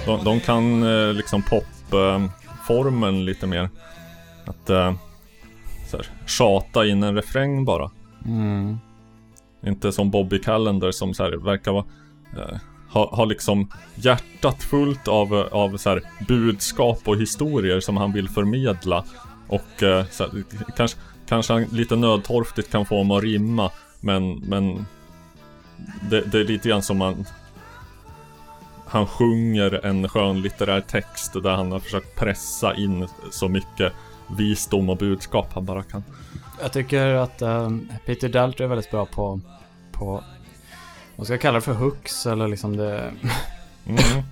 De, 0.07 0.25
de 0.25 0.41
kan 0.41 0.83
eh, 0.83 1.13
liksom 1.13 1.43
popformen 1.43 3.25
lite 3.25 3.47
mer. 3.47 3.71
Att 4.47 4.71
eh, 4.71 4.95
så 5.87 5.97
här, 5.97 6.07
tjata 6.27 6.87
in 6.87 7.03
en 7.03 7.15
refräng 7.15 7.65
bara. 7.65 7.91
Mm. 8.25 8.79
Inte 9.67 9.93
som 9.93 10.11
Bobby 10.11 10.39
Callender 10.39 10.91
som 10.93 11.15
så 11.15 11.23
här, 11.23 11.33
verkar 11.33 11.73
vara 11.73 11.85
eh, 12.37 12.59
ha, 12.91 13.17
ha 13.17 13.25
liksom 13.25 13.71
hjärtat 13.95 14.63
fullt 14.63 15.09
av, 15.09 15.35
eh, 15.35 15.47
av 15.53 15.77
så 15.77 15.91
här, 15.91 16.03
budskap 16.29 17.01
och 17.05 17.17
historier 17.17 17.81
som 17.81 17.97
han 17.97 18.13
vill 18.13 18.29
förmedla. 18.29 19.05
Och 19.49 19.83
eh, 19.83 20.07
så 20.11 20.25
här, 20.25 20.45
kanske, 20.77 20.99
kanske 21.29 21.53
han 21.53 21.63
lite 21.63 21.97
nödtorftigt 21.97 22.71
kan 22.71 22.87
få 22.87 22.99
dem 22.99 23.11
att 23.11 23.23
rimma. 23.23 23.71
Men, 24.01 24.33
men 24.39 24.87
det, 26.11 26.21
det 26.21 26.41
är 26.41 26.45
lite 26.45 26.69
grann 26.69 26.83
som 26.83 26.99
man 26.99 27.25
han 28.89 29.07
sjunger 29.07 29.87
en 29.87 30.09
skönlitterär 30.09 30.81
text 30.81 31.33
där 31.33 31.57
han 31.57 31.73
har 31.73 31.79
försökt 31.79 32.17
pressa 32.17 32.75
in 32.75 33.09
så 33.31 33.49
mycket 33.49 33.93
visdom 34.29 34.91
och 34.91 34.97
budskap 34.97 35.53
han 35.53 35.65
bara 35.65 35.83
kan. 35.83 36.05
Jag 36.63 36.73
tycker 36.73 37.07
att 37.15 37.43
ehm, 37.43 37.89
Peter 38.07 38.29
Daltrey 38.29 38.65
är 38.65 38.69
väldigt 38.69 38.91
bra 38.91 39.07
på, 39.07 39.41
på, 39.93 40.25
vad 41.17 41.27
ska 41.27 41.35
jag 41.35 41.41
kalla 41.41 41.55
det 41.55 41.61
för 41.61 41.75
hooks 41.75 42.27
eller 42.27 42.49
liksom 42.49 42.77
det, 42.77 43.13
Mm. 43.89 44.23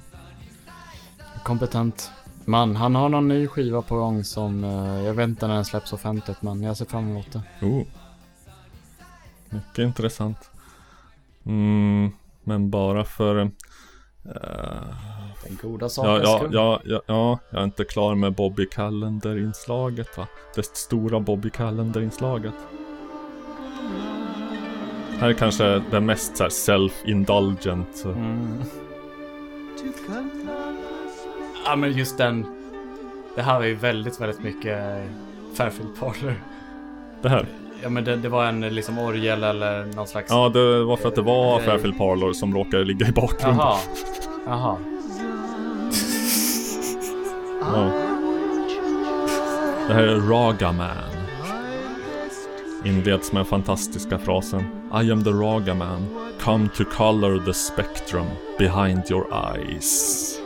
kompetent 1.42 2.11
man. 2.45 2.76
Han 2.76 2.95
har 2.95 3.09
någon 3.09 3.28
ny 3.28 3.47
skiva 3.47 3.82
på 3.82 3.97
gång 3.97 4.24
som, 4.24 4.64
eh, 4.64 5.05
jag 5.05 5.14
vet 5.14 5.28
inte 5.28 5.47
när 5.47 5.55
den 5.55 5.64
släpps 5.64 5.92
offentligt 5.92 6.42
men 6.42 6.62
jag 6.62 6.76
ser 6.76 6.84
fram 6.84 7.11
emot 7.11 7.32
det. 7.32 7.66
Oh. 7.66 7.82
Mycket 9.51 9.78
intressant. 9.78 10.51
Mm, 11.47 12.11
men 12.45 12.70
bara 12.70 13.05
för, 13.05 13.40
eh, 14.24 14.95
Den 15.45 15.59
goda 15.62 15.84
Ja, 15.84 15.88
sakens 15.88 16.28
ja, 16.28 16.49
ja, 16.53 16.80
ja, 16.84 17.01
ja, 17.07 17.38
jag 17.51 17.61
är 17.61 17.64
inte 17.64 17.84
klar 17.84 18.14
med 18.14 18.32
Bobby 18.34 18.66
Calendar-inslaget 18.66 20.18
va? 20.18 20.26
Det 20.55 20.64
stora 20.76 21.20
Bobby 21.20 21.51
Calendar-inslaget. 21.51 22.55
Här 25.20 25.28
är 25.28 25.32
kanske 25.32 25.82
det 25.90 26.01
mest 26.01 26.36
så 26.36 26.42
här 26.42 26.51
self-indulgent. 26.51 28.05
Mm. 28.05 28.62
Ja 31.64 31.76
men 31.76 31.92
just 31.92 32.18
den. 32.18 32.47
Det 33.36 33.42
här 33.42 33.59
var 33.59 33.66
ju 33.66 33.74
väldigt, 33.74 34.20
väldigt 34.20 34.42
mycket 34.42 34.78
Fairfield 35.55 36.01
Parlor. 36.01 36.34
Det 37.22 37.28
här? 37.28 37.47
Ja 37.82 37.88
men 37.88 38.05
det, 38.05 38.16
det 38.16 38.28
var 38.28 38.45
en 38.47 38.61
liksom 38.61 38.99
orgel 38.99 39.45
eller 39.45 39.84
någon 39.84 40.07
slags... 40.07 40.30
Ja, 40.30 40.49
det 40.49 40.84
var 40.84 40.97
för 40.97 41.09
att 41.09 41.14
det 41.14 41.22
var 41.22 41.59
Eh. 41.61 41.64
Fairfield 41.64 41.99
Parlor 41.99 42.32
som 42.32 42.55
råkade 42.55 42.84
ligga 42.84 43.09
i 43.09 43.12
bakgrunden. 43.12 43.59
Jaha. 43.59 43.78
Jaha. 44.47 44.76
Ja. 47.75 47.91
Det 49.89 49.95
här 49.95 50.03
är 50.03 50.20
Raga 50.20 50.72
Man. 50.72 50.89
Inleds 52.85 53.33
med 53.33 53.47
fantastiska 53.47 54.18
frasen 54.18 54.61
I 55.03 55.11
am 55.12 55.25
the 55.25 55.31
Raga 55.31 55.75
Man. 55.75 56.07
Come 56.41 56.68
to 56.68 56.85
color 56.85 57.45
the 57.45 57.55
spectrum 57.55 58.27
behind 58.59 59.11
your 59.11 59.27
eyes. 59.33 60.43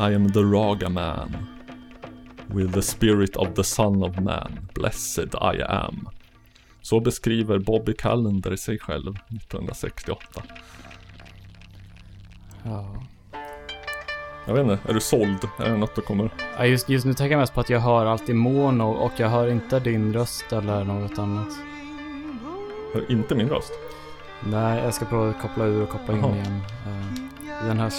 I 0.00 0.14
am 0.14 0.32
the 0.32 0.42
Raga 0.42 0.88
Man. 0.88 1.46
With 2.46 2.72
the 2.72 2.82
spirit 2.82 3.36
of 3.36 3.54
the 3.54 3.64
son 3.64 4.02
of 4.02 4.18
man, 4.20 4.68
blessed 4.74 5.34
I 5.34 5.62
am. 5.62 6.08
Så 6.82 7.00
beskriver 7.00 7.58
Bobby 7.58 7.94
Calendar 7.98 8.56
sig 8.56 8.78
själv 8.78 9.16
1968. 9.36 10.42
Ja. 12.62 13.02
Jag 14.46 14.54
vet 14.54 14.62
inte, 14.62 14.78
är 14.88 14.94
du 14.94 15.00
såld? 15.00 15.48
Är 15.58 15.70
det 15.70 15.76
något 15.76 15.94
du 15.94 16.00
kommer... 16.00 16.30
Ja, 16.58 16.66
just, 16.66 16.88
just 16.88 17.06
nu 17.06 17.14
tänker 17.14 17.32
jag 17.32 17.40
mest 17.40 17.54
på 17.54 17.60
att 17.60 17.70
jag 17.70 17.80
hör 17.80 18.06
alltid 18.06 18.36
mono 18.36 18.84
och 18.84 19.12
jag 19.16 19.28
hör 19.28 19.48
inte 19.48 19.80
din 19.80 20.12
röst 20.12 20.52
eller 20.52 20.84
något 20.84 21.18
annat. 21.18 21.48
Hör 22.94 23.10
inte 23.10 23.34
min 23.34 23.48
röst? 23.48 23.72
Nej, 24.40 24.82
jag 24.84 24.94
ska 24.94 25.04
prova 25.04 25.30
att 25.30 25.42
koppla 25.42 25.64
ur 25.64 25.82
och 25.82 25.88
koppla 25.88 26.14
in 26.14 26.20
Jaha. 26.20 26.34
igen. 26.34 26.60
Eh, 26.86 27.39
den 27.66 27.78
här 27.78 27.92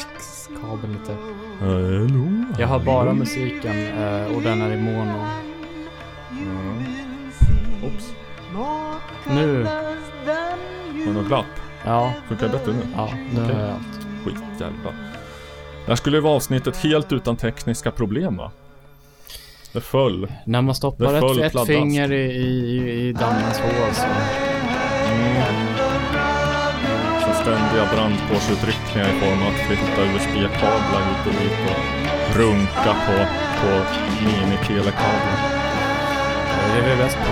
kabeln 0.62 0.94
lite. 0.94 1.16
Hallå? 1.60 2.46
Jag 2.60 2.68
har 2.68 2.80
bara 2.80 3.14
musiken 3.14 3.88
eh, 3.88 4.36
och 4.36 4.42
den 4.42 4.62
är 4.62 4.74
i 4.74 4.78
mono. 4.78 5.26
Oops. 7.84 8.14
Nu. 9.28 9.64
Har 9.66 11.06
du 11.06 11.14
något 11.14 11.28
glapp? 11.28 11.46
Ja. 11.86 12.14
Funkar 12.28 12.48
det 12.48 12.52
bättre 12.52 12.74
nu? 12.74 12.88
Ja, 12.96 13.10
nu 13.34 13.44
Okej. 13.44 13.56
har 13.56 13.62
jag 13.62 13.72
allt. 13.72 14.08
Skitjävlar. 14.26 14.94
Det 15.86 15.92
här 15.92 15.96
skulle 15.96 16.18
ju 16.18 16.22
vara 16.22 16.36
avsnittet 16.36 16.78
helt 16.78 17.14
utan 17.14 17.36
tekniska 17.36 17.92
problem 17.92 18.38
va? 18.38 18.52
Det 19.74 19.82
föll. 19.82 20.32
När 20.46 20.62
man 20.62 20.76
stoppar 20.76 21.40
ett, 21.42 21.56
ett 21.56 21.68
finger 21.68 22.12
i, 22.12 22.32
i, 22.32 23.08
i 23.08 23.14
dammens 23.14 23.60
hål 23.60 23.94
så... 23.94 24.51
Ständiga 27.42 27.86
brandkårsutryckningar 27.94 29.10
i 29.10 29.20
form 29.20 29.42
av 29.42 29.48
att 29.48 29.60
flytta 29.68 30.02
USB-kablar 30.02 31.02
hit 31.08 31.28
och 31.28 31.34
dit 31.42 31.58
och 31.70 32.36
runka 32.36 32.94
på, 33.06 33.16
på 33.62 33.72
mini-telekablar. 34.26 35.38
Det 36.74 36.80
är 36.80 36.84
vi 36.90 37.04
bäst 37.04 37.18
på. 37.18 37.32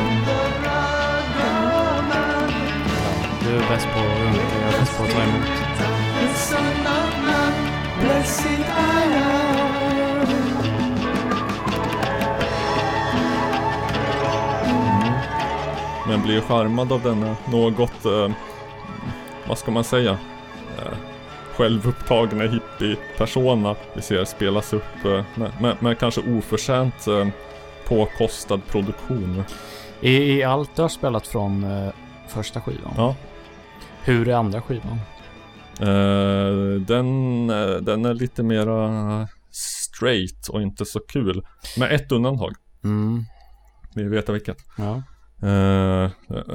Du 3.44 3.56
är 3.56 3.70
bäst 3.70 3.88
på 3.94 4.00
att 4.00 4.20
runka, 4.20 4.56
jag 4.62 4.74
är 4.74 4.80
bäst 4.80 4.98
på 4.98 5.04
att 5.04 5.12
ta 5.12 5.22
emot. 5.22 5.70
Am. 8.78 9.10
Men 16.08 16.22
blir 16.22 16.42
charmad 16.42 16.92
av 16.92 17.02
denna 17.02 17.36
något, 17.52 18.06
eh, 18.06 18.30
vad 19.50 19.58
ska 19.58 19.72
man 19.72 19.84
säga, 19.84 20.12
eh, 20.78 20.98
självupptagna 21.56 22.44
hippie-persona 22.44 23.76
vi 23.94 24.02
ser 24.02 24.26
spelas 24.26 24.74
upp 24.74 25.06
eh, 25.06 25.24
med, 25.36 25.52
med, 25.62 25.76
med 25.80 26.00
kanske 26.00 26.22
oförtjänt 26.22 27.08
eh, 27.08 27.28
påkostad 27.88 28.62
produktion. 28.68 29.44
I, 30.02 30.12
I 30.12 30.44
allt 30.44 30.76
du 30.76 30.82
har 30.82 30.90
spelat 30.90 31.28
från 31.28 31.64
eh, 31.64 31.90
första 32.28 32.62
skivan? 32.62 32.94
Ja. 32.98 33.16
Hur 34.04 34.30
är 34.30 34.34
andra 34.34 34.62
skivan? 34.62 35.00
Eh, 35.80 36.82
den, 36.82 37.50
eh, 37.50 37.78
den 37.82 38.06
är 38.06 38.14
lite 38.14 38.44
mera 38.44 39.28
straight 39.52 40.48
och 40.48 40.62
inte 40.62 40.86
så 40.86 41.00
kul. 41.00 41.46
Med 41.78 41.92
ett 41.92 42.12
undantag. 42.12 42.56
Mm. 42.84 43.26
Du 43.94 44.10
veta 44.10 44.32
vilket? 44.32 44.58
Ja. 44.78 45.04
Uh, 45.44 46.12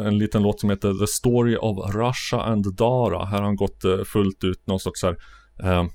en 0.07 0.19
liten 0.19 0.43
låt 0.43 0.61
som 0.61 0.71
heter 0.71 0.93
The 0.95 1.07
Story 1.07 1.57
of 1.57 1.95
Russia 1.95 2.43
and 2.43 2.77
Dara. 2.77 3.25
Här 3.25 3.37
har 3.37 3.45
han 3.45 3.57
gått 3.57 3.85
uh, 3.85 4.05
fullt 4.05 4.45
ut 4.45 4.67
någon 4.67 4.81
sorts 4.81 5.01
så 5.01 5.07
här, 5.07 5.17
uh, 5.65 5.89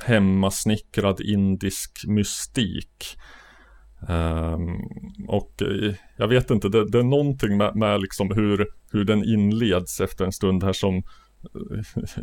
hemmasnickrad 0.00 1.20
indisk 1.20 2.04
mystik. 2.06 3.16
Ehm, 4.08 4.76
och 5.28 5.62
jag 6.16 6.28
vet 6.28 6.50
inte, 6.50 6.68
det, 6.68 6.90
det 6.90 6.98
är 6.98 7.02
någonting 7.02 7.56
med, 7.56 7.76
med 7.76 8.00
liksom 8.00 8.30
hur, 8.34 8.66
hur 8.92 9.04
den 9.04 9.24
inleds 9.24 10.00
efter 10.00 10.24
en 10.24 10.32
stund 10.32 10.64
här 10.64 10.72
som 10.72 11.02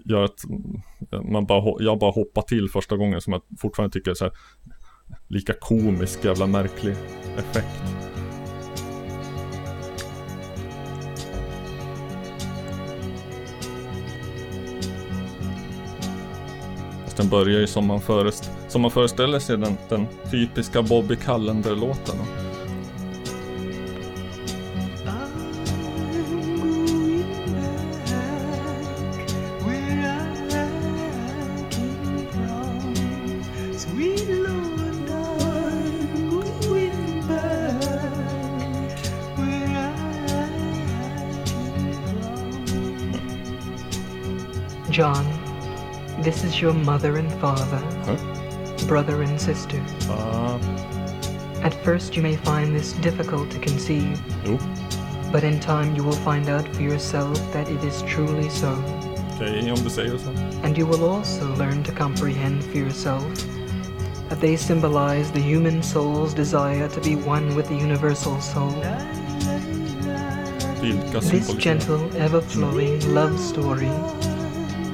gör 0.06 0.24
att 0.24 0.40
man 1.32 1.46
bara, 1.46 1.84
jag 1.84 2.00
bara 2.00 2.12
hoppar 2.12 2.42
till 2.42 2.70
första 2.70 2.98
gången 2.98 3.22
som 3.22 3.34
jag 3.34 3.42
fortfarande 3.60 3.94
tycker 3.94 4.12
är 4.12 4.16
så 4.16 4.26
här, 4.26 4.34
lika 5.28 5.54
komisk 5.60 6.26
jävla 6.26 6.48
märklig 6.48 6.96
effekt. 7.38 8.29
Den 17.20 17.30
börjar 17.30 17.60
ju 17.60 17.68
som 17.68 17.86
man, 17.86 18.02
förest 18.02 18.52
som 18.68 18.82
man 18.82 18.92
föreställer 18.92 19.40
sig 19.40 19.58
den, 19.58 19.78
den 19.90 20.08
typiska 20.32 20.82
Bobby 20.82 21.16
Callender-låten. 21.16 22.16
Your 46.62 46.74
mother 46.74 47.18
and 47.18 47.32
father, 47.40 47.82
brother 48.88 49.22
and 49.22 49.40
sister. 49.40 49.78
At 51.64 51.74
first, 51.84 52.16
you 52.16 52.22
may 52.22 52.36
find 52.36 52.76
this 52.76 52.94
difficult 52.94 53.52
to 53.52 53.60
conceive, 53.60 54.20
Nope. 54.46 54.62
but 55.32 55.44
in 55.44 55.60
time, 55.60 55.96
you 55.96 56.04
will 56.04 56.22
find 56.26 56.50
out 56.50 56.68
for 56.76 56.82
yourself 56.82 57.38
that 57.54 57.70
it 57.70 57.84
is 57.84 58.02
truly 58.04 58.50
so. 58.50 58.72
Okej, 59.36 59.72
om 59.72 59.84
du 59.84 59.90
säger 59.90 60.18
så. 60.18 60.30
And 60.64 60.78
you 60.78 60.88
will 60.88 61.04
also 61.04 61.46
learn 61.58 61.84
to 61.84 61.92
comprehend 61.92 62.64
for 62.64 62.78
yourself 62.78 63.24
that 64.30 64.40
they 64.42 64.58
symbolize 64.58 65.32
the 65.32 65.40
human 65.40 65.84
soul's 65.84 66.34
desire 66.34 66.90
to 66.90 67.02
be 67.02 67.16
one 67.16 67.56
with 67.56 67.68
the 67.68 67.76
universal 67.76 68.42
soul. 68.42 68.74
This 71.22 71.54
gentle, 71.56 72.10
ever 72.18 72.42
flowing 72.42 73.14
love 73.14 73.40
story 73.40 73.92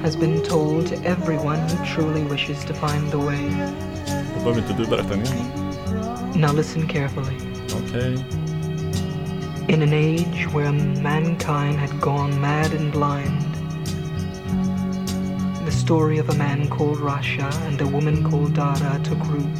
has 0.06 0.14
been 0.14 0.40
told 0.40 0.86
to 0.86 0.96
everyone 1.04 1.58
who 1.68 1.84
truly 1.84 2.22
wishes 2.22 2.64
to 2.64 2.72
find 2.72 3.10
the 3.10 3.18
way. 3.18 3.50
Då 4.34 4.44
behöver 4.44 4.58
inte 4.58 4.72
du 4.72 4.86
berätta 4.86 5.08
den 5.08 5.22
igen. 5.22 5.50
Now 6.34 6.52
listen 6.52 6.88
carefully. 6.88 7.36
Okej. 7.74 8.24
In 9.68 9.82
an 9.82 9.92
age 9.92 10.46
where 10.52 10.72
mankind 11.02 11.78
had 11.78 12.00
gone 12.00 12.40
mad 12.40 12.72
and 12.72 12.92
blind, 12.92 13.54
the 15.64 15.72
story 15.72 16.18
of 16.18 16.28
a 16.28 16.34
man 16.34 16.68
called 16.68 16.98
Rasha 16.98 17.50
and 17.66 17.80
a 17.80 17.86
woman 17.86 18.30
called 18.30 18.54
Dara 18.54 19.00
took 19.02 19.18
root. 19.26 19.58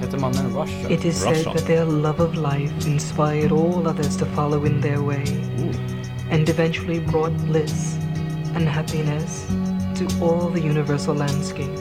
Heter 0.00 0.18
mannen 0.18 0.52
Russia? 0.54 0.92
It 0.92 1.04
is 1.04 1.22
said 1.22 1.44
that 1.44 1.66
their 1.66 1.84
love 1.84 2.18
of 2.18 2.34
life 2.34 2.86
inspired 2.86 3.52
all 3.52 3.86
others 3.86 4.16
to 4.16 4.26
follow 4.26 4.64
in 4.64 4.80
their 4.80 5.00
way 5.00 5.24
and 6.30 6.48
eventually 6.48 6.98
brought 6.98 7.36
bliss 7.46 8.03
and 8.54 8.68
happiness 8.68 9.46
to 9.98 10.06
all 10.20 10.48
the 10.48 10.60
universal 10.60 11.14
landscape. 11.14 11.78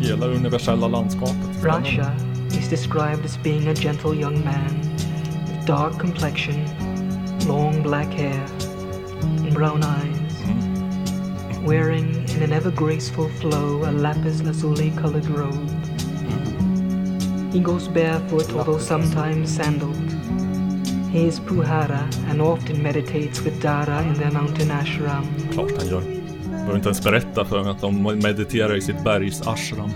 Hela 0.00 0.32
universella 0.32 0.88
landskapet. 0.88 1.54
Rasha 1.60 2.12
is 2.56 2.68
described 2.68 3.24
as 3.24 3.36
being 3.36 3.68
a 3.68 3.74
gentle 3.74 4.14
young 4.14 4.42
man 4.44 4.80
with 5.46 5.66
dark 5.66 5.98
complexion, 5.98 6.64
long 7.46 7.82
black 7.82 8.10
hair, 8.12 8.46
and 9.44 9.52
brown 9.54 9.82
eyes, 9.82 10.42
hmm. 10.42 11.64
wearing 11.64 12.28
in 12.30 12.42
an 12.42 12.52
ever 12.52 12.70
graceful 12.70 13.28
flow 13.40 13.84
a 13.88 13.92
lapis 13.92 14.42
lazuli 14.42 14.90
colored 14.92 15.26
robe. 15.26 15.70
Hmm. 16.24 17.50
He 17.50 17.60
goes 17.60 17.88
barefoot, 17.88 18.52
although 18.54 18.78
sometimes 18.78 19.54
sandaled. 19.54 20.07
He 21.18 21.26
is 21.26 21.40
Puhara 21.40 22.08
and 22.30 22.40
often 22.40 22.80
meditates 22.80 23.40
with 23.40 23.60
Dara 23.60 24.02
in 24.02 24.14
their 24.14 24.30
mountain 24.30 24.70
ashram. 24.70 25.26
Klart 25.52 25.72
han 25.78 25.86
gör. 25.88 26.00
Behöver 26.50 26.76
inte 26.76 26.88
ens 26.88 27.04
berätta 27.04 27.44
för 27.44 27.62
mig 27.62 27.70
att 27.70 27.80
de 27.80 28.02
mediterar 28.02 28.76
i 28.76 28.80
sitt 28.80 29.04
bergs 29.04 29.46
ashram. 29.46 29.90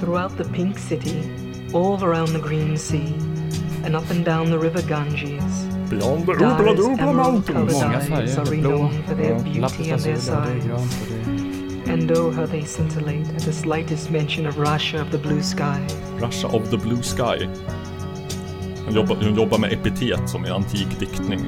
Throughout 0.00 0.36
the 0.36 0.44
pink 0.44 0.78
city, 0.78 1.22
all 1.74 2.04
around 2.04 2.28
the 2.28 2.48
green 2.48 2.78
sea, 2.78 3.14
and 3.86 3.96
up 3.96 4.10
and 4.10 4.24
down 4.24 4.46
the 4.46 4.58
river 4.58 4.82
Ganges, 4.88 5.66
Beyond 5.90 6.26
the 6.26 6.32
Dara's 6.32 6.60
Ubla 6.60 6.74
Dubla 6.74 7.12
Mountains. 7.12 7.72
Många 7.72 8.00
färger. 8.00 8.38
are 8.38 8.50
Det 8.50 8.56
är 8.56 8.60
blå, 8.60 8.70
renowned 8.70 9.04
for 9.04 9.14
their 9.14 9.34
beauty 9.34 9.60
lapis 9.60 9.92
and 9.92 10.02
their 10.02 10.14
är 10.14 10.18
size. 10.18 10.70
är... 11.86 11.92
And 11.92 12.10
oh, 12.10 12.32
how 12.32 12.46
they 12.46 12.62
scintillate 12.62 13.36
at 13.36 13.44
the 13.44 13.52
slightest 13.52 14.10
mention 14.10 14.46
of 14.46 14.56
Rasha 14.56 15.02
of 15.02 15.10
the 15.10 15.18
blue 15.18 15.42
sky. 15.42 15.86
Russia 16.20 16.48
of 16.48 16.70
the 16.70 16.76
Blue 16.76 17.02
Sky. 17.02 17.48
Hon 18.84 18.94
jobbar, 18.94 19.16
hon 19.22 19.34
jobbar 19.34 19.58
med 19.58 19.72
epitet 19.72 20.28
som 20.28 20.46
i 20.46 20.50
antik 20.50 20.98
diktning. 21.00 21.40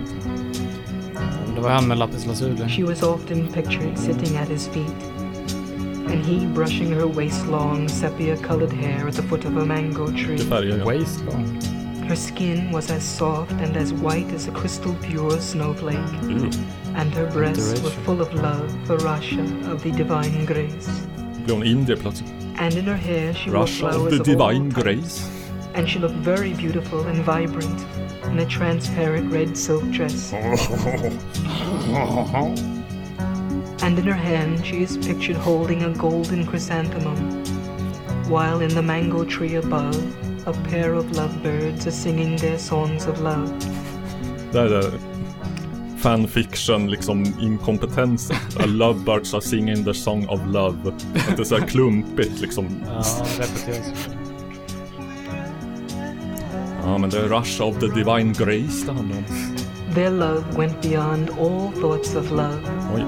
Det 1.55 1.61
var 1.63 1.71
han 1.71 1.89
med 1.89 1.99
lapis 1.99 2.27
lazuli. 2.27 2.69
She 2.69 2.83
was 2.85 3.03
often 3.03 3.47
pictured 3.53 3.99
sitting 3.99 4.37
at 4.37 4.49
his 4.49 4.69
feet, 4.69 5.05
and 6.11 6.25
he 6.25 6.47
brushing 6.55 6.93
her 6.95 7.07
waist-long 7.07 7.89
sepia-colored 7.89 8.73
hair 8.73 9.09
at 9.09 9.15
the 9.15 9.23
foot 9.23 9.45
of 9.45 9.57
a 9.57 9.65
mango 9.65 10.07
tree. 10.07 10.37
Det 10.37 10.45
färgar 10.45 10.79
jag. 10.79 10.87
Waist 10.87 11.21
long. 11.33 11.61
Her 12.09 12.17
skin 12.17 12.73
was 12.73 12.91
as 12.91 13.17
soft 13.17 13.53
and 13.53 13.77
as 13.77 13.93
white 13.93 14.35
as 14.37 14.49
a 14.49 14.51
crystal 14.53 14.95
pure 15.03 15.41
snowflake, 15.41 15.97
Uh, 16.23 17.01
and 17.01 17.15
her 17.15 17.27
breasts 17.33 17.83
were 17.83 17.91
full 18.05 18.21
of 18.21 18.35
love 18.35 18.71
for 18.87 18.99
Rasha 18.99 19.73
of 19.75 19.83
the 19.83 19.91
divine 19.91 20.47
grace. 20.47 20.89
blir 21.45 21.55
hon 21.55 21.63
indier 21.67 21.97
plötsligt. 21.97 22.33
And 22.59 22.75
in 22.75 22.85
her 22.85 22.97
hair 22.97 23.35
she 23.35 23.51
wore 23.51 23.61
Russia 23.61 23.87
of 23.87 23.93
flowers 23.95 24.11
the 24.11 24.33
of 24.35 24.41
all 24.41 24.49
Divine 24.53 24.71
Grace. 24.71 25.36
And 25.77 25.89
she 25.89 25.99
looked 25.99 26.15
very 26.17 26.55
beautiful 26.55 27.07
and 27.07 27.23
vibrant 27.23 27.85
in 28.25 28.39
a 28.39 28.47
transparent 28.47 29.33
red 29.33 29.57
silk 29.57 29.85
dress. 29.91 30.33
And 33.83 33.99
in 33.99 34.07
her 34.07 34.15
hand 34.15 34.65
she 34.65 34.83
is 34.83 34.97
pictured 34.97 35.37
holding 35.37 35.83
a 35.85 35.91
golden 35.91 36.47
chrysanthemum, 36.47 37.45
while 38.29 38.61
in 38.63 38.75
the 38.75 38.83
mango 38.83 39.25
tree 39.25 39.57
above, 39.57 39.97
a 40.47 40.53
pair 40.71 40.95
of 40.95 41.13
lovebirds 41.13 41.87
are 41.87 41.93
singing 41.93 42.37
their 42.37 42.59
songs 42.59 43.07
of 43.07 43.21
love. 43.21 43.53
Det 44.53 44.61
är 44.61 44.69
det 44.69 44.93
fanfiction, 45.99 46.91
liksom 46.91 47.25
inkompetensen. 47.41 48.37
A 48.59 48.67
lovebirds 48.67 49.35
are 49.35 49.41
singing 49.41 49.85
the 49.85 49.95
song 49.95 50.27
of 50.29 50.41
love. 50.47 50.89
Att 50.89 51.07
det 51.37 51.43
är 51.43 51.45
så 51.45 51.57
här 51.57 51.67
klumpigt 51.67 52.41
liksom. 52.41 52.67
Ja, 52.87 53.03
repeteras. 53.39 54.16
Ja, 56.87 56.99
men 56.99 57.11
det 57.11 57.19
är 57.19 57.29
Russia 57.29 57.67
of 57.67 57.79
the 57.79 57.87
Divine 57.87 58.33
Grace 58.33 58.87
det 58.87 58.93
handlar 58.93 59.19
om. 59.19 59.25
Their 59.95 60.11
love 60.11 60.45
went 60.57 60.83
beyond 60.83 61.31
all 61.31 61.73
thoughts 61.73 62.15
of 62.15 62.31
love. 62.31 62.61
Oj. 62.95 63.05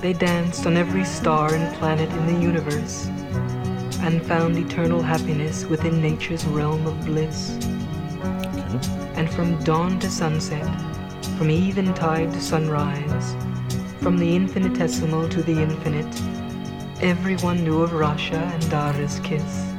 They 0.00 0.12
danced 0.12 0.66
on 0.66 0.76
every 0.76 1.04
star 1.04 1.54
and 1.54 1.78
planet 1.78 2.08
in 2.10 2.26
the 2.26 2.46
universe, 2.46 3.08
and 4.06 4.22
found 4.22 4.58
eternal 4.58 5.02
happiness 5.02 5.66
within 5.70 6.00
nature's 6.00 6.46
realm 6.46 6.86
of 6.86 7.04
bliss. 7.04 7.50
And 9.16 9.28
from 9.30 9.62
dawn 9.64 9.98
to 9.98 10.08
sunset, 10.08 10.68
from 11.38 11.50
eventide 11.50 12.32
to 12.32 12.40
sunrise, 12.40 13.36
from 14.00 14.18
the 14.18 14.36
infinitesimal 14.36 15.28
to 15.28 15.42
the 15.42 15.62
infinite, 15.62 16.22
everyone 17.02 17.62
knew 17.62 17.82
of 17.82 17.90
Rasha 17.90 18.52
and 18.54 18.70
Dara's 18.70 19.20
kiss. 19.20 19.73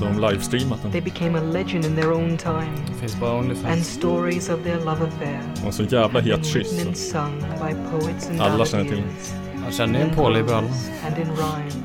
De 0.00 0.20
livestreamat 0.30 0.82
den? 0.82 0.92
They 0.92 1.00
became 1.00 1.38
a 1.38 1.42
legend 1.42 1.84
in 1.84 1.96
their 1.96 2.12
own 2.12 2.36
time, 2.36 2.72
Finns 3.00 3.20
bara 3.20 3.38
and 3.38 3.50
Onlyfans. 3.50 3.86
stories 3.86 4.48
of 4.48 4.62
their 4.64 4.76
love 4.78 5.06
affair 5.06 5.40
Och 5.66 5.74
så 5.74 5.82
jävla 5.82 6.20
het 6.20 6.46
kyss. 6.46 6.54
written 6.72 6.86
and 6.86 6.96
sung 6.96 7.40
by 7.40 7.74
poets 7.90 8.30
and 8.30 8.40
Alla 8.40 8.64
känner 8.66 8.84
till 8.84 8.92
balladeers, 8.96 9.32
Jag 9.64 9.74
känner 9.74 10.00
en 10.00 10.10
påliberall. 10.16 10.64
and 11.06 11.18
in 11.18 11.26
rhyme. 11.36 11.84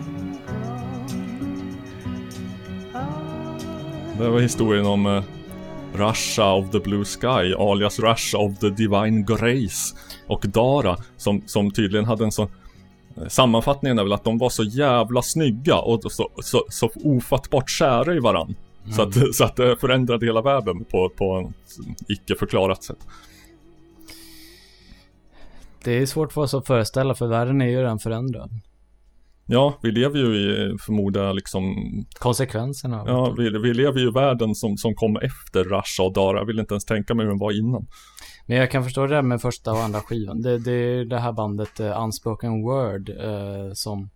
Det 4.17 4.29
var 4.29 4.39
historien 4.39 4.85
om 4.85 5.05
eh, 5.05 5.23
Russia 5.93 6.53
of 6.53 6.69
the 6.71 6.79
Blue 6.79 7.05
Sky, 7.05 7.53
alias 7.57 7.99
Russia 7.99 8.39
of 8.39 8.59
the 8.59 8.69
Divine 8.69 9.23
Grace. 9.25 9.95
Och 10.27 10.45
Dara, 10.47 10.97
som, 11.17 11.41
som 11.45 11.71
tydligen 11.71 12.05
hade 12.05 12.23
en 12.23 12.31
sån... 12.31 12.47
Sammanfattningen 13.27 13.99
är 13.99 14.03
väl 14.03 14.13
att 14.13 14.23
de 14.23 14.37
var 14.37 14.49
så 14.49 14.63
jävla 14.63 15.21
snygga 15.21 15.77
och 15.77 16.11
så, 16.11 16.29
så, 16.37 16.65
så 16.69 16.89
ofattbart 16.95 17.69
kära 17.69 18.15
i 18.15 18.19
varann. 18.19 18.55
Så, 18.95 19.01
att, 19.01 19.13
så 19.35 19.43
att 19.43 19.55
det 19.55 19.77
förändrade 19.77 20.25
hela 20.25 20.41
världen 20.41 20.85
på, 20.85 21.09
på 21.09 21.51
ett 21.65 22.09
icke 22.09 22.35
förklarat 22.35 22.83
sätt. 22.83 23.07
Det 25.83 25.91
är 25.91 26.05
svårt 26.05 26.33
för 26.33 26.41
oss 26.41 26.53
att 26.53 26.67
föreställa 26.67 27.15
för 27.15 27.27
världen 27.27 27.61
är 27.61 27.65
ju 27.65 27.77
redan 27.77 27.99
förändrad. 27.99 28.51
Ja, 29.45 29.79
vi 29.81 29.91
lever 29.91 30.19
ju 30.19 30.35
i, 30.35 30.77
förmodar 30.85 31.33
liksom... 31.33 31.75
Konsekvenserna 32.19 33.03
Ja, 33.07 33.35
vi, 33.37 33.49
vi 33.49 33.73
lever 33.73 33.99
ju 33.99 34.07
i 34.07 34.11
världen 34.11 34.55
som, 34.55 34.77
som 34.77 34.95
kom 34.95 35.17
efter 35.17 35.63
Russia 35.63 36.05
och 36.05 36.13
Dara. 36.13 36.37
Jag 36.37 36.45
vill 36.45 36.59
inte 36.59 36.73
ens 36.73 36.85
tänka 36.85 37.13
mig 37.13 37.25
hur 37.25 37.31
den 37.31 37.39
var 37.39 37.59
innan. 37.59 37.87
Men 38.45 38.57
jag 38.57 38.71
kan 38.71 38.83
förstå 38.83 39.01
det 39.07 39.15
där 39.15 39.21
med 39.21 39.41
första 39.41 39.71
och 39.71 39.79
andra 39.83 39.99
skivan. 40.01 40.41
Det, 40.41 40.57
det 40.59 40.71
är 40.71 41.05
det 41.05 41.19
här 41.19 41.31
bandet 41.31 41.79
uh, 41.79 42.03
Unspoken 42.03 42.61
Word 42.61 43.09
eh, 43.09 43.73
som 43.73 44.09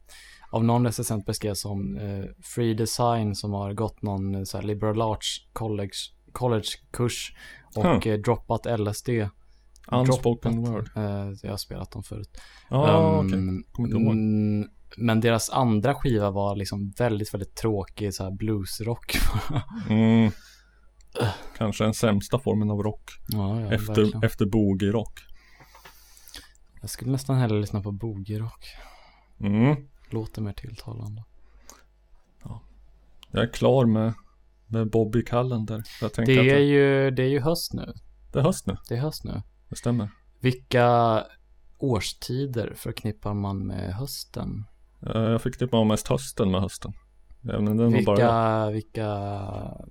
av 0.52 0.64
någon 0.64 0.86
recensent 0.86 1.26
beskrevs 1.26 1.62
som 1.62 1.98
eh, 1.98 2.26
Free 2.44 2.74
Design 2.74 3.36
som 3.36 3.54
har 3.54 3.74
gått 3.74 4.02
någon 4.02 4.36
eh, 4.36 4.44
så 4.44 4.58
här, 4.58 4.64
liberal 4.66 5.02
arts 5.02 5.48
college, 5.54 5.98
college-kurs 6.32 7.34
och 7.76 7.84
Huh. 8.06 8.14
droppat 8.14 8.80
LSD. 8.80 9.10
Unspoken 9.92 10.64
Droppat. 10.64 10.74
word. 10.76 10.90
Jag 11.44 11.50
har 11.50 11.58
spelat 11.58 11.92
dem 11.92 12.04
förut. 12.04 12.30
Ja, 12.70 13.20
Ehm, 13.20 13.28
okej. 13.28 13.40
Kommer 13.72 13.88
inte 13.90 13.98
ihåg. 14.02 14.16
Men 14.98 15.22
deras 15.22 15.50
andra 15.50 15.96
skiva 15.96 16.32
var 16.32 16.56
liksom 16.56 16.94
väldigt, 16.98 17.34
väldigt 17.34 17.56
tråkig 17.56 18.14
så 18.14 18.24
här 18.24 18.32
bluesrock. 18.32 19.18
Mm. 19.90 20.32
Kanske 21.58 21.84
den 21.84 21.94
sämsta 21.94 22.40
formen 22.40 22.72
av 22.72 22.84
rock. 22.84 23.12
ja, 23.28 23.62
ja, 23.62 23.72
efter, 23.74 23.88
verkligen. 23.96 24.24
efter 24.24 24.46
boogie-rock. 24.46 25.20
Jag 26.82 26.90
skulle 26.90 27.12
nästan 27.12 27.38
hellre 27.38 27.60
lyssna 27.60 27.82
på 27.82 27.92
boogie-rock. 27.92 28.66
Mm. 29.40 29.88
Låter 30.10 30.42
mer 30.42 30.54
tilltalande. 30.54 31.24
Jag 33.32 33.44
är 33.44 33.54
klar 33.54 33.86
med, 33.86 34.14
med 34.68 34.90
Bobby 34.90 35.26
Callender. 35.26 35.84
Jag 36.02 36.12
Det 36.16 36.22
är, 36.34 36.44
det, 36.44 36.60
ju, 36.60 37.12
det 37.12 37.24
är 37.24 37.28
ju 37.30 37.40
höst 37.40 37.74
nu. 37.74 37.94
det 38.34 38.40
är 38.40 38.44
höst 38.44 38.68
nu. 38.68 38.78
Det 38.90 38.96
är 38.96 39.00
höst 39.02 39.24
nu. 39.24 39.42
Det 39.70 39.76
stämmer. 39.76 40.10
Vilka 40.40 41.24
årstider 41.78 42.74
förknippar 42.76 43.34
man 43.34 43.68
med 43.68 43.94
hösten? 43.94 44.66
Eh, 45.02 45.22
Jag 45.22 45.42
fick 45.42 45.74
av 45.74 45.86
mest 45.86 46.08
hösten 46.08 46.52
med 46.52 46.62
hösten. 46.62 46.94
Ja, 47.42 47.60
men 47.60 47.78
det 47.78 47.84
är 47.84 47.90
nog 47.90 48.06
bara... 48.06 48.70
Vilka, 48.70 48.70
vilka, 48.72 49.08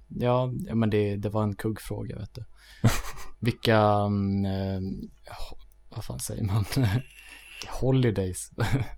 ja, 0.08 0.52
men 0.74 0.90
det, 0.90 1.16
det 1.16 1.28
var 1.28 1.42
en 1.42 1.56
kuggfråga 1.56 2.16
vet 2.18 2.34
du. 2.34 2.44
vilka, 3.40 3.78
mm, 3.78 4.44
eh, 4.44 4.80
vad 5.88 6.04
fan 6.04 6.18
säger 6.20 6.44
man? 6.44 6.64
Holidays. 7.80 8.50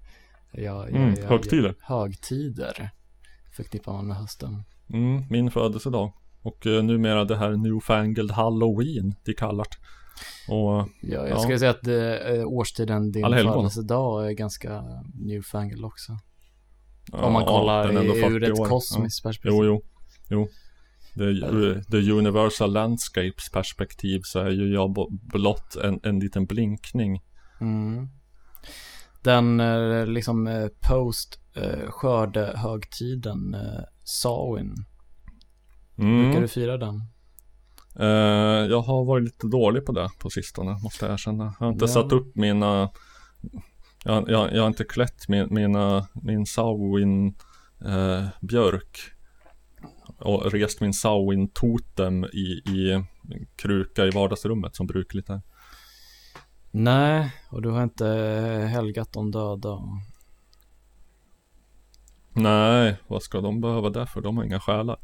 ja, 0.53 0.89
Mm, 0.89 1.15
högtider. 1.29 1.75
högtider 1.81 2.91
förknippar 3.57 3.93
man 3.93 4.07
med 4.07 4.17
hösten. 4.17 4.65
Mm, 4.93 5.25
min 5.31 5.51
födelsedag. 5.51 6.13
Och 6.43 6.67
eh, 6.67 6.83
numera 6.83 7.25
det 7.25 7.37
här 7.37 7.51
Newfangled 7.51 8.31
Halloween 8.31 9.15
det. 9.25 9.79
Och, 10.49 10.89
Ja, 11.03 11.29
jag 11.29 11.41
skulle 11.41 11.59
säga 11.59 11.71
att 11.71 11.87
eh, 11.87 12.47
årstiden 12.47 13.13
din 13.13 13.25
födelsedag 13.25 14.27
är 14.31 14.33
ganska 14.33 14.83
newfangled 15.15 15.85
också. 15.85 16.13
Ja, 17.13 17.19
Om 17.23 17.33
man 17.33 17.45
kollar 17.45 17.89
ändå 17.89 18.17
i- 18.17 18.21
40 18.21 18.35
ur 18.35 18.43
ett 18.45 18.59
år. 18.59 18.65
kosmiskt 18.69 19.25
ja. 19.25 19.29
perspektiv. 19.29 19.53
Jo, 19.57 19.65
jo. 19.65 19.83
jo. 20.31 20.49
Det, 21.15 21.85
the 21.91 22.13
Universal 22.13 22.73
Landscapes 22.73 23.51
perspektiv 23.53 24.21
så 24.25 24.39
är 24.39 24.51
ju 24.51 24.73
jag 24.73 24.95
blott 25.33 25.77
en, 25.77 26.01
en 26.03 26.21
liten 26.21 26.47
blinkning. 26.47 27.21
Mm. 27.61 28.09
Den 29.23 29.61
eh, 29.61 30.07
liksom 30.07 30.47
eh, 30.47 30.67
post 30.89 31.41
eh, 31.55 31.91
skördehögtiden 31.91 33.55
eh, 33.55 33.85
Samhain. 34.05 34.75
Mm. 35.99 36.23
Brukar 36.25 36.41
du 36.41 36.49
fira 36.49 36.77
den? 36.77 37.03
Jag 38.71 38.81
har 38.81 39.05
varit 39.05 39.25
lite 39.25 39.47
dålig 39.47 39.87
på 39.87 39.93
det 39.93 40.09
på 40.19 40.31
sistone, 40.31 40.79
måste 40.83 41.05
jag 41.05 41.13
erkänna. 41.13 41.45
Jag 41.59 41.67
har 41.67 41.73
inte 41.73 41.85
Ja. 41.85 41.89
satt 41.89 42.13
upp 42.13 42.37
mina 42.37 42.91
jag, 44.05 44.31
jag, 44.31 44.53
jag 44.53 44.63
har 44.63 44.69
inte 44.69 44.85
klätt 44.85 45.29
min, 45.29 45.47
mina, 45.51 46.09
min 46.23 46.47
Samhain 46.47 47.35
eh, 47.85 48.27
björk 48.41 48.99
och 50.19 50.53
rest 50.53 50.81
min 50.81 50.93
Samhain 50.93 51.49
totem 51.49 52.25
i, 52.25 52.63
i 52.67 53.05
kruka 53.57 54.07
i 54.07 54.11
vardagsrummet 54.11 54.77
som 54.77 54.87
brukligt 54.87 55.31
är. 55.31 55.41
Nej, 56.71 57.33
och 57.51 57.63
du 57.63 57.71
har 57.71 57.83
inte 57.83 58.07
helgat 58.73 59.13
de 59.13 59.31
döda. 59.31 59.81
Nej, 62.33 62.97
vad 63.07 63.23
ska 63.23 63.41
de 63.41 63.61
behöva 63.61 63.91
det 63.91 64.07
för? 64.07 64.21
De 64.21 64.37
har 64.37 64.45
inga 64.45 64.61
själar. 64.61 64.99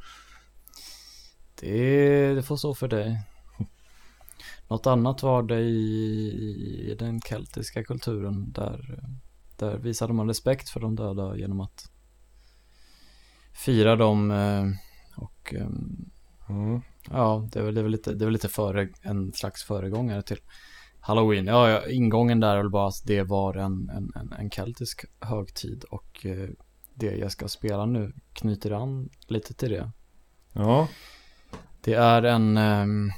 Det, 1.60 2.34
det 2.34 2.42
får 2.42 2.56
stå 2.56 2.74
för 2.74 2.88
dig. 2.88 3.20
Något 4.68 4.86
annat 4.86 5.22
var 5.22 5.42
det 5.42 5.60
i, 5.60 6.90
i 6.90 6.96
den 6.98 7.20
keltiska 7.20 7.84
kulturen 7.84 8.52
där, 8.52 9.04
där 9.56 9.76
visade 9.76 10.12
man 10.12 10.28
respekt 10.28 10.68
för 10.68 10.80
de 10.80 10.96
döda 10.96 11.36
genom 11.36 11.60
att 11.60 11.90
fira 13.52 13.96
dem 13.96 14.30
eh, 14.30 14.64
och 15.16 15.54
ehm, 15.54 16.10
Mm. 16.48 16.80
ja, 17.10 17.48
det 17.52 17.58
är, 17.58 17.62
väl, 17.62 17.88
lite, 17.88 18.14
det 18.14 18.24
är 18.24 18.26
väl 18.26 18.32
lite 18.32 18.48
före, 18.48 18.88
en 19.02 19.32
slags 19.32 19.64
föregångare 19.64 20.22
till 20.22 20.38
Halloween. 21.00 21.46
Ja, 21.46 21.70
ja 21.70 21.88
ingången 21.90 22.40
där 22.40 22.52
är 22.54 22.56
väl 22.56 22.70
bara 22.70 22.88
att 22.88 23.06
det 23.06 23.22
var 23.22 23.54
en, 23.54 23.90
en, 23.90 24.12
en, 24.14 24.32
en 24.32 24.50
keltisk 24.50 25.04
högtid 25.20 25.84
och 25.84 26.26
eh, 26.26 26.48
det 26.94 27.16
jag 27.16 27.32
ska 27.32 27.48
spela 27.48 27.86
nu 27.86 28.12
knyter 28.32 28.70
an 28.70 29.10
lite 29.26 29.54
till 29.54 29.70
det. 29.70 29.90
Ja, 30.52 30.88
Det 31.80 31.94
är 31.94 32.22
en, 32.22 32.56
ehm, 32.56 33.10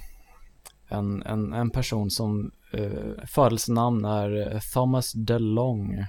en, 0.88 1.22
en, 1.22 1.52
en 1.52 1.70
person 1.70 2.10
som 2.10 2.52
uh, 2.74 3.24
födelsenamn 3.26 4.04
är 4.04 4.54
eh, 4.54 4.60
Thomas 4.74 5.12
DeLong. 5.12 6.04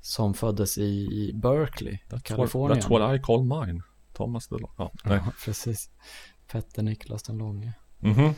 Som 0.00 0.34
föddes 0.34 0.78
i, 0.78 0.82
i 0.82 1.32
Berkeley, 1.34 1.98
that's 2.08 2.12
what, 2.12 2.24
Kalifornien. 2.24 2.80
that's 2.80 2.88
what 2.90 3.16
I 3.16 3.22
call 3.22 3.44
mine. 3.44 3.82
Thomas 4.12 4.48
DeLong. 4.48 4.70
Ja, 4.78 4.90
nej. 5.04 5.20
Ja, 5.24 5.32
precis. 5.44 5.90
Petter 6.52 6.82
Niklas 6.82 7.22
den 7.22 7.38
långe. 7.38 7.72
Mhm. 7.98 8.34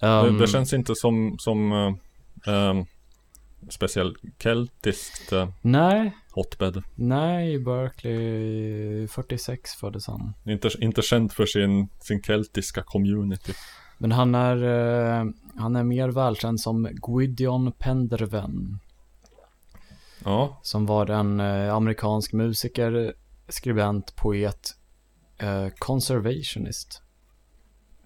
Ehm, 0.00 0.32
det, 0.32 0.38
det 0.38 0.46
känns 0.46 0.72
inte 0.72 0.92
som, 0.96 1.36
som 1.38 1.72
eh, 1.72 2.54
ehm, 2.54 2.84
speciellt 3.68 4.16
keltiskt 4.42 5.32
eh, 5.32 5.48
Nej, 5.62 6.16
hotbed. 6.30 6.82
nej, 6.94 7.58
Berkeley 7.58 9.08
46 9.08 9.70
föddes 9.74 10.06
han. 10.06 10.34
Inte, 10.44 10.70
inte 10.80 11.02
känd 11.02 11.32
för 11.32 11.46
sin, 11.46 11.88
sin 12.00 12.22
keltiska 12.22 12.82
community. 12.82 13.52
Men 14.02 14.12
han 14.12 14.34
är, 14.34 14.56
eh, 15.20 15.24
han 15.56 15.76
är 15.76 15.82
mer 15.84 16.08
välkänd 16.08 16.60
som 16.60 16.88
Gwydion 16.92 17.72
Penderven. 17.72 18.78
Ja, 20.24 20.58
Som 20.62 20.86
var 20.86 21.10
en 21.10 21.40
eh, 21.40 21.74
amerikansk 21.74 22.32
musiker, 22.32 23.14
skribent, 23.48 24.16
poet, 24.16 24.68
eh, 25.38 25.66
conservationist. 25.78 27.02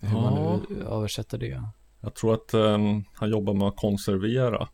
Hur 0.00 0.20
man 0.20 0.34
Ja. 0.36 0.60
nu 0.68 0.82
översätter 0.84 1.38
det. 1.38 1.62
jag 2.00 2.14
tror 2.14 2.34
att 2.34 2.54
ehm, 2.54 3.04
han 3.14 3.30
jobbar 3.30 3.54
med 3.54 3.68
att 3.68 3.76
konservera. 3.76 4.68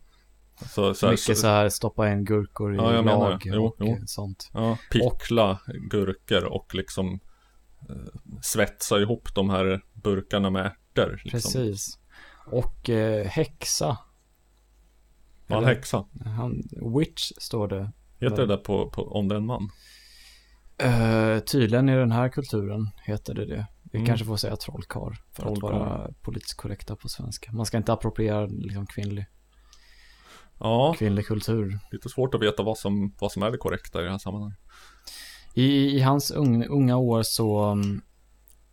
Så, 0.71 0.95
så 0.95 1.07
här, 1.07 1.13
Mycket 1.13 1.39
så 1.39 1.47
här 1.47 1.69
stoppa 1.69 2.13
in 2.13 2.25
gurkor 2.25 2.75
i 2.75 2.77
Ja, 2.77 2.95
jag 2.95 3.05
lag. 3.05 3.43
Jo, 3.45 3.65
och 3.67 3.77
jo. 3.79 3.97
sånt. 4.07 4.51
Ja, 4.55 4.79
pickla 4.91 5.61
gurkor 5.91 6.45
och 6.45 6.75
liksom 6.75 7.21
eh, 7.89 7.97
svetsa 8.43 8.99
ihop 8.99 9.35
de 9.35 9.51
här 9.51 9.81
burkarna 9.93 10.51
med 10.51 10.73
ärtor. 10.99 11.21
Liksom. 11.25 11.31
Precis. 11.31 11.99
Och 12.47 12.91
eh, 12.91 13.27
häxa. 13.27 13.99
Var 15.47 15.57
han 15.57 15.65
häxa? 15.65 16.05
Han, 16.25 16.63
witch 16.97 17.33
står 17.39 17.69
det. 17.69 17.93
Heter 18.21 18.37
det 18.37 18.47
där 18.47 18.57
på, 18.57 18.91
på, 18.91 19.03
om 19.13 19.29
det 19.29 19.35
är 19.35 19.37
en 19.37 19.47
man? 19.47 19.71
Eh, 20.79 21.39
tydligen 21.39 21.89
i 21.89 21.95
den 21.97 22.13
här 22.13 22.29
kulturen 22.29 22.91
heter 23.05 23.35
det 23.35 23.47
det. 23.47 23.67
Vi 23.93 23.99
Mm. 23.99 24.07
kanske 24.07 24.27
får 24.27 24.37
säga 24.37 24.57
trollkarl 24.57 25.15
för 25.33 25.43
Trollkarl. 25.43 25.75
att 25.75 25.81
vara 25.81 26.11
politiskt 26.23 26.57
korrekta 26.57 26.97
på 26.97 27.09
svenska. 27.09 27.53
Man 27.53 27.67
ska 27.67 27.77
inte 27.77 27.93
appropriera 27.93 28.47
liksom 28.47 28.87
kvinnlig, 28.87 29.27
Ja, 30.59 30.95
kvinnlig 30.99 31.27
kultur. 31.27 31.79
lite 31.93 32.09
svårt 32.09 32.35
att 32.35 32.43
veta 32.43 32.63
vad 32.63 32.79
som, 32.79 33.15
vad 33.21 33.33
som 33.33 33.43
är 33.43 33.51
det 33.51 33.57
korrekta 33.59 34.01
i 34.01 34.05
det 34.05 34.11
här 34.11 34.19
sammanhanget. 34.19 34.59
I, 35.55 35.97
i 35.97 36.01
hans 36.01 36.31
ung, 36.31 36.65
unga 36.67 36.97
år 36.97 37.23
så, 37.23 37.65
mm, 37.65 38.03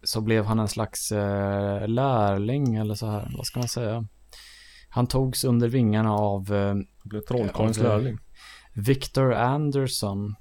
så 0.08 0.22
blev 0.22 0.46
han 0.46 0.60
en 0.60 0.68
slags 0.68 1.12
eh, 1.12 1.88
lärling 1.88 2.76
eller 2.76 2.96
så 2.96 3.08
här, 3.08 3.32
vad 3.38 3.46
ska 3.46 3.60
man 3.60 3.68
säga? 3.68 4.06
Han 4.90 5.08
togs 5.08 5.44
under 5.44 5.68
vingarna 5.68 6.14
av 6.14 6.54
eh, 6.54 6.76
blev 7.04 7.22
trollkarlens 7.22 7.78
eh, 7.78 7.84
lärling. 7.84 8.18
Victor 8.74 9.34
Anderson 9.34 10.36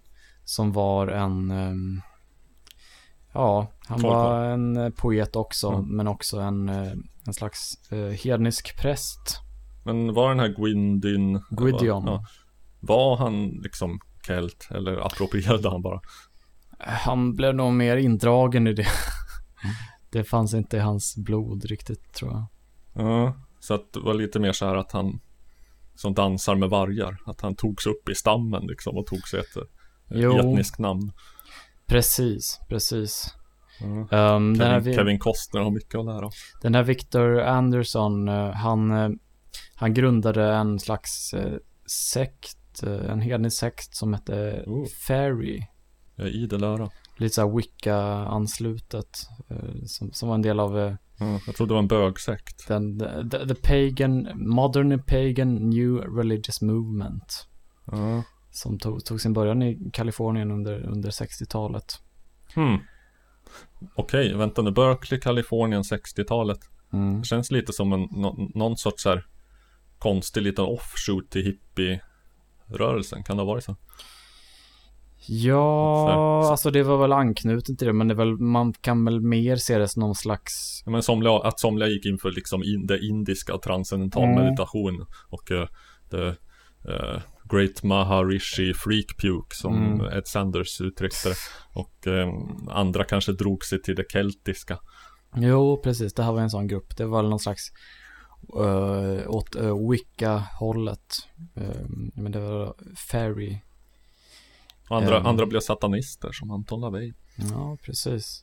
som 0.45 0.73
var 0.73 1.09
en 1.09 1.51
ehm, 1.51 2.01
Ja, 3.33 3.71
han 3.89 4.01
Trollkarl. 4.01 4.23
var 4.25 4.45
en 4.45 4.77
eh, 4.77 4.91
poet 4.91 5.37
också, 5.37 5.69
Mm. 5.73 5.97
men 5.97 6.09
också 6.09 6.39
en, 6.41 6.69
eh, 6.69 6.93
en 7.27 7.35
slags 7.35 7.93
eh, 7.93 7.99
hednisk 8.25 8.77
präst. 8.81 9.41
Men 9.85 10.15
var 10.15 10.29
den 10.29 10.41
här 10.41 10.49
Gwindyn 10.49 11.43
Gwydion. 11.51 12.05
Ja, 12.07 12.25
var 12.81 13.17
han 13.17 13.47
liksom 13.49 14.01
kelt 14.27 14.69
eller 14.71 15.07
approprierade 15.07 15.69
han 15.71 15.83
bara? 15.83 16.01
Han 16.79 17.35
blev 17.37 17.55
nog 17.55 17.73
mer 17.73 17.97
indragen 17.97 18.67
i 18.67 18.73
det. 18.73 18.87
Det 20.11 20.25
fanns 20.25 20.55
inte 20.55 20.77
i 20.77 20.81
hans 20.81 21.17
blod 21.17 21.65
riktigt 21.65 22.13
tror 22.13 22.31
jag. 22.33 22.47
Ja, 23.07 23.35
så 23.61 23.75
att 23.75 23.93
det 23.93 24.01
var 24.01 24.15
lite 24.15 24.39
mer 24.41 24.53
så 24.53 24.67
här 24.67 24.75
att 24.77 24.93
han 24.93 25.21
som 25.95 26.15
dansar 26.15 26.55
med 26.55 26.69
vargar, 26.71 27.17
att 27.27 27.41
han 27.41 27.55
togs 27.57 27.87
upp 27.87 28.09
i 28.09 28.15
stammen 28.15 28.67
liksom 28.67 28.97
och 28.97 29.07
tog 29.07 29.29
sig 29.29 29.41
ett 29.41 29.57
eh, 29.57 29.63
Jo. 30.11 30.39
etniskt 30.39 30.79
namn. 30.79 31.13
Precis, 31.87 32.61
precis. 32.69 33.35
Den, 34.11 34.61
här, 34.61 34.81
Kevin, 34.81 34.83
vi- 34.85 34.95
Kevin 34.95 35.19
Costner 35.19 35.61
har 35.61 35.71
mycket 35.71 35.95
att 35.95 36.05
lära 36.07 36.31
den 36.63 36.75
här 36.75 36.83
Victor 36.83 37.41
Anderson, 37.41 38.29
eh, 38.29 38.51
han, 38.51 38.91
eh, 38.91 39.09
han 39.75 39.95
grundade 39.95 40.53
en 40.55 40.79
slags 40.79 41.35
sekt, 41.87 42.83
en 42.83 43.21
hednisk 43.21 43.57
sekt 43.59 43.95
som 43.97 44.13
hette 44.15 44.65
Oh. 44.67 44.87
Fairy. 45.07 45.63
Jag 46.15 46.27
är 46.27 46.31
idel 46.31 46.65
öra. 46.65 46.91
Lite 47.17 47.35
såhär 47.35 47.57
Wicca-anslutet. 47.57 49.19
eh, 49.51 49.85
Som, 49.87 50.13
som 50.13 50.29
var 50.29 50.35
en 50.35 50.43
del 50.43 50.61
av 50.61 50.97
Ja, 51.19 51.41
jag 51.47 51.57
trodde 51.57 51.71
det 51.71 51.75
var 51.75 51.83
en 51.83 51.89
bögsekt. 51.89 52.69
den, 52.69 52.99
the, 53.31 53.47
the 53.49 53.55
pagan, 53.55 54.29
modern 54.35 55.03
pagan 55.03 55.55
new 55.71 55.97
religious 55.97 56.61
movement. 56.63 57.47
Ja. 57.85 58.23
Som 58.51 58.79
tog, 58.79 59.05
tog 59.05 59.21
sin 59.21 59.33
början 59.33 59.63
i 59.63 59.91
Kalifornien 59.93 60.51
under, 60.51 60.81
under 60.87 61.11
60-talet. 61.11 62.01
Hmm. 62.55 62.79
Okej, 63.95 64.35
vänta 64.35 64.63
nu. 64.63 64.71
Berkeley, 64.71 65.21
Kalifornien, 65.21 65.83
60-talet. 65.83 66.59
Mm. 66.93 67.19
Det 67.21 67.25
känns 67.27 67.51
lite 67.51 67.73
som 67.73 67.93
en, 67.93 68.01
nå, 68.11 68.51
någon 68.55 68.77
sorts 68.77 69.03
så 69.03 69.09
här 69.09 69.27
konstig 69.99 70.43
liten 70.43 70.65
offshoot 70.65 71.31
till 71.31 71.43
hippie-rörelsen. 71.45 73.23
Kan 73.23 73.37
det 73.37 73.43
ha 73.43 73.47
varit 73.47 73.65
så? 73.65 73.77
Ja, 75.29 76.07
Så- 76.43 76.47
så- 76.47 76.51
alltså 76.51 76.71
det 76.71 76.83
var 76.83 76.99
väl 76.99 77.13
anknutet 77.13 77.79
till 77.79 77.87
det, 77.87 77.93
men 77.93 78.09
det 78.09 78.15
väl, 78.15 78.37
man 78.39 78.73
kan 78.73 79.05
väl 79.05 79.21
mer 79.21 79.57
se 79.57 79.79
det 79.79 79.89
som 79.89 80.01
någon 80.01 80.15
slags, 80.15 80.83
Ja, 80.85 80.91
Men 80.93 81.03
somliga, 81.03 81.33
att 81.33 81.61
somliga 81.61 81.89
gick 81.89 82.07
in 82.07 82.19
för 82.19 82.31
liksom 82.31 82.63
in, 82.63 82.87
det 82.87 82.99
indiska 82.99 83.59
transcendental 83.59 84.23
Mm. 84.25 84.45
meditation 84.45 85.07
och 85.29 85.51
uh, 85.51 85.65
the 86.11 86.27
eh, 86.93 87.21
Great 87.51 87.83
Maharishi 87.83 88.75
Freak 88.75 89.17
Puke 89.21 89.55
som 89.57 89.77
Mm. 89.95 90.19
Ed 90.19 90.27
Sanders 90.27 90.81
uttryckte 90.81 91.29
det. 91.29 91.35
Och 91.73 92.07
eh, 92.07 92.29
andra 92.71 93.05
kanske 93.05 93.33
drog 93.33 93.65
sig 93.65 93.83
till 93.83 93.95
det 93.97 94.05
keltiska. 94.13 94.79
jo 95.37 95.81
precis, 95.85 96.15
det 96.15 96.23
här 96.23 96.33
var 96.33 96.41
en 96.41 96.51
sån 96.51 96.67
grupp. 96.67 96.97
Det 96.97 97.07
var 97.07 97.23
någon 97.23 97.39
slags 97.39 97.63
uh, 98.61 99.29
åt 99.31 99.57
uh, 99.57 99.91
Wicca-hållet. 99.91 101.07
Eh, 101.57 101.87
men 102.15 102.33
det 102.33 102.41
var 102.41 102.75
Fairy. 103.11 103.59
Och 104.89 104.97
andra, 104.97 105.19
Ehm. 105.21 105.27
andra 105.27 105.47
blev 105.47 105.61
satanister 105.61 106.33
som 106.33 106.51
Anton 106.51 106.81
LaVey. 106.81 107.13
Ja, 107.37 107.77
precis. 107.83 108.43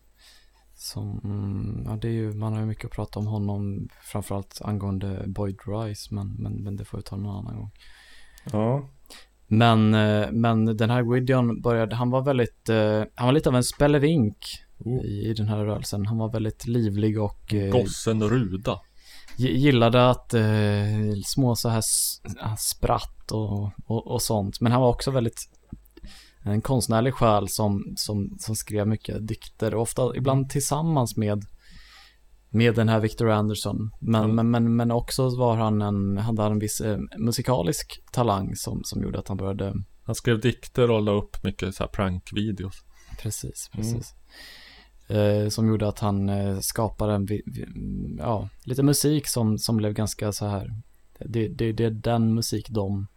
Som, 0.75 1.19
mm, 1.23 1.83
ja 1.85 1.95
det 2.01 2.07
är 2.07 2.11
ju, 2.11 2.33
man 2.33 2.53
har 2.53 2.59
ju 2.59 2.65
mycket 2.65 2.85
att 2.85 2.91
prata 2.91 3.19
om 3.19 3.27
honom, 3.27 3.89
framförallt 4.11 4.61
angående 4.63 5.23
Boyd 5.27 5.57
Rice, 5.67 6.15
men, 6.15 6.33
men, 6.33 6.53
men 6.63 6.75
det 6.75 6.85
får 6.85 6.97
vi 6.97 7.03
ta 7.03 7.15
någon 7.15 7.35
annan 7.37 7.55
gång. 7.55 7.71
Ja. 8.51 8.89
Men, 9.47 9.93
eh, 9.93 10.31
men 10.31 10.65
den 10.77 10.89
här 10.89 11.03
Gwydion 11.03 11.61
började, 11.61 11.95
han 11.95 12.09
var 12.09 12.21
väldigt, 12.21 12.69
eh, 12.69 13.03
han 13.15 13.25
var 13.25 13.31
lite 13.31 13.49
av 13.49 13.55
en 13.55 13.63
spelevink 13.63 14.37
i, 14.85 15.29
i 15.29 15.33
den 15.33 15.47
här 15.47 15.57
rörelsen. 15.65 16.05
Han 16.05 16.17
var 16.17 16.29
väldigt 16.31 16.67
livlig 16.67 17.21
och 17.21 17.53
eh, 17.53 17.71
Gossen 17.71 18.23
Ruda. 18.23 18.79
gi- 19.37 19.57
gillade 19.57 20.09
att 20.09 20.33
små 21.25 21.55
så 21.55 21.69
här 21.69 21.83
spratt 22.57 23.31
och, 23.31 23.63
och, 23.85 24.07
och 24.07 24.21
sånt. 24.21 24.61
Men 24.61 24.71
han 24.71 24.81
var 24.81 24.89
också 24.89 25.11
väldigt 25.11 25.49
en 26.43 26.61
konstnärlig 26.61 27.13
själ 27.13 27.49
som, 27.49 27.93
som, 27.95 28.35
som 28.39 28.55
skrev 28.55 28.87
mycket 28.87 29.27
dikter 29.27 29.75
och 29.75 29.81
ofta 29.81 30.15
ibland 30.15 30.49
tillsammans 30.49 31.17
med 31.17 31.45
med 32.53 32.75
den 32.75 32.89
här 32.89 32.99
Victor 32.99 33.29
Anderson. 33.29 33.91
Men, 33.99 34.35
men, 34.35 34.51
men, 34.51 34.75
men 34.75 34.91
också 34.91 35.29
var 35.29 35.55
han 35.55 35.81
en, 35.81 36.17
hade 36.17 36.41
han 36.41 36.51
en 36.51 36.59
viss 36.59 36.81
eh, 36.81 36.99
musikalisk 37.17 38.03
talang 38.11 38.55
som, 38.55 38.81
som 38.83 39.03
gjorde 39.03 39.19
att 39.19 39.27
han 39.27 39.37
började 39.37 39.73
Han 40.03 40.15
skrev 40.15 40.39
dikter 40.39 40.91
och 40.91 41.01
la 41.01 41.11
upp 41.11 41.43
mycket 41.43 41.75
så 41.75 41.83
här 41.83 41.87
prankvideos. 41.87 42.83
Precis, 43.21 43.69
precis. 43.71 44.13
Eh, 45.07 45.49
som 45.49 45.67
gjorde 45.67 45.87
att 45.87 45.99
han 45.99 46.29
eh, 46.29 46.59
skapade 46.59 47.13
en, 47.13 47.25
vi, 47.25 47.41
vi, 47.45 47.65
ja, 48.17 48.49
lite 48.65 48.83
musik 48.83 49.27
som, 49.27 49.57
som 49.57 49.77
blev 49.77 49.93
ganska 49.93 50.31
så 50.31 50.45
här, 50.45 50.81
det, 51.19 51.47
det, 51.47 51.71
det 51.71 51.85
är 51.85 51.91
den 51.91 52.33
musik 52.33 52.69
de, 52.69 53.07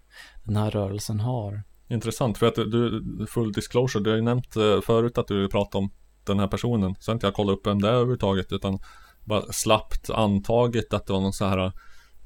den 0.44 0.57
här 0.57 0.70
rörelsen 0.70 1.20
har. 1.20 1.62
Intressant, 1.89 2.39
för 2.39 2.47
att 2.47 2.55
du, 2.55 3.03
full 3.29 3.53
disclosure, 3.53 4.05
du 4.05 4.11
har 4.11 4.17
ju 4.17 4.23
nämnt 4.23 4.57
eh, 4.57 4.81
förut 4.81 5.19
att 5.19 5.29
du 5.29 5.49
pratade 5.49 5.85
om 5.85 5.91
den 6.25 6.39
här 6.39 6.49
personen. 6.49 6.95
Så 7.01 7.11
har 7.11 7.15
inte 7.15 7.27
jag 7.27 7.35
kollat 7.35 7.59
upp 7.59 7.67
vem 7.67 7.83
det 7.83 7.89
är 7.89 7.93
överhuvudtaget, 7.93 8.53
utan 8.53 8.79
bara 9.25 9.43
slappt 9.53 10.11
antagit 10.11 10.95
att 10.95 11.07
det 11.07 11.13
var 11.13 11.21
någon 11.21 11.33
så 11.33 11.45
här 11.45 11.73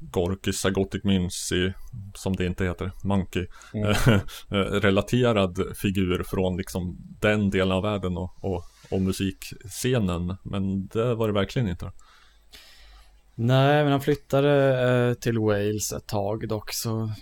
Gorky 0.01 0.53
Sagotic 0.53 1.05
Mincy, 1.05 1.73
som 2.15 2.37
det 2.37 2.47
inte 2.47 2.65
heter, 2.65 2.93
Monkey, 3.05 3.47
Mm. 3.74 3.91
eh, 4.51 4.81
relaterad 4.81 5.77
figur 5.77 6.23
från 6.23 6.57
liksom 6.57 6.97
den 7.20 7.51
delen 7.51 7.73
av 7.73 7.82
världen 7.82 8.16
och, 8.16 8.45
och, 8.45 8.65
och 8.91 9.01
musikscenen. 9.01 10.37
Men 10.43 10.87
det 10.87 11.15
var 11.15 11.27
det 11.27 11.35
verkligen 11.35 11.69
inte. 11.69 11.93
Nej, 13.35 13.82
men 13.82 13.93
han 13.93 14.01
flyttade 14.01 14.82
eh, 14.91 15.15
till 15.15 15.39
Wales 15.39 15.93
ett 15.93 16.07
tag 16.07 16.49
dock, 16.49 16.73
så, 16.73 17.12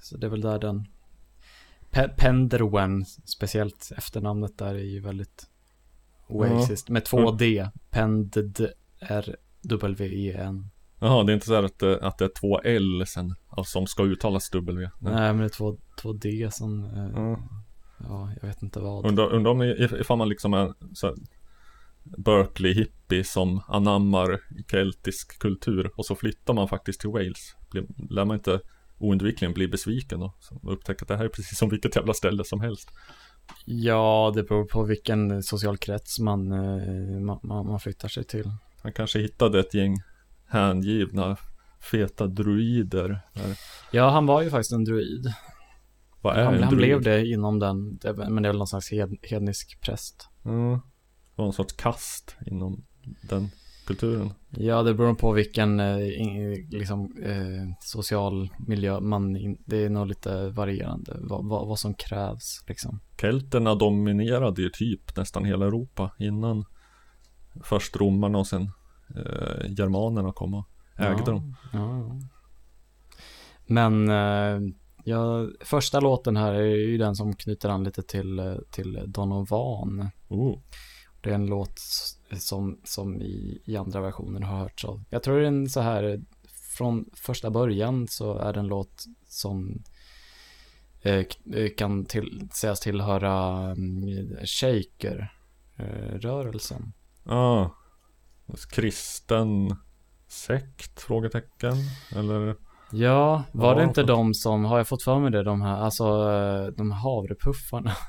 så 0.00 0.16
det 0.16 0.26
är 0.26 0.30
väl 0.30 0.40
där 0.40 0.58
den 0.58 0.86
Pe- 1.90 2.14
Penderwen, 2.16 3.04
speciellt 3.24 3.92
efternamnet 3.96 4.58
där 4.58 4.74
är 4.74 4.78
ju 4.84 5.00
väldigt 5.00 5.46
walesiskt, 6.28 6.88
med 6.88 7.04
två 7.04 7.30
D, 7.30 7.68
Pend-R-W-E-N. 9.62 10.68
Jaha, 11.00 11.24
det 11.24 11.32
är 11.32 11.34
inte 11.34 11.46
så 11.46 11.54
här 11.54 11.62
att, 11.62 11.78
det- 11.78 12.00
att 12.06 12.18
det 12.18 12.24
är 12.24 12.32
två 12.40 12.60
L 12.60 13.04
sen, 13.06 13.34
alltså, 13.48 13.70
som 13.72 13.86
ska 13.86 14.02
uttalas 14.04 14.50
W. 14.50 14.90
Nej, 15.00 15.12
men 15.12 15.38
det 15.38 15.44
är 15.44 15.48
två, 15.48 15.76
två 16.00 16.12
D 16.12 16.48
som, 16.52 16.84
eh, 16.84 17.38
ja, 18.08 18.32
jag 18.40 18.48
vet 18.48 18.62
inte 18.62 18.80
vad. 18.80 19.06
Undrar 19.06 19.32
undrar 19.32 19.50
om 19.50 19.62
if- 19.62 20.00
ifall 20.00 20.18
man 20.18 20.28
liksom 20.28 20.54
är 20.54 20.74
så 20.94 21.06
här, 21.06 21.16
Berkeley 22.04 22.74
hippie 22.74 23.24
som 23.24 23.60
anammar 23.68 24.40
keltisk 24.70 25.38
kultur 25.38 25.90
och 25.96 26.06
så 26.06 26.14
flyttar 26.14 26.54
man 26.54 26.68
faktiskt 26.68 27.00
till 27.00 27.10
Wales. 27.10 27.56
Lär 28.10 28.24
man 28.24 28.34
inte 28.36 28.60
oundvikligen 28.98 29.54
bli 29.54 29.68
besviken 29.68 30.22
och 30.22 30.34
upptäcka 30.62 31.02
att 31.02 31.08
det 31.08 31.16
här 31.16 31.24
är 31.24 31.28
precis 31.28 31.58
som 31.58 31.68
vilket 31.68 31.96
jävla 31.96 32.14
ställe 32.14 32.44
som 32.44 32.60
helst. 32.60 32.90
Ja, 33.64 34.32
det 34.34 34.42
beror 34.42 34.64
på 34.64 34.84
vilken 34.84 35.42
social 35.42 35.76
krets 35.76 36.18
man, 36.18 36.52
eh, 36.52 37.20
man, 37.20 37.40
man, 37.42 37.80
flyttar 37.80 38.08
sig 38.08 38.24
till. 38.24 38.50
Han 38.82 38.92
kanske 38.92 39.18
hittade 39.18 39.60
ett 39.60 39.74
gäng 39.74 39.96
hängivna 40.46 41.36
feta 41.80 42.26
druider. 42.26 43.20
där. 43.34 43.56
Ja, 43.92 44.10
han 44.10 44.26
var 44.26 44.42
ju 44.42 44.50
faktiskt 44.50 44.72
en 44.72 44.84
druid. 44.84 45.32
Vad 46.20 46.36
är 46.36 46.44
han, 46.44 46.54
en 46.54 46.62
han 46.62 46.74
druid? 46.74 46.86
blev 46.86 47.02
det 47.02 47.26
inom 47.26 47.58
den, 47.58 47.98
men 48.16 48.42
det 48.42 48.48
är 48.48 48.52
väl 48.52 48.58
någon 48.58 48.66
slags 48.66 48.92
hed, 48.92 49.16
hednisk 49.22 49.80
präst. 49.80 50.28
Mm. 50.44 50.72
Det 50.72 51.42
var 51.42 51.46
en 51.46 51.52
sorts 51.52 51.72
kast 51.72 52.36
inom 52.46 52.84
den 53.22 53.50
kulturen. 53.88 54.32
Ja, 54.50 54.82
det 54.82 54.94
beror 54.94 55.14
på 55.14 55.32
vilken 55.32 55.80
eh, 55.80 55.98
liksom, 56.70 57.12
eh, 57.22 57.74
social 57.80 58.48
miljö 58.66 59.00
man, 59.00 59.36
in, 59.36 59.62
det 59.66 59.84
är 59.84 59.90
nog 59.90 60.06
lite 60.06 60.48
varierande 60.48 61.16
vad, 61.20 61.48
vad, 61.48 61.68
vad 61.68 61.78
som 61.78 61.94
krävs 61.94 62.64
liksom. 62.66 63.00
Kelterna 63.20 63.74
dominerade 63.74 64.62
ju 64.62 64.70
typ 64.70 65.16
nästan 65.16 65.44
hela 65.44 65.66
Europa 65.66 66.10
innan 66.18 66.64
först 67.64 67.96
romarna 67.96 68.38
och 68.38 68.46
sen 68.46 68.62
eh, 69.16 69.70
germanerna 69.78 70.32
kom 70.32 70.54
och 70.54 70.64
ägde 70.96 71.18
ja, 71.18 71.24
dem. 71.24 71.56
Ja. 71.72 72.20
Men 73.66 74.08
eh, 74.08 74.74
ja, 75.04 75.48
första 75.60 76.00
låten 76.00 76.36
här 76.36 76.52
är 76.52 76.76
ju 76.76 76.98
den 76.98 77.14
som 77.14 77.36
knyter 77.36 77.68
an 77.68 77.84
lite 77.84 78.02
till, 78.02 78.38
eh, 78.38 78.56
till 78.70 79.04
Donovan. 79.06 80.10
Oh. 80.28 80.58
Det 81.20 81.30
är 81.30 81.34
en 81.34 81.46
låt 81.46 81.80
som, 82.36 82.80
som 82.84 83.22
i, 83.22 83.62
i 83.64 83.76
andra 83.76 84.00
versioner 84.00 84.40
har 84.40 84.58
hörts 84.58 84.84
av. 84.84 85.04
Jag 85.10 85.22
tror 85.22 85.38
det 85.38 85.44
är 85.44 85.48
en 85.48 85.68
så 85.68 85.80
här, 85.80 86.20
från 86.76 87.04
första 87.14 87.50
början 87.50 88.08
så 88.08 88.38
är 88.38 88.52
det 88.52 88.60
en 88.60 88.66
låt 88.66 89.04
som 89.26 89.82
eh, 91.02 91.14
eh, 91.54 91.68
kan 91.76 92.04
till, 92.04 92.48
sägas 92.52 92.80
tillhöra 92.80 93.62
um, 93.72 94.02
shaker-rörelsen. 95.76 96.92
Ah, 97.24 97.66
kristen 98.70 99.76
sekt? 100.28 101.00
Frågetecken? 101.00 101.74
Eller? 102.16 102.56
Ja, 102.92 103.44
var 103.52 103.68
Ja, 103.72 103.78
det 103.78 103.84
inte 103.84 104.00
för- 104.00 104.08
de 104.08 104.34
som, 104.34 104.64
har 104.64 104.78
jag 104.78 104.88
fått 104.88 105.02
för 105.02 105.18
mig 105.18 105.30
det, 105.30 105.42
de 105.42 105.60
här, 105.62 105.76
alltså 105.76 106.04
eh, 106.30 106.66
de 106.66 106.90
havrepuffarna? 106.90 107.92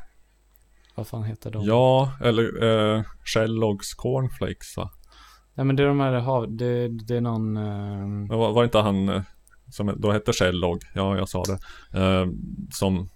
Vad 0.99 1.07
fan 1.07 1.23
heter 1.23 1.51
de? 1.51 1.63
Ja, 1.65 2.11
eller 2.23 2.63
eh, 2.63 3.03
Kellogg's 3.35 3.93
cornflakes 3.97 4.77
va? 4.77 4.89
Nej 5.53 5.65
men 5.65 5.75
det 5.75 5.83
är 5.83 5.87
de 5.87 5.99
här, 5.99 6.13
hav, 6.13 6.55
det, 6.55 6.87
det 6.87 7.15
är 7.15 7.21
någon, 7.21 7.57
eh, 7.57 8.37
var, 8.37 8.53
var 8.53 8.63
inte 8.63 8.77
han 8.77 9.09
eh, 9.09 9.21
som 9.71 9.93
då 9.97 10.11
hette 10.11 10.33
Kellogg? 10.33 10.79
Ja, 10.95 11.17
jag 11.17 11.29
sa 11.29 11.43
det. 11.43 11.59
Eh, 11.99 12.27
som 12.71 13.09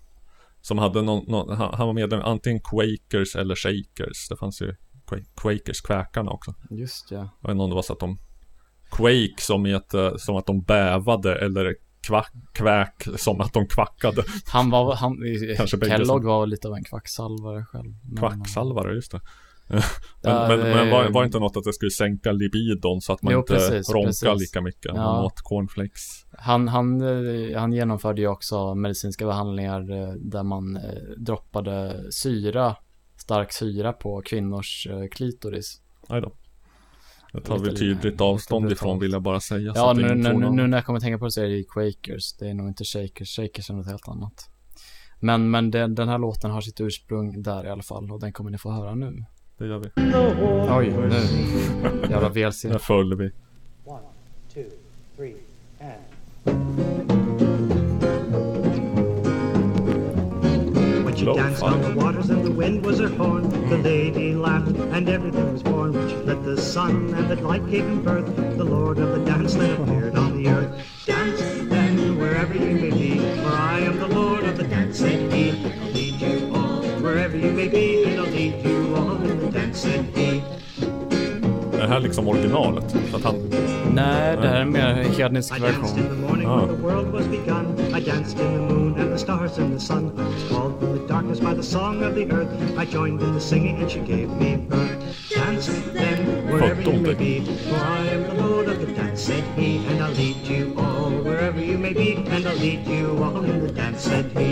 som 0.62 0.78
hade 0.78 1.02
någon, 1.02 1.26
någon 1.32 1.58
han, 1.58 1.88
var 1.88 1.94
medlem 1.94 2.22
antingen 2.22 2.60
Quakers 2.62 3.36
eller 3.36 3.56
Shakers. 3.56 4.30
Det 4.30 4.38
fanns 4.38 4.62
ju 4.62 4.76
Qua- 5.08 5.26
Quakers, 5.36 5.82
kväkarna 5.82 6.32
också. 6.32 6.54
just 6.70 7.12
ja. 7.12 7.18
Jag 7.18 7.48
vet 7.48 7.52
inte 7.52 7.64
om 7.64 7.70
det 7.70 7.76
var 7.76 7.82
så 7.82 7.94
att 7.94 8.00
de 8.00 8.18
Quake 8.92 9.42
som 9.42 9.66
i 9.66 9.74
att, 9.74 9.94
eh, 9.94 10.16
som 10.18 10.36
att 10.36 10.46
de 10.46 10.62
bävade 10.62 11.36
eller 11.36 11.76
kvack, 12.08 12.32
kväk 12.54 13.08
som 13.18 13.42
att 13.42 13.54
de 13.54 13.68
kvackade. 13.68 14.24
Han 14.46 14.70
var, 14.70 14.96
han, 14.96 15.18
Kanske 15.58 15.78
Kellogg 15.86 16.24
var 16.26 16.46
lite 16.48 16.68
av 16.68 16.74
en 16.74 16.84
kvacksalvare 16.84 17.66
själv. 17.66 17.94
Men- 18.04 18.18
Kvacksalvare, 18.18 18.96
just 18.96 19.12
det. 19.12 19.20
Ja, 20.22 20.48
Men, 20.48 20.48
men, 20.48 20.60
det- 20.60 20.76
men 20.76 20.90
var, 20.90 21.10
var 21.10 21.26
inte 21.26 21.40
något 21.40 21.58
att 21.58 21.64
det 21.64 21.74
skulle 21.74 21.92
sänka 21.92 22.32
libidon 22.32 23.02
så 23.02 23.14
att 23.14 23.22
man 23.24 23.34
Jo, 23.34 23.40
inte 23.40 23.54
precis, 23.54 23.90
ronkar 23.90 24.08
precis. 24.08 24.40
lika 24.42 24.62
mycket 24.62 24.86
Ja. 24.86 24.94
man 24.96 25.26
åt 25.26 25.42
cornflakes? 25.42 26.26
Han, 26.38 26.68
han, 26.68 27.02
eh, 27.02 27.60
han 27.60 27.74
genomförde 27.74 28.22
ju 28.22 28.28
också 28.28 28.76
medicinska 28.76 29.26
behandlingar 29.26 29.92
eh, 29.92 30.14
där 30.14 30.44
man 30.44 30.76
eh, 30.78 30.82
droppade 31.18 32.04
syra, 32.12 32.76
stark 33.18 33.54
syra 33.54 33.94
på 33.94 34.22
kvinnors 34.26 34.88
eh, 34.92 35.08
klitoris. 35.12 35.82
Nej 36.10 36.22
då. 36.22 36.32
Det 37.34 37.42
tar 37.42 37.58
vi 37.58 37.76
tydligt 37.76 38.22
avstånd 38.22 38.72
ifrån 38.72 39.00
vill 39.00 39.12
jag 39.12 39.22
bara 39.22 39.40
säga. 39.40 39.74
Ja, 39.76 39.94
nu, 39.94 40.16
nu, 40.16 40.34
nu, 40.34 40.50
nu 40.50 40.68
när 40.68 40.78
jag 40.78 40.86
kommer 40.86 40.98
att 40.98 41.04
tänka 41.04 41.18
på 41.18 41.26
det 41.26 41.32
så 41.32 41.42
är 41.42 41.50
det 41.50 41.64
Quakers. 41.64 42.34
Det 42.34 42.50
är 42.50 42.54
nog 42.54 42.68
inte 42.68 42.84
Shakers. 42.84 43.36
Shakers 43.36 43.70
är 43.70 43.74
något 43.74 43.88
helt 43.88 44.08
annat. 44.08 44.50
Men, 45.20 45.52
men 45.52 45.72
den, 45.72 45.96
den 45.96 46.10
här 46.10 46.18
låten 46.18 46.52
har 46.52 46.62
sitt 46.62 46.82
ursprung 46.82 47.42
där 47.44 47.66
i 47.66 47.70
alla 47.70 47.84
fall 47.84 48.12
och 48.12 48.20
den 48.20 48.34
kommer 48.34 48.52
ni 48.52 48.58
få 48.58 48.72
höra 48.72 48.96
nu. 48.96 49.26
Det 49.58 49.68
gör 49.68 49.80
vi. 49.80 49.90
Oj, 50.72 50.94
nu. 51.10 52.10
Jävla 52.10 52.30
VLC. 52.50 52.62
Där 52.62 52.78
föll 52.78 53.18
vi. 53.18 53.32
One, 53.86 54.00
two, 54.54 54.64
three, 55.18 55.36
and. 56.46 57.23
She 61.24 61.30
Low 61.30 61.36
danced 61.36 61.62
five. 61.62 61.74
on 61.74 61.82
the 61.82 62.04
waters 62.04 62.30
and 62.30 62.44
the 62.44 62.52
wind 62.52 62.86
was 62.86 63.00
her 63.00 63.08
horn, 63.08 63.44
the 63.70 63.78
mm. 63.78 63.84
lady 63.84 64.34
laughed 64.34 64.76
and 64.76 65.08
everything 65.08 65.54
was 65.54 65.64
born. 65.64 65.94
When 65.94 66.10
she 66.10 66.16
let 66.18 66.44
the 66.44 66.60
sun 66.60 67.14
and 67.14 67.30
the 67.30 67.38
light 67.38 67.66
gave 67.70 67.86
him 67.86 68.04
birth, 68.04 68.36
the 68.36 68.64
Lord 68.64 68.98
of 68.98 69.18
the 69.18 69.26
dance 69.26 69.54
then 69.54 69.82
appeared 69.82 70.18
on 70.18 70.36
the 70.36 70.50
earth. 70.50 71.06
Dance 71.06 71.40
then 71.70 72.20
wherever 72.20 72.54
you 72.54 72.76
may 72.76 72.92
be, 72.92 73.20
for 73.42 73.50
I 73.50 73.80
am 73.80 74.00
the 74.00 74.08
Lord 74.10 74.44
of 74.44 74.58
the 74.58 74.66
dance, 74.66 75.00
said 75.00 75.32
he. 75.32 75.52
I'll 75.52 75.92
lead 75.92 76.20
you 76.20 76.52
all 76.54 76.84
wherever 77.00 77.38
you 77.38 77.52
may 77.52 77.70
be, 77.70 77.83
det 81.84 81.90
här 81.90 82.00
liksom 82.00 82.28
originalet? 82.28 82.96
Så 83.12 83.18
att 83.18 83.24
han... 83.24 83.36
Nej, 83.94 84.38
det 84.42 84.48
här 84.48 84.62
är 84.62 84.66
mer 84.66 84.94
hednisk 85.18 85.58
I 85.58 85.60
danced 85.60 85.98
in 85.98 86.04
the 86.04 86.10
version. 86.10 86.22
morning 86.22 86.48
Ah. 86.48 86.56
when 86.60 86.68
the 86.76 86.82
world 86.84 87.08
was 87.14 87.26
begun. 87.28 87.66
I 87.98 88.00
danced 88.12 88.40
in 88.40 88.52
the 88.54 88.74
moon 88.74 89.00
and 89.00 89.12
the 89.12 89.18
stars 89.18 89.58
and 89.58 89.74
the 89.74 89.80
sun. 89.80 90.04
Was 90.16 90.44
called 90.52 90.80
from 90.80 90.92
the 91.00 91.08
darkness 91.14 91.40
by 91.40 91.54
the 91.54 91.64
song 91.64 92.04
of 92.04 92.16
the 92.16 92.26
earth. 92.32 92.50
I 92.82 92.86
joined 92.86 93.22
in 93.22 93.34
the 93.34 93.42
singing 93.42 93.76
and 93.82 93.92
she 93.92 94.00
gave 94.00 94.30
me 94.42 94.56
birth. 94.70 94.98
Dance 95.36 95.68
then 95.94 96.18
wherever 96.52 96.82
you 96.82 97.00
may 97.00 97.14
be. 97.16 97.34
For 97.70 97.76
I 98.00 98.02
am 98.16 98.22
the 98.30 98.48
lord 98.48 98.68
of 98.68 98.78
the 98.80 98.92
dance, 98.94 99.22
said 99.22 99.44
he, 99.58 99.70
and 99.90 99.98
I'll 100.04 100.16
lead 100.22 100.38
you 100.54 100.74
all 100.78 101.12
wherever 101.28 101.60
you 101.72 101.78
may 101.78 101.94
be, 101.94 102.10
and 102.34 102.48
I'll 102.48 102.60
lead 102.68 102.88
you 102.88 103.06
all 103.24 103.44
in 103.44 103.60
the 103.68 103.72
dance, 103.82 104.02
said 104.04 104.26
he. 104.38 104.50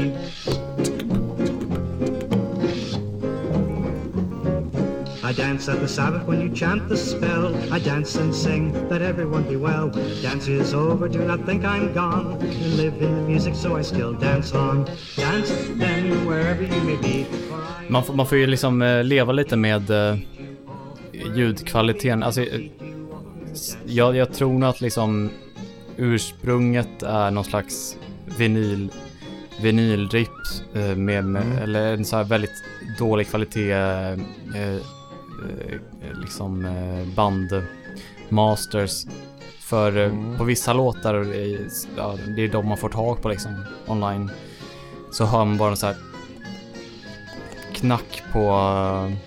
I 5.32 5.34
dance 5.34 5.70
at 5.72 5.80
the 5.80 5.88
Sabbath 5.88 6.28
when 6.28 6.42
you 6.42 6.50
chant 6.50 6.90
the 6.90 6.98
spell. 6.98 7.56
I 7.72 7.80
dance 7.80 8.20
and 8.20 8.36
sing 8.36 8.74
that 8.90 9.02
everyone 9.02 9.44
be 9.44 9.56
well. 9.56 9.90
The 9.90 10.22
dance 10.22 10.50
is 10.50 10.74
over, 10.74 11.08
do 11.08 11.20
not 11.20 11.46
think 11.46 11.64
I'm 11.64 11.94
gone. 11.94 12.38
You 12.42 12.76
live 12.84 13.02
in 13.02 13.16
the 13.16 13.22
music, 13.22 13.56
so 13.56 13.78
I 13.80 13.84
still 13.84 14.14
dance 14.14 14.54
on. 14.58 14.86
Dance 15.16 15.50
then 15.80 16.26
wherever 16.28 16.64
you 16.64 16.82
may 16.84 16.98
be. 16.98 17.26
Man 17.88 18.04
får, 18.04 18.14
man 18.14 18.28
får 18.28 18.38
ju 18.38 18.48
liksom 18.48 18.82
eh, 18.82 19.04
leva 19.04 19.32
lite 19.32 19.56
med 19.58 19.90
eh, 19.90 20.18
ljudkvaliteten. 21.36 22.24
Alltså, 22.24 22.42
eh, 22.42 22.62
jag, 23.86 24.16
jag 24.16 24.34
tror 24.34 24.60
nog 24.60 24.70
att 24.70 24.82
liksom 24.82 25.30
ursprunget 25.98 27.04
är 27.04 27.32
någon 27.32 27.44
slags 27.46 27.98
vinyl 28.38 28.92
vinylrip 29.62 30.30
eh, 30.74 30.96
med, 30.96 31.26
med 31.26 31.42
Mm. 31.44 31.58
eller 31.58 31.94
en 31.94 32.06
så 32.06 32.16
här 32.16 32.24
väldigt 32.24 32.64
dålig 33.00 33.28
kvalitet 33.30 33.72
eh, 33.72 34.12
liksom 36.22 36.66
eh, 36.66 37.08
bandmasters. 37.16 39.06
För 39.60 39.98
eh, 39.98 40.06
Mm. 40.12 40.38
på 40.38 40.44
vissa 40.44 40.74
låtar, 40.74 41.16
eh, 41.22 41.60
ja, 41.98 42.16
det 42.36 42.42
är 42.44 42.48
de 42.52 42.68
man 42.68 42.78
får 42.78 42.90
tag 42.90 43.22
på 43.22 43.30
liksom 43.30 43.52
online. 43.88 44.32
Så 45.12 45.26
hör 45.26 45.46
man 45.46 45.58
bara 45.58 45.76
så 45.76 45.86
här 45.88 45.96
knack 47.74 48.24
på... 48.34 48.40
eh, 48.40 49.12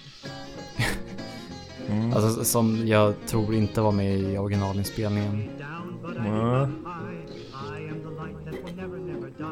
Mm. 1.91 2.13
Alltså 2.13 2.45
som 2.45 2.87
jag 2.87 3.15
tror 3.27 3.55
inte 3.55 3.81
var 3.81 3.93
med 3.93 4.19
i 4.19 4.39
originalinspelningen. 4.39 5.49
Nej. 6.19 6.69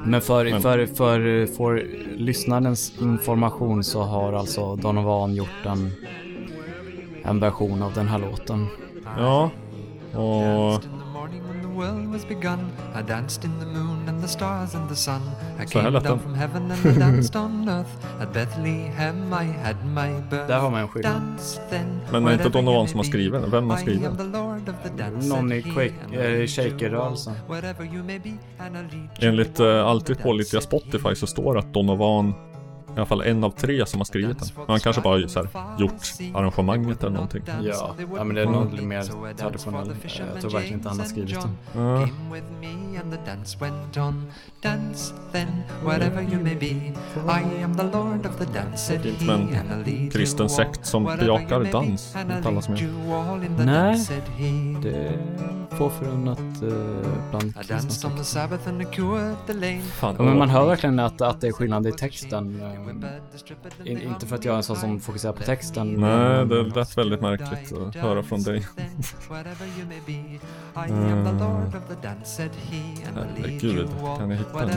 Men 0.05 0.20
för, 0.20 0.44
Men- 0.51 0.62
för, 0.62 0.86
för, 0.86 1.47
för 1.47 1.86
lyssnarens 2.16 2.93
information 3.01 3.84
så 3.84 4.02
har 4.02 4.32
alltså 4.32 4.76
Donovan 4.76 5.34
gjort 5.34 5.66
en, 5.66 5.90
en 7.24 7.40
version 7.40 7.82
av 7.82 7.93
den 7.93 8.09
här 8.09 8.19
låten. 8.19 8.66
Ja. 9.19 9.51
Och... 10.15 10.82
The 11.62 11.78
world 11.78 12.12
was 12.12 12.28
begun. 12.28 12.59
I 13.01 13.03
danced 13.09 13.44
in 13.44 13.51
the 13.61 13.66
moon 13.66 14.09
and 14.09 14.23
the 14.23 14.28
stars 14.28 14.74
and 14.74 14.89
the 14.89 14.97
sun. 14.97 15.20
I 15.62 15.66
Så 15.66 15.78
här 15.78 15.85
came 15.85 15.90
lät 15.90 16.05
down 16.05 16.12
den. 16.19 16.20
from 16.20 16.35
heaven 16.35 16.70
and 16.70 16.97
I 16.97 16.99
danced 17.01 17.36
on 17.36 17.69
earth. 17.69 17.90
At 18.23 18.32
Bethlehem 18.32 19.16
I 19.32 19.53
had 19.65 19.77
my 19.86 20.20
birth. 20.31 20.47
Där 20.47 20.59
har 20.59 20.70
man 20.70 20.81
en 20.81 20.89
skillnad. 20.89 21.23
Men 22.12 22.24
det 22.24 22.31
är 22.31 22.35
inte 22.35 22.49
Donovan 22.49 22.89
som 22.89 22.99
har 22.99 23.05
skrivit 23.05 23.40
den. 23.43 23.51
Vem 23.51 23.70
har 23.70 23.77
I 23.78 23.81
skrivit 23.81 24.07
am 24.07 24.16
den? 24.16 24.32
the 24.32 24.39
Lord 24.39 24.69
of 24.69 24.74
the 24.82 25.03
dance, 25.03 25.28
Någon 25.28 25.53
i 25.53 25.61
Quake- 25.62 26.40
eh, 26.40 26.47
shaker-rörelsen. 26.47 27.32
you 27.32 27.43
all, 27.55 27.61
wherever 27.62 27.85
you 27.94 28.05
may 28.05 28.19
be, 28.19 28.31
and 28.59 28.77
I 28.77 28.81
lead 28.97 29.09
you 29.20 29.28
Enligt 29.28 29.61
uh, 29.61 29.86
alltid 29.86 30.19
pålitliga 30.23 30.61
Spotify 30.61 31.15
så 31.15 31.27
står 31.27 31.55
det 31.55 31.61
att 31.61 31.74
Donovan 31.74 32.35
i 32.97 32.97
alla 32.97 33.06
fall 33.06 33.23
en 33.23 33.44
av 33.44 33.51
tre 33.51 33.86
som 33.86 34.01
har 34.01 34.05
skrivit 34.05 34.39
den. 34.39 34.48
Men 34.56 34.66
han 34.69 34.81
kanske 34.81 35.02
bara 35.02 35.28
så 35.28 35.39
här, 35.39 35.48
gjort 35.78 35.93
arrangemanget 36.35 37.01
eller 37.01 37.12
någonting. 37.12 37.43
Ja, 37.62 37.94
ja 38.16 38.24
men 38.24 38.36
det 38.36 38.43
är 38.43 38.47
nog 38.47 38.73
lite 38.73 38.85
mer 38.85 39.35
traditionell. 39.35 39.90
Eh, 39.90 39.97
Jag 40.35 40.40
tror 40.40 40.51
verkligen 40.51 40.78
inte 40.78 40.89
han 40.89 40.98
har 40.98 41.06
skrivit 41.06 41.39
den. 41.40 41.56
Said 48.77 49.02
Fint 49.02 49.27
med 49.27 49.89
en 49.89 50.10
kristen 50.10 50.48
sekt 50.48 50.86
som 50.86 51.05
bejakar 51.05 51.73
dans. 51.73 52.16
all 53.12 53.44
in 53.44 53.56
the 53.56 53.64
Nej, 53.64 54.06
det 54.82 54.97
är 54.97 55.19
få 55.78 55.90
förunnat 55.90 56.39
uh, 56.62 56.73
bland 57.31 57.44
I 57.44 57.52
kristna 57.52 58.10
lame. 59.55 59.81
Fan, 59.81 60.14
Ja, 60.19 60.24
men 60.24 60.39
man 60.39 60.51
hör 60.51 60.66
verkligen 60.66 60.98
att, 60.98 61.20
att 61.20 61.40
det 61.40 61.48
är 61.48 61.52
skillnad 61.52 61.86
i 61.86 61.93
texten. 61.93 62.60
Eh, 62.88 63.92
In, 63.92 64.02
inte 64.02 64.26
för 64.26 64.36
att 64.36 64.44
jag 64.44 64.52
är 64.52 64.56
en 64.56 64.62
sån 64.62 64.76
som 64.76 65.00
fokuserar 65.00 65.32
på 65.32 65.42
texten. 65.42 65.92
Nej, 65.92 66.46
det 66.46 66.62
lät 66.62 66.98
väldigt 66.98 67.20
märkligt 67.20 67.72
att 67.78 67.94
höra 67.94 68.22
från 68.22 68.42
dig. 68.42 68.66
Lead 70.74 70.88
Herregud, 73.16 73.88
kan 74.18 74.30
jag 74.30 74.36
hitta 74.38 74.59
den 74.66 74.68
där? 74.68 74.76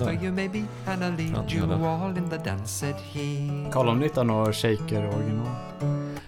Kolla 3.72 3.92
om 3.92 4.00
du 4.00 4.06
hittar 4.06 4.24
några 4.24 4.54
shaker 4.54 5.10
original. 5.16 5.48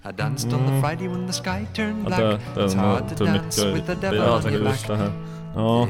I 0.09 0.13
danced 0.17 0.53
on 0.53 0.59
the 0.59 0.81
Friday 0.81 1.07
when 1.07 1.27
the 1.27 1.33
sky 1.33 1.65
turned 1.75 2.03
Ja, 2.03 2.07
black. 2.07 2.19
det, 2.19 2.39
det 2.55 2.61
It's 2.67 2.73
är 2.73 2.77
hard 2.77 3.01
nog 3.01 3.09
to 3.09 3.15
till 3.15 3.25
dance 3.25 3.73
with 3.73 3.85
the 3.85 4.11
mycket 4.11 4.45
on 4.45 4.53
your 4.53 4.65
just 4.69 4.87
det 4.87 4.95
här. 4.95 5.11
Ja, 5.55 5.87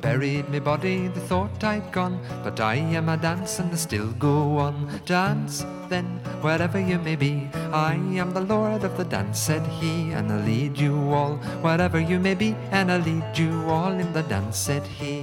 buried 0.00 0.48
my 0.48 0.60
body, 0.60 1.08
they 1.08 1.20
thought 1.20 1.62
I'd 1.64 1.92
gone, 1.92 2.20
but 2.44 2.60
I 2.60 2.76
am 2.76 3.08
a 3.08 3.16
dance 3.16 3.58
and 3.58 3.72
I 3.72 3.76
still 3.76 4.12
go 4.12 4.58
on. 4.58 5.00
Dance 5.06 5.64
then, 5.88 6.20
wherever 6.40 6.78
you 6.78 6.98
may 6.98 7.16
be. 7.16 7.48
I 7.72 7.94
am 7.94 8.32
the 8.32 8.40
Lord 8.40 8.84
of 8.84 8.96
the 8.96 9.04
dance, 9.04 9.38
said 9.40 9.66
he, 9.66 10.12
and 10.12 10.32
I 10.32 10.44
lead 10.44 10.78
you 10.78 10.94
all, 11.12 11.36
wherever 11.62 11.98
you 11.98 12.18
may 12.18 12.34
be, 12.34 12.54
and 12.70 12.92
I 12.92 12.98
lead 12.98 13.38
you 13.38 13.52
all 13.68 13.92
in 13.92 14.12
the 14.12 14.22
dance, 14.22 14.58
said 14.58 14.86
he. 14.86 15.22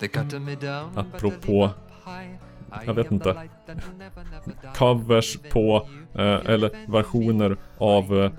Me 0.00 0.56
apropå 0.96 1.70
jag 2.86 2.94
vet 2.94 3.12
inte. 3.12 3.48
Covers 4.74 5.38
på, 5.52 5.88
eh, 6.14 6.22
eller 6.22 6.92
versioner 6.92 7.56
av 7.78 8.30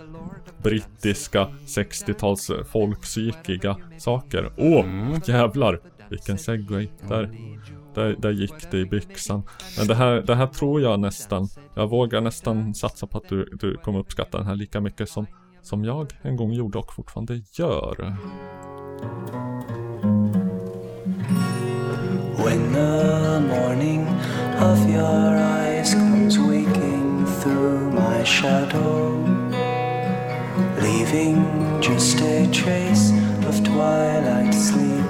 brittiska 0.63 1.47
60-tals 1.65 2.51
folkpsykiga 2.71 3.77
saker. 3.97 4.51
Åh, 4.57 4.85
jävlar! 5.25 5.79
Vilken 6.09 6.37
segway. 6.37 6.87
Där, 7.07 7.31
där, 7.95 8.15
där 8.19 8.31
gick 8.31 8.71
det 8.71 8.77
i 8.77 8.85
byxan. 8.85 9.43
Men 9.77 9.87
det 9.87 9.95
här, 9.95 10.21
det 10.21 10.35
här 10.35 10.47
tror 10.47 10.81
jag 10.81 10.99
nästan, 10.99 11.47
jag 11.75 11.87
vågar 11.87 12.21
nästan 12.21 12.75
satsa 12.75 13.07
på 13.07 13.17
att 13.17 13.29
du, 13.29 13.57
du 13.59 13.77
kommer 13.77 13.99
uppskatta 13.99 14.37
den 14.37 14.47
här 14.47 14.55
lika 14.55 14.81
mycket 14.81 15.09
som, 15.09 15.25
som 15.61 15.85
jag 15.85 16.13
en 16.21 16.35
gång 16.35 16.53
gjorde 16.53 16.77
och 16.77 16.93
fortfarande 16.93 17.41
gör. 17.51 18.15
When 22.43 22.73
the 22.73 23.39
morning 23.39 24.07
of 24.59 24.89
your 24.89 25.35
eyes 25.35 25.93
comes 25.93 26.37
waking 26.37 27.25
through 27.41 27.93
my 27.93 28.25
shadow, 28.25 29.40
leaving 30.81 31.81
just 31.81 32.19
a 32.21 32.49
trace 32.51 33.11
of 33.47 33.63
twilight 33.63 34.53
sleep, 34.53 35.05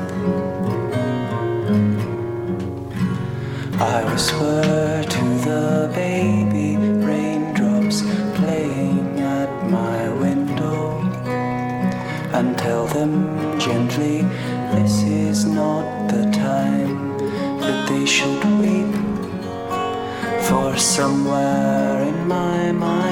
I 3.79 4.03
whisper 4.11 5.03
to 5.15 5.23
the 5.47 5.91
baby 5.93 6.77
raindrops 6.77 8.01
playing 8.35 9.19
at 9.19 9.51
my 9.69 10.09
window 10.09 10.99
and 12.33 12.57
tell 12.57 12.85
them 12.87 13.59
gently 13.59 14.21
this 14.75 15.03
is 15.03 15.45
not 15.45 16.07
the 16.09 16.23
time 16.31 17.17
that 17.59 17.89
they 17.89 18.05
should 18.05 18.43
weep. 18.61 18.93
For 20.47 20.77
somewhere 20.77 22.03
in 22.03 22.27
my 22.27 22.71
mind 22.71 23.10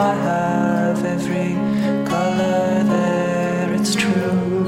I 0.00 0.14
have 0.14 1.04
every 1.04 1.52
color 2.08 2.82
there, 2.84 3.70
it's 3.74 3.94
true. 3.94 4.64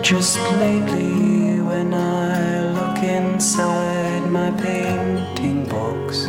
Just 0.00 0.38
lately, 0.52 1.60
when 1.60 1.92
I 1.92 2.64
look 2.72 3.02
inside 3.04 4.22
my 4.30 4.50
painting 4.52 5.66
box, 5.68 6.28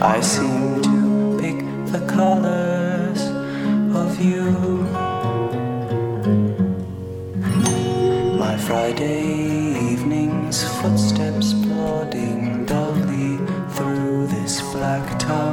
I 0.00 0.22
seem 0.22 0.80
to 0.80 1.38
pick 1.42 1.58
the 1.92 2.02
colors 2.06 3.20
of 4.02 4.18
you. 4.18 4.50
My 8.44 8.56
Friday 8.56 9.92
evening's 9.92 10.64
footsteps 10.80 11.52
plodding 11.52 12.64
dully 12.64 13.36
through 13.74 14.26
this 14.28 14.62
black 14.72 15.18
town 15.18 15.51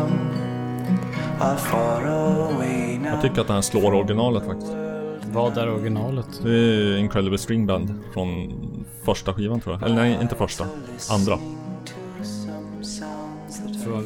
Jag 1.39 3.21
tycker 3.21 3.41
att 3.41 3.47
den 3.47 3.55
här 3.55 3.61
slår 3.61 3.93
originalet 3.93 4.45
faktiskt. 4.45 4.71
Vad 5.31 5.57
är 5.57 5.73
originalet? 5.73 6.27
Det 6.43 6.49
är 6.49 6.97
Incredible 6.97 7.37
String 7.37 7.65
Band 7.67 7.93
från 8.13 8.51
första 9.03 9.33
skivan 9.33 9.61
tror 9.61 9.75
jag. 9.75 9.83
Eller 9.83 9.95
nej, 9.95 10.17
inte 10.21 10.35
första. 10.35 10.65
Andra. 11.11 11.37
Från 13.83 14.03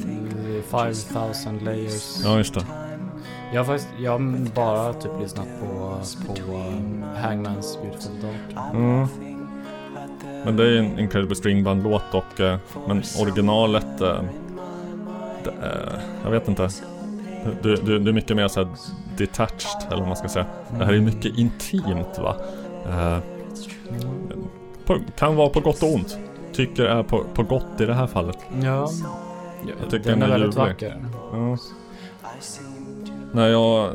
eh, 0.55 0.63
5000 0.63 1.59
layers. 1.59 2.21
Ja, 2.23 2.37
just 2.37 2.53
det. 2.53 2.65
Jag 3.53 3.59
har 3.59 3.65
faktiskt, 3.65 3.89
jag 3.99 4.11
har 4.11 4.55
bara 4.55 4.93
typ 4.93 5.11
lyssnat 5.21 5.47
på, 5.59 5.99
på 6.27 6.51
um, 6.53 7.03
Hangman's 7.23 7.81
Beautiful 7.81 8.21
Dark. 8.21 8.73
Mm. 8.73 9.07
Men 10.45 10.57
det 10.57 10.63
är 10.63 10.77
en 10.77 10.99
Incredible 10.99 11.35
String 11.35 11.63
Band-låt 11.63 12.13
och 12.13 12.39
eh, 12.39 12.57
men 12.87 13.03
originalet 13.21 14.01
eh, 14.01 14.21
det, 15.43 15.49
eh, 15.49 15.99
Jag 16.23 16.31
vet 16.31 16.47
inte 16.47 16.69
du, 17.61 17.75
du, 17.75 17.99
du 17.99 18.09
är 18.09 18.13
mycket 18.13 18.35
mer 18.35 18.47
såhär 18.47 18.69
detached 19.17 19.87
eller 19.87 19.97
vad 19.97 20.07
man 20.07 20.17
ska 20.17 20.27
säga 20.27 20.45
Det 20.77 20.85
här 20.85 20.93
är 20.93 20.99
mycket 20.99 21.37
intimt 21.37 22.19
va 22.19 22.35
eh, 22.85 23.17
på, 24.85 24.99
Kan 25.17 25.35
vara 25.35 25.49
på 25.49 25.59
gott 25.59 25.83
och 25.83 25.93
ont 25.93 26.17
Tycker 26.53 26.83
är 26.85 27.03
på, 27.03 27.23
på 27.33 27.43
gott 27.43 27.81
i 27.81 27.85
det 27.85 27.93
här 27.93 28.07
fallet 28.07 28.37
Ja. 28.61 28.89
Jag 29.81 29.89
tycker 29.91 30.09
den 30.09 30.21
är 30.21 30.27
väldigt 30.27 30.57
ljuvlig. 30.57 30.71
vacker. 30.71 31.05
Ja. 31.31 31.57
När 33.33 33.47
jag 33.47 33.91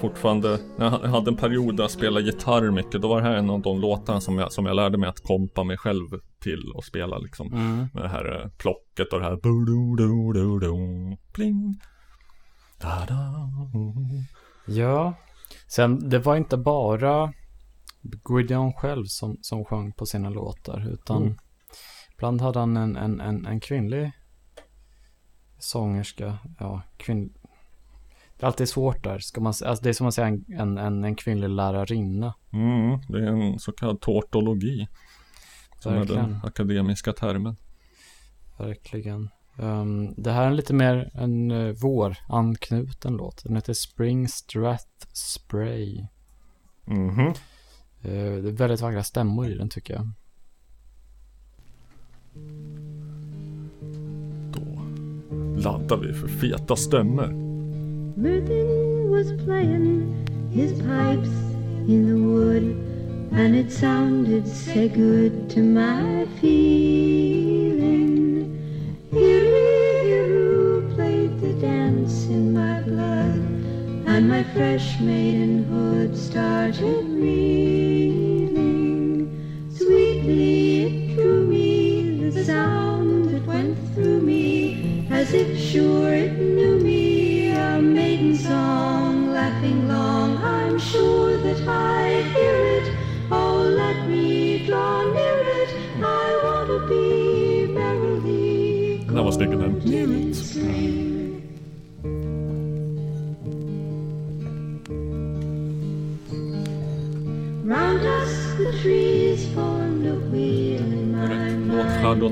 fortfarande, 0.00 0.58
när 0.76 0.86
jag 0.86 0.90
hade 0.90 1.30
en 1.30 1.36
period 1.36 1.76
där 1.76 1.84
jag 1.84 1.90
spelade 1.90 2.26
gitarr 2.26 2.70
mycket, 2.70 3.02
då 3.02 3.08
var 3.08 3.20
det 3.20 3.28
här 3.28 3.34
en 3.36 3.50
av 3.50 3.60
de 3.60 3.80
låtarna 3.80 4.20
som 4.20 4.38
jag, 4.38 4.52
som 4.52 4.66
jag 4.66 4.76
lärde 4.76 4.98
mig 4.98 5.08
att 5.08 5.20
kompa 5.20 5.64
mig 5.64 5.76
själv 5.76 6.06
till 6.42 6.72
och 6.74 6.84
spela 6.84 7.18
liksom. 7.18 7.52
Mm. 7.52 7.86
Med 7.94 8.02
det 8.02 8.08
här 8.08 8.40
eh, 8.42 8.48
plocket 8.58 9.12
och 9.12 9.20
det 9.20 9.24
här. 9.24 9.36
Da-da. 9.36 10.68
Ja. 14.66 15.14
Sen, 15.66 16.08
det 16.08 16.18
var 16.18 16.36
inte 16.36 16.56
bara 16.56 17.32
Gwydion 18.24 18.72
själv 18.72 19.04
som, 19.04 19.38
som 19.42 19.64
sjöng 19.64 19.92
på 19.92 20.06
sina 20.06 20.30
låtar, 20.30 20.88
utan 20.92 21.22
Mm. 21.22 21.36
ibland 22.14 22.40
hade 22.40 22.58
han 22.58 22.76
en, 22.76 22.96
en, 22.96 23.20
en, 23.20 23.46
en 23.46 23.60
kvinnlig 23.60 24.12
sångerska, 25.58 26.38
ja, 26.58 26.82
kvinn... 26.96 27.32
Det 28.36 28.44
är 28.44 28.46
alltid 28.46 28.68
svårt 28.68 29.04
där, 29.04 29.18
ska 29.18 29.40
man, 29.40 29.48
alltså 29.64 29.82
det 29.82 29.88
är 29.88 29.92
som 29.92 30.06
att 30.06 30.14
säga 30.14 30.26
en, 30.26 30.44
en, 30.48 30.78
en, 30.78 31.04
en 31.04 31.16
kvinnlig 31.16 31.48
lärarinna. 31.48 32.34
Mm, 32.52 33.00
det 33.08 33.18
är 33.18 33.26
en 33.26 33.58
så 33.58 33.72
kallad 33.72 34.00
tårtologi. 34.00 34.88
Som 35.80 35.92
är 35.92 35.98
Verkligen. 35.98 36.30
den 36.30 36.40
akademiska 36.44 37.12
termen. 37.12 37.56
Verkligen. 38.58 39.28
Ehm, 39.58 40.14
det 40.16 40.30
här 40.30 40.46
är 40.46 40.54
lite 40.54 40.74
mer 40.74 41.10
en 41.14 41.50
uh, 41.50 41.72
våranknuten 41.72 43.16
låt. 43.16 43.44
Den 43.44 43.54
heter 43.56 43.72
Spring 43.72 44.28
Strath 44.28 45.06
Spray. 45.12 46.06
Mhm. 46.84 47.26
Eh, 48.02 48.34
det 48.42 48.48
är 48.48 48.56
väldigt 48.56 48.80
vackra 48.80 49.02
stämmor 49.02 49.48
i 49.48 49.54
den 49.54 49.68
tycker 49.68 49.94
jag. 49.94 50.10
Laddar 55.58 55.96
vi 55.96 56.12
för 56.12 56.28
feta 56.28 56.76
stämmor. 56.76 57.28
Merton 58.16 59.10
was 59.10 59.44
playing 59.44 60.14
his 60.52 60.72
pipes 60.72 61.28
in 61.88 62.06
the 62.06 62.14
wood, 62.14 62.62
and 63.32 63.56
it 63.56 63.72
sounded 63.72 64.46
so 64.46 64.88
good 64.88 65.50
to 65.50 65.60
my 65.60 66.26
feeling. 66.40 67.88
Hero 69.10 69.47
and 74.30 74.46
my 74.46 74.52
fresh 74.52 75.00
maidenhood 75.00 76.16
started 76.16 77.08
reeling. 77.08 78.58
Sweetly 79.74 80.82
it 80.82 81.14
drew 81.14 81.46
me, 81.46 82.28
the 82.30 82.44
sound 82.44 83.30
that 83.30 83.46
went 83.46 83.78
through 83.94 84.20
me, 84.20 85.06
as 85.10 85.32
if 85.32 85.58
sure 85.58 86.12
it 86.12 86.38
knew 86.38 86.78
me. 86.80 87.52
A 87.52 87.80
maiden 87.80 88.36
song, 88.36 89.32
laughing 89.32 89.88
long, 89.88 90.36
I'm 90.38 90.78
sure 90.78 91.38
that 91.38 91.66
I 91.66 92.22
hear 92.34 92.56
it. 92.78 92.92
Oh, 93.30 93.60
let 93.82 94.08
me 94.08 94.66
draw 94.66 95.04
near 95.12 95.40
it. 95.62 95.70
I 96.02 96.40
want 96.44 96.68
to 96.68 96.78
be 96.88 97.66
merrily 97.72 99.06
här 99.14 99.24
var 99.24 99.32
snygg 99.32 99.50
den. 99.50 99.80
near 99.84 100.08
it 100.20 101.07
our 107.70 107.98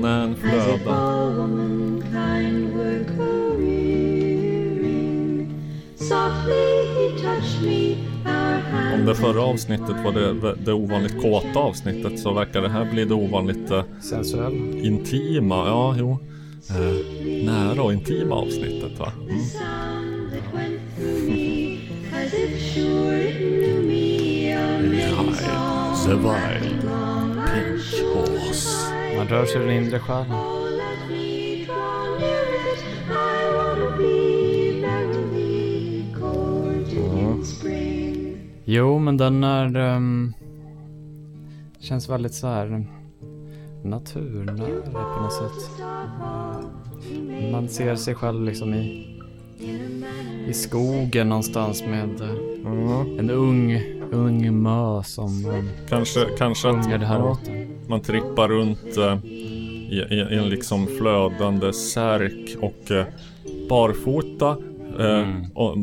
hands 0.07 0.39
Om 8.93 9.05
det 9.05 9.15
förra 9.15 9.41
avsnittet 9.41 9.95
var 10.05 10.11
det, 10.11 10.55
det 10.65 10.73
ovanligt 10.73 11.21
kåta 11.21 11.59
avsnittet 11.59 12.19
så 12.19 12.33
verkar 12.33 12.61
det 12.61 12.69
här 12.69 12.91
bli 12.91 13.05
det 13.05 13.13
ovanligt 13.13 13.71
eh, 13.71 13.83
Sensuell. 14.01 14.53
intima, 14.85 15.55
ja 15.55 15.95
jo. 15.99 16.19
Eh, 16.69 17.45
nära 17.45 17.81
och 17.81 17.93
intima 17.93 18.35
avsnittet 18.35 18.99
va? 18.99 19.11
Mm. 19.19 19.37
The 26.07 26.15
pink 26.15 27.81
sure 27.81 28.39
horse. 28.39 28.93
Man 29.17 29.27
rör 29.27 29.45
sig 29.45 29.61
i 29.61 29.65
den 29.65 29.73
inre 29.73 29.99
själen. 29.99 30.31
Oh, 30.31 30.69
let 30.69 31.09
me 31.09 31.65
draw 31.65 32.19
near 32.19 32.73
it. 32.73 32.83
I 33.09 33.55
want 33.55 33.79
to 33.79 33.97
be 33.97 34.81
merrily 34.81 36.05
courted 36.13 36.97
in 36.97 37.45
spring. 37.45 38.37
Jo, 38.65 38.99
men 38.99 39.17
den 39.17 39.43
är... 39.43 39.75
ehm, 39.75 40.33
känns 41.79 42.09
väldigt 42.09 42.33
så 42.33 42.47
här 42.47 42.85
naturnära 43.83 45.03
på 45.15 45.21
något 45.21 45.33
sätt. 45.33 45.81
Man 47.51 47.69
ser 47.69 47.95
sig 47.95 48.15
själv 48.15 48.43
liksom 48.43 48.73
i, 48.73 49.19
i 50.47 50.53
skogen 50.53 51.29
någonstans 51.29 51.83
med 51.83 52.21
eh, 52.21 53.19
en 53.19 53.29
ung, 53.29 53.96
ung 54.11 54.61
mö 54.63 55.03
som 55.03 55.45
um, 55.45 55.69
Kanske, 55.89 56.25
kanske 56.37 56.69
att 56.69 56.89
det 56.99 57.05
här 57.05 57.21
åt 57.25 57.39
man 57.87 58.01
trippar 58.01 58.47
runt 58.47 58.97
eh, 58.97 59.17
i, 59.89 60.05
i, 60.09 60.37
en 60.37 60.49
liksom 60.49 60.87
flödande 60.87 61.73
särk 61.73 62.57
och 62.61 62.91
eh, 62.91 63.05
barfota. 63.69 64.49
Eh, 64.49 64.57
Mm. 64.99 65.45
och, 65.55 65.77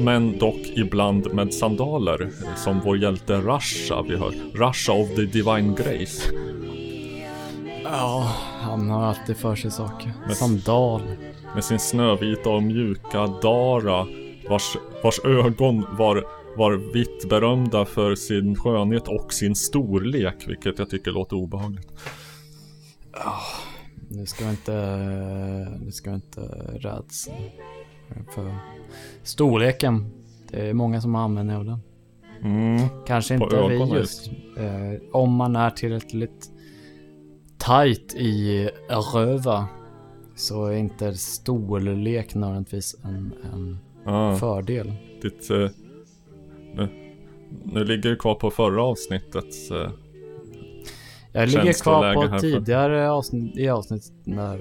men 0.00 0.38
dock 0.38 0.60
ibland 0.76 1.34
med 1.34 1.54
sandaler 1.54 2.30
som 2.56 2.80
vår 2.84 2.98
hjälte 2.98 3.34
Rasha 3.40 4.02
vi 4.08 4.16
hör. 4.16 4.32
Rasha 4.54 4.92
of 4.92 5.08
the 5.16 5.22
Divine 5.22 5.74
Grace. 5.74 6.30
Ja, 7.84 8.32
han 8.62 8.90
har 8.90 9.04
alltid 9.06 9.36
för 9.36 9.54
sig 9.56 9.70
saker. 9.70 10.12
Men- 10.26 10.34
Sandal. 10.34 11.02
Med 11.54 11.64
sin 11.64 11.78
snövita 11.78 12.50
och 12.50 12.62
mjuka 12.62 13.26
Dara 13.42 14.06
vars, 14.48 14.76
vars 15.02 15.18
ögon 15.24 15.86
var, 15.98 16.24
var 16.56 16.92
vitt 16.92 17.28
berömda 17.28 17.84
för 17.84 18.14
sin 18.14 18.56
skönhet 18.56 19.08
och 19.08 19.32
sin 19.32 19.54
storlek 19.54 20.48
vilket 20.48 20.78
jag 20.78 20.90
tycker 20.90 21.10
låter 21.10 21.36
obehagligt. 21.36 21.88
Nu 24.08 24.26
ska 24.26 24.44
vi 24.44 24.50
inte, 24.50 24.72
nu 25.80 25.92
ska 25.92 26.10
vi 26.10 26.14
inte 26.14 26.40
räds 26.72 27.30
för 28.34 28.54
storleken. 29.22 30.10
Det 30.50 30.68
är 30.68 30.74
många 30.74 31.00
som 31.00 31.14
användning 31.14 31.56
av 31.56 31.64
den. 31.64 31.78
Mm. 32.42 32.88
Kanske 33.06 33.34
inte 33.34 33.68
vi 33.68 33.98
just. 33.98 34.30
Eh, 34.56 35.02
om 35.12 35.34
man 35.34 35.56
är 35.56 35.70
tillräckligt 35.70 36.50
tight 37.58 38.14
i 38.14 38.70
röva 39.14 39.68
så 40.36 40.66
är 40.66 40.76
inte 40.76 41.14
storlek 41.14 42.34
nödvändigtvis 42.34 42.96
en, 43.04 43.32
en 43.52 43.78
Ah. 44.04 44.36
fördel. 44.36 44.92
Ditt, 45.22 45.50
eh, 45.50 45.68
nu, 46.74 46.88
nu 47.64 47.84
ligger 47.84 48.10
du 48.10 48.16
kvar 48.16 48.34
på 48.34 48.50
förra 48.50 48.82
avsnittets 48.82 49.70
eh, 49.70 49.90
Jag 51.32 51.48
ligger 51.48 51.82
kvar 51.82 52.14
på 52.14 52.38
tidigare 52.38 53.10
avsnitt, 53.10 53.56
i 53.56 53.68
avsnitt 53.68 54.12
när 54.24 54.60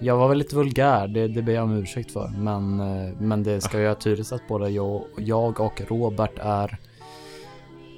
jag 0.00 0.16
var 0.16 0.28
väl 0.28 0.38
lite 0.38 0.56
vulgär, 0.56 1.08
det, 1.08 1.28
det 1.28 1.42
ber 1.42 1.52
jag 1.52 1.64
om 1.64 1.76
ursäkt 1.76 2.12
för. 2.12 2.28
Men, 2.28 2.80
eh, 2.80 3.14
men 3.20 3.42
det 3.42 3.60
ska 3.60 3.80
jag 3.80 4.00
tydligt 4.00 4.32
att 4.32 4.48
både 4.48 4.70
jag, 4.70 5.04
jag 5.16 5.60
och 5.60 5.82
Robert 5.88 6.38
är, 6.38 6.78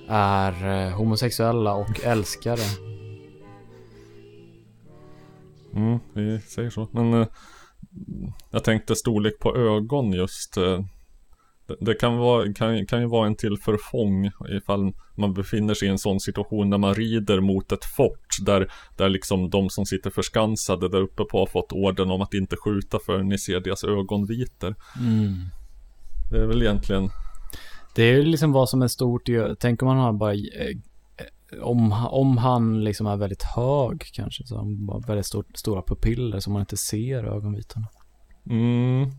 är 0.09 0.87
eh, 0.87 0.93
homosexuella 0.93 1.75
och 1.75 2.01
älskare. 2.05 2.91
Mm, 5.75 5.99
vi 6.13 6.41
säger 6.41 6.71
så. 6.71 6.89
Men 6.93 7.15
eh, 7.15 7.27
jag 8.51 8.65
tänkte 8.65 8.97
storlek 8.97 9.39
på 9.39 9.57
ögon 9.57 10.13
just. 10.13 10.57
Eh, 10.57 10.81
det, 11.71 11.77
det 11.81 11.95
kan, 11.95 12.17
vara, 12.17 12.53
kan, 12.53 12.87
kan 12.87 13.01
ju 13.01 13.07
vara 13.07 13.27
en 13.27 13.37
till 13.37 13.57
förfång 13.57 14.31
ifall 14.57 14.93
man 15.17 15.35
befinner 15.35 15.75
sig 15.75 15.89
i 15.89 15.91
en 15.91 15.99
sån 15.99 16.21
situation 16.21 16.71
när 16.71 16.79
man 16.79 16.95
rider 16.95 17.41
mot 17.41 17.73
ett 17.73 17.85
fort 17.85 18.37
där, 18.47 18.73
där 18.97 19.09
liksom 19.09 19.51
de 19.51 19.71
som 19.71 19.87
sitter 19.87 20.11
förskansade 20.11 20.89
där 20.89 21.01
uppe 21.01 21.25
på 21.25 21.39
har 21.39 21.47
fått 21.47 21.73
orden 21.73 22.11
om 22.11 22.21
att 22.21 22.35
inte 22.35 22.57
skjuta 22.57 22.99
förrän 23.07 23.29
ni 23.29 23.39
ser 23.39 23.61
deras 23.61 23.85
ögonvitor. 23.85 24.75
Mm. 25.01 25.35
Det 26.31 26.37
är 26.37 26.47
väl 26.47 26.63
egentligen 26.63 27.11
Det 27.95 28.03
är 28.03 28.13
ju 28.13 28.23
liksom 28.23 28.53
vad 28.53 28.69
som 28.69 28.83
är 28.83 28.89
stort 28.89 29.29
tänk 29.59 29.83
om 29.83 29.89
man 29.89 29.99
har 29.99 30.13
bara 30.13 30.35
om, 31.63 31.93
om 31.93 32.39
han 32.39 32.85
liksom 32.85 33.07
är 33.07 33.17
väldigt 33.17 33.43
hög 33.43 34.11
kanske, 34.13 34.47
så 34.47 34.57
han 34.57 34.89
har 34.89 35.07
väldigt 35.07 35.27
stor, 35.27 35.45
stora 35.55 35.83
pupiller 35.83 36.41
som 36.41 36.53
man 36.53 36.61
inte 36.61 36.77
ser 36.77 37.25
ögonvitorna. 37.25 37.87
Mm. 38.47 39.11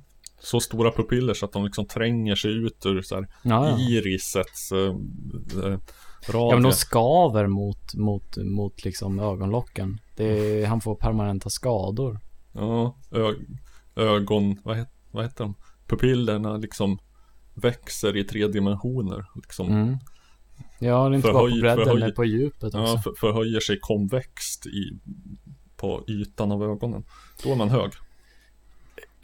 Så 0.44 0.60
stora 0.60 0.92
pupiller 0.92 1.34
så 1.34 1.46
att 1.46 1.52
de 1.52 1.66
liksom 1.66 1.86
tränger 1.88 2.36
sig 2.36 2.52
ut 2.52 2.86
ur 2.86 3.02
så 3.02 3.16
här 3.16 3.28
Ja, 3.44 3.80
irisets 3.80 4.72
eh, 4.72 4.78
radie. 5.58 5.80
Ja 6.28 6.52
men 6.54 6.64
de 6.64 6.72
skaver 6.72 7.48
mot, 7.48 7.94
mot, 7.96 8.38
mot 8.38 8.86
liksom 8.86 9.20
ögonlocken. 9.20 10.00
Är, 10.18 10.66
han 10.66 10.82
får 10.82 10.96
permanenta 10.96 11.50
skador. 11.50 12.20
Ja, 12.54 12.98
ö- 13.12 13.36
ögon, 13.96 14.58
vad, 14.64 14.78
het, 14.78 14.90
vad 15.12 15.24
heter 15.24 15.44
de? 15.44 15.56
Pupillerna 15.88 16.58
liksom 16.58 17.00
växer 17.54 18.18
i 18.18 18.24
tre 18.24 18.48
dimensioner. 18.48 19.26
Liksom. 19.36 19.68
Mm. 19.68 19.98
Ja, 20.80 21.10
det 21.10 21.14
är 21.14 21.16
inte 21.16 21.32
bara 21.32 21.40
på 21.40 21.48
Förhöj- 21.48 21.62
bredden, 21.62 21.86
förhöj- 21.98 22.16
på 22.16 22.26
djupet 22.26 22.64
också. 22.64 22.78
Ja, 22.80 23.02
för, 23.04 23.14
förhöjer 23.20 23.60
sig 23.60 23.78
konvext 23.82 24.66
i, 24.66 25.00
på 25.78 26.04
ytan 26.08 26.52
av 26.52 26.64
ögonen. 26.64 27.04
Då 27.44 27.52
är 27.52 27.56
man 27.56 27.70
hög. 27.70 27.92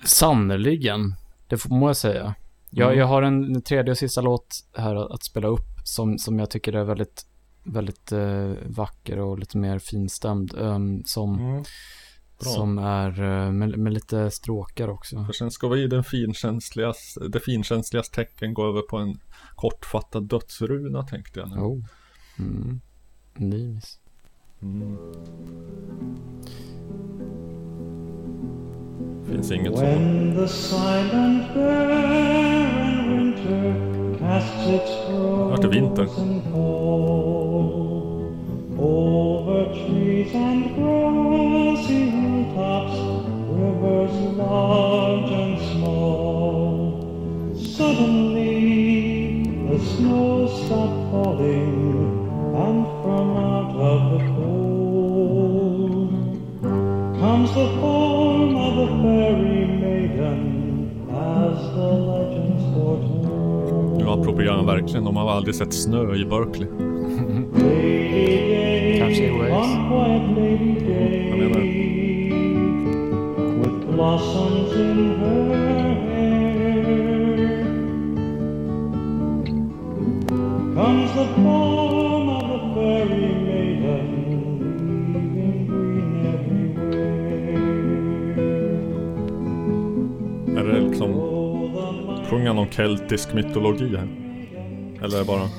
Sannerligen, 0.03 1.15
det 1.47 1.57
får 1.57 1.69
må 1.69 1.89
jag 1.89 1.97
säga. 1.97 2.35
Jag, 2.69 2.87
Mm. 2.87 2.99
jag 2.99 3.07
har 3.07 3.21
en, 3.21 3.61
tredje 3.61 3.91
och 3.91 3.97
sista 3.97 4.21
låt 4.21 4.55
här 4.77 4.95
att, 4.95 5.11
att 5.11 5.23
spela 5.23 5.47
upp 5.47 5.67
som, 5.83 6.17
som 6.17 6.39
jag 6.39 6.49
tycker 6.49 6.73
är 6.73 6.83
väldigt, 6.83 7.25
väldigt 7.63 8.11
eh, 8.11 8.51
vacker 8.65 9.19
och 9.19 9.39
lite 9.39 9.57
mer 9.57 9.79
finstämd. 9.79 10.53
ehm, 10.57 11.03
som, 11.05 11.39
Mm. 11.39 11.63
Som 12.39 12.77
är 12.77 13.21
eh, 13.23 13.51
med, 13.51 13.77
med 13.79 13.93
lite 13.93 14.31
stråkar 14.31 14.87
också. 14.87 15.25
För 15.25 15.33
sen 15.33 15.51
ska 15.51 15.67
vi 15.67 15.87
den 15.87 16.03
finkänsligas, 16.03 17.17
det 17.29 17.39
finkänsligas 17.39 18.09
tecken 18.09 18.53
gå 18.53 18.67
över 18.69 18.81
på 18.81 18.97
en 18.97 19.19
kortfattad 19.55 20.23
dödsruna 20.23 21.03
tänkte 21.03 21.39
jag. 21.39 21.49
nu. 21.49 21.55
Oh. 21.57 21.83
Mm. 22.39 22.81
Nice. 23.35 23.87
Mm. 24.61 24.97
Finns 29.27 29.51
inget 29.51 29.77
så. 29.77 29.83
When 29.83 30.33
the 30.35 30.47
silent 30.47 31.53
barren 31.53 33.09
winter 33.09 33.73
casts 34.19 34.67
its 34.67 34.91
Vart 35.49 35.63
är 35.63 35.67
vinter? 35.69 36.05
frozen 36.05 36.41
over 38.79 39.65
trees 39.73 40.35
and 40.35 40.63
grassy 40.75 42.09
hilltops, 42.09 42.97
rivers 43.51 44.37
large 44.37 45.31
and 45.31 45.59
small. 45.71 47.03
Suddenly 47.77 48.53
the 49.69 49.79
snow 49.79 50.47
stopped 50.47 51.11
falling, 51.11 51.75
and 52.65 52.85
from 53.01 53.27
out 53.37 53.71
of 53.91 53.99
the 54.11 54.19
cold 54.35 56.11
comes 57.19 57.49
the 57.53 57.67
form 57.79 58.06
Nu 63.97 64.09
approprierar 64.09 64.55
han 64.55 64.65
verkligen. 64.65 65.03
De 65.05 65.15
har 65.15 65.31
aldrig 65.31 65.55
sett 65.55 65.73
snö 65.73 66.15
i 66.15 66.25
Berkeley. 66.25 66.67
Kanske 68.99 69.23
i 69.23 69.29
Wales. 69.29 69.67
Jag 71.29 71.37
menar, 71.39 71.87
comes 80.77 81.11
the 81.13 81.25
form 81.43 82.06
liksom 90.97 92.27
Sjunger 92.29 92.47
han 92.47 92.57
om 92.57 92.67
keltisk 92.69 93.33
mytologi 93.33 93.97
här? 93.97 94.07
Eller 95.03 95.23
bara 95.23 95.49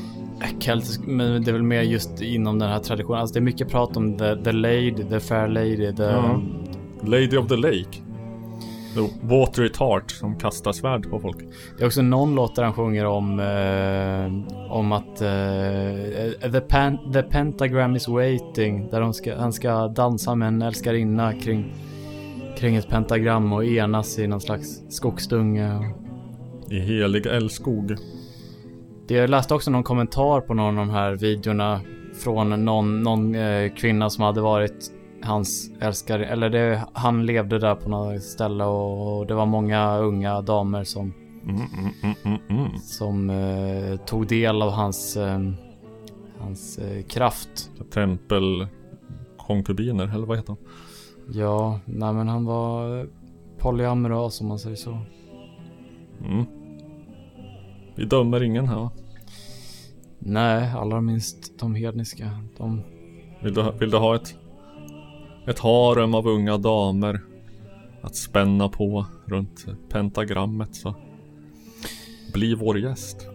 Keltisk, 0.61 1.01
men 1.07 1.45
det 1.45 1.51
är 1.51 1.53
väl 1.53 1.63
mer 1.63 1.83
just 1.83 2.23
inom 2.23 2.59
den 2.59 2.69
här 2.69 2.79
traditionen. 2.79 3.21
Alltså 3.21 3.35
det 3.35 3.39
är 3.39 3.43
mycket 3.43 3.69
prat 3.69 3.97
om 3.97 4.19
the, 4.19 4.37
the 4.37 4.53
lady, 4.53 5.05
the 5.11 5.21
fair 5.21 5.49
lady, 5.49 5.93
the... 5.97 6.03
Ja. 6.03 6.41
Lady 7.03 7.37
of 7.37 7.49
the 7.49 7.57
Lake? 7.57 8.03
The 8.95 9.27
Water 9.27 9.65
it 9.65 9.77
heart 9.77 10.11
som 10.11 10.39
kastar 10.39 10.73
svärd 10.73 11.11
på 11.11 11.21
folk. 11.21 11.37
Det 11.77 11.83
är 11.83 11.87
också 11.87 12.03
någon 12.03 12.35
låt 12.35 12.57
där 12.57 12.63
han 12.63 12.73
sjunger 12.73 13.05
om, 13.05 13.41
eh, 13.41 14.73
om 14.73 14.93
att 14.93 15.21
eh, 15.21 16.51
the, 16.51 16.61
pan, 16.61 17.13
the 17.13 17.23
pentagram 17.23 17.97
is 17.97 18.09
waiting. 18.09 18.89
Där 18.91 19.13
ska, 19.13 19.37
han 19.37 19.53
ska 19.53 19.89
dansa 19.89 20.35
med 20.35 20.49
en 20.49 20.63
älskarinna 20.63 21.33
kring, 21.33 21.73
kring 22.59 22.77
ett 22.77 22.89
pentagram 22.89 23.53
och 23.53 23.65
enas 23.65 24.19
i 24.19 24.27
någon 24.27 24.41
slags 24.41 24.83
skogsdunge. 24.89 25.95
I 26.71 26.79
helig 26.79 27.27
älskog. 27.27 27.97
Det, 29.09 29.15
jag 29.15 29.31
läste 29.31 29.55
också 29.55 29.71
någon 29.71 29.83
kommentar 29.83 30.41
på 30.41 30.55
någon 30.55 30.79
av 30.79 30.87
de 30.87 30.93
här 30.93 31.13
videorna 31.13 31.81
från 32.15 32.65
någon, 32.65 33.03
någon 33.03 33.35
eh, 33.35 33.75
kvinna 33.75 34.11
som 34.11 34.25
hade 34.25 34.41
varit 34.41 34.93
hans 35.23 35.71
älskare. 35.81 36.27
Eller 36.27 36.51
det, 36.51 36.83
han 36.93 37.27
levde 37.27 37.59
där 37.59 37.75
på 37.75 37.89
något 37.89 38.23
ställe 38.23 38.65
och, 38.65 39.27
det 39.27 39.35
var 39.35 39.47
många 39.47 39.99
unga 39.99 40.41
damer 40.41 40.85
som, 40.85 41.15
Mm, 41.45 41.61
mm, 41.61 41.93
mm, 42.03 42.15
mm, 42.25 42.39
mm. 42.49 42.79
som 42.79 43.31
eh, 43.31 43.97
tog 43.97 44.27
del 44.27 44.63
av 44.63 44.71
hans, 44.71 45.17
eh, 45.17 45.41
hans 46.39 46.79
eh, 46.79 47.03
kraft. 47.03 47.71
Tempelkonkubiner, 47.91 50.15
eller 50.15 50.27
vad 50.27 50.37
heter 50.37 50.47
de? 50.47 50.57
Ja, 51.33 51.81
nej 51.85 52.13
men 52.15 52.29
han 52.29 52.45
var 52.45 53.07
polyamorös 53.59 54.41
om 54.41 54.47
man 54.49 54.59
säger 54.59 54.77
så. 54.77 54.99
Mm. 56.25 56.45
Vi 57.95 58.05
dömer 58.05 58.43
ingen 58.43 58.69
här 58.69 58.77
va? 58.77 58.91
Nej, 60.19 60.71
allra 60.77 61.01
minst 61.01 61.59
de 61.59 61.75
hedniska. 61.75 62.31
De, 62.59 62.83
Vill 63.43 63.55
du, 63.55 63.63
ha- 63.63 63.71
vill 63.73 63.91
du 63.91 63.97
ha 63.97 64.15
ett 64.15 64.35
Ett 65.47 65.59
harem 65.59 66.15
av 66.15 66.27
unga 66.27 66.57
damer 66.59 67.21
Att 68.03 68.17
spänna 68.17 68.69
på 68.69 69.07
runt 69.27 69.67
pentagrammet 69.89 70.75
så 70.75 70.95
Bli 72.33 72.55
vår 72.55 72.79
gäst 72.79 73.27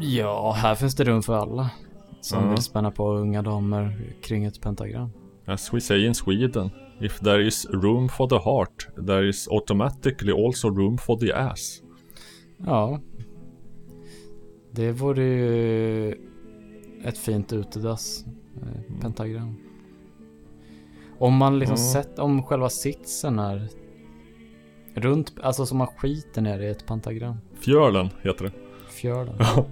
ja, 0.00 0.52
här 0.52 0.74
finns 0.74 0.94
det 0.94 1.04
rum 1.04 1.22
för 1.22 1.34
alla. 1.34 1.70
Som 2.20 2.44
Ja. 2.44 2.50
vill 2.50 2.62
spänna 2.62 2.90
på 2.90 3.08
unga 3.12 3.42
damer 3.42 3.96
kring 4.22 4.44
ett 4.44 4.60
pentagram. 4.60 5.10
As 5.46 5.72
we 5.74 5.80
say 5.80 6.06
in 6.06 6.14
Sweden 6.14 6.70
If 7.00 7.18
there 7.20 7.46
is 7.46 7.66
room 7.70 8.08
for 8.08 8.28
the 8.28 8.38
heart 8.38 8.88
There 9.06 9.28
is 9.28 9.48
automatically 9.48 10.32
also 10.32 10.68
room 10.70 10.98
for 10.98 11.16
the 11.18 11.32
ass 11.32 11.82
Ja. 12.66 13.00
Det 14.70 14.92
vore 14.92 15.24
ju 15.24 16.10
ett 17.04 17.18
fint 17.18 17.52
utedass. 17.52 18.24
eh, 18.62 19.00
Pentagram. 19.00 19.54
Om 21.18 21.34
man 21.36 21.58
liksom 21.58 21.76
Ja. 21.76 21.92
sett, 21.92 22.18
om 22.18 22.42
själva 22.42 22.68
sitsen 22.70 23.38
är 23.38 23.68
runt, 24.94 25.34
alltså 25.42 25.66
som 25.66 25.78
man 25.78 25.86
skiter 25.86 26.42
ner 26.42 26.60
i 26.60 26.68
ett 26.68 26.86
pentagram. 26.86 27.36
Fjölen 27.60 28.08
heter 28.22 28.44
det 28.44 28.52
Fjörden. 28.90 29.34
Ja. 29.38 29.66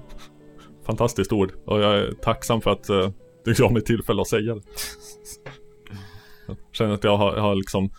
Fantastiskt 0.86 1.32
ord 1.32 1.52
och 1.64 1.80
jag 1.80 1.94
är 1.98 2.12
tacksam 2.12 2.60
för 2.60 2.70
att 2.70 2.90
uh, 2.90 3.10
du 3.44 3.54
gav 3.54 3.72
mig 3.72 3.82
tillfälle 3.82 4.20
att 4.22 4.28
säga 4.28 4.54
det 4.54 4.60
känner 6.72 6.94
att 6.94 7.04
jag 7.04 7.16
har, 7.16 7.36
har 7.36 7.54
liksom 7.54 7.90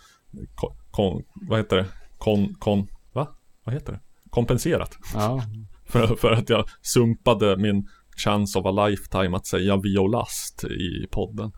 kon, 0.90 1.22
Vad 1.34 1.58
heter 1.58 1.76
det? 1.76 1.86
Kon, 2.18 2.54
kon, 2.54 2.86
va? 3.12 3.28
Vad 3.64 3.74
heter 3.74 3.92
det? 3.92 4.00
Kompenserat 4.30 4.98
Ja. 5.14 5.42
för, 5.86 6.16
för 6.16 6.32
att 6.32 6.48
jag 6.48 6.64
sumpade 6.82 7.56
min 7.56 7.88
chance 8.16 8.58
of 8.58 8.66
a 8.66 8.86
lifetime 8.86 9.36
att 9.36 9.46
säga 9.46 9.76
violast 9.76 10.64
i 10.64 11.06
podden 11.10 11.52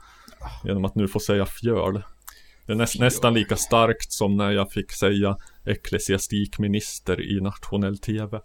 Genom 0.65 0.85
att 0.85 0.95
nu 0.95 1.09
få 1.09 1.21
säga 1.21 1.47
fjöl 1.47 2.03
Det 2.67 2.73
är 2.73 2.77
näs, 2.77 2.99
nästan 2.99 3.35
lika 3.35 3.57
starkt 3.57 4.13
som 4.13 4.37
när 4.37 4.51
jag 4.51 4.73
fick 4.73 4.93
säga 4.93 5.37
ecklesiastikminister 5.65 7.37
i 7.37 7.41
nationell 7.41 7.99
tv 7.99 8.41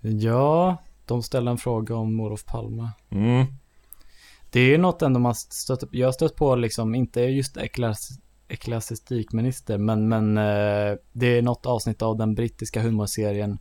Ja, 0.00 0.76
de 1.06 1.22
ställer 1.22 1.50
en 1.50 1.58
fråga 1.58 1.96
om 1.96 2.20
Olof 2.20 2.44
Palme. 2.44 2.90
Mm. 3.10 3.46
Det 4.52 4.60
är 4.60 4.78
något 4.78 5.02
ändå 5.02 5.20
man 5.20 5.34
stött 5.34 5.84
Jag 5.90 6.06
har 6.06 6.12
stött 6.12 6.36
på 6.36 6.56
liksom, 6.56 6.94
inte 6.94 7.20
just 7.20 7.56
eklas- 7.56 8.18
men, 9.78 10.08
men 10.08 10.38
eh, 10.38 10.96
det 11.12 11.26
är 11.38 11.42
något 11.42 11.66
avsnitt 11.66 12.02
av 12.02 12.16
den 12.16 12.34
brittiska 12.34 12.82
humorserien 12.82 13.58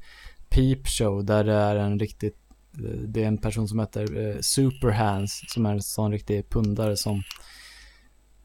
Peep 0.50 0.88
Show, 0.88 1.26
där 1.26 1.44
det 1.44 1.54
är 1.54 1.76
en 1.76 2.00
riktigt, 2.00 2.38
eh, 2.74 3.00
det 3.08 3.24
är 3.24 3.28
en 3.28 3.38
person 3.38 3.68
som 3.68 3.80
heter 3.80 4.28
eh, 4.28 4.40
Superhands, 4.42 5.42
som 5.48 5.66
är 5.66 5.72
en 5.72 5.82
sån 5.82 6.12
riktig 6.12 6.50
pundare 6.50 6.98
som, 6.98 7.22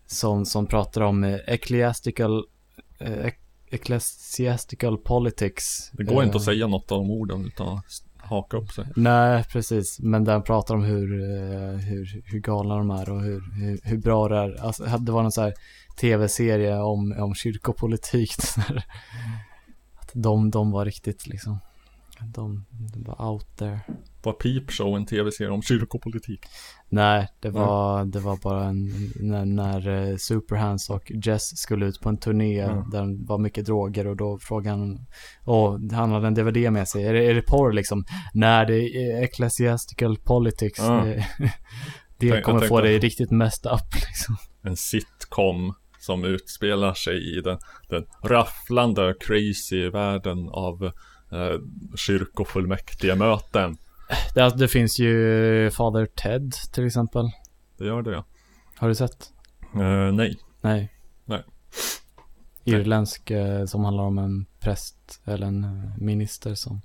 som, 0.06 0.44
som 0.47 0.66
pratar 0.66 1.01
om 1.01 1.24
ecclesiastical, 1.24 2.44
ec- 2.98 3.35
ecclesiastical 3.70 4.98
politics. 4.98 5.90
Det 5.93 6.05
går 6.05 6.24
inte 6.24 6.36
att 6.36 6.44
säga 6.44 6.66
något 6.66 6.93
av 6.93 6.98
de 6.98 7.10
orden 7.10 7.47
utan 7.47 7.82
haka 8.26 8.56
upp 8.56 8.70
sig. 8.70 8.86
Nej, 8.96 9.44
precis. 9.44 10.00
Men 10.00 10.24
där 10.24 10.32
han 10.32 10.42
pratar 10.42 10.74
om 10.74 10.84
hur, 10.84 11.22
eh, 11.22 11.76
hur, 11.78 12.22
hur 12.24 12.40
galna 12.40 12.76
de 12.76 12.90
är 12.90 13.10
och 13.10 13.22
hur, 13.22 13.40
hur, 13.52 13.80
hur 13.82 13.98
bra 13.98 14.28
det 14.28 14.36
är. 14.36 14.64
Alltså, 14.64 14.84
det 14.84 15.12
var 15.12 15.22
någon 15.22 15.32
så 15.32 15.42
här 15.42 15.54
tv-serie 16.00 16.78
om, 16.78 17.14
om 17.18 17.34
kyrkopolitik. 17.34 18.30
Att 20.00 20.10
de, 20.12 20.50
de 20.50 20.70
var 20.70 20.84
riktigt 20.84 21.26
liksom, 21.26 21.58
de, 22.20 22.64
de 22.94 23.02
var 23.02 23.30
out 23.30 23.56
there. 23.56 23.80
Var 24.22 24.32
Peep 24.32 24.70
Show 24.70 24.97
en 24.97 25.06
tv-serie 25.06 25.51
om 25.51 25.62
kyrkopolitik? 25.62 26.40
Nej, 26.88 27.28
det 27.40 27.51
var, 27.51 28.05
det 28.05 28.18
var 28.18 28.36
bara 28.43 28.64
en, 28.64 28.90
när, 29.20 29.44
när 29.44 29.88
eh, 29.88 30.16
Superhands 30.16 30.90
och 30.90 31.12
Jess 31.24 31.56
skulle 31.56 31.86
ut 31.86 32.01
på 32.01 32.09
en 32.09 32.18
turné 32.18 32.60
Mm. 32.60 32.90
där 32.90 33.06
det 33.06 33.26
var 33.26 33.38
mycket 33.38 33.66
droger 33.66 34.06
och 34.06 34.16
då 34.16 34.38
frågade 34.38 34.76
han, 34.76 35.06
och 35.44 35.80
han 35.93 36.10
hade 36.10 36.26
en 36.26 36.34
DVD 36.34 36.72
med 36.72 36.88
sig, 36.88 37.06
är 37.06 37.12
det, 37.14 37.24
är 37.24 37.34
det 37.34 37.43
porr 37.43 37.72
liksom? 37.72 38.05
Nej, 38.34 38.66
det 38.66 38.74
är 38.74 39.22
ecclesiastical 39.22 40.16
politics. 40.16 40.78
Ja. 40.78 41.05
Det, 41.05 41.26
Jag 42.26 42.44
kommer 42.44 42.60
få 42.60 42.80
dig 42.80 42.98
riktigt 42.98 43.30
messed 43.30 43.72
up 43.72 43.94
liksom. 43.94 44.36
En 44.62 44.76
sitcom 44.76 45.74
som 45.98 46.24
utspelar 46.24 46.94
sig 46.94 47.38
i 47.38 47.40
den, 47.40 47.59
den 47.88 48.05
rafflande 48.24 49.14
crazy 49.20 49.90
världen 49.90 50.48
av 50.48 50.93
eh, 51.32 51.60
kyrkofullmäktige-möten. 51.96 53.76
Det, 54.34 54.58
det 54.58 54.68
finns 54.68 54.98
ju 54.98 55.70
Father 55.70 56.06
Ted 56.06 56.52
till 56.72 56.86
exempel. 56.86 57.30
Det 57.78 57.86
gör 57.86 58.02
det 58.02 58.10
ja. 58.10 58.24
Har 58.76 58.88
du 58.88 58.94
sett? 58.94 59.32
Eh, 59.74 60.12
nej. 60.12 60.38
Nej. 60.60 60.92
Nej. 61.24 61.42
Irländsk 62.64 63.30
eh, 63.30 63.64
som 63.64 63.84
handlar 63.84 64.04
om 64.04 64.18
en 64.18 64.46
präst 64.60 65.20
eller 65.24 65.46
en 65.46 65.64
eh, 65.64 65.98
minister 65.98 66.54
som 66.54 66.80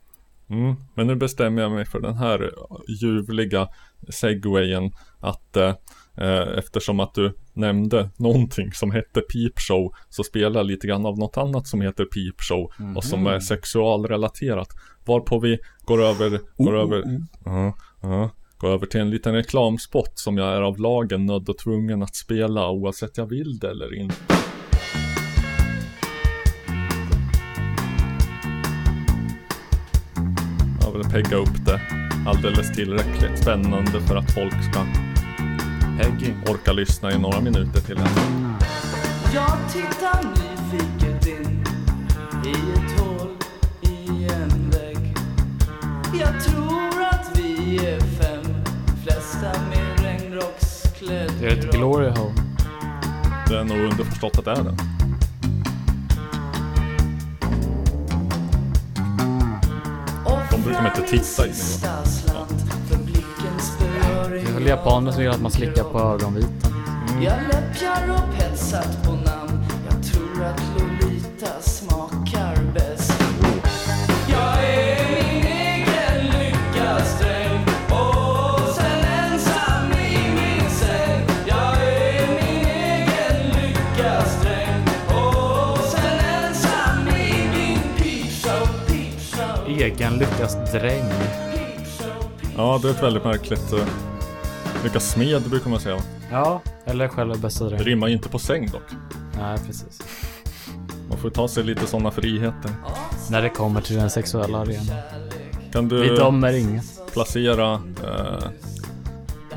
Mm. 0.51 0.76
Men 0.95 1.07
nu 1.07 1.15
bestämmer 1.15 1.61
jag 1.61 1.72
mig 1.72 1.85
för 1.85 1.99
den 1.99 2.15
här 2.15 2.51
ljuvliga 3.01 3.68
segwayen 4.09 4.91
att 5.19 5.57
eh, 5.57 5.63
eh, 5.68 5.76
eftersom 6.58 7.00
att 7.00 7.14
du 7.14 7.34
nämnde 7.54 8.10
någonting 8.18 8.72
som 8.72 8.92
hette 8.92 9.22
Peep 9.22 9.60
Show 9.60 9.94
så 10.10 10.24
spelar 10.24 10.60
jag 10.60 10.68
lite 10.68 10.88
grann 10.88 11.06
av 11.06 11.18
något 11.18 11.38
annat 11.38 11.68
som 11.68 11.82
heter 11.82 12.06
Peep 12.06 12.42
Show 12.42 12.72
och 12.96 13.04
som 13.04 13.28
är 13.28 13.40
sexualrelaterat. 13.40 14.68
Varpå 15.06 15.40
vi 15.40 15.60
går 15.86 16.02
över, 16.02 16.40
går 16.58 16.78
över, 16.78 17.04
ja, 17.46 17.74
ja, 18.02 18.30
går 18.58 18.70
över 18.70 18.86
till 18.86 19.00
en 19.00 19.10
liten 19.10 19.34
reklamspot 19.34 20.12
som 20.14 20.38
jag 20.38 20.48
är 20.48 20.62
av 20.62 20.80
lagen 20.80 21.26
nödd 21.26 21.50
och 21.50 21.58
tvungen 21.58 22.04
att 22.04 22.16
spela 22.16 22.70
oavsett 22.70 23.18
jag 23.18 23.26
vill 23.26 23.60
det 23.60 23.70
eller 23.70 24.00
inte. 24.00 24.16
Jag 30.82 30.92
vill 30.92 31.04
pegga 31.12 31.38
upp 31.38 31.66
det 31.66 31.82
alldeles 32.28 32.76
tillräckligt 32.76 33.40
spännande 33.40 34.02
för 34.02 34.16
att 34.16 34.32
folk 34.32 34.64
ska 34.64 35.11
orka 36.49 36.72
lyssna 36.72 37.11
i 37.11 37.18
några 37.19 37.41
minuter 37.41 37.82
till. 37.82 37.99
Jag 39.34 39.57
tittar 39.73 40.23
nyfiket 40.23 41.28
in 41.28 41.64
i 42.45 42.49
ett 42.49 42.99
hål 42.99 43.30
i 43.82 44.23
en 44.23 44.69
vägg. 44.69 45.15
Jag 46.19 46.44
tror 46.44 47.02
att 47.11 47.38
vi 47.38 47.78
är 47.78 47.99
fem, 47.99 48.64
flesta 49.03 49.61
med 49.69 49.99
regnrocksklädd 50.03 51.32
Det 51.40 51.48
är 51.48 51.57
ett 51.57 51.72
glory 51.72 52.10
hole. 52.10 52.34
Det 53.48 53.57
är 53.57 53.64
nog 53.64 53.78
underförstått 53.78 54.38
att 54.38 54.45
det 54.45 54.52
är 54.52 54.64
det. 54.64 54.78
De 60.52 60.61
brukar 60.61 60.86
inte 60.86 61.02
titta 61.02 61.45
in 61.45 61.52
i 61.52 61.56
Sista 61.56 62.61
Det 64.32 64.40
är 64.40 64.53
väl 64.53 64.66
japaner 64.68 65.12
som 65.12 65.22
vill 65.22 65.30
att 65.32 65.41
man 65.41 65.52
slickar 65.52 65.84
på 65.84 65.99
ögonvitan. 65.99 66.74
Jag 67.22 67.38
läppjar 67.48 68.10
och 68.14 68.38
petsat 68.38 69.03
på 69.06 69.12
namn. 69.12 69.66
Jag 69.90 70.03
tror 70.03 70.44
att 70.45 70.62
Lolita 70.80 71.62
smakar 71.62 72.74
bäst. 72.74 73.24
Jag 74.30 74.64
är 74.64 75.10
min 75.10 75.45
egen 75.45 76.26
lyckas 76.26 77.20
dräng 77.20 77.66
och 77.90 78.76
sen 78.76 79.02
ensam 79.24 79.91
i 79.91 80.34
min 80.36 80.70
säng. 80.70 81.26
Jag 81.48 81.84
är 81.84 82.28
min 82.28 82.66
egen 82.66 83.48
lyckas 83.49 84.41
dräng 84.44 84.84
och 85.08 85.78
sen 85.78 86.20
ensam 86.20 87.08
i 87.08 87.48
min 87.58 87.80
peepshow, 87.98 88.68
peepshow. 88.88 89.68
Egen 89.68 90.18
lyckas 90.18 90.72
dräng. 90.72 91.10
Ja, 92.58 92.80
det 92.82 92.88
är 92.88 92.91
ett 92.91 93.03
väldigt 93.03 93.24
märkligt 93.24 93.74
Lyckas 94.84 95.12
smed 95.12 95.41
brukar 95.49 95.70
man 95.70 95.80
säga. 95.80 95.98
Ja, 96.32 96.62
eller 96.86 97.08
själva 97.08 97.36
bästa 97.36 97.64
Det 97.64 97.70
dräng. 97.70 97.80
rimmar 97.86 98.08
ju 98.08 98.14
inte 98.14 98.30
på 98.30 98.40
säng 98.40 98.70
dock. 98.72 98.82
Nej, 99.40 99.58
precis. 99.68 100.02
Man 101.10 101.18
får 101.18 101.30
ta 101.30 101.48
sig 101.48 101.64
lite 101.64 101.88
sådana 101.88 102.12
friheter. 102.12 102.72
När 103.30 103.41
det 103.41 103.49
kommer 103.49 103.82
till 103.82 103.95
den 103.95 104.10
sexuella 104.10 104.58
arenan. 104.58 104.95
Kan 105.72 105.88
du 105.90 106.02
Vi 106.02 106.08
dömer 106.18 106.53
inget. 106.53 107.14
placera 107.14 107.74
eh, 107.74 108.49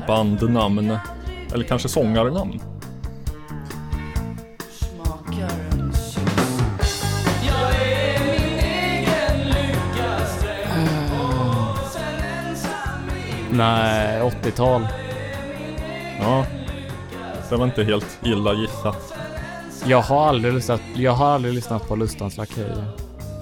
bandnamn 0.07 0.97
eller 1.53 1.63
kanske 1.65 1.89
sångarnamn? 1.89 2.59
Nej, 13.51 14.21
80-tal. 14.21 14.87
Ja, 16.19 16.45
det 17.49 17.55
var 17.55 17.65
inte 17.65 17.83
helt 17.83 18.19
illa 18.23 18.53
gissat. 18.53 19.13
Jag 19.85 20.01
har 20.01 20.27
aldrig 20.27 20.53
lyssnat, 20.53 20.81
jag 20.95 21.11
har 21.11 21.25
aldrig 21.25 21.53
lyssnat 21.53 21.87
på 21.87 21.95
Lustans 21.95 22.37
Lakejer. 22.37 22.87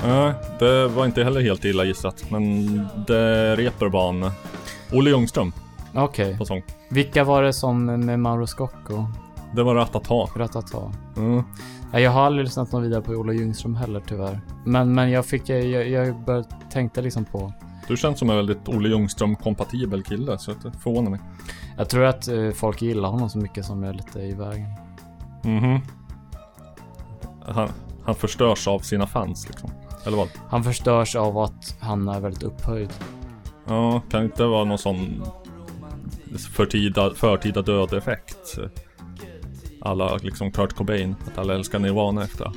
Nej, 0.08 0.34
det 0.60 0.88
var 0.88 1.06
inte 1.06 1.24
heller 1.24 1.42
helt 1.42 1.66
illa 1.66 1.84
gissat. 1.84 2.32
Men 2.32 2.66
det 3.08 3.56
Reeperbahn. 3.56 4.32
Olle 4.92 5.10
Ljungström 5.10 5.52
Okej. 5.94 6.38
på 6.38 6.46
sång. 6.46 6.64
Vilka 6.90 7.24
var 7.24 7.44
det 7.44 7.54
som 7.54 7.86
med 7.86 8.20
Mauro 8.20 8.48
Scocco? 8.48 9.06
Det 9.56 9.64
var 9.64 9.76
Ratata. 9.76 10.40
Ratata. 10.40 10.92
Mm. 11.18 11.44
Ja, 11.92 12.00
jag 12.00 12.12
har 12.12 12.22
aldrig 12.22 12.44
lyssnat 12.46 12.72
någon 12.72 12.84
vidare 12.84 13.02
på 13.02 13.12
Olle 13.12 13.34
Ljungström 13.34 13.76
heller 13.76 14.02
tyvärr. 14.08 14.40
Men, 14.66 14.94
men 14.94 15.12
jag 15.12 15.26
fick, 15.26 15.50
jag, 15.50 15.90
jag, 15.90 16.16
började 16.16 16.48
tänkte 16.72 17.02
liksom 17.02 17.26
på 17.26 17.54
Du 17.88 17.98
känns 17.98 18.20
som 18.20 18.30
en 18.30 18.36
väldigt 18.36 18.70
Olle 18.70 18.90
Ljungström-kompatibel 18.90 20.04
kille, 20.04 20.38
så 20.38 20.52
det 20.52 20.72
förvånar 20.84 21.12
mig. 21.12 21.20
Jag 21.78 21.90
tror 21.90 22.04
att 22.04 22.28
eh, 22.28 22.52
folk 22.52 22.82
gillar 22.82 23.10
honom 23.10 23.30
så 23.30 23.38
mycket 23.38 23.66
som 23.66 23.84
är 23.84 23.94
lite 23.94 24.20
i 24.20 24.34
vägen. 24.34 24.68
Mhm. 25.44 25.80
Han, 27.46 27.70
han 28.04 28.16
förstörs 28.16 28.68
av 28.68 28.80
sina 28.80 29.08
fans 29.08 29.48
liksom. 29.48 29.72
Eller 30.06 30.18
vad? 30.18 30.30
Han 30.50 30.64
förstörs 30.64 31.16
av 31.16 31.38
att 31.38 31.78
han 31.80 32.08
är 32.08 32.20
väldigt 32.20 32.44
upphöjd. 32.44 32.94
Ja, 33.68 34.02
kan 34.10 34.24
inte 34.24 34.44
vara 34.44 34.64
någon 34.64 34.78
sån 34.78 35.24
förtida, 36.54 37.14
förtida 37.14 37.62
död-effekt? 37.62 38.58
Alla 39.82 40.16
liksom 40.16 40.52
Kurt 40.52 40.74
Cobain, 40.74 41.16
att 41.28 41.38
alla 41.38 41.54
älskar 41.54 41.80
Nirvana 41.80 42.24
efter 42.24 42.52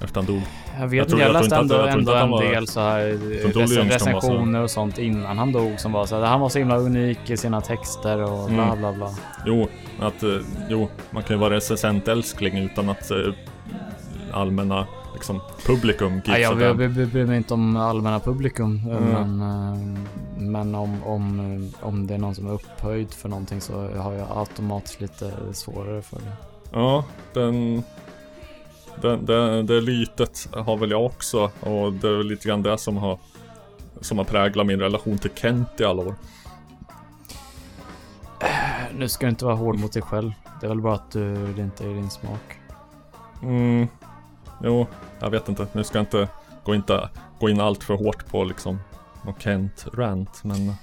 efter 0.00 0.16
han 0.20 0.26
dog. 0.26 0.42
Jag 0.80 0.88
vet 0.88 1.08
tror- 1.08 1.20
jag, 1.20 1.30
tror 1.30 1.40
läste 1.40 1.56
att- 1.56 1.62
ändå, 1.62 1.74
jag 1.74 1.84
tror 1.90 1.98
ändå 1.98 2.14
en 2.14 2.30
var- 2.30 2.42
del 2.44 2.66
så 2.68 2.80
här 2.80 3.00
rec- 3.00 3.88
recensioner 3.90 4.62
och 4.62 4.70
sånt 4.70 4.98
innan 4.98 5.38
han 5.38 5.52
dog 5.52 5.80
som 5.80 5.92
var 5.92 6.06
så 6.06 6.16
här, 6.20 6.26
han 6.26 6.40
var 6.40 6.48
så 6.48 6.58
himla 6.58 6.76
unik 6.76 7.30
i 7.30 7.36
sina 7.36 7.60
texter 7.60 8.22
och 8.22 8.48
bla 8.50 8.62
Mm. 8.64 8.78
bla 8.78 8.92
bla. 8.92 9.10
Jo, 9.46 9.68
att, 10.00 10.22
eh, 10.22 10.30
jo, 10.68 10.88
man 11.10 11.22
kan 11.22 11.36
ju 11.36 11.40
vara 11.40 11.54
recensentälskling 11.54 12.58
utan 12.58 12.88
att 12.88 13.10
eh, 13.10 13.16
allmänna 14.32 14.86
liksom, 15.14 15.40
publikum 15.66 16.20
Ja, 16.26 16.38
jag, 16.38 16.62
jag, 16.62 16.80
jag 16.82 16.90
bryr 17.08 17.26
mig 17.26 17.36
inte 17.36 17.54
om 17.54 17.76
allmänna 17.76 18.20
publikum. 18.20 18.80
Mm. 18.90 19.04
Men, 19.04 19.40
eh, 19.40 19.98
men 20.38 20.74
om, 20.74 21.02
om, 21.04 21.72
om 21.80 22.06
det 22.06 22.14
är 22.14 22.18
någon 22.18 22.34
som 22.34 22.46
är 22.46 22.52
upphöjd 22.52 23.10
för 23.14 23.28
någonting 23.28 23.60
så 23.60 23.88
har 23.96 24.12
jag 24.12 24.26
automatiskt 24.36 25.00
lite 25.00 25.32
svårare 25.52 26.02
för 26.02 26.16
det. 26.16 26.32
Ja, 26.72 27.04
den... 27.34 27.82
Det, 29.02 29.16
det, 29.16 29.62
det 29.62 29.80
lytet 29.80 30.48
har 30.52 30.76
väl 30.76 30.90
jag 30.90 31.04
också 31.06 31.50
och 31.60 31.92
det 31.92 32.08
är 32.08 32.16
väl 32.16 32.26
lite 32.26 32.48
grann 32.48 32.62
det 32.62 32.78
som 32.78 32.96
har 32.96 33.18
Som 34.00 34.18
har 34.18 34.24
präglat 34.24 34.66
min 34.66 34.80
relation 34.80 35.18
till 35.18 35.30
Kent 35.34 35.80
i 35.80 35.84
alla 35.84 36.02
år. 36.02 36.14
Nu 38.94 39.08
ska 39.08 39.26
du 39.26 39.30
inte 39.30 39.44
vara 39.44 39.54
hård 39.54 39.78
mot 39.78 39.92
dig 39.92 40.02
själv. 40.02 40.32
Det 40.60 40.66
är 40.66 40.68
väl 40.68 40.80
bara 40.80 40.94
att 40.94 41.10
du, 41.10 41.52
det 41.52 41.62
inte 41.62 41.84
är 41.84 41.88
din 41.88 42.10
smak. 42.10 42.60
Mm, 43.42 43.88
jo, 44.62 44.86
jag 45.20 45.30
vet 45.30 45.48
inte. 45.48 45.66
Nu 45.72 45.84
ska 45.84 45.98
jag 45.98 46.02
inte 46.02 46.28
gå, 46.64 46.74
inte, 46.74 47.08
gå 47.40 47.48
in 47.48 47.60
allt 47.60 47.84
för 47.84 47.94
hårt 47.94 48.26
på 48.26 48.44
liksom 48.44 48.78
någon 49.24 49.34
Kent-rant. 49.34 50.44
Men 50.44 50.74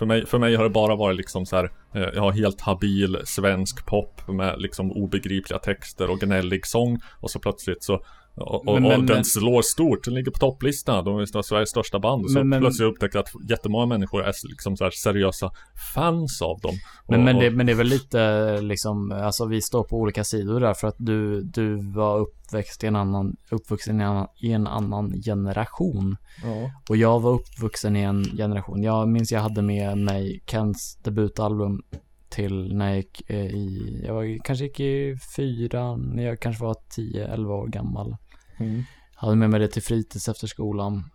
för 0.00 0.06
mig, 0.06 0.26
för 0.26 0.38
mig 0.38 0.56
har 0.56 0.64
det 0.64 0.70
bara 0.70 0.96
varit 0.96 1.16
liksom 1.16 1.46
så 1.46 1.56
här 1.56 1.70
eh, 1.94 2.08
jag 2.14 2.22
har 2.22 2.32
helt 2.32 2.60
habil 2.60 3.18
svensk 3.24 3.86
pop 3.86 4.28
med 4.28 4.60
liksom 4.60 4.92
obegripliga 4.92 5.58
texter 5.58 6.10
och 6.10 6.20
gnällig 6.20 6.66
sång. 6.66 6.98
Och 7.20 7.30
så 7.30 7.38
plötsligt 7.38 7.82
så 7.82 8.04
och, 8.34 8.68
och, 8.68 8.74
Men- 8.74 8.82
men- 8.82 9.00
och 9.00 9.06
den 9.06 9.24
slår 9.24 9.62
stort, 9.62 10.04
den 10.04 10.14
ligger 10.14 10.30
på 10.30 10.38
topplistan, 10.38 11.04
de 11.04 11.18
är 11.18 11.42
Sveriges 11.42 11.70
största 11.70 11.98
band. 11.98 12.24
Och 12.24 12.30
så 12.30 12.44
Men- 12.44 12.60
plötsligt 12.60 12.88
upptäcker 12.88 13.18
jag 13.18 13.22
att 13.24 13.50
jättemånga 13.50 13.86
människor 13.86 14.22
är 14.24 14.32
liksom 14.48 14.76
så 14.76 14.84
här 14.84 14.90
seriösa 14.90 15.50
fans 15.94 16.42
av 16.42 16.60
dem. 16.60 16.74
Men, 17.08 17.18
Och- 17.20 17.24
men, 17.24 17.38
det, 17.38 17.50
men 17.50 17.66
det 17.66 17.72
är 17.72 17.76
väl 17.76 17.86
lite 17.86 18.60
liksom, 18.60 19.12
alltså 19.12 19.46
vi 19.46 19.62
står 19.62 19.84
på 19.84 19.96
olika 19.96 20.24
sidor 20.24 20.60
där 20.60 20.74
för 20.74 20.88
att 20.88 20.96
du, 20.98 21.42
du 21.42 21.92
var 21.92 22.18
uppväxt 22.18 22.84
i 22.84 22.86
en 22.86 22.96
annan, 22.96 23.36
uppvuxen 23.50 24.00
i 24.00 24.04
en 24.04 24.08
annan, 24.10 24.26
i 24.40 24.52
en 24.52 24.66
annan 24.66 25.12
generation. 25.24 26.16
Ja. 26.44 26.70
Och 26.88 26.96
jag 26.96 27.20
var 27.20 27.30
uppvuxen 27.32 27.96
i 27.96 28.00
en 28.02 28.24
generation. 28.24 28.82
Jag 28.82 29.08
minns 29.08 29.32
jag 29.32 29.40
hade 29.40 29.62
med 29.62 29.98
mig 29.98 30.42
Kens 30.46 30.98
debutalbum 31.02 31.82
till 32.30 32.76
när 32.76 32.88
jag 32.88 32.96
gick 32.96 33.30
eh, 33.30 33.46
i, 33.46 34.00
jag 34.06 34.14
var, 34.14 34.44
kanske 34.44 34.64
gick 34.64 34.80
i 34.80 35.16
fyran, 35.36 36.18
jag 36.18 36.40
kanske 36.40 36.64
var 36.64 36.74
10-11 36.96 37.46
år 37.46 37.66
gammal. 37.66 38.16
Mm. 38.58 38.82
Hade 39.14 39.36
med 39.36 39.50
mig 39.50 39.60
det 39.60 39.68
till 39.68 39.82
fritids 39.82 40.28
efter 40.28 40.46
skolan. 40.46 41.10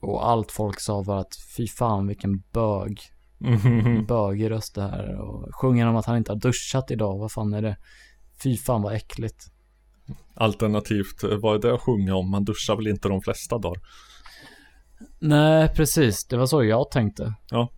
Och 0.00 0.28
allt 0.28 0.52
folk 0.52 0.80
sa 0.80 1.02
var 1.02 1.18
att 1.18 1.36
fy 1.56 1.68
fan 1.68 2.06
vilken 2.06 2.42
bög. 2.52 3.00
Mhm. 3.44 4.06
Bögig 4.06 4.50
röst 4.50 4.74
det 4.74 4.82
här. 4.82 5.20
Och 5.20 5.54
sjunger 5.54 5.86
om 5.86 5.96
att 5.96 6.06
han 6.06 6.16
inte 6.16 6.32
har 6.32 6.38
duschat 6.38 6.90
idag. 6.90 7.18
Vad 7.18 7.32
fan 7.32 7.52
är 7.54 7.62
det? 7.62 7.76
Fy 8.42 8.56
fan 8.56 8.82
vad 8.82 8.94
äckligt. 8.94 9.44
Alternativt, 10.34 11.22
eh, 11.24 11.36
vad 11.36 11.54
är 11.54 11.68
det 11.68 11.74
att 11.74 11.80
sjunga 11.80 12.14
om? 12.14 12.30
Man 12.30 12.44
duschar 12.44 12.76
väl 12.76 12.86
inte 12.86 13.08
de 13.08 13.22
flesta 13.22 13.58
dagar? 13.58 13.82
Nej, 15.22 15.68
precis. 15.68 16.24
Det 16.26 16.36
var 16.36 16.46
så 16.46 16.64
jag 16.64 16.90
tänkte. 16.90 17.34
Ja. 17.50 17.68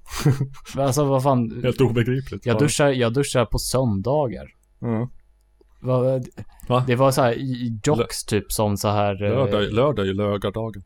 alltså 0.79 1.05
vad 1.05 1.23
fan. 1.23 1.63
Helt 1.63 1.81
obegripligt. 1.81 2.47
Jag 2.47 2.55
Ja. 2.55 2.59
duschar, 2.59 2.89
jag 2.89 3.13
duschar 3.15 3.45
på 3.47 3.59
söndagar. 3.59 4.47
Mm. 4.83 5.09
Vad- 5.81 6.29
Va? 6.69 6.85
Det 6.87 6.97
var 6.97 7.11
så 7.11 7.23
här 7.23 7.37
jocks 7.87 8.25
typ 8.25 8.53
som 8.53 8.77
så 8.77 8.89
här. 8.89 9.23
eh, 9.25 9.31
Lördag, 9.31 9.73
lördag 9.73 10.05
är 10.05 10.09
ju 10.09 10.15
lögardagen. 10.15 10.83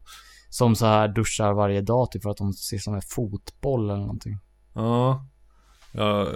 Som 0.51 0.77
så 0.77 0.87
här 0.87 1.09
duschar 1.09 1.53
varje 1.53 1.81
dag 1.81 2.11
typ 2.11 2.23
för 2.23 2.31
att 2.31 2.37
de 2.37 2.53
ser 2.53 2.79
som 2.79 2.95
en 2.95 3.03
fotboll 3.03 3.91
eller 3.91 4.01
någonting. 4.01 4.39
Ja. 4.75 5.27
Jag, 5.93 6.29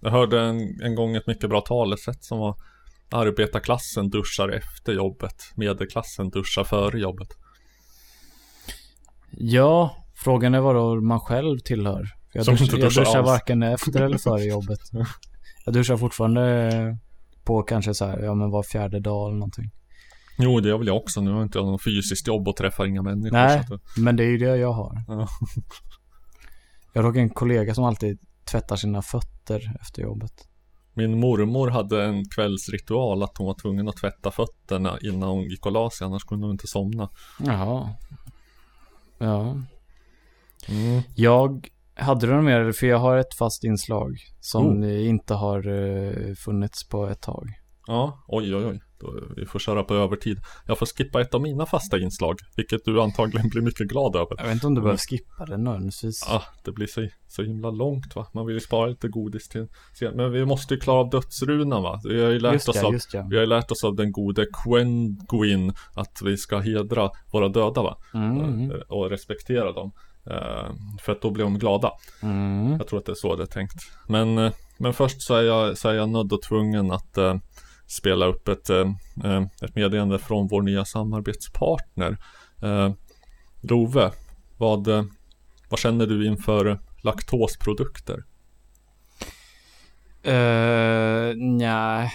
jag 0.00 0.10
hörde 0.10 0.40
en, 0.40 0.80
en 0.82 0.94
gång 0.94 1.16
ett 1.16 1.26
mycket 1.26 1.50
bra 1.50 1.60
talesätt 1.60 2.24
som 2.24 2.38
var 2.38 2.56
Arbetarklassen 3.10 4.10
duschar 4.10 4.48
efter 4.48 4.92
jobbet. 4.92 5.34
Medelklassen 5.56 6.30
duschar 6.30 6.64
före 6.64 6.98
jobbet. 7.00 7.28
Ja, 9.38 9.96
frågan 10.14 10.54
är 10.54 10.60
vad 10.60 10.74
då 10.74 11.00
man 11.00 11.20
själv 11.20 11.58
tillhör. 11.58 12.04
Jag, 12.32 12.44
Som 12.44 12.54
dusch, 12.54 12.62
inte 12.62 12.76
jag 12.76 12.86
duschar 12.86 13.02
alls. 13.02 13.26
varken 13.26 13.62
efter 13.62 14.00
eller 14.00 14.18
före 14.18 14.44
jobbet. 14.44 14.78
Jag 15.64 15.74
duschar 15.74 15.96
fortfarande 15.96 16.98
på 17.44 17.62
kanske 17.62 17.94
så 17.94 18.04
här, 18.04 18.18
ja 18.18 18.34
men 18.34 18.50
var 18.50 18.62
fjärde 18.62 19.00
dag 19.00 19.26
eller 19.28 19.38
någonting. 19.38 19.70
Jo, 20.38 20.60
det 20.60 20.68
gör 20.68 20.78
väl 20.78 20.86
jag 20.86 20.96
också. 20.96 21.20
Nu 21.20 21.30
har 21.30 21.38
jag 21.38 21.46
inte 21.46 21.58
något 21.58 21.84
fysiskt 21.84 22.26
jobb 22.28 22.48
och 22.48 22.56
träffar 22.56 22.86
inga 22.86 23.02
människor. 23.02 23.32
Nej, 23.36 23.58
att, 23.58 23.96
men 23.96 24.16
det 24.16 24.24
är 24.24 24.28
ju 24.28 24.38
det 24.38 24.56
jag 24.56 24.72
har. 24.72 25.04
ja. 25.08 25.28
Jag 26.92 27.02
har 27.02 27.08
dock 27.08 27.16
en 27.16 27.30
kollega 27.30 27.74
som 27.74 27.84
alltid 27.84 28.18
tvättar 28.50 28.76
sina 28.76 29.02
fötter 29.02 29.76
efter 29.80 30.02
jobbet. 30.02 30.32
Min 30.94 31.20
mormor 31.20 31.68
hade 31.70 32.04
en 32.04 32.24
kvällsritual 32.28 33.22
att 33.22 33.38
hon 33.38 33.46
var 33.46 33.54
tvungen 33.54 33.88
att 33.88 33.96
tvätta 33.96 34.30
fötterna 34.30 34.98
innan 35.02 35.28
hon 35.28 35.42
gick 35.42 35.66
och 35.66 35.72
la 35.72 35.90
sig. 35.90 36.04
Annars 36.04 36.24
kunde 36.24 36.46
hon 36.46 36.52
inte 36.52 36.66
somna. 36.66 37.08
Jaha. 37.38 37.88
Ja. 39.24 39.56
Mm. 40.68 41.02
Jag 41.14 41.68
hade 41.96 42.26
du 42.26 42.34
något 42.34 42.44
mer? 42.44 42.72
För 42.72 42.86
jag 42.86 42.98
har 42.98 43.16
ett 43.16 43.34
fast 43.34 43.64
inslag 43.64 44.16
som 44.40 44.82
Oh. 44.82 45.08
inte 45.08 45.34
har 45.34 45.68
eh, 45.68 46.34
funnits 46.34 46.88
på 46.88 47.06
ett 47.06 47.20
tag. 47.22 47.48
Ja, 47.86 48.24
oj 48.28 48.54
oj 48.56 48.66
oj. 48.66 48.80
Vi 49.36 49.46
får 49.46 49.58
köra 49.58 49.82
på 49.84 49.94
övertid. 49.94 50.38
Jag 50.66 50.78
får 50.78 50.86
skippa 50.86 51.20
ett 51.20 51.34
av 51.34 51.40
mina 51.40 51.66
fasta 51.66 51.98
inslag. 51.98 52.38
Vilket 52.56 52.84
du 52.84 53.02
antagligen 53.02 53.48
blir 53.48 53.62
mycket 53.62 53.86
glad 53.88 54.16
över. 54.16 54.34
Jag 54.38 54.44
vet 54.44 54.52
inte 54.52 54.66
om 54.66 54.74
du 54.74 54.80
behöver 54.80 54.98
skippa 54.98 55.44
det 55.46 55.56
nödvändigtvis. 55.56 56.24
Ja, 56.28 56.42
det 56.64 56.72
blir 56.72 56.86
så, 56.86 57.08
så 57.28 57.42
himla 57.42 57.70
långt 57.70 58.16
va. 58.16 58.26
Man 58.34 58.46
vill 58.46 58.54
ju 58.56 58.60
spara 58.60 58.86
lite 58.86 59.08
godis 59.08 59.48
till 59.48 59.66
sen. 59.98 60.16
Men 60.16 60.32
vi 60.32 60.44
måste 60.44 60.74
ju 60.74 60.80
klara 60.80 61.00
av 61.00 61.10
dödsrunan 61.10 61.82
va. 61.82 62.00
Vi 62.04 62.22
har 62.22 62.30
ju 62.30 62.38
lärt, 62.40 62.52
Just 62.52 62.68
oss, 62.68 62.76
ja, 62.76 62.86
av, 62.86 62.92
just 62.92 63.14
ja. 63.14 63.26
vi 63.30 63.38
har 63.38 63.46
lärt 63.46 63.70
oss 63.70 63.84
av 63.84 63.94
den 63.94 64.12
gode 64.12 64.46
Quenguin 64.64 65.72
att 65.94 66.22
vi 66.24 66.36
ska 66.36 66.58
hedra 66.58 67.10
våra 67.32 67.48
döda 67.48 67.82
va. 67.82 67.96
Mm. 68.14 68.70
Eh, 68.70 68.76
Och 68.88 69.10
respektera 69.10 69.72
dem. 69.72 69.92
Eh, 70.30 70.72
För 71.02 71.12
att 71.12 71.22
då 71.22 71.30
blir 71.30 71.44
de 71.44 71.58
glada. 71.58 71.90
Mm. 72.22 72.72
Jag 72.72 72.86
tror 72.88 72.98
att 72.98 73.06
det 73.06 73.12
är 73.12 73.14
så 73.14 73.36
det 73.36 73.42
är 73.42 73.46
tänkt. 73.46 73.76
Men, 74.08 74.38
eh, 74.38 74.52
men 74.78 74.92
först 74.94 75.22
så 75.22 75.34
är, 75.34 75.42
jag, 75.42 75.78
så 75.78 75.88
är 75.88 75.94
jag 75.94 76.08
nödd 76.08 76.32
och 76.32 76.42
tvungen 76.42 76.90
att 76.90 77.18
spela 77.86 78.26
upp 78.26 78.48
ett, 78.48 78.70
eh, 78.70 78.90
eh, 79.24 79.42
ett 79.62 79.74
meddelande 79.74 80.18
från 80.18 80.48
vår 80.48 80.62
nya 80.62 80.84
samarbetspartner. 80.84 82.16
Eh, 82.62 82.92
Love, 83.60 84.10
vad, 84.56 84.88
eh, 84.88 85.04
vad 85.68 85.80
känner 85.80 86.06
du 86.06 86.26
inför 86.26 86.80
laktosprodukter? 87.02 88.24
Uh, 90.26 91.34
nej. 91.36 92.12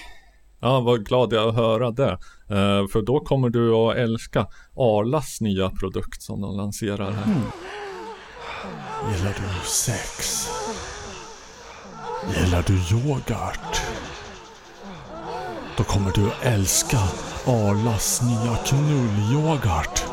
Ja, 0.59 0.79
vad 0.79 1.05
glad 1.05 1.33
jag 1.33 1.49
att 1.49 1.55
höra 1.55 1.91
det. 1.91 2.11
Eh, 2.49 2.87
för 2.87 3.01
då 3.01 3.19
kommer 3.19 3.49
du 3.49 3.73
att 3.73 3.95
älska 3.95 4.47
Arlas 4.75 5.41
nya 5.41 5.69
produkt 5.69 6.21
som 6.21 6.41
de 6.41 6.57
lanserar 6.57 7.11
här. 7.11 7.35
Gillar 9.11 9.33
du 9.33 9.67
sex? 9.67 10.47
Gillar 12.37 12.63
du 12.67 12.73
yoghurt? 12.73 13.81
Då 15.79 15.85
kommer 15.85 16.11
du 16.11 16.27
att 16.27 16.45
älska 16.45 16.97
Arlas 17.45 18.21
nya 18.21 18.55
knullyoghurt. 18.55 20.03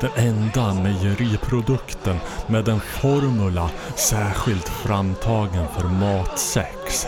Den 0.00 0.10
enda 0.16 0.74
mejeriprodukten 0.74 2.16
med 2.46 2.68
en 2.68 2.80
formula 2.80 3.70
särskilt 3.96 4.68
framtagen 4.68 5.66
för 5.68 5.88
matsex. 5.88 7.06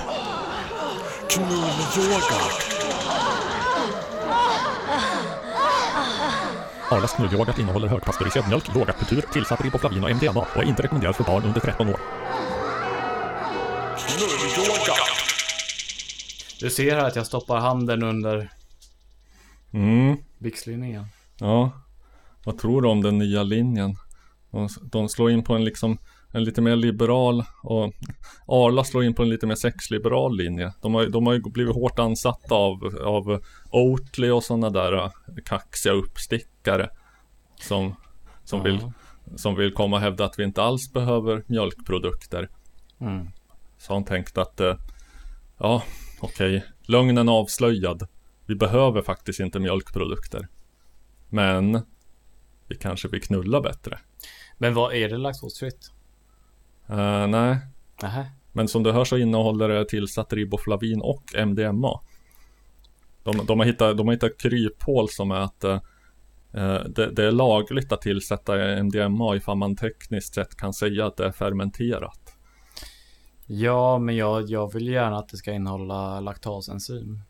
Knullyoghurt. 1.29 2.75
Arlas 6.91 7.13
knullyoghurt 7.13 7.59
innehåller 7.59 7.89
högpastöriserad 7.89 8.49
mjölk, 8.49 8.75
lågakkultur, 8.75 9.25
tillsatt 9.33 9.61
riboflavin 9.61 10.05
och 10.05 10.11
MDMA 10.11 10.47
och 10.55 10.63
är 10.63 10.69
inte 10.69 10.83
rekommenderad 10.83 11.17
för 11.17 11.25
barn 11.25 11.45
under 11.45 11.61
13 11.61 11.89
år. 11.89 12.01
Du 16.63 16.71
ser 16.71 16.97
här 16.97 17.07
att 17.09 17.17
jag 17.17 17.27
stoppar 17.27 17.59
handen 17.61 18.03
under 18.03 18.51
Mm. 19.73 20.17
byxlinjen. 20.39 21.05
Ja, 21.39 21.71
vad 22.45 22.59
tror 22.59 22.83
du 22.83 22.89
om 22.89 23.03
den 23.03 23.19
nya 23.19 23.43
linjen? 23.43 23.97
De, 24.51 24.69
de 24.83 25.09
slår 25.09 25.31
in 25.31 25.45
på 25.45 25.55
en 25.55 25.65
liksom 25.65 25.99
en 26.33 26.45
lite 26.45 26.61
mer 26.61 26.77
liberal 26.77 27.45
och 27.63 27.93
Arla 28.47 28.85
slår 28.85 29.05
in 29.05 29.15
på 29.15 29.23
en 29.23 29.29
lite 29.29 29.47
mer 29.47 29.55
sexliberal 29.55 30.37
linje. 30.37 30.73
De 30.83 30.95
har, 30.95 31.07
de 31.07 31.27
har 31.27 31.35
ju 31.35 31.41
blivit 31.41 31.75
hårt 31.75 31.99
ansatta 31.99 32.55
av, 32.55 32.97
av 33.05 33.41
Oatly 33.71 34.31
och 34.31 34.45
sådana 34.45 34.71
där 34.71 34.93
äh, 34.93 35.11
kaxiga 35.45 35.93
uppstickare 35.93 36.89
som, 37.61 37.95
som, 38.45 38.59
Ja. 38.59 38.65
vill, 38.65 38.93
som 39.37 39.55
vill 39.55 39.73
komma 39.75 39.97
och 39.97 40.03
hävda 40.03 40.25
att 40.25 40.39
vi 40.39 40.45
inte 40.45 40.63
alls 40.63 40.93
behöver 40.93 41.45
mjölkprodukter. 41.47 42.49
Mm. 43.01 43.29
Så 43.79 43.93
han 43.95 44.05
tänkte 44.05 44.43
att 44.43 44.61
eh, 44.61 44.77
ja, 45.59 45.83
okej, 46.23 46.65
lögnen 46.83 47.29
är 47.29 47.33
avslöjad. 47.33 48.09
Vi 48.47 48.55
behöver 48.55 49.03
faktiskt 49.03 49.41
inte 49.41 49.61
mjölkprodukter. 49.61 50.49
Men 51.29 51.83
vi 52.69 52.77
kanske 52.77 53.09
vill 53.09 53.23
knulla 53.23 53.61
bättre. 53.61 53.99
Men 54.59 54.75
vad 54.75 54.95
är 54.95 55.09
det 55.09 55.19
laktosfritt? 55.19 55.91
Eh, 56.89 57.27
nej, 57.27 57.57
Nähä. 58.03 58.27
men 58.53 58.69
som 58.69 58.83
du 58.83 58.93
hör 58.93 59.05
så 59.05 59.17
innehåller 59.17 59.69
det 59.69 59.85
tillsatt 59.85 60.33
riboflavin 60.33 61.01
och 61.01 61.25
MDMA. 61.47 62.01
De, 63.23 63.47
de, 63.47 63.59
har, 63.59 63.67
hittat, 63.67 63.97
de 63.97 64.07
har 64.07 64.15
hittat 64.15 64.39
kryphål 64.39 65.09
som 65.09 65.31
är 65.31 65.41
att 65.41 65.65
eh, 65.65 65.81
det, 66.89 67.11
det 67.11 67.25
är 67.25 67.33
lagligt 67.33 67.93
att 67.93 68.01
tillsätta 68.01 68.83
MDMA 68.83 69.37
ifall 69.37 69.57
man 69.57 69.77
tekniskt 69.77 70.35
sett 70.35 70.57
kan 70.57 70.73
säga 70.73 71.07
att 71.07 71.17
det 71.17 71.27
är 71.27 71.33
fermenterat. 71.33 72.22
Ja, 73.55 73.99
men 73.99 74.17
jag, 74.17 74.49
jag 74.49 74.73
vill 74.73 74.89
gärna 74.89 75.19
att 75.19 75.29
det 75.29 75.37
ska 75.37 75.53
innehålla 75.53 76.21
laktasenzym. 76.21 77.21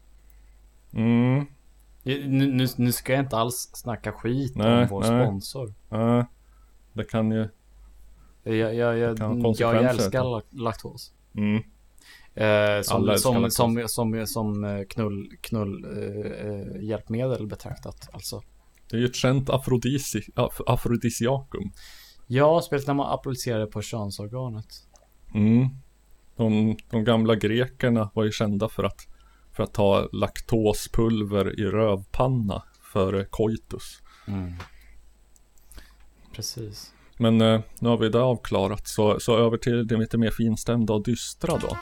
Mm, 0.92 1.46
Nu, 2.02 2.28
nu, 2.52 2.66
nu 2.76 2.92
ska 2.92 3.12
jag 3.12 3.20
inte 3.24 3.36
alls 3.36 3.70
snacka 3.74 4.12
skit 4.12 4.56
Nej, 4.56 4.82
om 4.82 4.88
vår 4.88 5.00
nej. 5.00 5.26
sponsor. 5.26 5.74
eh, 5.90 6.24
det 6.92 7.04
kan 7.04 7.30
ju... 7.30 7.48
Jag, 8.42 8.54
jag, 8.56 8.74
jag, 8.74 8.98
jag, 8.98 9.18
konsekvenser. 9.42 9.88
älskar 9.88 10.22
lak- 10.24 10.52
laktos. 10.52 11.12
Mm, 11.36 11.62
Eh, 12.34 12.82
som, 12.82 12.96
Alla 12.96 13.18
som, 13.18 13.34
laktos. 13.34 13.54
som, 13.54 13.88
som, 13.88 14.26
som 14.26 14.64
eh, 14.64 14.82
knull, 14.84 15.30
knull 15.40 15.84
eh, 15.84 16.46
eh, 16.50 16.82
hjälpmedel 16.82 17.46
betraktat 17.46 18.08
alltså. 18.12 18.42
det 18.90 18.96
är 18.96 19.00
ju 19.00 19.06
ett 19.06 19.14
känt 19.14 19.50
afrodisi, 19.50 20.22
af, 20.34 20.60
afrodisiakum. 20.66 21.72
Ja, 22.26 22.60
speciellt 22.62 22.86
när 22.86 22.94
man 22.94 23.12
applicerar 23.12 23.58
det 23.60 23.66
på 23.66 23.82
könsorganet. 23.82 24.66
Mm. 25.34 25.68
De 26.42 26.76
de, 26.90 27.04
gamla 27.04 27.34
grekerna 27.34 28.10
var 28.14 28.24
ju 28.24 28.32
kända 28.32 28.68
för 28.68 28.84
att, 28.84 29.06
för 29.52 29.62
att 29.62 29.74
ta 29.74 30.08
laktospulver 30.12 31.60
i 31.60 31.64
rövpanna 31.64 32.62
före 32.92 33.24
koitus. 33.24 34.02
Mm. 34.26 34.52
Precis. 36.34 36.92
Men 37.16 37.40
eh, 37.40 37.60
nu 37.78 37.88
har 37.88 37.96
vi 37.96 38.08
det 38.08 38.22
avklarat, 38.22 38.88
så, 38.88 39.20
så 39.20 39.36
över 39.36 39.56
till 39.56 39.86
det 39.86 39.96
lite 39.96 40.18
mer 40.18 40.30
finstämda 40.30 40.92
och 40.92 41.04
dystra 41.04 41.58
då. 41.58 41.76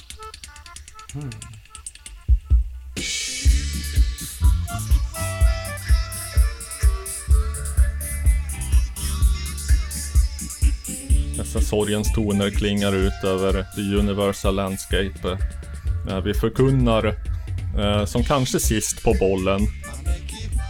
Mm. 1.14 1.30
Dessa 11.40 11.60
sorgens 11.60 12.12
toner 12.12 12.50
klingar 12.50 12.92
ut 12.92 13.24
över 13.24 13.52
the 13.74 13.98
universal 13.98 14.54
landscape. 14.54 15.38
Eh, 16.08 16.20
vi 16.20 16.34
förkunnar, 16.34 17.06
eh, 17.78 18.04
som 18.04 18.24
kanske 18.24 18.60
sist 18.60 19.04
på 19.04 19.14
bollen, 19.20 19.60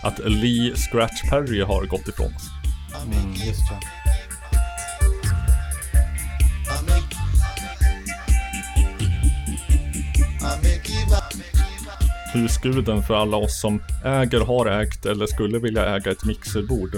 att 0.03 0.19
Lee 0.19 0.77
Scratch 0.77 1.31
Perry 1.31 1.63
har 1.63 1.85
gått 1.87 2.09
ifrån 2.09 2.27
oss. 2.27 2.51
Mm, 3.07 3.33
just 3.35 3.61
det. 3.71 3.79
Husguden 12.33 13.03
för 13.03 13.15
alla 13.15 13.37
oss 13.37 13.61
som 13.61 13.83
äger, 14.05 14.41
har 14.41 14.67
ägt 14.67 15.07
eller 15.07 15.27
skulle 15.27 15.59
vilja 15.59 15.97
äga 15.97 16.11
ett 16.11 16.25
mixerbord. 16.25 16.97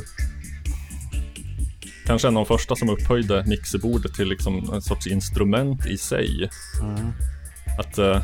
Kanske 2.06 2.28
en 2.28 2.36
av 2.36 2.44
de 2.44 2.58
första 2.58 2.76
som 2.76 2.90
upphöjde 2.90 3.44
mixerbordet 3.46 4.14
till 4.14 4.28
liksom 4.28 4.70
en 4.74 4.82
sorts 4.82 5.06
instrument 5.06 5.86
i 5.86 5.98
sig. 5.98 6.50
Mm. 6.82 7.12
Att 7.78 7.98
eh, 7.98 8.22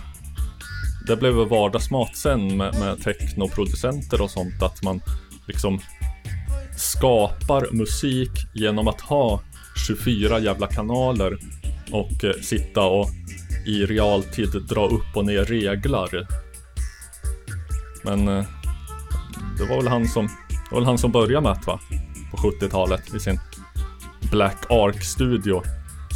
det 1.07 1.17
blev 1.17 1.35
vardagsmat 1.35 2.17
sen 2.17 2.57
med, 2.57 2.79
med 2.79 3.03
technoproducenter 3.03 4.23
och 4.23 4.31
sånt 4.31 4.63
att 4.63 4.83
man 4.83 5.01
liksom 5.47 5.81
skapar 6.77 7.73
musik 7.73 8.31
genom 8.55 8.89
att 8.89 9.01
ha 9.01 9.43
24 9.87 10.39
jävla 10.39 10.67
kanaler 10.67 11.39
och 11.91 12.25
eh, 12.25 12.41
sitta 12.43 12.83
och 12.83 13.09
i 13.67 13.87
realtid 13.87 14.51
dra 14.69 14.87
upp 14.87 15.17
och 15.17 15.27
ner 15.27 15.45
reglar. 15.45 16.27
Men 18.05 18.29
eh, 18.29 18.45
det 19.59 19.65
var 19.65 19.77
väl 19.77 19.89
han 19.89 20.09
som, 20.09 20.27
det 20.49 20.71
var 20.71 20.81
väl 20.81 20.87
han 20.87 20.99
som 20.99 21.13
började 21.13 21.41
med 21.49 21.57
det 21.61 21.67
va? 21.67 21.81
På 22.31 22.37
70-talet 22.37 23.15
i 23.15 23.21
sin 23.21 23.41
Black 24.31 24.71
Ark 24.71 25.05
Studio. 25.05 25.63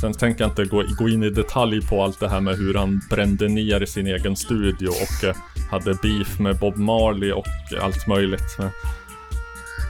Sen 0.01 0.13
tänker 0.13 0.45
jag 0.45 0.51
inte 0.51 0.65
gå, 0.65 0.85
gå 0.99 1.09
in 1.09 1.23
i 1.23 1.31
detalj 1.31 1.87
på 1.87 2.03
allt 2.03 2.21
det 2.21 2.29
här 2.29 2.41
med 2.41 2.57
hur 2.57 2.75
han 2.75 3.01
brände 3.11 3.49
ner 3.49 3.87
sin 3.87 4.07
egen 4.07 4.37
studio 4.37 4.89
och 4.89 5.25
eh, 5.25 5.37
hade 5.71 5.95
beef 5.95 6.39
med 6.39 6.59
Bob 6.59 6.77
Marley 6.77 7.33
och 7.33 7.47
allt 7.81 8.07
möjligt. 8.07 8.57
Men 8.59 8.71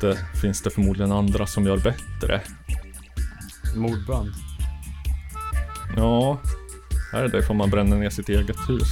det 0.01 0.19
finns 0.41 0.63
det 0.63 0.71
förmodligen 0.71 1.13
andra 1.13 1.47
som 1.47 1.67
gör 1.67 1.77
bättre. 1.77 2.41
Mordbrand. 3.77 4.33
Ja, 5.97 6.41
här 7.13 7.23
är 7.23 7.29
det 7.29 7.43
får 7.43 7.55
man 7.55 7.71
bränna 7.71 7.97
ner 7.97 8.11
sitt 8.11 8.29
eget 8.29 8.69
hus. 8.69 8.89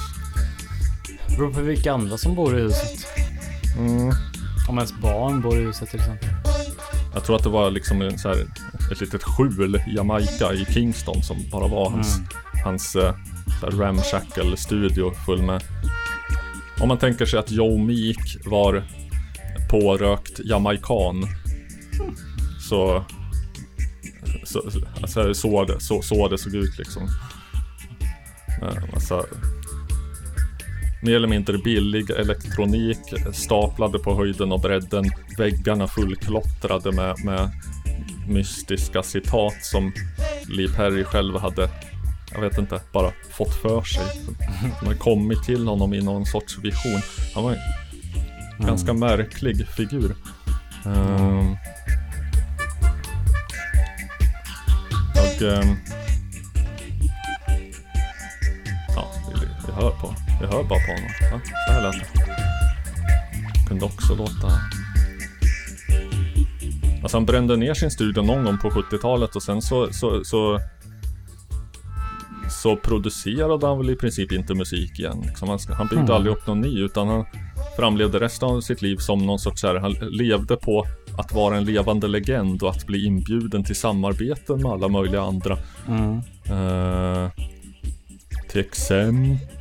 Beror 1.36 1.52
på 1.52 1.60
vilka 1.60 1.92
andra 1.92 2.18
som 2.18 2.34
bor 2.34 2.58
i 2.58 2.62
huset. 2.62 3.06
Mm. 3.78 4.12
Om 4.68 4.78
ens 4.78 4.92
barn 4.92 5.40
bor 5.40 5.58
i 5.58 5.64
huset 5.64 5.90
till 5.90 6.00
exempel. 6.00 6.49
Jag 7.14 7.24
tror 7.24 7.36
att 7.36 7.42
det 7.42 7.48
var 7.48 7.70
liksom 7.70 8.02
en 8.02 8.18
så 8.18 8.28
här, 8.28 8.46
ett 8.92 9.00
litet 9.00 9.22
skjul 9.22 9.82
Jamaica 9.96 10.52
i 10.52 10.64
Kingston 10.64 11.22
som 11.22 11.36
bara 11.52 11.68
var 11.68 11.90
hans, 11.90 12.16
Mm. 12.16 12.28
hans 12.64 12.96
eh, 12.96 13.14
så 13.60 13.66
här 13.66 13.76
ramshackle 13.76 14.56
studio 14.56 15.12
full 15.26 15.42
med 15.42 15.62
Om 16.80 16.88
man 16.88 16.98
tänker 16.98 17.26
sig 17.26 17.38
att 17.38 17.50
Joe 17.50 17.78
Meek 17.78 18.36
var 18.46 18.84
pårökt 19.70 20.40
jamaican 20.44 21.26
Så 22.68 23.04
så, 24.44 24.62
alltså, 25.02 25.34
så, 25.34 25.64
det, 25.64 25.80
så, 25.80 26.02
så 26.02 26.28
det 26.28 26.38
såg 26.38 26.54
ut 26.54 26.78
liksom 26.78 27.08
Eh, 28.62 28.92
Massa 28.94 29.24
mer 31.02 31.16
eller 31.16 31.28
mindre 31.28 31.58
billig 31.58 32.10
elektronik 32.10 32.98
staplade 33.32 33.98
på 33.98 34.14
höjden 34.14 34.52
och 34.52 34.60
bredden. 34.60 35.04
Väggarna 35.38 35.86
fullklottrade 35.86 36.92
med, 36.92 37.24
med 37.24 37.50
mystiska 38.28 39.02
citat 39.02 39.64
som 39.64 39.92
Lee 40.48 40.68
Perry 40.68 41.04
själv 41.04 41.38
hade, 41.38 41.70
jag 42.32 42.40
vet 42.40 42.58
inte, 42.58 42.80
bara 42.92 43.12
fått 43.30 43.54
för 43.54 43.82
sig. 43.82 44.06
Som 44.78 44.86
hade 44.86 44.98
kommit 44.98 45.42
till 45.44 45.66
honom 45.66 45.94
i 45.94 46.02
någon 46.02 46.26
sorts 46.26 46.58
vision. 46.58 47.00
Han 47.34 47.44
var 47.44 47.56
en 48.58 48.66
ganska 48.66 48.92
märklig 48.92 49.68
figur. 49.68 50.14
Ehm. 50.86 51.56
jag, 55.40 55.52
ehm, 55.52 55.76
ja, 58.96 59.12
vi, 59.34 59.46
vi 59.66 59.72
hör 59.72 59.90
på, 59.90 60.14
vi 60.40 60.46
hör 60.46 60.62
bara 60.64 60.78
på 60.86 60.92
honom. 60.92 61.10
Ja, 61.20 61.40
så 61.66 61.72
här 61.72 61.82
lät 61.82 62.14
det. 62.14 63.68
Kunde 63.68 63.84
också 63.84 64.14
låta 64.14 64.52
Alltså 67.02 67.16
han 67.16 67.26
brände 67.26 67.56
ner 67.56 67.74
sin 67.74 67.90
studio 67.90 68.22
någon 68.22 68.44
gång 68.44 68.58
på 68.58 68.70
70-talet 68.70 69.36
och 69.36 69.42
sen 69.42 69.62
så, 69.62 69.92
så, 69.92 70.24
så 70.24 70.60
så 72.50 72.76
producerade 72.76 73.66
han 73.66 73.78
väl 73.78 73.90
i 73.90 73.96
princip 73.96 74.32
inte 74.32 74.54
musik 74.54 74.98
igen. 74.98 75.22
Liksom 75.26 75.48
han, 75.48 75.58
han 75.68 75.86
byggde 75.86 76.02
Mm. 76.04 76.16
aldrig 76.16 76.36
upp 76.36 76.46
någon 76.46 76.60
ny 76.60 76.80
utan 76.80 77.08
han 77.08 77.24
framlevde 77.76 78.20
resten 78.20 78.48
av 78.48 78.60
sitt 78.60 78.82
liv 78.82 78.96
som 78.96 79.26
någon 79.26 79.38
sorts 79.38 79.60
så 79.60 79.66
här, 79.66 79.74
han 79.76 79.92
levde 79.92 80.56
på 80.56 80.86
att 81.18 81.32
vara 81.32 81.56
en 81.56 81.64
levande 81.64 82.08
legend 82.08 82.62
och 82.62 82.70
att 82.70 82.86
bli 82.86 83.06
inbjuden 83.06 83.64
till 83.64 83.76
samarbeten 83.76 84.62
med 84.62 84.72
alla 84.72 84.88
möjliga 84.88 85.22
andra. 85.22 85.58
Mm. 85.88 86.16
Eh, 86.46 87.30
till 88.50 88.60
exempel... 88.60 89.60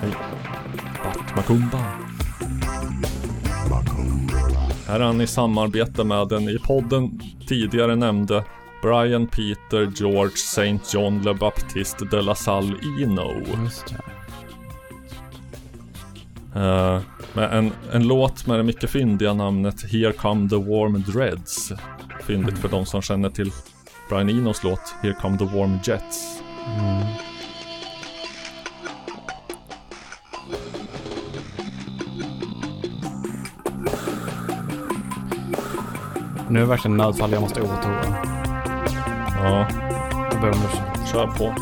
Hej. 0.00 0.12
Här 4.86 5.00
är 5.00 5.04
han 5.04 5.20
i 5.20 5.26
samarbete 5.26 6.04
med 6.04 6.28
den 6.28 6.48
i 6.48 6.58
podden 6.58 7.20
tidigare 7.48 7.96
nämnde 7.96 8.44
Brian 8.86 9.26
Peter 9.26 9.90
George 9.94 10.34
St. 10.34 10.78
John 10.92 11.22
Le 11.22 11.34
Baptiste 11.34 12.04
de 12.04 12.22
la 12.22 12.34
Salle 12.34 12.76
Eno. 13.02 13.32
Just. 13.64 13.94
Eh, 16.54 17.00
med 17.32 17.52
en, 17.52 17.72
en 17.92 18.08
låt 18.08 18.46
med 18.46 18.58
det 18.58 18.62
mycket 18.62 18.90
fyndiga 18.90 19.34
namnet 19.34 19.92
Here 19.92 20.12
Come 20.12 20.48
the 20.48 20.56
Warm 20.56 21.02
Dreads. 21.02 21.72
Fyndigt 22.26 22.58
för 22.58 22.68
de 22.68 22.86
som 22.86 23.02
känner 23.02 23.30
till 23.30 23.52
Brian 24.08 24.30
Enos 24.30 24.64
låt 24.64 24.94
Here 25.02 25.14
Come 25.14 25.38
the 25.38 25.44
Warm 25.44 25.78
Jets. 25.84 26.42
Mm. 26.66 27.06
Nu 36.50 36.58
är 36.58 36.62
det 36.62 36.68
verkligen 36.68 36.96
nödfall, 36.96 37.32
jag 37.32 37.42
måste 37.42 37.60
gå 37.60 37.66
på 37.66 37.82
toa. 37.82 38.35
Ja, 39.42 39.66
Jag 40.30 40.40
ber 40.40 40.50
om 40.50 40.62
ursäkt. 40.64 41.10
kör 41.12 41.26
på. 41.26 41.54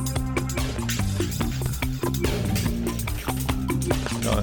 Ja. 4.25 4.43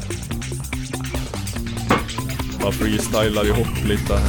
Bara 2.62 2.72
freestylar 2.72 3.46
ihop 3.46 3.86
lite. 3.86 4.20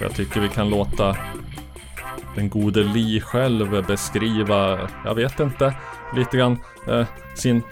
Jag 0.00 0.14
tycker 0.14 0.40
vi 0.40 0.48
kan 0.48 0.70
låta 0.70 1.16
den 2.34 2.48
gode 2.48 2.82
Lee 2.84 3.20
själv 3.20 3.86
beskriva, 3.86 4.88
jag 5.04 5.14
vet 5.14 5.40
inte, 5.40 5.74
lite 6.16 6.36
grann 6.36 6.58
eh, 6.88 7.06
sin 7.34 7.62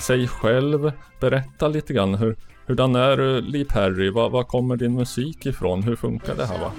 sig 0.00 0.28
själv. 0.28 0.92
Berätta 1.20 1.68
lite 1.68 1.92
grann 1.92 2.14
hur, 2.14 2.36
hurdan 2.68 2.94
är 2.94 3.10
eh, 3.10 3.16
du 3.16 3.40
Lee 3.40 3.64
Perry? 3.64 4.10
Var, 4.10 4.30
var 4.30 4.42
kommer 4.42 4.76
din 4.76 4.94
musik 4.94 5.46
ifrån? 5.46 5.82
Hur 5.82 5.96
funkar 5.96 6.34
det 6.34 6.46
här 6.46 6.58
va? 6.58 6.72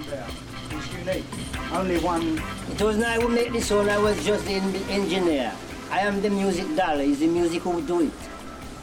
Only 1.80 1.98
one. 1.98 2.42
It 2.72 2.82
was 2.82 2.98
not 2.98 3.08
I 3.08 3.18
who 3.18 3.30
make 3.30 3.52
this 3.52 3.68
song, 3.68 3.90
I 3.90 3.98
was 3.98 4.28
just 4.28 4.46
the 4.46 4.62
engineer. 4.90 5.52
I 5.92 6.08
am 6.08 6.22
the 6.22 6.30
music 6.30 6.66
dolly. 6.76 7.06
it's 7.06 7.20
the 7.20 7.28
music 7.28 7.64
who 7.64 7.82
do 7.82 8.02
it. 8.02 8.14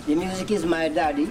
The 0.06 0.14
music 0.14 0.50
is 0.50 0.64
my 0.64 0.88
daddy, 0.88 1.28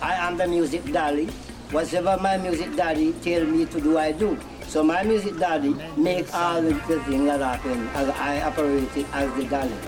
I 0.00 0.14
am 0.14 0.36
the 0.36 0.46
music 0.46 0.92
dolly. 0.92 1.26
Whatever 1.70 2.18
my 2.20 2.36
music 2.36 2.76
daddy 2.76 3.12
tell 3.22 3.44
me 3.44 3.66
to 3.66 3.80
do, 3.80 3.98
I 3.98 4.12
do. 4.12 4.36
So 4.68 4.82
my 4.82 5.02
music 5.02 5.38
daddy 5.38 5.74
make 5.96 6.34
all 6.34 6.62
the, 6.62 6.74
things 6.74 7.24
that 7.26 7.40
happen 7.40 7.88
as 7.94 8.08
I 8.08 8.42
operate 8.42 8.96
it 8.96 9.06
as 9.12 9.32
the 9.36 9.44
dolly. 9.44 9.78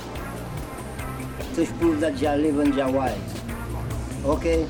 To 1.54 1.66
prove 1.78 2.00
that 2.00 2.20
you 2.22 2.28
live 2.28 2.58
and 2.58 2.74
Jah 2.74 2.90
wise. 2.90 3.34
Okay? 4.24 4.66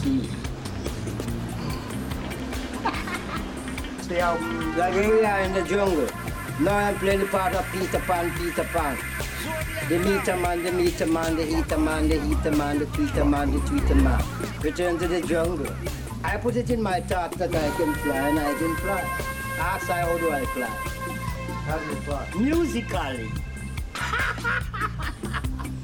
See. 0.00 0.22
See 4.00 4.14
how 4.14 4.38
Like 4.78 4.94
we 4.94 5.24
are 5.26 5.40
in 5.40 5.52
the 5.52 5.62
jungle. 5.68 6.08
Now 6.58 6.76
I'm 6.76 6.96
playing 6.96 7.20
the 7.20 7.26
part 7.26 7.54
of 7.54 7.66
Peter 7.70 8.00
Pan, 8.00 8.32
Peter 8.38 8.64
Pan. 8.64 8.96
The 9.90 9.98
meter 9.98 10.36
man, 10.38 10.62
the 10.62 10.72
meter 10.72 11.06
man, 11.06 11.36
the 11.36 11.46
eater 11.46 11.76
man, 11.76 12.08
the 12.08 12.16
eater 12.16 12.50
man, 12.50 12.78
the 12.78 12.86
tweeter 12.86 13.28
man, 13.28 13.52
the 13.52 13.58
tweeter 13.58 14.02
man. 14.02 14.24
Return 14.62 14.98
to 15.00 15.06
the 15.06 15.20
jungle. 15.20 15.70
I 16.24 16.38
put 16.38 16.56
it 16.56 16.70
in 16.70 16.80
my 16.82 17.02
thought 17.02 17.32
that 17.32 17.54
I 17.54 17.70
can 17.76 17.94
fly 17.96 18.28
and 18.28 18.38
I 18.38 18.54
can 18.54 18.76
fly. 18.76 19.02
Ask 19.58 19.90
I 19.90 20.00
how 20.00 20.16
do 20.16 20.32
I 20.32 20.46
fly? 20.46 20.66
How 21.68 21.78
do 21.78 21.84
you 21.90 21.96
fly? 22.06 22.26
Musically. 22.38 23.30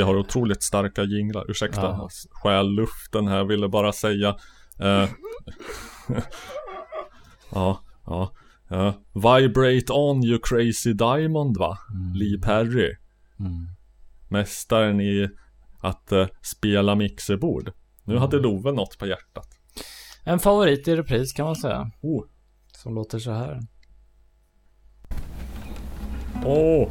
Vi 0.00 0.04
har 0.04 0.16
otroligt 0.16 0.62
starka 0.62 1.02
jinglar, 1.02 1.50
ursäkta, 1.50 1.80
Ja. 1.80 2.08
stjäl 2.30 2.66
luften 2.66 3.28
här, 3.28 3.44
ville 3.44 3.68
bara 3.68 3.92
säga 3.92 4.36
eh, 4.78 5.08
Ja, 7.52 7.80
ja, 8.06 8.32
ja 8.68 8.94
Vibrate 9.14 9.92
on 9.92 10.24
you 10.24 10.38
crazy 10.42 10.92
diamond 10.92 11.56
va? 11.58 11.78
Lee 12.14 12.38
Perry 12.38 12.96
Mm. 13.40 13.68
Mästaren 14.28 15.00
i 15.00 15.28
att 15.80 16.12
eh, 16.12 16.26
spela 16.42 16.94
mixerbord 16.94 17.72
Nu 18.04 18.16
hade 18.18 18.38
Love 18.38 18.72
något 18.72 18.98
på 18.98 19.06
hjärtat 19.06 19.48
En 20.24 20.38
favorit 20.38 20.88
i 20.88 20.96
repris 20.96 21.32
kan 21.32 21.46
man 21.46 21.56
säga. 21.56 21.90
Oh. 22.00 22.24
Som 22.72 22.94
låter 22.94 23.18
så 23.18 23.30
här. 23.30 23.60
Åh! 26.44 26.88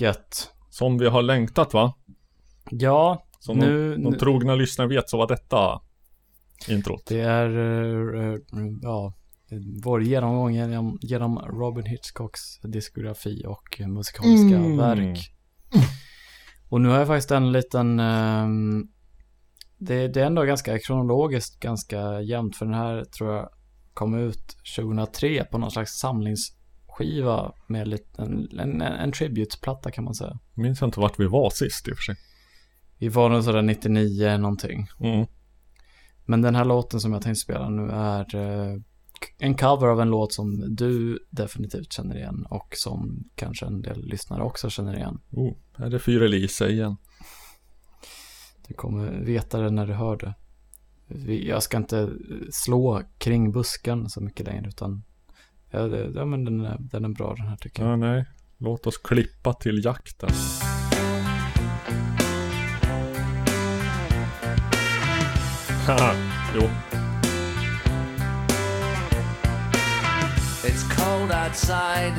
Vilket? 0.00 0.50
Som 0.70 0.98
vi 0.98 1.06
har 1.08 1.22
längtat 1.22 1.74
va? 1.74 1.94
Ja, 2.70 3.26
Som 3.38 3.58
nu... 3.58 3.96
de, 3.96 4.02
de 4.02 4.18
trogna 4.18 4.54
lyssnare 4.54 4.88
vet 4.88 5.10
så 5.10 5.18
var 5.18 5.28
detta 5.28 5.80
introt. 6.68 7.06
Det 7.06 7.20
är, 7.20 7.58
eh, 7.58 8.32
eh, 8.34 8.38
ja, 8.82 9.14
vår 9.84 10.02
genomgång 10.02 10.54
genom, 10.54 10.98
genom 11.02 11.38
Robin 11.38 11.84
Hitchcocks 11.84 12.60
diskografi 12.62 13.44
och 13.46 13.80
musikaliska 13.88 14.56
Mm. 14.56 14.76
verk. 14.76 15.18
Och 16.68 16.80
nu 16.80 16.88
har 16.88 16.98
jag 16.98 17.06
faktiskt 17.06 17.30
en 17.30 17.52
liten, 17.52 18.00
ehm, 18.00 18.88
det, 19.78 20.08
det 20.08 20.20
är 20.20 20.26
ändå 20.26 20.42
ganska 20.42 20.78
kronologiskt 20.78 21.60
ganska 21.60 22.20
jämnt 22.20 22.56
för 22.56 22.64
den 22.66 22.74
här 22.74 23.04
tror 23.04 23.32
jag 23.34 23.48
kom 23.94 24.14
ut 24.14 24.56
2003 24.76 25.44
på 25.44 25.58
någon 25.58 25.70
slags 25.70 26.00
samlingsskiva 27.00 27.52
med 27.66 27.88
lite, 27.88 28.22
en, 28.22 28.58
en, 28.58 28.82
en 28.82 29.12
tributplatta 29.12 29.90
kan 29.90 30.04
man 30.04 30.14
säga. 30.14 30.38
Minns 30.54 30.80
jag 30.80 30.88
inte 30.88 31.00
vart 31.00 31.20
vi 31.20 31.26
var 31.26 31.50
sist 31.50 31.88
i 31.88 31.92
och 31.92 31.96
för 31.96 32.02
sig. 32.02 32.16
Vi 32.98 33.08
var 33.08 33.28
nog 33.28 33.44
sådär 33.44 33.62
99 33.62 34.36
någonting. 34.38 34.88
Mm. 35.00 35.26
Men 36.26 36.42
den 36.42 36.54
här 36.54 36.64
låten 36.64 37.00
som 37.00 37.12
jag 37.12 37.22
tänkte 37.22 37.40
spela 37.40 37.68
nu 37.68 37.90
är 37.90 38.36
eh, 38.36 38.80
en 39.38 39.54
cover 39.54 39.88
av 39.88 40.00
en 40.00 40.10
låt 40.10 40.32
som 40.32 40.76
du 40.76 41.18
definitivt 41.30 41.92
känner 41.92 42.16
igen 42.16 42.46
och 42.50 42.68
som 42.76 43.24
kanske 43.34 43.66
en 43.66 43.82
del 43.82 44.04
lyssnare 44.04 44.42
också 44.42 44.70
känner 44.70 44.96
igen. 44.96 45.18
Oh, 45.30 45.56
är 45.76 45.90
det 45.90 45.98
Fyra 45.98 46.24
Elisa 46.24 46.68
igen. 46.68 46.96
Du 48.68 48.74
kommer 48.74 49.10
veta 49.10 49.60
det 49.60 49.70
när 49.70 49.86
du 49.86 49.92
hör 49.92 50.16
det. 50.16 50.34
Jag 51.34 51.62
ska 51.62 51.76
inte 51.76 52.10
slå 52.50 53.02
kring 53.18 53.52
busken 53.52 54.08
så 54.08 54.20
mycket 54.20 54.46
längre 54.46 54.68
utan 54.68 55.02
ja, 55.70 55.88
det, 55.88 56.10
ja, 56.14 56.24
men 56.24 56.44
den, 56.44 56.60
är, 56.60 56.76
den 56.80 57.04
är 57.04 57.08
bra 57.08 57.34
den 57.34 57.46
här 57.46 57.56
tycker 57.56 57.82
jag. 57.82 57.92
Ja, 57.92 57.96
nej. 57.96 58.24
Låt 58.58 58.86
oss 58.86 58.98
klippa 58.98 59.52
till 59.52 59.84
jakten. 59.84 60.30
Haha, 65.86 66.14
jo. 66.54 66.62
It's 70.64 70.84
cold 70.96 71.32
outside. 71.32 72.14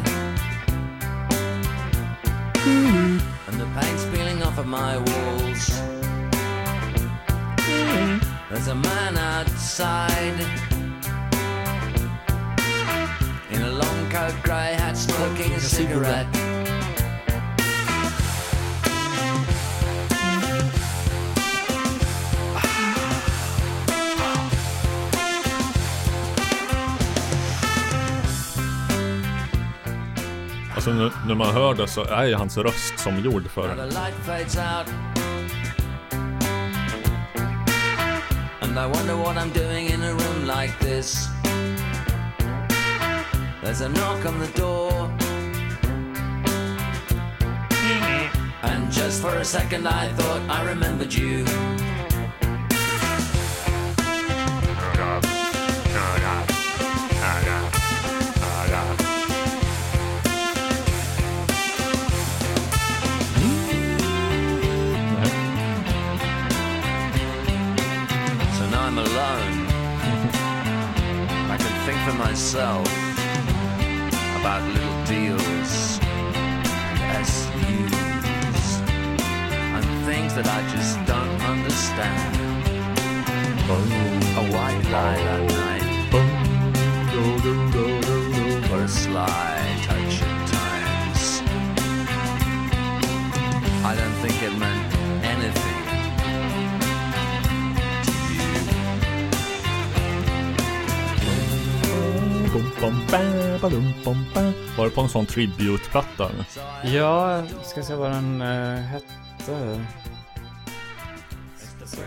And 3.48 3.60
the 3.60 3.66
paint's 3.76 4.06
peeling 4.06 4.44
off 4.44 4.58
of 4.60 4.68
my 4.68 4.98
walls. 4.98 5.82
There's 8.50 8.68
a 8.68 8.76
man 8.76 9.18
outside. 9.18 10.71
Coat, 14.12 14.44
grey 14.44 14.74
hat, 14.74 14.98
smoking 14.98 15.54
a 15.54 15.60
cigarette. 15.60 16.28
Alltså 30.76 30.94
nu, 30.94 31.12
när 31.28 31.36
man 31.36 31.54
hör 31.54 31.74
det 31.74 31.88
så 31.88 32.04
är 32.04 32.26
ju 32.26 32.36
hans 32.36 32.58
röst 32.58 33.00
som 33.00 33.20
gjord 33.20 33.50
för 33.50 33.76
det. 33.76 33.86
light 33.86 34.16
fades 34.26 34.58
out. 34.58 34.88
And 38.62 38.80
I 38.80 38.98
wonder 38.98 39.16
what 39.16 39.38
I'm 39.38 39.54
doing 39.54 39.88
in 39.88 40.02
a 40.02 40.12
room 40.12 40.46
like 40.46 40.80
this. 40.80 41.41
There's 43.62 43.82
a 43.82 43.90
knock 43.90 44.26
on 44.26 44.40
the 44.40 44.48
door. 44.48 44.92
And 48.64 48.92
just 48.92 49.22
for 49.22 49.36
a 49.36 49.46
second, 49.46 49.88
I 49.88 50.12
thought 50.14 50.42
I 50.50 50.68
remembered 50.68 51.14
you. 51.14 51.46
I'm 68.92 68.98
alone. 68.98 69.68
I 71.50 71.58
can 71.58 71.86
think 71.86 71.98
for 72.00 72.18
myself 72.18 73.01
about 74.42 74.64
little 74.74 75.04
deals 75.06 76.00
and 76.02 77.26
SUs 77.28 78.68
and 79.76 79.86
things 80.08 80.34
that 80.34 80.48
I 80.48 80.62
just 80.74 80.98
don't 81.06 81.42
understand. 81.42 82.38
A 83.70 84.44
white 84.54 84.84
line 84.90 85.28
at 85.36 85.44
night, 85.62 85.86
or 88.72 88.82
a 88.82 88.88
sly 88.88 89.62
touch 89.86 90.22
at 90.24 90.48
times. 90.58 91.24
I 93.86 93.94
don't 93.96 94.18
think 94.24 94.42
it 94.42 94.54
meant 94.58 94.91
Var 104.78 104.86
det 104.86 104.92
på 104.92 105.02
en 105.02 105.10
sån 105.10 105.26
tribute-platta? 105.26 106.30
eller? 106.30 106.46
Ja, 106.96 107.44
ska 107.64 107.84
se 107.84 107.96
vad 107.96 108.12
den 108.12 108.42
uh, 108.42 108.80
hette. 108.80 109.80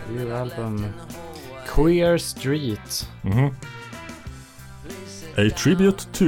Review 0.09 0.41
album. 0.41 0.87
Queer 1.69 2.19
Street. 2.19 3.11
Mhm. 3.23 3.55
A 5.37 5.51
tribute 5.57 6.05
to 6.13 6.25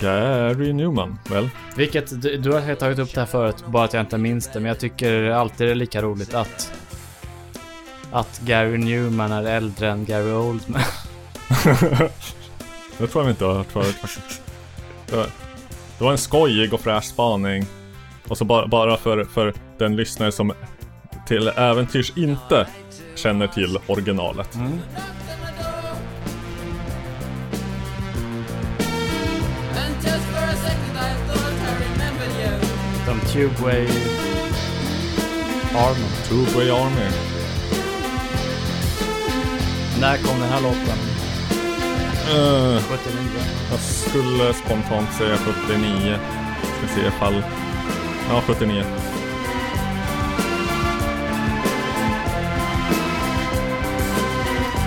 Gary 0.00 0.72
Newman, 0.72 1.18
väl? 1.30 1.50
Vilket, 1.76 2.22
du, 2.22 2.36
du 2.36 2.52
har 2.52 2.74
tagit 2.74 2.98
upp 2.98 3.14
det 3.14 3.20
här 3.20 3.26
förut, 3.26 3.64
bara 3.66 3.84
att 3.84 3.92
jag 3.92 4.02
inte 4.02 4.18
minns 4.18 4.48
det, 4.48 4.60
men 4.60 4.68
jag 4.68 4.78
tycker 4.78 5.30
alltid 5.30 5.66
det 5.66 5.70
är 5.70 5.74
lika 5.74 6.02
roligt 6.02 6.34
att 6.34 6.72
att 8.12 8.40
Gary 8.40 8.78
Newman 8.78 9.32
är 9.32 9.44
äldre 9.44 9.90
än 9.90 10.04
Gary 10.04 10.32
Oldman. 10.32 10.82
Det 12.98 13.06
tror 13.06 13.24
jag 13.24 13.32
inte 13.32 13.44
har 13.44 13.54
hört 13.54 13.72
förut 13.72 13.94
faktiskt. 13.94 14.42
Det 15.06 15.16
var- 15.98 16.12
en 16.12 16.18
skojig 16.18 16.74
och 16.74 16.80
fräsch 16.80 17.04
spaning. 17.04 17.66
Och 18.28 18.38
så 18.38 18.44
bara, 18.44 18.66
bara 18.66 18.96
för, 18.96 19.24
för 19.24 19.54
den 19.78 19.96
lyssnare 19.96 20.32
som 20.32 20.52
till 21.26 21.48
äventyrs 21.48 22.12
inte 22.16 22.66
känner 23.14 23.46
till 23.46 23.78
originalet. 23.86 24.56
You. 24.56 24.68
De 33.06 33.20
Tubeway 33.32 33.86
Army. 35.74 36.06
Tubeway 36.28 36.70
Army. 36.70 37.10
När 40.00 40.16
kom 40.16 40.40
den 40.40 40.48
här 40.48 40.60
låten? 40.62 41.11
Uh, 42.22 42.78
79. 42.82 43.28
jag 43.70 43.80
skulle 43.80 44.54
spontant 44.54 45.12
säga 45.12 45.36
79. 45.36 46.18
Ska 46.62 46.94
se 46.94 47.06
ifall... 47.06 47.42
Ja, 48.28 48.42
79. 48.46 48.84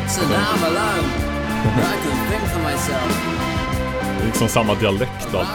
So 0.10 0.22
now 0.22 0.36
I'm 0.36 0.64
alone. 0.64 1.08
I 1.66 1.98
can 2.04 2.30
think 2.30 2.44
for 2.54 2.60
myself. 2.60 3.36
Det 4.18 4.24
är 4.24 4.26
liksom 4.26 4.48
samma 4.48 4.76
dialekt 4.76 5.28
då. 5.32 5.46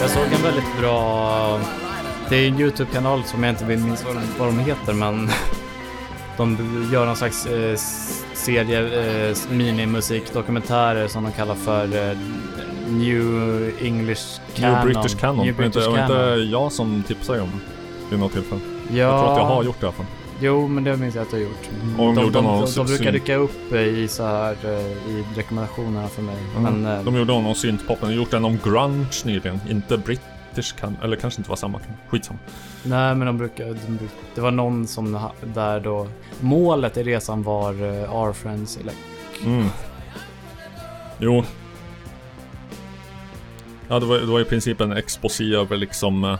Jag 0.00 0.10
såg 0.10 0.32
en 0.32 0.42
väldigt 0.42 0.78
bra... 0.80 1.60
Det 2.28 2.36
är 2.36 2.48
en 2.48 2.60
YouTube-kanal 2.60 3.24
som 3.24 3.44
jag 3.44 3.52
inte 3.52 3.64
minns 3.64 4.04
vad 4.04 4.14
de, 4.14 4.22
vad 4.38 4.48
de 4.48 4.58
heter, 4.58 4.92
men 4.92 5.30
de 6.40 6.88
gör 6.92 7.06
någon 7.06 7.16
slags 7.16 7.46
eh, 7.46 7.76
serie 8.34 9.28
eh, 9.28 9.36
minimusikdokumentärer 9.50 11.08
som 11.08 11.24
de 11.24 11.32
kallar 11.32 11.54
för 11.54 11.84
eh, 11.84 12.16
New 12.88 13.72
English 13.80 14.40
Canon. 14.54 14.86
New 14.86 14.94
British 14.94 15.20
Canon. 15.20 15.46
New 15.46 15.56
British 15.56 15.86
var 15.86 16.02
inte 16.02 16.14
Canon. 16.14 16.50
jag 16.50 16.72
som 16.72 17.02
tipsade 17.02 17.40
om 17.40 17.50
det 17.50 18.10
vid 18.10 18.18
något 18.18 18.32
tillfälle? 18.32 18.60
Ja. 18.88 18.96
Jag 18.96 19.20
tror 19.20 19.32
att 19.32 19.38
jag 19.38 19.44
har 19.44 19.64
gjort 19.64 19.80
det 19.80 19.84
i 19.84 19.86
alla 19.86 19.96
fall. 19.96 20.06
Jo, 20.42 20.68
men 20.68 20.84
det 20.84 20.96
minns 20.96 21.14
jag 21.14 21.22
att 21.22 21.30
du 21.30 21.36
har 21.36 21.42
gjort. 21.42 21.68
Och 21.98 22.14
de 22.14 22.32
de, 22.32 22.32
de, 22.32 22.66
de, 22.76 22.86
brukar 22.86 23.12
dyka 23.12 23.34
upp 23.34 23.72
i 23.72 24.08
så 24.08 24.22
här 24.22 24.56
eh, 24.64 25.10
i 25.10 25.24
rekommendationerna 25.36 26.08
för 26.08 26.22
mig. 26.22 26.36
Mm. 26.56 26.80
Men 26.82 26.98
eh, 26.98 27.04
De 27.04 27.16
gjorde 27.16 27.32
någon 27.32 27.54
syntpop, 27.54 28.00
de 28.00 28.06
har 28.06 28.12
gjort 28.12 28.32
en 28.32 28.44
om 28.44 28.58
grunge 28.64 29.24
nyligen. 29.24 29.60
Inte 29.68 29.98
British 29.98 30.74
kan, 30.80 30.96
eller 31.02 31.16
kanske 31.16 31.40
inte 31.40 31.50
var 31.50 31.56
samma. 31.56 31.80
Skitsamma. 32.08 32.38
Nej, 32.84 33.14
men 33.14 33.26
de 33.26 33.38
brukar, 33.38 33.64
de 33.66 34.08
det 34.34 34.40
var 34.40 34.50
någon 34.50 34.86
som 34.86 35.28
där 35.42 35.80
då 35.80 36.06
målet 36.40 36.96
i 36.96 37.02
resan 37.02 37.42
var 37.42 37.82
uh, 37.82 38.16
Our 38.16 38.32
Friends 38.32 38.76
Elect. 38.76 38.98
Mm. 39.44 39.66
Jo. 41.18 41.44
Ja, 43.88 44.00
det 44.00 44.06
var, 44.06 44.18
det 44.18 44.26
var 44.26 44.40
i 44.40 44.44
princip 44.44 44.80
en 44.80 44.92
exposé 44.92 45.54
över 45.54 45.76
liksom 45.76 46.24
eh, 46.24 46.38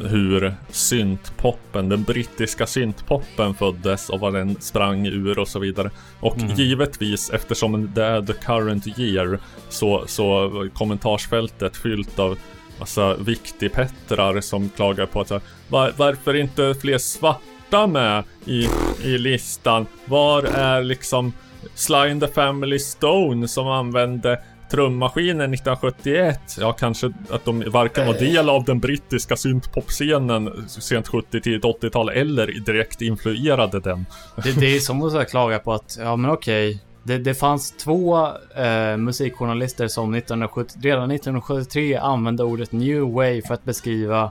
hur 0.00 0.54
syntpoppen, 0.70 1.88
den 1.88 2.02
brittiska 2.02 2.66
syntpoppen 2.66 3.54
föddes 3.54 4.08
och 4.08 4.20
vad 4.20 4.32
den 4.34 4.56
sprang 4.60 5.06
ur 5.06 5.38
och 5.38 5.48
så 5.48 5.58
vidare. 5.58 5.90
Och 6.20 6.38
Mm. 6.38 6.54
givetvis, 6.54 7.30
eftersom 7.30 7.90
det 7.94 8.04
är 8.04 8.22
the 8.22 8.32
current 8.32 8.98
year, 8.98 9.38
så, 9.68 10.04
så 10.06 10.50
kommentarsfältet 10.74 11.76
fyllt 11.76 12.18
av 12.18 12.38
massa 12.78 13.16
viktigpettrar 13.16 14.40
som 14.40 14.68
klagar 14.68 15.06
på 15.06 15.20
att 15.20 15.30
var, 15.68 15.92
varför 15.96 16.34
inte 16.34 16.74
fler 16.74 16.98
svarta 16.98 17.86
med 17.86 18.24
i, 18.44 18.68
i 19.04 19.18
listan? 19.18 19.86
Var 20.04 20.42
är 20.42 20.82
liksom 20.82 21.32
Sly 21.74 21.96
and 21.96 22.20
the 22.20 22.28
Family 22.28 22.78
Stone 22.78 23.48
som 23.48 23.68
använde 23.68 24.40
trummaskinen 24.70 25.54
1971. 25.54 26.40
Ja, 26.60 26.72
kanske 26.72 27.12
att 27.30 27.44
de 27.44 27.70
varken 27.70 28.06
var 28.06 28.14
del 28.14 28.48
av 28.48 28.64
den 28.64 28.80
brittiska 28.80 29.36
syntpopscenen 29.36 30.68
sent 30.68 31.08
70 31.08 31.40
till 31.40 31.60
80-tal 31.60 32.08
eller 32.08 32.46
direkt 32.46 33.02
influerade 33.02 33.80
den. 33.80 34.06
Det, 34.44 34.60
det 34.60 34.76
är 34.76 34.80
som 34.80 35.02
att 35.02 35.30
klaga 35.30 35.58
på 35.58 35.72
att, 35.72 35.98
ja 36.00 36.16
men 36.16 36.30
okej. 36.30 36.82
Det, 37.04 37.18
det 37.18 37.34
fanns 37.34 37.70
två 37.70 38.26
eh, 38.56 38.96
musikjournalister 38.96 39.88
som 39.88 40.14
1970, 40.14 40.78
redan 40.82 41.10
1973 41.10 41.96
använde 41.96 42.44
ordet 42.44 42.72
New 42.72 43.00
Wave 43.00 43.42
för 43.42 43.54
att 43.54 43.64
beskriva 43.64 44.30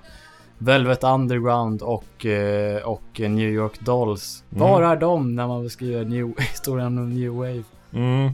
Velvet 0.57 1.03
Underground 1.03 1.81
och, 1.81 2.25
eh, 2.25 2.83
och 2.83 3.19
New 3.19 3.49
York 3.49 3.79
Dolls. 3.79 4.43
Mm. 4.51 4.63
Var 4.63 4.81
är 4.81 4.95
de 4.95 5.35
när 5.35 5.47
man 5.47 5.63
beskriver 5.63 6.05
new, 6.05 6.33
historien 6.39 6.97
om 6.97 7.09
New 7.13 7.31
Wave? 7.31 7.63
Mm. 7.93 8.31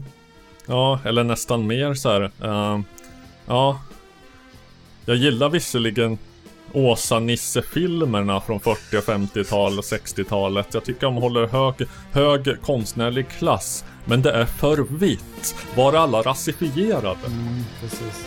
Ja, 0.66 1.00
eller 1.04 1.24
nästan 1.24 1.66
mer 1.66 1.94
så 1.94 2.08
här. 2.08 2.30
ehm, 2.42 2.84
ja. 3.46 3.80
Jag 5.04 5.16
gillar 5.16 5.48
visserligen 5.48 6.18
Åsa-Nisse-filmerna 6.72 8.40
från 8.40 8.60
40 8.60 8.96
och 8.96 9.04
50-tal 9.04 9.78
och 9.78 9.84
60-talet. 9.84 10.74
Jag 10.74 10.84
tycker 10.84 11.00
de 11.00 11.16
håller 11.16 11.46
hög, 11.46 11.74
hög 12.12 12.62
konstnärlig 12.62 13.28
klass. 13.28 13.84
Men 14.04 14.22
det 14.22 14.30
är 14.32 14.44
för 14.44 14.76
vitt. 14.98 15.54
Var 15.76 15.92
alla 15.94 16.22
rasifierade? 16.22 17.18
Mm, 17.26 17.64
precis. 17.80 18.26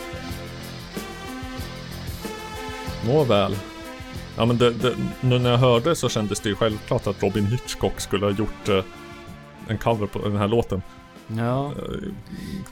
Nåväl. 3.06 3.56
Ja 4.36 4.44
men 4.46 4.58
det, 4.58 4.70
det, 4.70 4.96
nu 5.20 5.38
när 5.38 5.50
jag 5.50 5.58
hörde 5.58 5.94
så 5.96 6.08
kändes 6.08 6.40
det 6.40 6.48
ju 6.48 6.54
självklart 6.54 7.06
att 7.06 7.22
Robin 7.22 7.46
Hitchcock 7.46 8.00
skulle 8.00 8.26
ha 8.26 8.32
gjort 8.32 8.68
eh, 8.68 8.84
en 9.68 9.78
cover 9.78 10.06
på 10.06 10.18
den 10.18 10.36
här 10.36 10.48
låten. 10.48 10.82
Ja. 11.26 11.72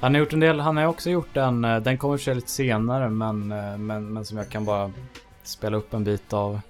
Han 0.01 0.15
har 0.15 0.19
gjort 0.19 0.33
en 0.33 0.41
del, 0.41 0.61
han 0.61 0.77
har 0.77 0.85
också 0.87 1.11
gjort 1.11 1.37
en, 1.37 1.65
eh, 1.65 1.81
den 1.81 1.99
kommer 1.99 2.17
för 2.17 2.25
sig 2.25 2.35
lite 2.35 2.51
senare 2.51 3.09
men, 3.11 3.53
eh, 3.53 3.79
men, 3.79 4.13
men 4.13 4.25
som 4.25 4.37
jag 4.39 4.49
kan 4.49 4.65
bara 4.65 4.93
spela 5.43 5.77
upp 5.77 5.95
en 5.95 6.05
bit 6.05 6.33
av. 6.33 6.61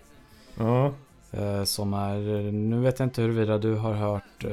Ja. 0.58 0.92
Eh, 1.32 1.64
Som 1.64 1.94
är, 1.94 2.52
nu 2.52 2.80
vet 2.80 2.98
jag 2.98 3.06
inte 3.06 3.22
huruvida 3.22 3.58
du 3.58 3.74
har 3.74 3.92
hört 3.92 4.44
eh, 4.44 4.50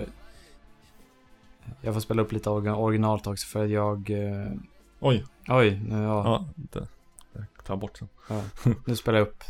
Jag 1.81 1.93
får 1.93 2.01
spela 2.01 2.21
upp 2.21 2.31
lite 2.31 2.49
originalet 2.49 3.27
också 3.27 3.47
för 3.47 3.65
jag 3.65 4.09
eh, 4.09 4.51
Oj. 4.99 5.25
Oj, 5.47 5.81
nu, 5.87 5.95
ja. 5.95 6.23
Ja, 6.25 6.45
det, 6.55 6.79
det 7.33 7.63
tar 7.63 7.73
jag 7.73 7.79
bort 7.79 7.97
sen. 7.97 8.07
ja. 8.29 8.41
Nu 8.85 8.95
spelar 8.95 9.19
jag 9.19 9.27
upp 9.27 9.43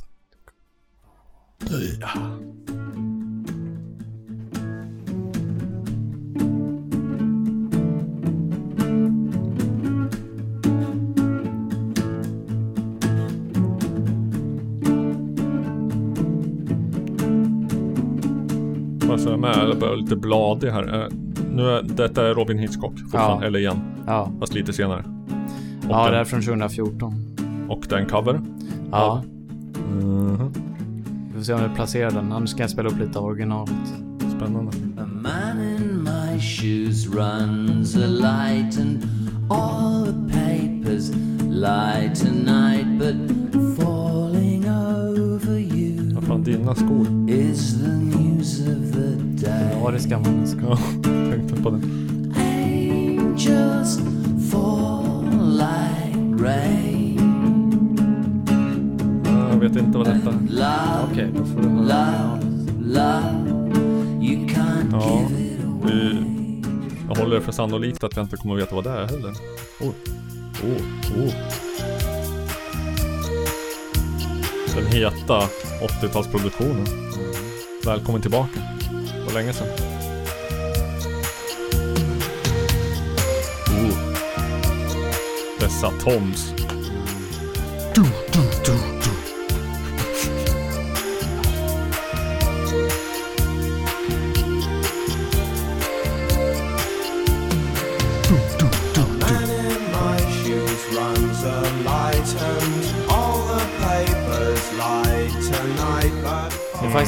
Bara 19.07 19.17
så 19.17 19.29
jag 19.29 19.39
med, 19.39 19.69
jag 19.69 19.79
börjar 19.79 19.95
lite 19.95 20.15
bladig 20.15 20.69
här. 20.69 21.09
Nu 21.55 21.69
är, 21.69 21.81
detta 21.83 22.27
är 22.29 22.33
Robin 22.33 22.57
Hitchcock 22.57 22.99
fortfarande, 22.99 23.43
Ja. 23.45 23.47
eller 23.47 23.59
igen. 23.59 23.79
Ja. 24.07 24.31
Fast 24.39 24.53
lite 24.53 24.73
senare. 24.73 25.03
Och 25.79 25.89
Ja, 25.89 26.03
den, 26.03 26.13
det 26.13 26.19
är 26.19 26.23
från 26.25 26.41
2014 26.41 27.13
Och 27.69 27.85
den 27.89 28.05
cover? 28.05 28.41
Ja. 28.91 29.23
Mhm. 29.91 30.53
får 31.35 31.41
se 31.41 31.53
om 31.53 31.61
jag 31.61 31.75
placerar 31.75 32.11
den. 32.11 32.31
Annars 32.31 32.49
ska 32.49 32.63
jag 32.63 32.69
spela 32.69 32.89
upp 32.89 32.99
lite 32.99 33.19
av 33.19 33.25
originalet. 33.25 33.73
Spännande. 34.37 34.71
A 35.01 35.05
man 35.21 35.61
in 35.77 36.03
my 36.03 36.39
shoes 36.39 37.07
runs 37.07 37.95
a 37.95 38.07
light 38.07 38.79
and 38.79 39.03
all 39.51 40.05
the 40.05 40.33
papers 40.33 41.09
lie 41.49 42.11
tonight 42.15 42.99
but 42.99 43.15
Vad 43.77 44.28
fan, 46.39 46.43
dina 46.43 46.75
skor? 46.75 47.07
is 47.29 47.81
the 47.81 47.87
news 47.87 48.59
of 48.59 48.91
the 48.93 49.45
day. 49.45 49.79
Ja, 49.83 49.91
det 49.91 49.99
ska 49.99 50.19
man. 50.19 50.45
Ja, 50.61 50.77
tänkte 51.03 51.63
på 51.63 51.69
det. 51.69 51.81
Angels 52.35 53.99
fall 54.51 55.25
like 55.51 56.43
rain. 56.43 57.19
Ja, 59.25 59.49
Jag 59.49 59.59
vet 59.59 59.75
inte 59.75 59.97
vad 59.97 60.07
detta 60.07 60.29
Okej, 60.29 61.11
okay, 61.11 61.27
då 61.37 61.45
får 61.45 61.61
du 61.61 61.69
höra. 61.69 62.39
love. 62.81 63.39
You 64.21 64.47
can't 64.47 64.89
Ja, 64.91 65.21
give 65.29 65.41
it 65.41 65.59
vi, 65.83 66.23
jag 67.09 67.15
håller 67.15 67.35
det 67.35 67.41
för 67.41 67.51
sannolikt 67.51 68.03
att 68.03 68.15
jag 68.15 68.25
inte 68.25 68.37
kommer 68.37 68.55
att 68.55 68.61
veta 68.61 68.75
vad 68.75 68.83
det 68.83 68.89
är 68.89 69.07
heller. 69.07 69.33
Oh. 69.81 69.87
Oh. 70.63 71.23
Oh. 71.23 71.68
Den 74.79 74.87
heta 74.87 75.49
80-talsproduktionen. 75.81 76.87
Välkommen 77.85 78.21
tillbaka. 78.21 78.59
Det 79.13 79.25
var 79.25 79.33
länge 79.33 79.53
sedan. 79.53 79.67
Oh. 83.67 83.97
Dessa 85.59 85.91
Toms. 85.91 86.53
Du. 87.95 88.28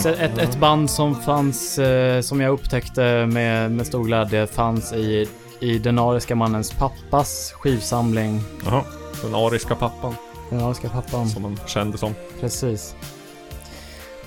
Det 0.04 0.10
är 0.10 0.14
faktiskt 0.14 0.40
ett, 0.40 0.50
ett 0.50 0.60
band 0.60 0.90
som 0.90 1.22
fanns, 1.22 1.80
eh, 1.80 2.22
som 2.22 2.42
jag 2.42 2.54
upptäckte 2.54 3.26
med, 3.26 3.72
med 3.72 3.88
stor 3.88 4.04
glädje, 4.04 4.48
fanns 4.48 4.94
i, 4.94 5.30
i 5.60 5.80
den 5.80 6.00
ariska 6.00 6.36
mannens 6.36 6.72
pappas 6.72 7.52
skivsamling. 7.52 8.42
Jaha, 8.66 8.84
den 9.22 9.36
ariska 9.36 9.76
pappan. 9.76 10.16
Den 10.50 10.62
ariska 10.62 10.90
pappan. 10.90 11.30
Som 11.30 11.44
de 11.44 11.58
kände 11.68 11.98
som. 11.98 12.16
Precis. 12.40 12.96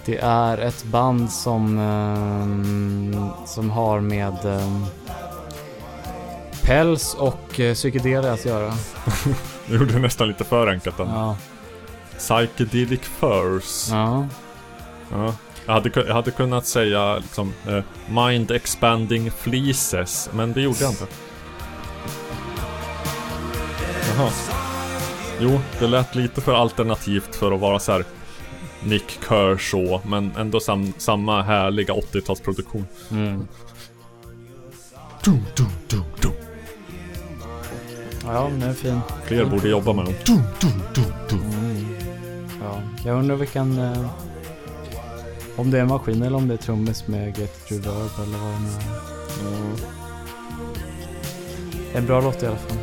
Det 0.04 0.18
är 0.18 0.58
ett 0.58 0.84
band 0.84 1.32
som, 1.32 1.78
ehm, 1.78 3.26
som 3.46 3.70
har 3.70 4.00
med 4.00 4.44
ehm, 4.44 4.84
päls 6.62 7.14
och 7.14 7.60
psykedelia 7.74 8.32
att 8.32 8.44
göra. 8.44 8.72
Nu 9.66 9.76
gjorde 9.76 9.92
det 9.92 9.98
nästan 9.98 10.28
lite 10.28 10.44
för 10.44 10.66
enkelt. 10.66 10.96
Den. 10.96 11.08
Ja. 11.08 11.36
Psychedelic 12.18 13.00
Furs. 13.00 13.88
Ja. 13.90 14.26
Ja. 15.12 15.34
Jag, 15.66 15.74
hade, 15.74 15.90
jag 15.94 16.14
hade 16.14 16.30
kunnat 16.30 16.66
säga 16.66 17.18
liksom 17.18 17.52
eh, 17.68 17.82
Mind 18.10 18.50
Expanding 18.50 19.30
Fleeces, 19.30 20.30
men 20.32 20.52
det 20.52 20.60
gjorde 20.60 20.78
jag 20.80 20.90
inte. 20.90 21.06
Jaha. 24.16 24.30
Jo, 25.40 25.60
det 25.78 25.86
lät 25.86 26.14
lite 26.14 26.40
för 26.40 26.54
alternativt 26.54 27.36
för 27.36 27.52
att 27.52 27.60
vara 27.60 27.78
så 27.78 27.92
här 27.92 28.04
Nick 28.84 29.18
Kershaw, 29.28 30.00
men 30.10 30.32
ändå 30.36 30.60
sam, 30.60 30.92
samma 30.98 31.42
härliga 31.42 31.94
80-talsproduktion. 31.94 32.84
Mm. 33.10 33.48
Dum, 35.24 35.42
dum, 35.56 35.70
dum, 35.88 36.04
dum. 36.22 36.32
Ja, 38.24 38.48
den 38.50 38.62
är 38.62 38.72
fin. 38.72 39.00
Fler 39.24 39.44
borde 39.44 39.68
jobba 39.68 39.92
med 39.92 40.04
dem. 40.04 40.14
Dum, 40.26 40.42
dum, 40.60 40.82
dum, 40.94 41.12
dum. 41.30 41.40
Mm. 41.40 41.86
Ja, 42.62 42.82
jag 43.04 43.18
undrar 43.18 43.36
vilken... 43.36 43.78
Eh, 43.78 44.06
om 45.56 45.70
det 45.70 45.80
är 45.80 45.84
maskin 45.84 46.22
eller 46.22 46.36
om 46.36 46.48
det 46.48 46.54
är 46.54 46.58
trummis 46.58 47.06
med 47.06 47.38
Get 47.38 47.70
Reverb 47.70 48.10
eller 48.22 48.38
vad 48.38 48.52
det 48.52 48.60
nu 48.60 48.68
är. 48.68 49.04
Mm. 49.40 49.76
En 51.94 52.06
bra 52.06 52.20
låt 52.20 52.42
i 52.42 52.46
alla 52.46 52.56
fall. 52.56 52.78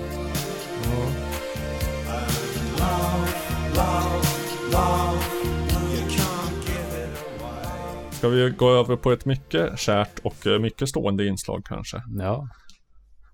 Ska 8.11 8.29
vi 8.29 8.49
gå 8.49 8.71
över 8.71 8.95
på 8.95 9.11
ett 9.11 9.25
mycket 9.25 9.79
kärt 9.79 10.19
och 10.23 10.47
eh, 10.47 10.59
mycket 10.59 10.89
stående 10.89 11.27
inslag 11.27 11.65
kanske? 11.65 12.03
Ja. 12.19 12.47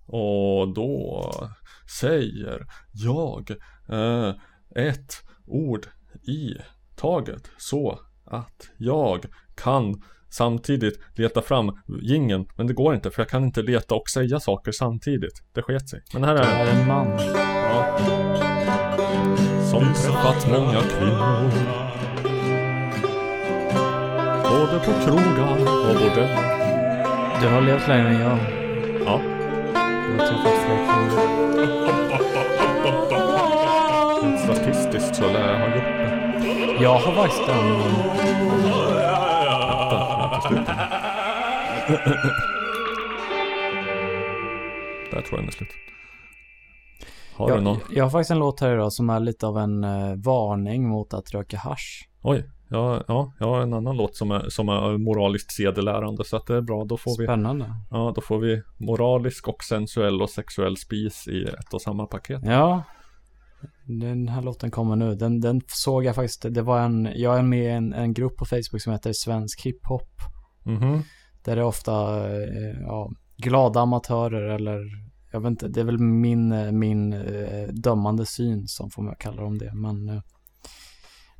Och 0.05 0.73
då 0.73 1.31
säger 1.99 2.65
jag 2.93 3.51
eh, 3.89 4.34
ett 4.76 5.23
ord 5.47 5.88
i 6.23 6.53
taget 6.95 7.51
så 7.57 7.99
att 8.27 8.69
jag 8.77 9.25
kan 9.55 10.01
samtidigt 10.29 10.99
leta 11.15 11.41
fram 11.41 11.71
gingen 12.01 12.45
Men 12.55 12.67
det 12.67 12.73
går 12.73 12.95
inte 12.95 13.11
för 13.11 13.21
jag 13.21 13.29
kan 13.29 13.43
inte 13.43 13.61
leta 13.61 13.95
och 13.95 14.09
säga 14.09 14.39
saker 14.39 14.71
samtidigt. 14.71 15.43
Det 15.53 15.61
sket 15.61 15.89
sig. 15.89 16.01
Men 16.13 16.23
här 16.23 16.35
är 16.35 16.39
Det 16.39 16.71
är 16.71 16.81
en 16.81 16.87
man. 16.87 17.07
Ja. 17.07 17.97
Som 19.71 19.93
träffat 19.93 20.47
många 20.49 20.81
kvinnor. 20.81 21.51
Både 24.43 24.79
på 24.79 24.91
krogar 25.05 25.51
och 25.51 25.65
bordeller. 25.87 26.57
Du 27.41 27.47
har 27.47 27.61
levt 27.61 27.87
längre 27.87 28.09
än 28.09 28.21
jag. 28.21 28.39
Ja. 29.05 29.21
Du 30.07 30.11
har 30.11 30.27
träffat 30.27 30.57
fler 30.65 30.77
kvinnor. 30.87 31.37
Statistiskt 34.43 35.15
så 35.15 35.23
lär 35.23 35.51
jag 35.51 35.59
ha 35.59 35.75
gjort 35.75 35.83
det. 35.83 36.06
Jag 36.81 36.99
har 36.99 37.13
faktiskt 37.15 37.49
en... 37.49 37.67
Där 45.11 45.21
tror 45.21 45.31
jag 45.31 45.39
den 45.39 45.47
är 45.47 45.51
slut. 45.51 45.69
Har 47.35 47.49
jag, 47.49 47.57
du 47.57 47.61
någon? 47.63 47.77
Jag 47.91 48.05
har 48.05 48.09
faktiskt 48.09 48.31
en 48.31 48.39
låt 48.39 48.59
här 48.59 48.73
idag 48.73 48.93
som 48.93 49.09
är 49.09 49.19
lite 49.19 49.47
av 49.47 49.57
en 49.57 49.83
eh, 49.83 50.15
varning 50.15 50.87
mot 50.89 51.13
att 51.13 51.33
röka 51.33 51.57
hasch. 51.57 52.09
Oj, 52.21 52.49
ja, 52.69 53.03
ja, 53.07 53.33
jag 53.39 53.47
har 53.47 53.61
en 53.61 53.73
annan 53.73 53.97
låt 53.97 54.15
som 54.15 54.31
är, 54.31 54.49
som 54.49 54.69
är 54.69 54.97
moraliskt 54.97 55.51
sedelärande 55.51 56.23
så 56.23 56.37
att 56.37 56.47
det 56.47 56.55
är 56.55 56.61
bra. 56.61 56.85
Då 56.85 56.97
får 56.97 57.17
vi, 57.17 57.25
Spännande. 57.25 57.65
ja, 57.91 58.11
då 58.15 58.21
får 58.21 58.39
vi 58.39 58.61
moralisk 58.77 59.47
och 59.47 59.63
sensuell 59.63 60.21
och 60.21 60.29
sexuell 60.29 60.77
spis 60.77 61.27
i 61.27 61.43
ett 61.43 61.73
och 61.73 61.81
samma 61.81 62.05
paket. 62.05 62.41
Ja. 62.45 62.83
Den 63.85 64.27
här 64.27 64.41
låten 64.41 64.72
kommer 64.72 64.95
nu. 64.95 65.15
Den, 65.15 65.39
den 65.39 65.61
såg 65.68 66.06
jag 66.06 66.15
faktiskt. 66.15 66.45
Det 66.49 66.61
var 66.61 66.80
en, 66.80 67.10
jag 67.15 67.38
är 67.38 67.44
med 67.44 67.64
i 67.64 67.68
en, 67.68 67.94
en 67.94 68.14
grupp 68.14 68.38
på 68.38 68.45
Facebook 68.45 68.81
som 68.81 68.94
heter 68.94 69.14
Svensk 69.14 69.61
Hiphop. 69.65 70.10
Mhm. 70.64 71.02
Där 71.44 71.56
det 71.56 71.61
är 71.61 71.65
ofta 71.65 72.26
eh, 72.34 72.80
ja, 72.81 73.11
glada 73.38 73.80
amatörer 73.80 74.41
eller 74.41 74.80
jag 75.31 75.39
vet 75.41 75.49
inte, 75.49 75.68
det 75.68 75.80
är 75.80 75.85
väl 75.85 75.98
min, 75.98 76.52
eh, 76.52 76.72
min 76.72 77.14
eh, 77.14 77.68
dömande 77.68 78.26
syn 78.26 78.68
som 78.68 78.89
får 78.89 79.03
man 79.03 79.15
kalla 79.19 79.41
dem 79.41 79.57
det. 79.57 79.73
Men, 79.73 80.22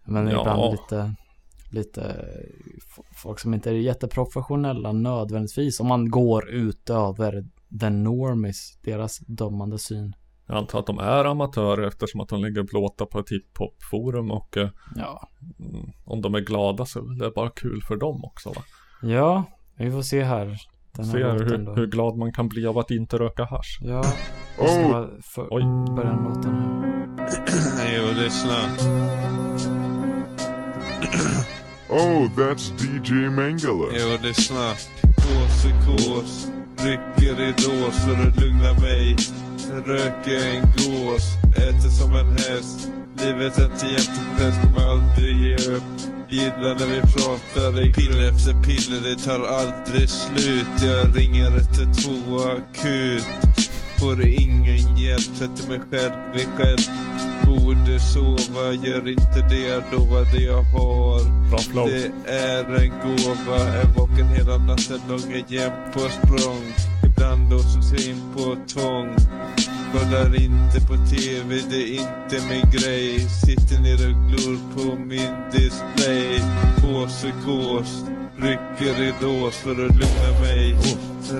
men 0.06 0.28
Ja. 0.28 0.40
ibland 0.42 0.72
lite, 0.72 1.16
lite 1.72 2.26
folk 3.16 3.40
som 3.40 3.54
inte 3.54 3.70
är 3.70 3.74
jätteprofessionella 3.74 4.92
nödvändigtvis. 4.92 5.80
Om 5.80 5.88
man 5.88 6.10
går 6.10 6.50
utöver 6.50 7.46
den 7.70 8.04
normis, 8.04 8.80
deras 8.84 9.20
dömande 9.20 9.80
syn. 9.80 10.14
Jag 10.48 10.58
antar 10.58 10.80
att 10.80 10.86
de 10.86 11.00
är 11.00 11.26
amatörer 11.26 11.88
eftersom 11.88 12.22
att 12.22 12.30
de 12.30 12.42
lägger 12.42 12.62
upp 12.62 12.74
låtar 12.74 13.06
på 13.06 13.20
ett 13.20 13.30
hiphop-forum 13.32 14.32
och 14.32 14.58
eh, 14.58 14.70
Ja. 14.96 15.30
mm, 15.60 15.92
om 16.06 16.22
de 16.22 16.36
är 16.36 16.40
glada 16.40 16.86
så 16.86 17.00
är 17.00 17.20
det 17.26 17.32
bara 17.32 17.50
kul 17.50 17.82
för 17.88 17.96
dem 17.96 18.26
också 18.26 18.50
va? 18.50 18.62
Ja, 19.02 19.44
vi 19.78 19.92
får 19.92 20.02
se 20.02 20.24
här. 20.24 20.58
Den 20.92 21.06
här 21.06 21.12
Se 21.12 21.20
låten 21.20 21.68
hur, 21.68 21.76
hur 21.76 21.88
glad 21.88 22.18
man 22.18 22.34
kan 22.34 22.48
bli 22.50 22.68
av 22.68 22.78
att 22.78 22.92
inte 22.92 23.18
röka 23.18 23.46
hasch. 23.46 23.80
Ja, 23.82 24.04
jag 24.60 24.70
ska 24.70 24.82
Oh. 24.86 24.92
bara 24.92 25.08
för, 25.24 25.48
Oj. 25.52 25.64
börja 25.96 26.16
låten 26.16 26.54
här. 26.56 28.08
Och 28.10 28.16
lyssna. 28.24 28.58
Oh, 31.90 32.28
that's 32.36 32.74
DJ 32.84 33.30
Mangala. 33.30 34.16
Och 34.16 34.24
lyssna. 34.24 34.72
Kåsekås. 35.16 36.52
Rycker 36.78 37.42
i 37.42 37.52
dås 37.52 38.06
för 38.06 38.28
att 38.28 38.42
lugna 38.42 38.74
mig. 38.82 39.16
Röker 39.72 40.56
en 40.56 40.62
gås. 40.62 41.24
Äter 41.56 41.90
som 41.90 42.16
en 42.16 42.32
häst. 42.32 42.92
Livet 43.18 43.58
är 43.58 43.66
inte 43.66 43.86
jättepress, 43.86 44.56
kommer 44.64 44.92
aldrig 44.92 45.38
ge 45.38 45.56
upp. 45.56 45.84
Gillar 46.30 46.76
när 46.80 46.86
vi 46.86 47.02
pratar 47.02 47.94
piller 47.94 48.30
efter 48.30 48.54
piller, 48.64 49.10
det 49.10 49.24
tar 49.24 49.40
aldrig 49.40 50.10
slut. 50.10 50.82
Jag 50.82 51.18
ringer 51.18 51.48
112 51.48 52.38
akut. 52.38 53.26
Får 54.00 54.28
ingen 54.28 54.98
hjälp, 54.98 55.36
sätter 55.36 55.70
mig 55.70 55.80
själv 55.92 56.36
i 56.36 56.46
själv. 56.58 56.78
borde 57.46 58.00
sova 58.00 58.74
Gör 58.74 59.10
inte 59.10 59.48
det, 59.50 59.84
lova 59.92 60.22
det 60.22 60.44
jag 60.44 60.64
har 60.64 61.50
Bra 61.50 61.60
flow. 61.60 61.90
Det 61.90 62.32
är 62.32 62.64
en 62.64 62.90
gåva 62.90 63.60
Är 63.60 63.86
vaken 63.98 64.28
hela 64.28 64.58
natten 64.58 65.00
lång, 65.10 65.32
är 65.34 65.54
jämt 65.54 65.94
på 65.94 66.00
språng 66.00 66.74
Ibland 67.04 67.52
låses 67.52 67.92
jag 67.92 68.02
in 68.02 68.22
på 68.36 68.58
tvång 68.68 69.16
Kollar 69.94 70.42
inte 70.44 70.82
på 70.88 70.96
TV, 70.96 71.62
det 71.70 71.82
är 71.82 71.94
inte 71.94 72.48
min 72.50 72.72
grej. 72.72 73.20
Sitter 73.20 73.80
ner 73.82 74.10
och 74.10 74.30
glor 74.30 74.58
på 74.76 74.96
min 74.96 75.34
display. 75.52 76.42
Påse 76.82 77.34
gås, 77.46 78.04
Rycker 78.38 79.04
i 79.04 79.14
dås 79.22 79.56
för 79.56 79.72
att 79.72 79.78
lugna 79.78 80.40
mig. 80.42 80.76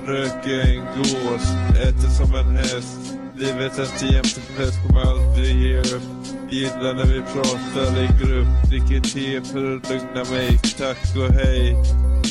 Röker 0.06 0.60
en 0.60 0.86
gås 0.98 1.44
Äter 1.82 2.10
som 2.10 2.36
en 2.36 2.58
häst. 2.58 3.14
Livet 3.36 3.80
är 3.80 4.14
jämt 4.14 4.38
en 4.38 4.56
fest, 4.56 4.88
kommer 4.88 5.02
aldrig 5.02 5.56
ge 5.62 5.80
upp. 5.80 6.17
Gillar 6.50 6.94
när 6.94 7.06
vi 7.06 7.22
pratar 7.22 8.04
i 8.04 8.08
grupp. 8.08 8.48
Dricker 8.70 9.00
te 9.10 9.42
för 9.52 9.76
att 9.78 9.90
lugna 9.90 10.32
mig. 10.32 10.60
Tack 10.78 11.16
och 11.18 11.34
hej. 11.34 11.76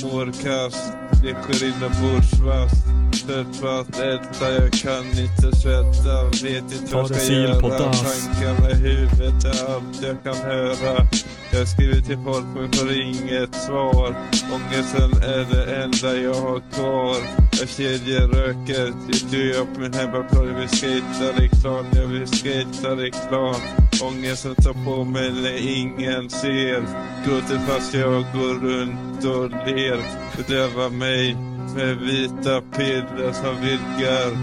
Mår 0.02 0.26
kast. 0.26 0.92
Ligger 1.22 1.64
inombords. 1.64 2.30
Fast. 2.30 2.86
Trött 3.26 3.60
på 3.60 3.68
att 3.68 3.98
älta 4.00 4.52
Jag 4.52 4.72
kan 4.72 5.04
inte 5.06 5.56
svälta 5.56 6.24
Vet 6.42 6.62
inte 6.62 6.90
Ta 6.90 6.96
vad 7.02 7.10
jag 7.10 7.16
det 7.18 7.20
ska 7.24 7.32
göra. 7.32 7.60
på. 7.60 7.68
Tankar 7.70 8.62
med 8.62 8.76
huvudet 8.76 9.44
är 9.44 9.74
allt 9.74 10.02
jag 10.02 10.22
kan 10.24 10.42
höra. 10.50 11.06
Jag 11.52 11.68
skriver 11.68 12.00
till 12.00 12.18
folk 12.24 12.44
men 12.54 12.72
får 12.72 12.92
inget 12.92 13.54
svar. 13.54 14.14
Ångesten 14.54 15.12
är 15.22 15.46
det 15.54 15.76
enda 15.82 16.16
jag 16.22 16.34
har 16.34 16.60
kvar. 16.74 17.16
Jag 17.60 17.68
kedjeröker 17.68 18.92
till 19.06 19.30
dö 19.30 19.64
på 19.74 19.80
min 19.80 19.92
hemmaplan 19.94 20.46
Jag 20.46 20.60
vill 20.60 20.68
skejta 20.68 21.44
i 21.44 21.48
klan, 21.48 21.84
jag 21.94 22.06
vill 22.06 22.26
skejta 22.26 23.06
i 23.06 23.10
klan 23.28 23.54
Ångesten 24.02 24.54
tar 24.54 24.84
på 24.84 25.04
mig 25.04 25.32
när 25.32 25.78
ingen 25.78 26.30
ser 26.30 26.80
Gråter 27.26 27.58
fast 27.58 27.94
jag 27.94 28.24
går 28.34 28.54
runt 28.68 29.24
och 29.24 29.50
ler 29.50 30.00
Bedövar 30.36 30.90
mig 30.90 31.36
med 31.74 31.96
vita 31.96 32.60
piller 32.60 33.32
som 33.32 33.60
vidgar 33.60 34.36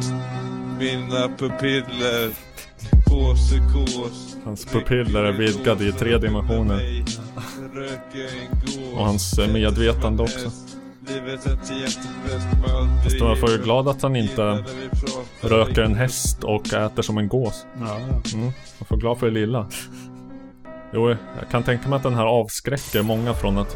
mina 0.79 1.37
pupiller 1.37 2.31
psykos 3.35 4.37
Hans 4.45 4.65
pupiller 4.65 5.23
är 5.23 5.31
vidgade 5.31 5.85
i 5.87 5.91
tre 5.91 6.17
dimensioner. 6.17 7.03
Och 8.95 9.05
hans 9.05 9.37
medvetande 9.37 10.23
också. 10.23 10.51
Fast 13.03 13.19
man 13.19 13.37
får 13.37 13.51
ju 13.51 13.57
glad 13.57 13.87
att 13.87 14.01
han 14.01 14.15
inte 14.15 14.63
röker 15.43 15.81
en 15.83 15.95
häst 15.95 16.43
och 16.43 16.73
äter 16.73 17.01
som 17.01 17.17
en 17.17 17.27
gås. 17.27 17.65
Ja, 17.79 17.99
ja. 17.99 18.21
Mm, 18.33 18.45
man 18.79 18.85
får 18.87 18.97
glad 18.97 19.17
för 19.19 19.25
det 19.25 19.31
lilla. 19.33 19.69
Jo, 20.93 21.09
jag 21.09 21.49
kan 21.51 21.63
tänka 21.63 21.89
mig 21.89 21.97
att 21.97 22.03
den 22.03 22.15
här 22.15 22.25
avskräcker 22.25 23.01
många 23.03 23.33
från 23.33 23.57
att 23.57 23.75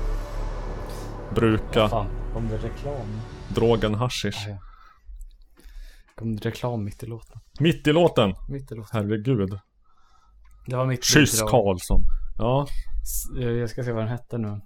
bruka 1.35 1.89
Fan, 1.89 2.07
kom 2.33 2.47
det 2.47 2.57
reklam? 2.57 3.21
drogen 3.49 3.95
hashish. 3.95 4.47
Ja. 4.47 4.57
Kom 6.15 6.35
det 6.35 6.45
reklam 6.49 6.83
mitt 6.83 7.03
i 7.03 7.05
låten? 7.05 7.39
Mitt 7.59 7.87
i 7.87 7.93
låten! 7.93 8.33
Mitt 8.49 8.71
i 8.71 8.75
låten. 8.75 8.89
Herregud. 9.01 9.59
Det 10.65 10.75
var 10.75 10.85
mitt 10.85 11.03
Kyss. 11.03 11.41
Karlsson. 11.41 12.01
Ja, 12.37 12.67
Jag 13.39 13.53
jag 13.53 13.69
ska 13.69 13.83
se 13.83 13.91
vad 13.91 14.03
den 14.03 14.11
hette 14.11 14.37
nu. 14.37 14.61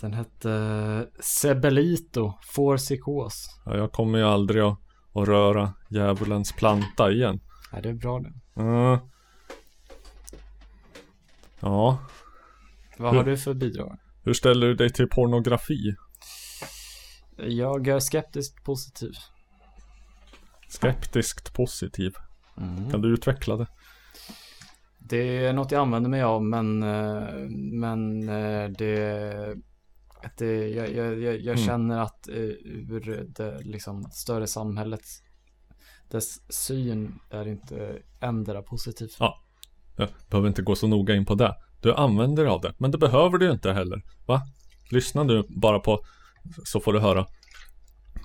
Den 0.00 0.12
hette 0.12 1.06
Sebelito, 1.20 2.32
får 2.42 2.76
psykos. 2.76 3.60
ja, 3.64 3.76
jag 3.76 3.92
kommer 3.92 4.18
ju 4.18 4.24
aldrig 4.24 4.62
att, 4.62 4.78
att 5.14 5.28
röra 5.28 5.72
djävulens 5.88 6.52
planta 6.52 7.10
igen. 7.12 7.40
Nej, 7.72 7.82
det 7.82 7.88
är 7.88 7.94
bra 7.94 8.20
det. 8.20 8.32
Mm. 8.62 8.98
Ja, 11.60 11.98
Vad 12.98 13.10
Hur- 13.10 13.18
har 13.18 13.24
du 13.24 13.36
för 13.38 13.54
bidrag? 13.54 13.98
hur 14.22 14.32
ställer 14.32 14.66
du 14.66 14.74
dig 14.74 14.90
till 14.92 15.08
pornografi? 15.08 15.94
Jag 17.36 17.88
är 17.88 18.00
skeptiskt 18.00 18.64
positiv. 18.64 19.12
Skeptiskt 20.68 21.54
positiv. 21.54 22.12
Mm. 22.58 22.90
Kan 22.90 23.00
du 23.02 23.08
utveckla 23.14 23.56
det? 23.56 23.66
Det 24.98 25.46
är 25.46 25.52
något 25.52 25.70
jag 25.72 25.80
använder 25.80 26.10
mig 26.10 26.22
av, 26.22 26.44
men, 26.44 26.82
eh, 26.82 27.28
men 27.72 28.28
eh, 28.28 28.68
det, 28.70 29.56
att 30.30 30.38
det 30.38 30.68
jag, 30.68 30.92
jag, 30.94 31.20
jag, 31.22 31.34
jag 31.40 31.54
Mm. 31.56 31.66
känner 31.66 31.98
att 31.98 32.28
eh, 32.28 32.34
ur 32.34 33.24
det 33.36 33.58
liksom 33.60 34.02
större 34.12 34.46
samhället, 34.46 35.02
dess 36.10 36.52
syn 36.52 37.18
är 37.30 37.48
inte 37.48 37.98
ändra 38.20 38.62
positiv. 38.62 39.08
Ja. 39.18 39.42
Jag 39.96 40.08
behöver 40.30 40.48
inte 40.48 40.62
gå 40.62 40.74
så 40.76 40.86
noga 40.86 41.14
in 41.14 41.26
på 41.26 41.34
det. 41.34 41.54
Du 41.80 41.94
använder 41.94 42.44
av 42.46 42.60
det, 42.60 42.74
men 42.78 42.90
det 42.90 42.98
behöver 42.98 43.38
du 43.38 43.50
inte 43.50 43.72
heller. 43.72 44.02
Va? 44.26 44.42
Lyssna 44.90 45.22
nu 45.22 45.44
bara 45.48 45.78
på 45.78 46.04
så 46.64 46.80
får 46.80 46.92
du 46.92 46.98
höra 47.00 47.26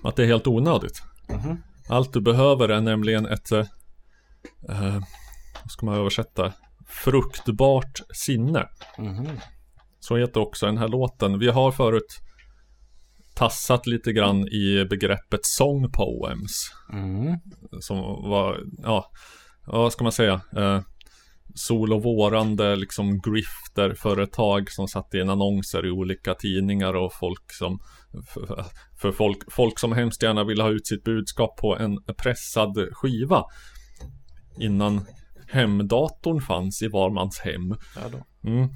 att 0.03 0.15
det 0.15 0.23
är 0.23 0.27
helt 0.27 0.47
onödigt. 0.47 1.01
Mhm. 1.29 1.57
Allt 1.89 2.13
du 2.13 2.21
behöver 2.21 2.69
är 2.69 2.81
nämligen 2.81 3.25
ett, 3.25 3.51
eh, 3.51 3.59
eh, 4.69 4.99
vad 5.63 5.71
ska 5.71 5.85
man 5.85 5.95
översätta, 5.95 6.53
fruktbart 6.87 8.01
sinne. 8.13 8.69
Mhm. 8.97 9.27
Så 10.05 10.17
heter 10.17 10.39
också 10.39 10.65
den 10.65 10.77
här 10.77 10.87
låten. 10.87 11.39
Vi 11.39 11.47
har 11.47 11.71
förut 11.71 12.19
tassat 13.35 13.87
lite 13.87 14.13
grann 14.13 14.47
i 14.47 14.85
begreppet 14.89 15.39
song 15.45 15.91
poems. 15.91 16.71
Mm. 16.93 17.37
Som 17.79 17.97
var, 18.29 18.59
ja, 18.77 19.11
vad 19.67 19.93
ska 19.93 20.03
man 20.03 20.11
säga? 20.11 20.41
Eh, 20.57 20.81
solovårande 21.55 22.75
liksom 22.75 23.21
grifterföretag 23.21 24.71
som 24.71 24.87
satte 24.87 25.17
in 25.17 25.29
annonser 25.29 25.85
i 25.85 25.91
olika 25.91 26.33
tidningar 26.33 26.93
och 26.93 27.13
folk 27.13 27.51
som 27.51 27.79
för, 29.01 29.11
folk, 29.11 29.37
folk 29.51 29.79
som 29.79 29.91
hemskt 29.91 30.23
gärna 30.23 30.43
ville 30.43 30.63
ha 30.63 30.69
ut 30.69 30.87
sitt 30.87 31.03
budskap 31.03 31.57
på 31.57 31.77
en 31.77 31.97
pressad 32.17 32.87
skiva 32.91 33.43
innan 34.59 35.05
hemdatorn 35.47 36.41
fanns 36.41 36.81
i 36.81 36.87
var 36.87 37.09
mans 37.09 37.39
hem. 37.39 37.75
Ja. 37.95 38.49
Mm. 38.49 38.69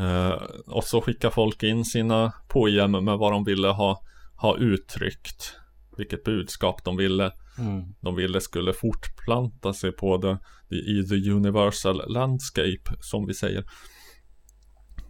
Eh, 0.00 0.32
och 0.66 0.84
så 0.84 1.00
skickar 1.00 1.30
folk 1.30 1.62
in 1.62 1.84
sina 1.84 2.32
poem 2.48 2.90
med 2.90 3.18
vad 3.18 3.32
de 3.32 3.44
ville 3.44 3.68
ha, 3.68 4.02
ha 4.36 4.56
uttryckt. 4.56 5.56
Vilket 5.96 6.24
budskap 6.24 6.84
de 6.84 6.96
ville, 6.96 7.32
Mm. 7.58 7.82
de 8.00 8.16
ville 8.16 8.40
skulle 8.40 8.72
fortplanta 8.72 9.72
sig 9.72 9.92
på 9.92 10.16
det, 10.16 10.38
i 10.76 11.08
the 11.08 11.30
universal 11.30 12.02
landscape 12.12 12.96
som 13.00 13.26
vi 13.26 13.34
säger. 13.34 13.64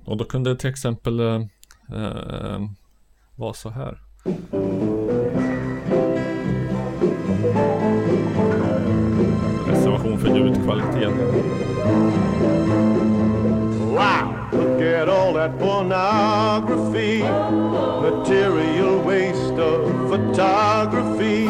Och 0.05 0.17
då 0.17 0.25
kunde 0.25 0.51
det 0.51 0.57
till 0.57 0.71
exempel 0.71 1.21
eh, 1.21 1.41
eh, 1.93 2.61
vara 3.37 3.53
så 3.55 3.71
här. 3.71 3.99
Reservation 9.69 10.19
för 10.19 10.29
ljudkvalitet. 10.37 11.13
At 15.01 15.09
all 15.09 15.33
that 15.33 15.59
pornography, 15.59 17.23
material 17.23 19.01
waste 19.03 19.55
of 19.59 20.11
photography. 20.11 21.47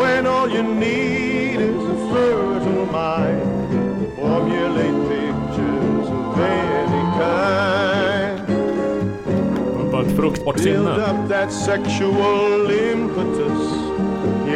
When 0.00 0.26
all 0.26 0.48
you 0.48 0.62
need 0.62 1.60
is 1.60 1.76
a 1.76 1.96
fertile 2.10 2.86
mind, 2.86 4.14
formulate 4.16 4.98
pictures 5.12 6.08
of 6.08 6.38
any 6.40 7.04
kind. 7.20 8.46
Bara 9.90 10.02
ett 10.04 10.12
fruktbart 10.16 10.56
Build 10.62 10.86
sinne. 10.86 11.10
up 11.10 11.28
that 11.28 11.52
sexual 11.52 12.70
impetus. 12.70 13.87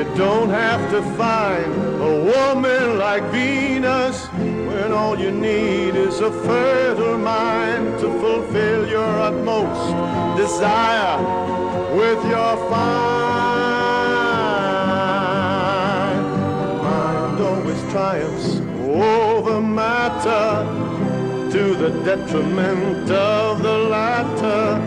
You 0.03 0.16
don't 0.16 0.51
have 0.51 0.91
to 0.91 1.01
find 1.16 1.73
a 2.03 2.24
woman 2.35 2.99
like 2.99 3.23
Venus 3.31 4.27
when 4.27 4.93
all 4.93 5.16
you 5.16 5.31
need 5.31 5.95
is 5.95 6.19
a 6.19 6.33
fertile 6.43 7.19
mind 7.19 8.01
to 8.01 8.11
fulfill 8.19 8.89
your 8.89 9.09
utmost 9.20 9.95
desire 10.37 11.19
with 11.95 12.20
your 12.24 12.57
fine 12.69 13.53
mind 16.83 17.41
always 17.41 17.81
triumphs 17.93 18.59
over 18.81 19.61
matter 19.61 20.66
to 21.53 21.77
the 21.77 21.91
detriment 22.05 23.09
of 23.09 23.62
the 23.62 23.79
latter. 23.79 24.81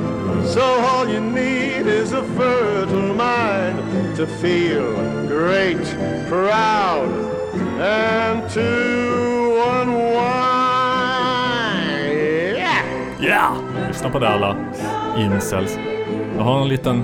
So 0.46 0.62
all 0.62 1.08
you 1.08 1.22
need 1.22 1.88
is 1.88 2.12
a 2.12 2.24
fertile 2.36 3.14
mind 3.14 3.95
to 4.16 4.26
feel 4.26 4.94
great, 5.28 5.84
proud, 6.30 7.10
and 7.82 8.50
to 8.50 8.62
unwind. 9.82 10.16
Yeah! 12.58 13.20
Yeah! 13.20 13.88
Lyssna 13.88 14.10
på 14.10 14.20
det 14.20 14.30
alla 14.30 14.58
incels. 15.18 15.80
Jag 16.38 16.44
har 16.44 16.62
en 16.62 16.68
liten 16.68 17.04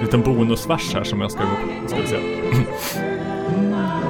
liten 0.00 0.20
bonusvers 0.20 0.94
här 0.94 1.04
som 1.04 1.20
jag 1.20 1.30
ska 1.30 1.40
gå 1.40 1.82
på. 1.82 1.88
ska 1.88 2.00
vi 2.00 2.06
se. 2.06 2.16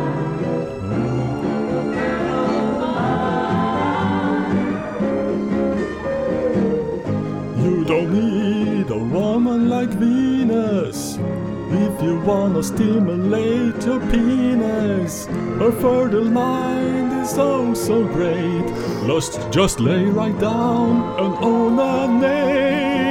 you 12.02 12.18
wanna 12.20 12.62
stimulate 12.62 13.84
your 13.86 14.00
penis. 14.10 15.26
Her 15.60 15.72
fertile 15.72 16.24
mind 16.24 17.12
is 17.22 17.38
oh 17.38 17.74
so 17.74 18.04
great. 18.04 18.66
Just, 19.06 19.50
just 19.50 19.78
lay 19.78 20.06
right 20.06 20.38
down 20.38 20.90
and 21.20 21.34
own 21.44 21.78
a 21.78 21.82
onanate. 21.82 23.02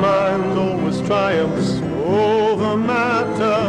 Mind 0.00 0.58
always 0.58 1.00
triumphs 1.02 1.80
over 2.04 2.76
matter 2.76 3.62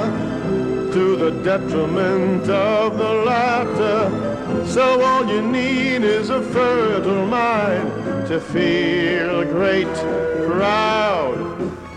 to 0.93 1.15
the 1.15 1.31
detriment 1.43 2.49
of 2.49 2.97
the 2.97 3.13
latter. 3.31 4.65
So 4.67 5.01
all 5.01 5.25
you 5.27 5.41
need 5.41 6.03
is 6.03 6.29
a 6.29 6.41
fertile 6.41 7.25
mind 7.25 8.12
to 8.27 8.39
feel 8.39 9.43
great, 9.45 9.87
proud, 10.47 11.37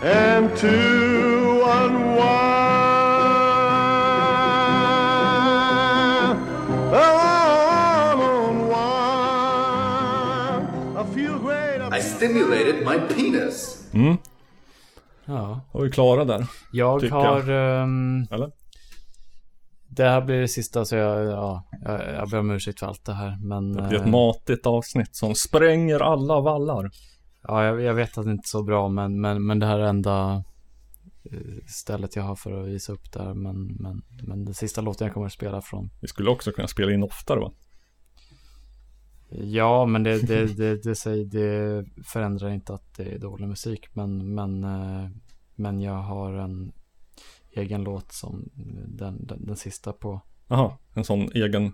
and 0.03 0.55
to 0.57 1.63
unwind. 1.77 2.47
Unwind. 9.67 10.97
A 10.97 11.05
few 11.13 11.39
great 11.39 11.81
I 11.91 11.99
stimulated 12.01 12.85
my 12.85 12.99
penis. 12.99 13.87
Mm. 13.93 14.17
Ja. 15.25 15.61
Var 15.71 15.81
vi 15.83 15.91
klara 15.91 16.25
där? 16.25 16.45
Jag 16.71 17.01
tycker 17.01 17.15
har... 17.15 17.49
ehm, 17.49 18.27
Eller? 18.31 18.51
Det 19.97 20.03
här 20.03 20.21
blir 20.21 20.39
det 20.39 20.47
sista 20.47 20.85
så 20.85 20.95
jag, 20.95 21.25
ja, 21.25 21.63
jag, 21.85 22.13
jag 22.15 22.29
ber 22.29 22.39
om 22.39 22.51
ursäkt 22.51 22.79
för 22.79 22.87
allt 22.87 23.05
det 23.05 23.13
här. 23.13 23.37
Men... 23.41 23.73
Det 23.73 23.81
blir 23.81 23.99
ett 23.99 24.05
eh, 24.05 24.11
matigt 24.11 24.65
avsnitt 24.65 25.15
som 25.15 25.35
spränger 25.35 25.99
alla 25.99 26.41
vallar. 26.41 26.89
Ja, 27.43 27.65
jag, 27.65 27.81
jag 27.81 27.93
vet 27.93 28.17
att 28.17 28.25
det 28.25 28.31
inte 28.31 28.45
är 28.45 28.49
så 28.49 28.63
bra, 28.63 28.89
men, 28.89 29.21
men, 29.21 29.45
men 29.45 29.59
det 29.59 29.65
här 29.65 29.79
är 29.79 29.83
enda 29.83 30.43
eh, 31.31 31.65
stället 31.67 32.15
jag 32.15 32.23
har 32.23 32.35
för 32.35 32.61
att 32.61 32.67
visa 32.67 32.93
upp 32.93 33.11
där. 33.11 33.33
Men, 33.33 33.65
men, 33.79 34.01
men 34.23 34.45
den 34.45 34.53
sista 34.53 34.81
låten 34.81 35.05
jag 35.05 35.13
kommer 35.13 35.27
att 35.27 35.33
spela 35.33 35.61
från. 35.61 35.89
Vi 36.01 36.07
skulle 36.07 36.29
också 36.29 36.51
kunna 36.51 36.67
spela 36.67 36.91
in 36.91 37.03
oftare 37.03 37.39
va? 37.39 37.51
Ja, 39.29 39.85
men 39.85 40.03
det, 40.03 40.27
det, 40.27 40.45
det, 40.45 40.83
det, 40.83 40.95
säger, 40.95 41.25
det 41.25 41.85
förändrar 42.05 42.49
inte 42.49 42.73
att 42.73 42.97
det 42.97 43.03
är 43.03 43.19
dålig 43.19 43.47
musik. 43.47 43.87
Men, 43.93 44.35
men, 44.35 44.63
eh, 44.63 45.09
men 45.55 45.81
jag 45.81 45.97
har 46.01 46.33
en 46.33 46.71
egen 47.57 47.83
låt 47.83 48.11
som 48.11 48.49
den, 48.87 49.25
den, 49.25 49.45
den 49.45 49.55
sista 49.55 49.93
på. 49.93 50.21
Jaha, 50.47 50.77
en 50.95 51.03
sån 51.03 51.29
egen 51.33 51.73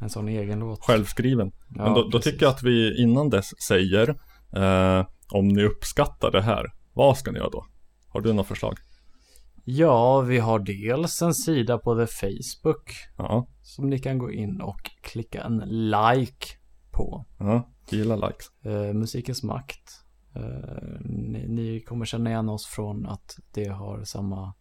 En 0.00 0.10
sån 0.10 0.28
egen 0.28 0.58
låt. 0.58 0.84
självskriven. 0.84 1.52
Men 1.68 1.86
Ja, 1.86 1.94
då, 1.94 2.02
då 2.02 2.10
precis. 2.10 2.32
tycker 2.32 2.46
jag 2.46 2.50
att 2.54 2.62
vi 2.62 3.02
innan 3.02 3.30
dess 3.30 3.50
säger 3.68 4.08
eh, 4.56 5.06
om 5.32 5.48
ni 5.48 5.64
uppskattar 5.64 6.30
det 6.30 6.42
här, 6.42 6.66
vad 6.92 7.18
ska 7.18 7.30
ni 7.32 7.38
göra 7.38 7.50
då? 7.50 7.66
Har 8.08 8.20
du 8.20 8.32
några 8.32 8.44
förslag? 8.44 8.74
Ja, 9.64 10.20
vi 10.20 10.38
har 10.38 10.58
dels 10.58 11.22
en 11.22 11.34
sida 11.34 11.78
på 11.78 11.94
the 11.96 12.06
Facebook. 12.06 12.90
Ja. 13.18 13.48
Som 13.62 13.90
ni 13.90 13.98
kan 13.98 14.18
gå 14.18 14.32
in 14.32 14.60
och 14.60 14.80
klicka 15.02 15.42
en 15.42 15.56
like 15.90 16.46
på. 16.92 17.26
Ja, 17.38 17.68
gilla 17.90 18.16
likes. 18.16 18.46
Eh, 18.64 18.94
musikens 18.94 19.42
makt. 19.42 20.04
Eh, 20.36 21.00
ni, 21.04 21.48
ni 21.48 21.80
kommer 21.80 22.04
känna 22.04 22.30
igen 22.30 22.48
oss 22.48 22.66
från 22.66 23.06
att 23.06 23.36
det 23.54 23.68
har 23.68 24.04
samma 24.04 24.54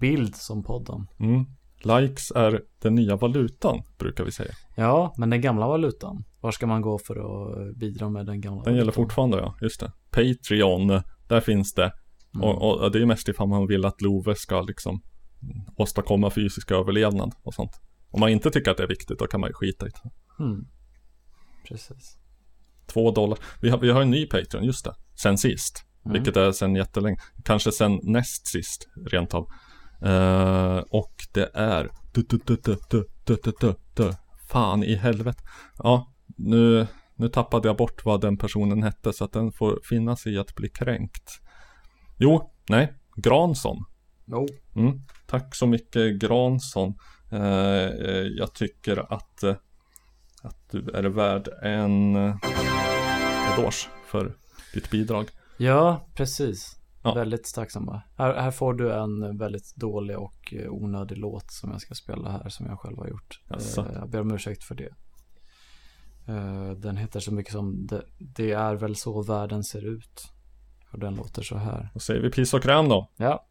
bild 0.00 0.36
som 0.36 0.62
podden. 0.62 1.06
Mm. 1.20 1.44
Likes 1.82 2.30
är 2.30 2.60
den 2.82 2.94
nya 2.94 3.16
valutan, 3.16 3.82
brukar 3.98 4.24
vi 4.24 4.32
säga. 4.32 4.52
Ja, 4.76 5.14
men 5.18 5.30
den 5.30 5.40
gamla 5.40 5.68
valutan. 5.68 6.24
Var 6.40 6.52
ska 6.52 6.66
man 6.66 6.82
gå 6.82 6.98
för 6.98 7.16
att 7.16 7.76
bidra 7.76 8.08
med 8.08 8.26
den 8.26 8.40
gamla 8.40 8.62
Den 8.62 8.74
gäller 8.74 8.84
valutan? 8.84 9.04
fortfarande, 9.04 9.36
ja. 9.36 9.56
Just 9.60 9.80
det. 9.80 9.92
Patreon, 10.10 11.02
där 11.28 11.40
finns 11.40 11.74
det. 11.74 11.92
Mm. 12.34 12.48
Och, 12.48 12.82
och 12.82 12.92
det 12.92 13.02
är 13.02 13.06
mest 13.06 13.28
ifall 13.28 13.48
man 13.48 13.66
vill 13.66 13.84
att 13.84 14.00
Love 14.00 14.34
ska 14.34 14.60
liksom 14.62 15.02
åstadkomma 15.76 16.30
fysisk 16.30 16.70
överlevnad 16.70 17.32
och 17.42 17.54
sånt. 17.54 17.70
Om 18.10 18.20
man 18.20 18.28
inte 18.28 18.50
tycker 18.50 18.70
att 18.70 18.76
det 18.76 18.82
är 18.82 18.88
viktigt, 18.88 19.18
då 19.18 19.26
kan 19.26 19.40
man 19.40 19.50
ju 19.50 19.54
skita 19.54 19.86
i 19.86 19.90
det. 19.90 20.10
Mm. 20.44 20.66
Precis. 21.68 22.18
Två 22.86 23.10
dollar. 23.10 23.38
Vi 23.60 23.70
har, 23.70 23.78
vi 23.78 23.90
har 23.90 24.02
en 24.02 24.10
ny 24.10 24.26
Patreon, 24.26 24.64
just 24.64 24.84
det. 24.84 24.94
Sen 25.22 25.38
sist. 25.38 25.84
Mm. 26.04 26.12
Vilket 26.12 26.36
är 26.36 26.52
sen 26.52 26.76
jättelänge. 26.76 27.16
Kanske 27.44 27.72
sen 27.72 28.00
näst 28.02 28.46
sist, 28.46 28.88
rent 29.06 29.34
av. 29.34 29.46
Eh, 30.02 30.78
och 30.90 31.14
det 31.32 31.50
är... 31.54 31.90
Fan 34.48 34.84
i 34.84 34.94
helvete. 34.94 35.42
Ja, 35.78 36.12
nu, 36.36 36.86
nu 37.14 37.28
tappade 37.28 37.68
jag 37.68 37.76
bort 37.76 38.04
vad 38.04 38.20
den 38.20 38.38
personen 38.38 38.82
hette 38.82 39.12
så 39.12 39.24
att 39.24 39.32
den 39.32 39.52
får 39.52 39.80
finna 39.84 40.16
sig 40.16 40.34
i 40.34 40.38
att 40.38 40.54
bli 40.54 40.68
kränkt. 40.68 41.30
Jo, 42.18 42.50
nej, 42.68 42.92
Gransson. 43.16 43.84
No. 44.24 44.46
Mm, 44.76 45.00
tack 45.26 45.54
så 45.54 45.66
mycket 45.66 46.20
Gransson. 46.20 46.94
Uh, 47.32 47.40
eh, 47.40 47.84
eh, 47.84 48.26
jag 48.38 48.54
tycker 48.54 49.12
att, 49.12 49.40
uh, 49.44 49.54
att 50.42 50.70
du 50.70 50.90
är 50.90 51.04
värd 51.04 51.48
en 51.62 52.16
eloge 52.16 53.88
för 54.06 54.36
ditt 54.74 54.90
bidrag. 54.90 55.26
Ja, 55.56 56.08
precis. 56.14 56.77
Ja. 57.08 57.14
Väldigt 57.14 57.54
tacksamma. 57.54 58.02
Här, 58.16 58.34
här 58.34 58.50
får 58.50 58.74
du 58.74 58.92
en 58.94 59.38
väldigt 59.38 59.76
dålig 59.76 60.18
och 60.18 60.54
eh, 60.54 60.70
onödig 60.72 61.18
låt 61.18 61.50
som 61.52 61.70
jag 61.70 61.80
ska 61.80 61.94
spela 61.94 62.30
här 62.30 62.48
som 62.48 62.66
jag 62.66 62.80
själv 62.80 62.98
har 62.98 63.08
gjort. 63.08 63.40
Eh, 63.50 63.84
Jag 63.94 64.10
ber 64.10 64.20
om 64.20 64.34
ursäkt 64.34 64.64
för 64.64 64.74
det. 64.74 64.94
Eh, 66.28 66.70
Den 66.70 66.96
heter 66.96 67.20
så 67.20 67.34
mycket 67.34 67.52
som 67.52 67.86
det, 67.86 68.02
det 68.18 68.52
är 68.52 68.74
väl 68.74 68.96
så 68.96 69.22
världen 69.22 69.64
ser 69.64 69.84
ut. 69.84 70.32
Och 70.92 70.98
den 70.98 71.14
låter 71.14 71.42
så 71.42 71.56
här. 71.56 71.90
Då 71.94 72.00
säger 72.00 72.20
vi 72.20 72.30
piss 72.30 72.54
och 72.54 72.62
kräm 72.62 72.88
då. 72.88 73.10
Ja. 73.16 73.44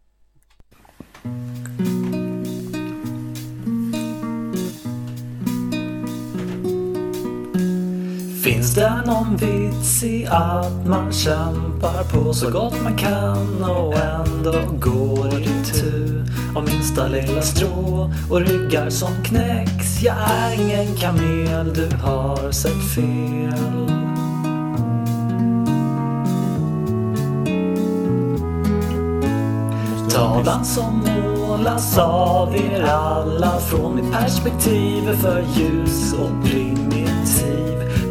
Finns 8.57 8.75
det 8.75 9.01
någon 9.05 9.37
vits 9.37 10.03
i 10.03 10.25
att 10.25 10.85
man 10.85 11.11
kämpar 11.11 12.03
på 12.03 12.33
så 12.33 12.49
gott 12.49 12.83
man 12.83 12.97
kan 12.97 13.63
och 13.63 13.93
ändå 13.97 14.53
går 14.79 15.39
i 15.39 15.65
tu 15.73 16.23
om 16.55 16.65
minsta 16.65 17.07
lilla 17.07 17.41
strå 17.41 18.11
och 18.29 18.41
ryggar 18.41 18.89
som 18.89 19.23
knäcks? 19.23 20.01
Jag 20.01 20.15
är 20.17 20.53
ingen 20.53 20.95
kamel, 20.95 21.73
du 21.73 21.95
har 21.97 22.51
sett 22.51 22.83
fel. 22.95 23.89
Tavlan 30.09 30.65
som 30.65 31.03
målas 31.05 31.97
av 31.97 32.55
er 32.55 32.83
alla 32.83 33.59
från 33.59 33.95
mitt 33.95 34.11
perspektiv 34.11 35.09
är 35.09 35.15
för 35.15 35.45
ljus 35.55 36.13
och 36.13 36.45
primitiv 36.45 37.06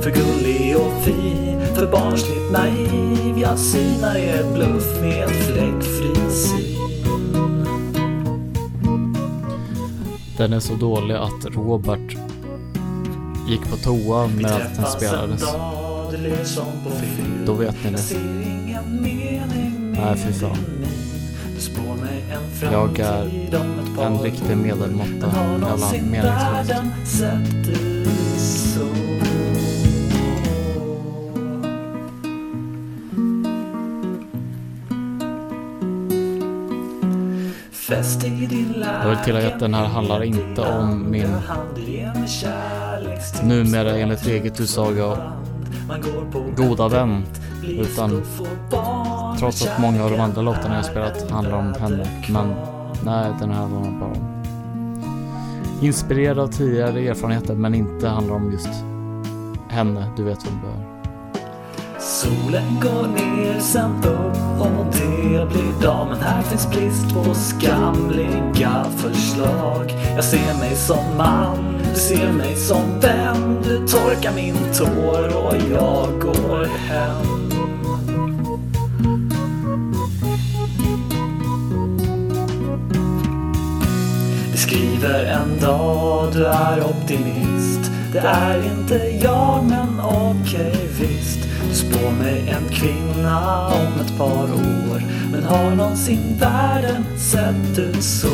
för 0.07 0.13
gullig 0.13 0.77
och 0.77 1.05
fin, 1.05 1.61
för 1.75 1.87
barnsligt 1.93 2.53
naiv 2.53 3.39
Jag 3.39 3.59
synar 3.59 4.17
er 4.17 4.53
bluff 4.55 5.01
med 5.01 5.25
ett 5.25 5.47
fläckfritt 5.47 6.33
sin 6.33 6.77
Den 10.37 10.53
är 10.53 10.61
så 10.61 10.75
dålig 10.75 11.15
att 11.15 11.45
Robert 11.45 12.17
gick 13.49 13.71
på 13.71 13.77
toa 13.77 14.27
med 14.27 14.47
att 14.47 14.77
den 14.77 14.87
spelades. 14.87 15.45
Då 17.47 17.55
vet 17.55 17.85
ni 17.85 17.91
det. 17.91 17.99
Nej, 20.01 20.17
fy 20.17 20.33
fan. 20.33 20.59
Jag 22.63 22.99
är 22.99 23.51
en 24.01 24.19
riktig 24.19 24.57
medelmåtta 24.57 25.33
mellan 25.59 26.11
meningslöst. 26.11 26.73
Jag 37.89 39.09
vill 39.09 39.19
tillägga 39.25 39.49
att 39.49 39.61
den 39.61 39.75
här 39.75 39.85
handlar 39.85 40.23
inte 40.23 40.61
om 40.61 41.11
min 41.11 41.29
numera 43.43 43.97
enligt 43.97 44.27
eget 44.27 44.61
utsago 44.61 45.17
goda 46.57 46.89
vän. 46.89 47.25
Utan 47.65 48.23
trots 49.39 49.67
att 49.67 49.81
många 49.81 50.05
av 50.05 50.11
de 50.11 50.21
andra 50.21 50.43
låtarna 50.43 50.77
jag 50.77 50.85
spelat 50.85 51.31
handlar 51.31 51.59
om 51.59 51.75
henne. 51.81 52.07
Men 52.31 52.55
nej, 53.05 53.33
den 53.41 53.51
här 53.51 53.67
var 53.67 54.01
bara 54.01 54.11
om 54.11 54.37
inspirerad 55.83 56.39
av 56.39 56.49
tidigare 56.49 57.01
erfarenheter 57.01 57.55
men 57.55 57.75
inte 57.75 58.09
handlar 58.09 58.35
om 58.35 58.53
just 58.53 58.71
henne. 59.69 60.11
Du 60.17 60.23
vet 60.23 60.47
vem 60.47 60.61
du 60.63 60.69
är. 60.69 60.96
Solen 62.17 62.81
går 62.83 63.07
ner, 63.07 63.61
sen 63.61 64.05
upp 64.05 64.61
och 64.61 64.87
det 64.93 65.47
blir 65.49 65.83
dag. 65.83 66.07
Men 66.11 66.21
här 66.21 66.43
finns 66.43 66.71
brist 66.71 67.15
på 67.15 67.35
skamliga 67.35 68.85
förslag. 68.97 69.95
Jag 70.15 70.25
ser 70.25 70.59
mig 70.59 70.77
som 70.77 71.17
man, 71.17 71.79
du 71.95 72.01
ser 72.01 72.33
mig 72.33 72.57
som 72.57 73.01
vän. 73.01 73.63
Du 73.65 73.87
torkar 73.87 74.33
min 74.35 74.57
tår 74.79 75.37
och 75.37 75.57
jag 75.73 76.21
går 76.21 76.65
hem. 76.65 77.51
Du 84.53 84.59
skriver 84.59 85.25
en 85.25 85.61
dag, 85.61 86.33
du 86.33 86.47
är 86.47 86.85
optimist. 86.85 87.91
Det 88.13 88.19
är 88.19 88.65
inte 88.79 89.19
jag, 89.23 89.65
men 89.65 90.01
okej 90.01 90.89
visst. 91.01 91.46
Du 91.77 91.99
på 91.99 92.11
mig 92.11 92.49
en 92.49 92.69
kvinna 92.69 93.67
om 93.67 94.01
ett 94.01 94.19
par 94.19 94.53
år. 94.55 95.03
Men 95.33 95.45
har 95.45 95.77
någonsin 95.77 96.39
världen 96.41 97.05
sett 97.19 97.79
ut 97.79 98.03
så? 98.05 98.33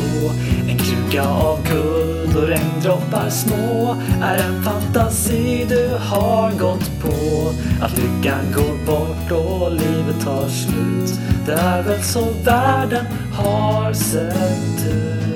En 0.69 0.77
kruka 0.77 1.27
av 1.27 1.59
guld 1.67 2.35
och 2.35 2.47
regndroppar 2.47 3.29
små 3.29 3.97
är 4.21 4.37
en 4.37 4.63
fantasi 4.63 5.65
du 5.69 5.89
har 5.99 6.51
gått 6.51 6.91
på. 7.01 7.49
Att 7.81 7.97
lyckan 7.97 8.45
går 8.55 8.85
bort 8.85 9.31
och 9.31 9.71
livet 9.71 10.21
tar 10.23 10.47
slut. 10.47 11.19
Det 11.45 11.53
är 11.53 11.83
väl 11.83 12.03
så 12.03 12.27
världen 12.45 13.05
har 13.33 13.93
sett 13.93 14.85
ut. 14.91 15.32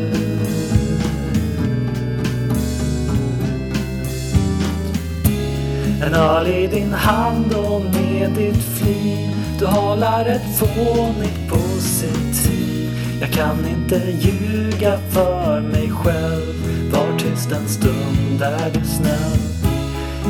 En 6.02 6.14
öl 6.14 6.48
i 6.48 6.68
din 6.68 6.94
hand 6.94 7.54
och 7.54 7.82
med 7.82 8.32
ditt 8.32 8.64
flin 8.64 9.32
Du 9.60 9.66
halar 9.66 10.26
ett 10.26 10.58
fånigt 10.58 11.50
positiv. 11.50 12.92
Jag 13.22 13.32
kan 13.32 13.68
inte 13.68 14.02
ljuga 14.20 14.98
för 15.10 15.62
mig 15.62 15.92
själv. 15.92 16.54
Var 16.92 17.20
tyst 17.20 17.52
en 17.52 17.68
stund, 17.68 18.42
är 18.42 18.72
du 18.74 18.88
snäll? 18.88 19.40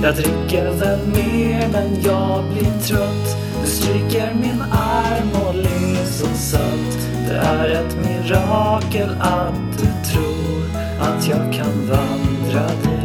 Jag 0.03 0.15
dricker 0.15 0.72
väl 0.72 0.99
mer 1.07 1.68
men 1.72 2.02
jag 2.03 2.44
blir 2.53 2.81
trött. 2.81 3.38
Du 3.61 3.68
stryker 3.68 4.34
min 4.34 4.61
arm 4.72 5.48
och 5.48 5.56
ler 5.56 6.06
så 6.06 6.27
sött. 6.27 6.98
Det 7.27 7.38
är 7.38 7.69
ett 7.69 7.98
mirakel 8.06 9.10
att 9.19 9.77
du 9.77 10.11
tror 10.11 10.81
Att 10.99 11.27
jag 11.27 11.53
kan 11.53 11.88
vandra 11.88 12.68
dit. 12.68 12.96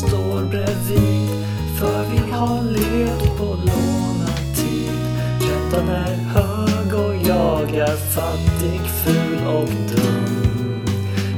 Står 0.00 0.44
bredvid 0.44 1.28
För 1.78 2.04
vi 2.12 2.30
har 2.32 2.62
levt 2.62 3.38
på 3.38 3.44
lånad 3.44 4.56
tid. 4.56 4.90
Räntan 5.40 5.88
är 5.88 6.14
hög 6.14 6.94
och 6.94 7.14
jag 7.28 7.74
är 7.74 7.96
fattig, 7.96 8.80
ful 9.04 9.46
och 9.46 9.68
dum. 9.68 10.84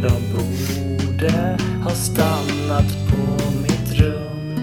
Jag 0.03 0.21
borde 0.33 1.59
ha 1.85 1.91
stannat 1.91 3.09
på 3.11 3.51
mitt 3.63 4.01
rum. 4.01 4.55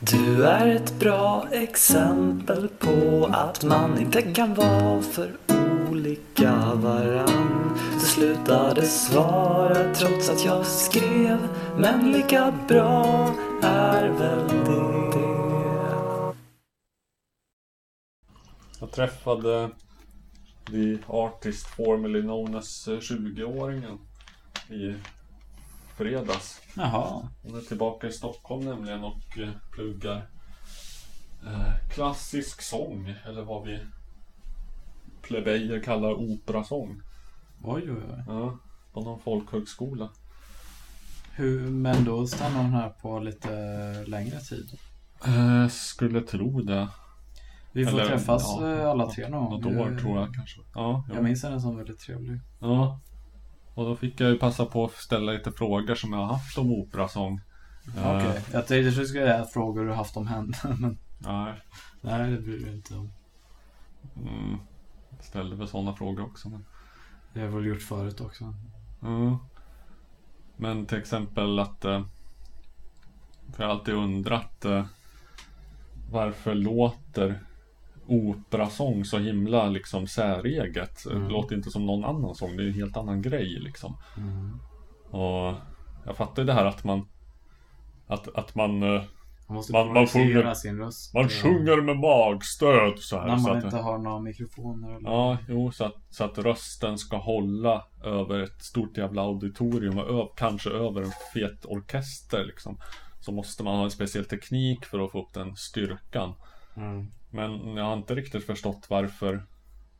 Du 0.00 0.44
är 0.46 0.66
ett 0.66 0.98
bra 0.98 1.46
exempel 1.52 2.68
på 2.68 3.28
att 3.32 3.64
man 3.64 3.98
inte 3.98 4.22
kan 4.22 4.54
vara 4.54 5.02
för 5.02 5.53
olika 6.04 6.74
varann. 6.74 7.78
Du 7.94 8.00
slutade 8.00 8.82
svara 8.82 9.94
trots 9.94 10.28
att 10.30 10.44
jag 10.44 10.66
skrev, 10.66 11.48
men 11.76 12.12
lika 12.12 12.54
bra 12.68 13.34
är 13.62 14.08
väl 14.08 14.48
det. 14.48 14.94
Jag 18.80 18.90
träffade 18.92 19.70
The 20.66 20.98
Artist 21.06 21.66
Formerly 21.66 22.22
Known 22.22 22.54
as 22.54 22.88
20-åringen 22.88 23.98
i 24.70 24.94
fredags. 25.96 26.60
Jaha. 26.76 27.28
Hon 27.42 27.56
är 27.56 27.60
tillbaka 27.60 28.06
i 28.06 28.12
Stockholm 28.12 28.64
nämligen 28.64 29.04
och 29.04 29.38
eh, 29.38 29.50
pluggar 29.72 30.28
eh, 31.46 31.88
klassisk 31.90 32.62
sång, 32.62 33.14
eller 33.26 33.42
vad 33.42 33.66
vi 33.66 33.80
plebejer 35.28 35.80
kallar 35.82 36.12
operasång. 36.14 37.02
Oj, 37.62 37.82
oj, 37.90 38.02
oj. 38.10 38.24
Ja, 38.26 38.58
på 38.92 39.00
någon 39.00 39.20
folkhögskola. 39.20 40.08
Hur, 41.36 41.60
men 41.70 42.04
då 42.04 42.26
stannar 42.26 42.62
hon 42.62 42.72
här 42.72 42.88
på 42.90 43.18
lite 43.18 43.48
längre 44.06 44.40
tid. 44.40 44.70
Eh, 45.26 45.68
skulle 45.68 46.20
tro 46.20 46.60
det. 46.62 46.88
Vi 47.72 47.86
får 47.86 48.00
Eller, 48.00 48.08
träffas 48.08 48.42
ja, 48.60 48.72
eh, 48.72 48.90
alla 48.90 49.10
tre 49.10 49.28
någon 49.28 49.50
Något 49.52 49.62
gång. 49.62 49.78
år 49.78 49.90
Det- 49.90 49.98
tror 50.00 50.18
jag 50.20 50.34
kanske. 50.34 50.60
Ja, 50.74 51.04
Jag 51.14 51.24
minns 51.24 51.42
henne 51.42 51.60
som 51.60 51.76
väldigt 51.76 51.98
trevlig. 52.00 52.40
Ja. 52.60 53.00
Och 53.74 53.84
då 53.84 53.96
fick 53.96 54.20
jag 54.20 54.30
ju 54.30 54.38
passa 54.38 54.66
på 54.66 54.84
att 54.84 54.92
ställa 54.92 55.32
lite 55.32 55.52
frågor 55.52 55.94
som 55.94 56.12
jag 56.12 56.18
har 56.20 56.26
haft 56.26 56.58
om 56.58 56.72
operasång. 56.72 57.40
Eh, 57.96 58.16
Okej, 58.16 58.40
jag 58.52 58.66
tänkte 58.66 58.88
att 58.88 58.96
du 58.96 59.06
skulle 59.06 59.06
säga 59.26 59.44
frågor 59.44 59.84
du 59.84 59.92
haft 59.92 60.16
om 60.16 60.26
henne. 60.26 60.52
Men 60.78 60.98
Nej. 61.18 61.54
nej, 62.00 62.30
det 62.30 62.40
bryr 62.40 62.66
du 62.66 62.72
inte 62.72 62.94
om. 62.94 63.10
Mm. 64.16 64.58
Ställde 65.34 65.56
väl 65.56 65.68
sådana 65.68 65.94
frågor 65.94 66.24
också. 66.24 66.48
Men... 66.48 66.64
Det 67.32 67.40
har 67.40 67.46
jag 67.46 67.54
väl 67.54 67.66
gjort 67.66 67.82
förut 67.82 68.20
också. 68.20 68.54
Ja. 69.00 69.38
Men 70.56 70.86
till 70.86 70.98
exempel 70.98 71.58
att 71.58 71.84
eh, 71.84 72.04
För 73.52 73.62
jag 73.62 73.68
har 73.68 73.74
alltid 73.74 73.94
undrat 73.94 74.64
eh, 74.64 74.84
Varför 76.10 76.54
låter 76.54 77.40
Operasång 78.06 79.04
så 79.04 79.18
himla 79.18 79.68
liksom 79.68 80.06
säreget 80.06 81.06
Mm. 81.06 81.22
Det 81.22 81.30
låter 81.30 81.56
inte 81.56 81.70
som 81.70 81.86
någon 81.86 82.04
annan 82.04 82.34
sång 82.34 82.56
Det 82.56 82.62
är 82.62 82.66
en 82.66 82.74
helt 82.74 82.96
annan 82.96 83.22
grej 83.22 83.58
liksom 83.60 83.96
Mm. 84.16 84.58
Och 85.10 85.54
Jag 86.04 86.16
fattar 86.16 86.42
ju 86.42 86.46
det 86.46 86.52
här 86.52 86.66
att 86.66 86.84
man 86.84 87.08
Att, 88.06 88.28
att 88.34 88.54
man 88.54 88.82
eh, 88.82 89.02
Man 89.46 89.54
måste 89.56 89.72
man, 89.72 89.92
man 89.92 90.06
sjunger, 90.06 90.54
sin 90.54 90.78
röst. 90.78 91.14
Man 91.14 91.22
Ja. 91.22 91.28
sjunger 91.28 91.80
med 91.80 91.96
magstöd 91.96 92.98
så 92.98 93.18
här 93.18 93.26
När 93.26 93.36
så 93.36 93.48
man 93.48 93.56
att, 93.58 93.64
inte 93.64 93.76
har 93.76 93.98
några 93.98 94.20
mikrofoner 94.20 94.96
eller... 94.96 95.10
Ja, 95.10 95.38
jo, 95.48 95.72
så 95.72 95.84
att, 95.84 95.94
så 96.10 96.24
att 96.24 96.38
rösten 96.38 96.98
ska 96.98 97.16
hålla 97.16 97.84
över 98.04 98.40
ett 98.40 98.62
stort 98.62 98.96
jävla 98.96 99.22
auditorium 99.22 99.98
och 99.98 100.10
ö- 100.20 100.28
kanske 100.36 100.70
över 100.70 101.02
en 101.02 101.12
fet 101.34 101.64
orkester 101.64 102.44
liksom. 102.44 102.78
Så 103.20 103.32
måste 103.32 103.62
man 103.62 103.76
ha 103.76 103.84
en 103.84 103.90
speciell 103.90 104.24
teknik 104.24 104.84
för 104.84 105.04
att 105.04 105.12
få 105.12 105.22
upp 105.22 105.32
den 105.34 105.56
styrkan. 105.56 106.32
Mm. 106.76 107.06
Men 107.30 107.76
jag 107.76 107.84
har 107.84 107.94
inte 107.94 108.14
riktigt 108.14 108.46
förstått 108.46 108.86
varför 108.88 109.44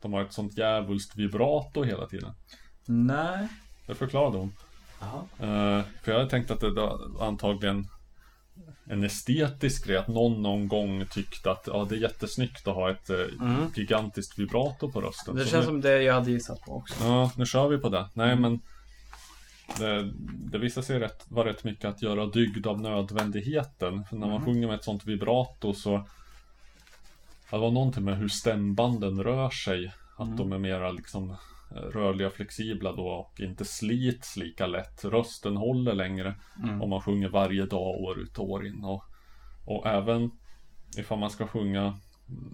de 0.02 0.12
har 0.12 0.22
ett 0.22 0.32
sånt 0.32 0.58
djävulskt 0.58 1.16
vibrato 1.16 1.82
hela 1.82 2.06
tiden. 2.06 2.34
Nej. 2.86 3.48
Det 3.86 3.94
förklarade 3.94 4.38
hon. 4.38 4.52
Jaha. 5.00 5.20
Eh, 5.78 5.84
för 6.02 6.12
jag 6.12 6.18
hade 6.18 6.30
tänkt 6.30 6.50
att 6.50 6.60
det 6.60 6.90
antagligen 7.20 7.86
en 8.86 9.04
estetisk 9.04 9.86
grej, 9.86 9.96
att 9.96 10.08
någon 10.08 10.42
någon 10.42 10.68
gång 10.68 11.06
tyckte 11.10 11.50
att 11.50 11.64
ja, 11.66 11.86
det 11.88 11.94
är 11.94 11.98
jättesnyggt 11.98 12.68
att 12.68 12.74
ha 12.74 12.90
ett 12.90 13.10
eh, 13.10 13.16
Mm. 13.40 13.66
gigantiskt 13.74 14.38
vibrato 14.38 14.90
på 14.90 15.00
rösten. 15.00 15.34
Det 15.36 15.44
Så 15.44 15.50
känns 15.50 15.62
nu- 15.64 15.66
som 15.66 15.80
det 15.80 16.02
jag 16.02 16.14
hade 16.14 16.30
gissat 16.30 16.60
på 16.60 16.72
också. 16.76 17.04
Ja, 17.04 17.30
nu 17.36 17.46
kör 17.46 17.68
vi 17.68 17.78
på 17.78 17.88
det. 17.88 18.08
Nej, 18.14 18.32
Mm. 18.32 18.42
men 18.42 18.60
det, 19.78 20.12
det 20.50 20.58
visade 20.58 20.86
sig 20.86 20.98
rätt, 20.98 21.24
vara 21.28 21.48
rätt 21.48 21.64
mycket 21.64 21.84
att 21.84 22.02
göra 22.02 22.26
dygd 22.26 22.66
av 22.66 22.80
nödvändigheten. 22.80 24.04
För 24.04 24.16
när 24.16 24.26
man 24.26 24.36
Mhm. 24.36 24.44
sjunger 24.44 24.66
med 24.66 24.74
ett 24.76 24.84
sånt 24.84 25.04
vibrato 25.06 25.74
så 25.74 26.06
Det 27.50 27.58
var 27.58 27.70
någonting 27.70 28.04
med 28.04 28.18
hur 28.18 28.28
stämbanden 28.28 29.22
rör 29.24 29.50
sig. 29.50 29.92
Att 30.16 30.26
Mm. 30.26 30.36
de 30.36 30.52
är 30.52 30.58
mera 30.58 30.90
liksom 30.92 31.36
rörliga, 31.70 32.30
flexibla 32.30 32.92
då 32.92 33.06
och 33.08 33.40
inte 33.40 33.64
slits 33.64 34.36
lika 34.36 34.66
lätt. 34.66 35.04
Rösten 35.04 35.56
håller 35.56 35.94
längre 35.94 36.34
Mm. 36.64 36.82
om 36.82 36.90
man 36.90 37.00
sjunger 37.00 37.28
varje 37.28 37.66
dag 37.66 38.00
år 38.00 38.18
ut 38.20 38.38
och 38.38 38.50
år 38.50 38.66
in. 38.66 38.84
Och, 38.84 39.04
och 39.64 39.86
även 39.86 40.30
ifall 40.98 41.18
man 41.18 41.30
ska 41.30 41.46
sjunga 41.46 41.98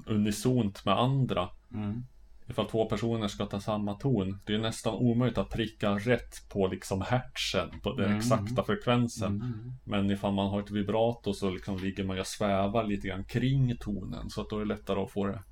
unisont 0.07 0.85
med 0.85 0.99
andra 0.99 1.49
Mm. 1.75 2.03
Ifall 2.49 2.67
två 2.67 2.85
personer 2.85 3.29
ska 3.29 3.47
ta 3.47 3.61
samma 3.61 3.95
ton 3.95 4.39
Det 4.47 4.55
är 4.55 4.59
nästan 4.59 4.95
omöjligt 4.95 5.39
att 5.39 5.51
pricka 5.51 5.91
rätt 5.91 6.49
på 6.49 6.67
liksom 6.67 7.01
hertzen 7.03 7.81
På 7.83 7.93
den 7.95 8.05
Mm. 8.07 8.19
exakta 8.19 8.65
frekvensen 8.65 9.33
Mm. 9.33 9.73
Men 9.85 10.11
ifall 10.11 10.33
man 10.35 10.47
har 10.51 10.61
ett 10.61 10.71
vibrato 10.71 11.33
så 11.35 11.51
liksom 11.51 11.79
ligger 11.79 12.05
man 12.05 12.21
och 12.21 12.27
svävar 12.27 12.85
lite 12.85 13.09
grann 13.09 13.25
kring 13.25 13.77
tonen 13.77 14.31
Så 14.31 14.41
att 14.41 14.51
då 14.51 14.57
är 14.57 14.61
det 14.61 14.67
lättare 14.67 15.01
att 15.01 15.11
få 15.11 15.27
det, 15.27 15.43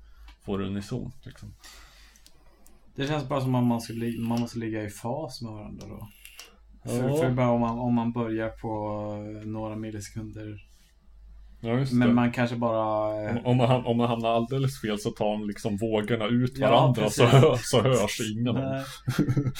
få 0.45 0.57
det 0.57 0.65
unisont 0.65 1.25
liksom. 1.25 1.53
Det 2.99 3.07
känns 3.07 3.29
bara 3.29 3.41
som 3.41 3.55
att 3.55 3.63
man, 3.63 3.81
ska 3.81 3.93
li- 3.93 4.19
man 4.19 4.39
måste 4.39 4.59
ligga 4.59 4.83
i 4.83 4.89
fas 4.89 5.41
med 5.41 5.51
varandra 5.51 5.85
då. 5.87 6.07
För, 6.89 7.09
Ja. 7.09 7.15
för 7.15 7.31
bara 7.31 7.49
om 7.49 7.61
man, 7.61 7.79
om 7.79 7.95
man 7.95 8.11
börjar 8.11 8.49
på 8.49 8.69
eh, 9.41 9.47
några 9.47 9.75
millisekunder. 9.75 10.55
Ja, 11.61 11.85
Men 11.93 12.15
man 12.15 12.31
kanske 12.31 12.55
bara... 12.55 13.23
eh, 13.29 13.35
Om, 13.37 13.45
om, 13.45 13.57
man, 13.57 13.85
om 13.85 13.97
man 13.97 14.07
hamnar 14.09 14.29
alldeles 14.29 14.81
fel 14.81 14.99
så 14.99 15.09
tar 15.09 15.37
man 15.37 15.47
liksom 15.47 15.77
vågorna 15.77 16.25
ut 16.25 16.57
Ja, 16.57 16.69
varandra 16.71 17.09
så, 17.09 17.23
precis. 17.23 17.41
hö, 17.41 17.55
så 17.57 17.81
hörs 17.81 18.19
ingen. 18.37 18.55
Nej. 18.55 18.83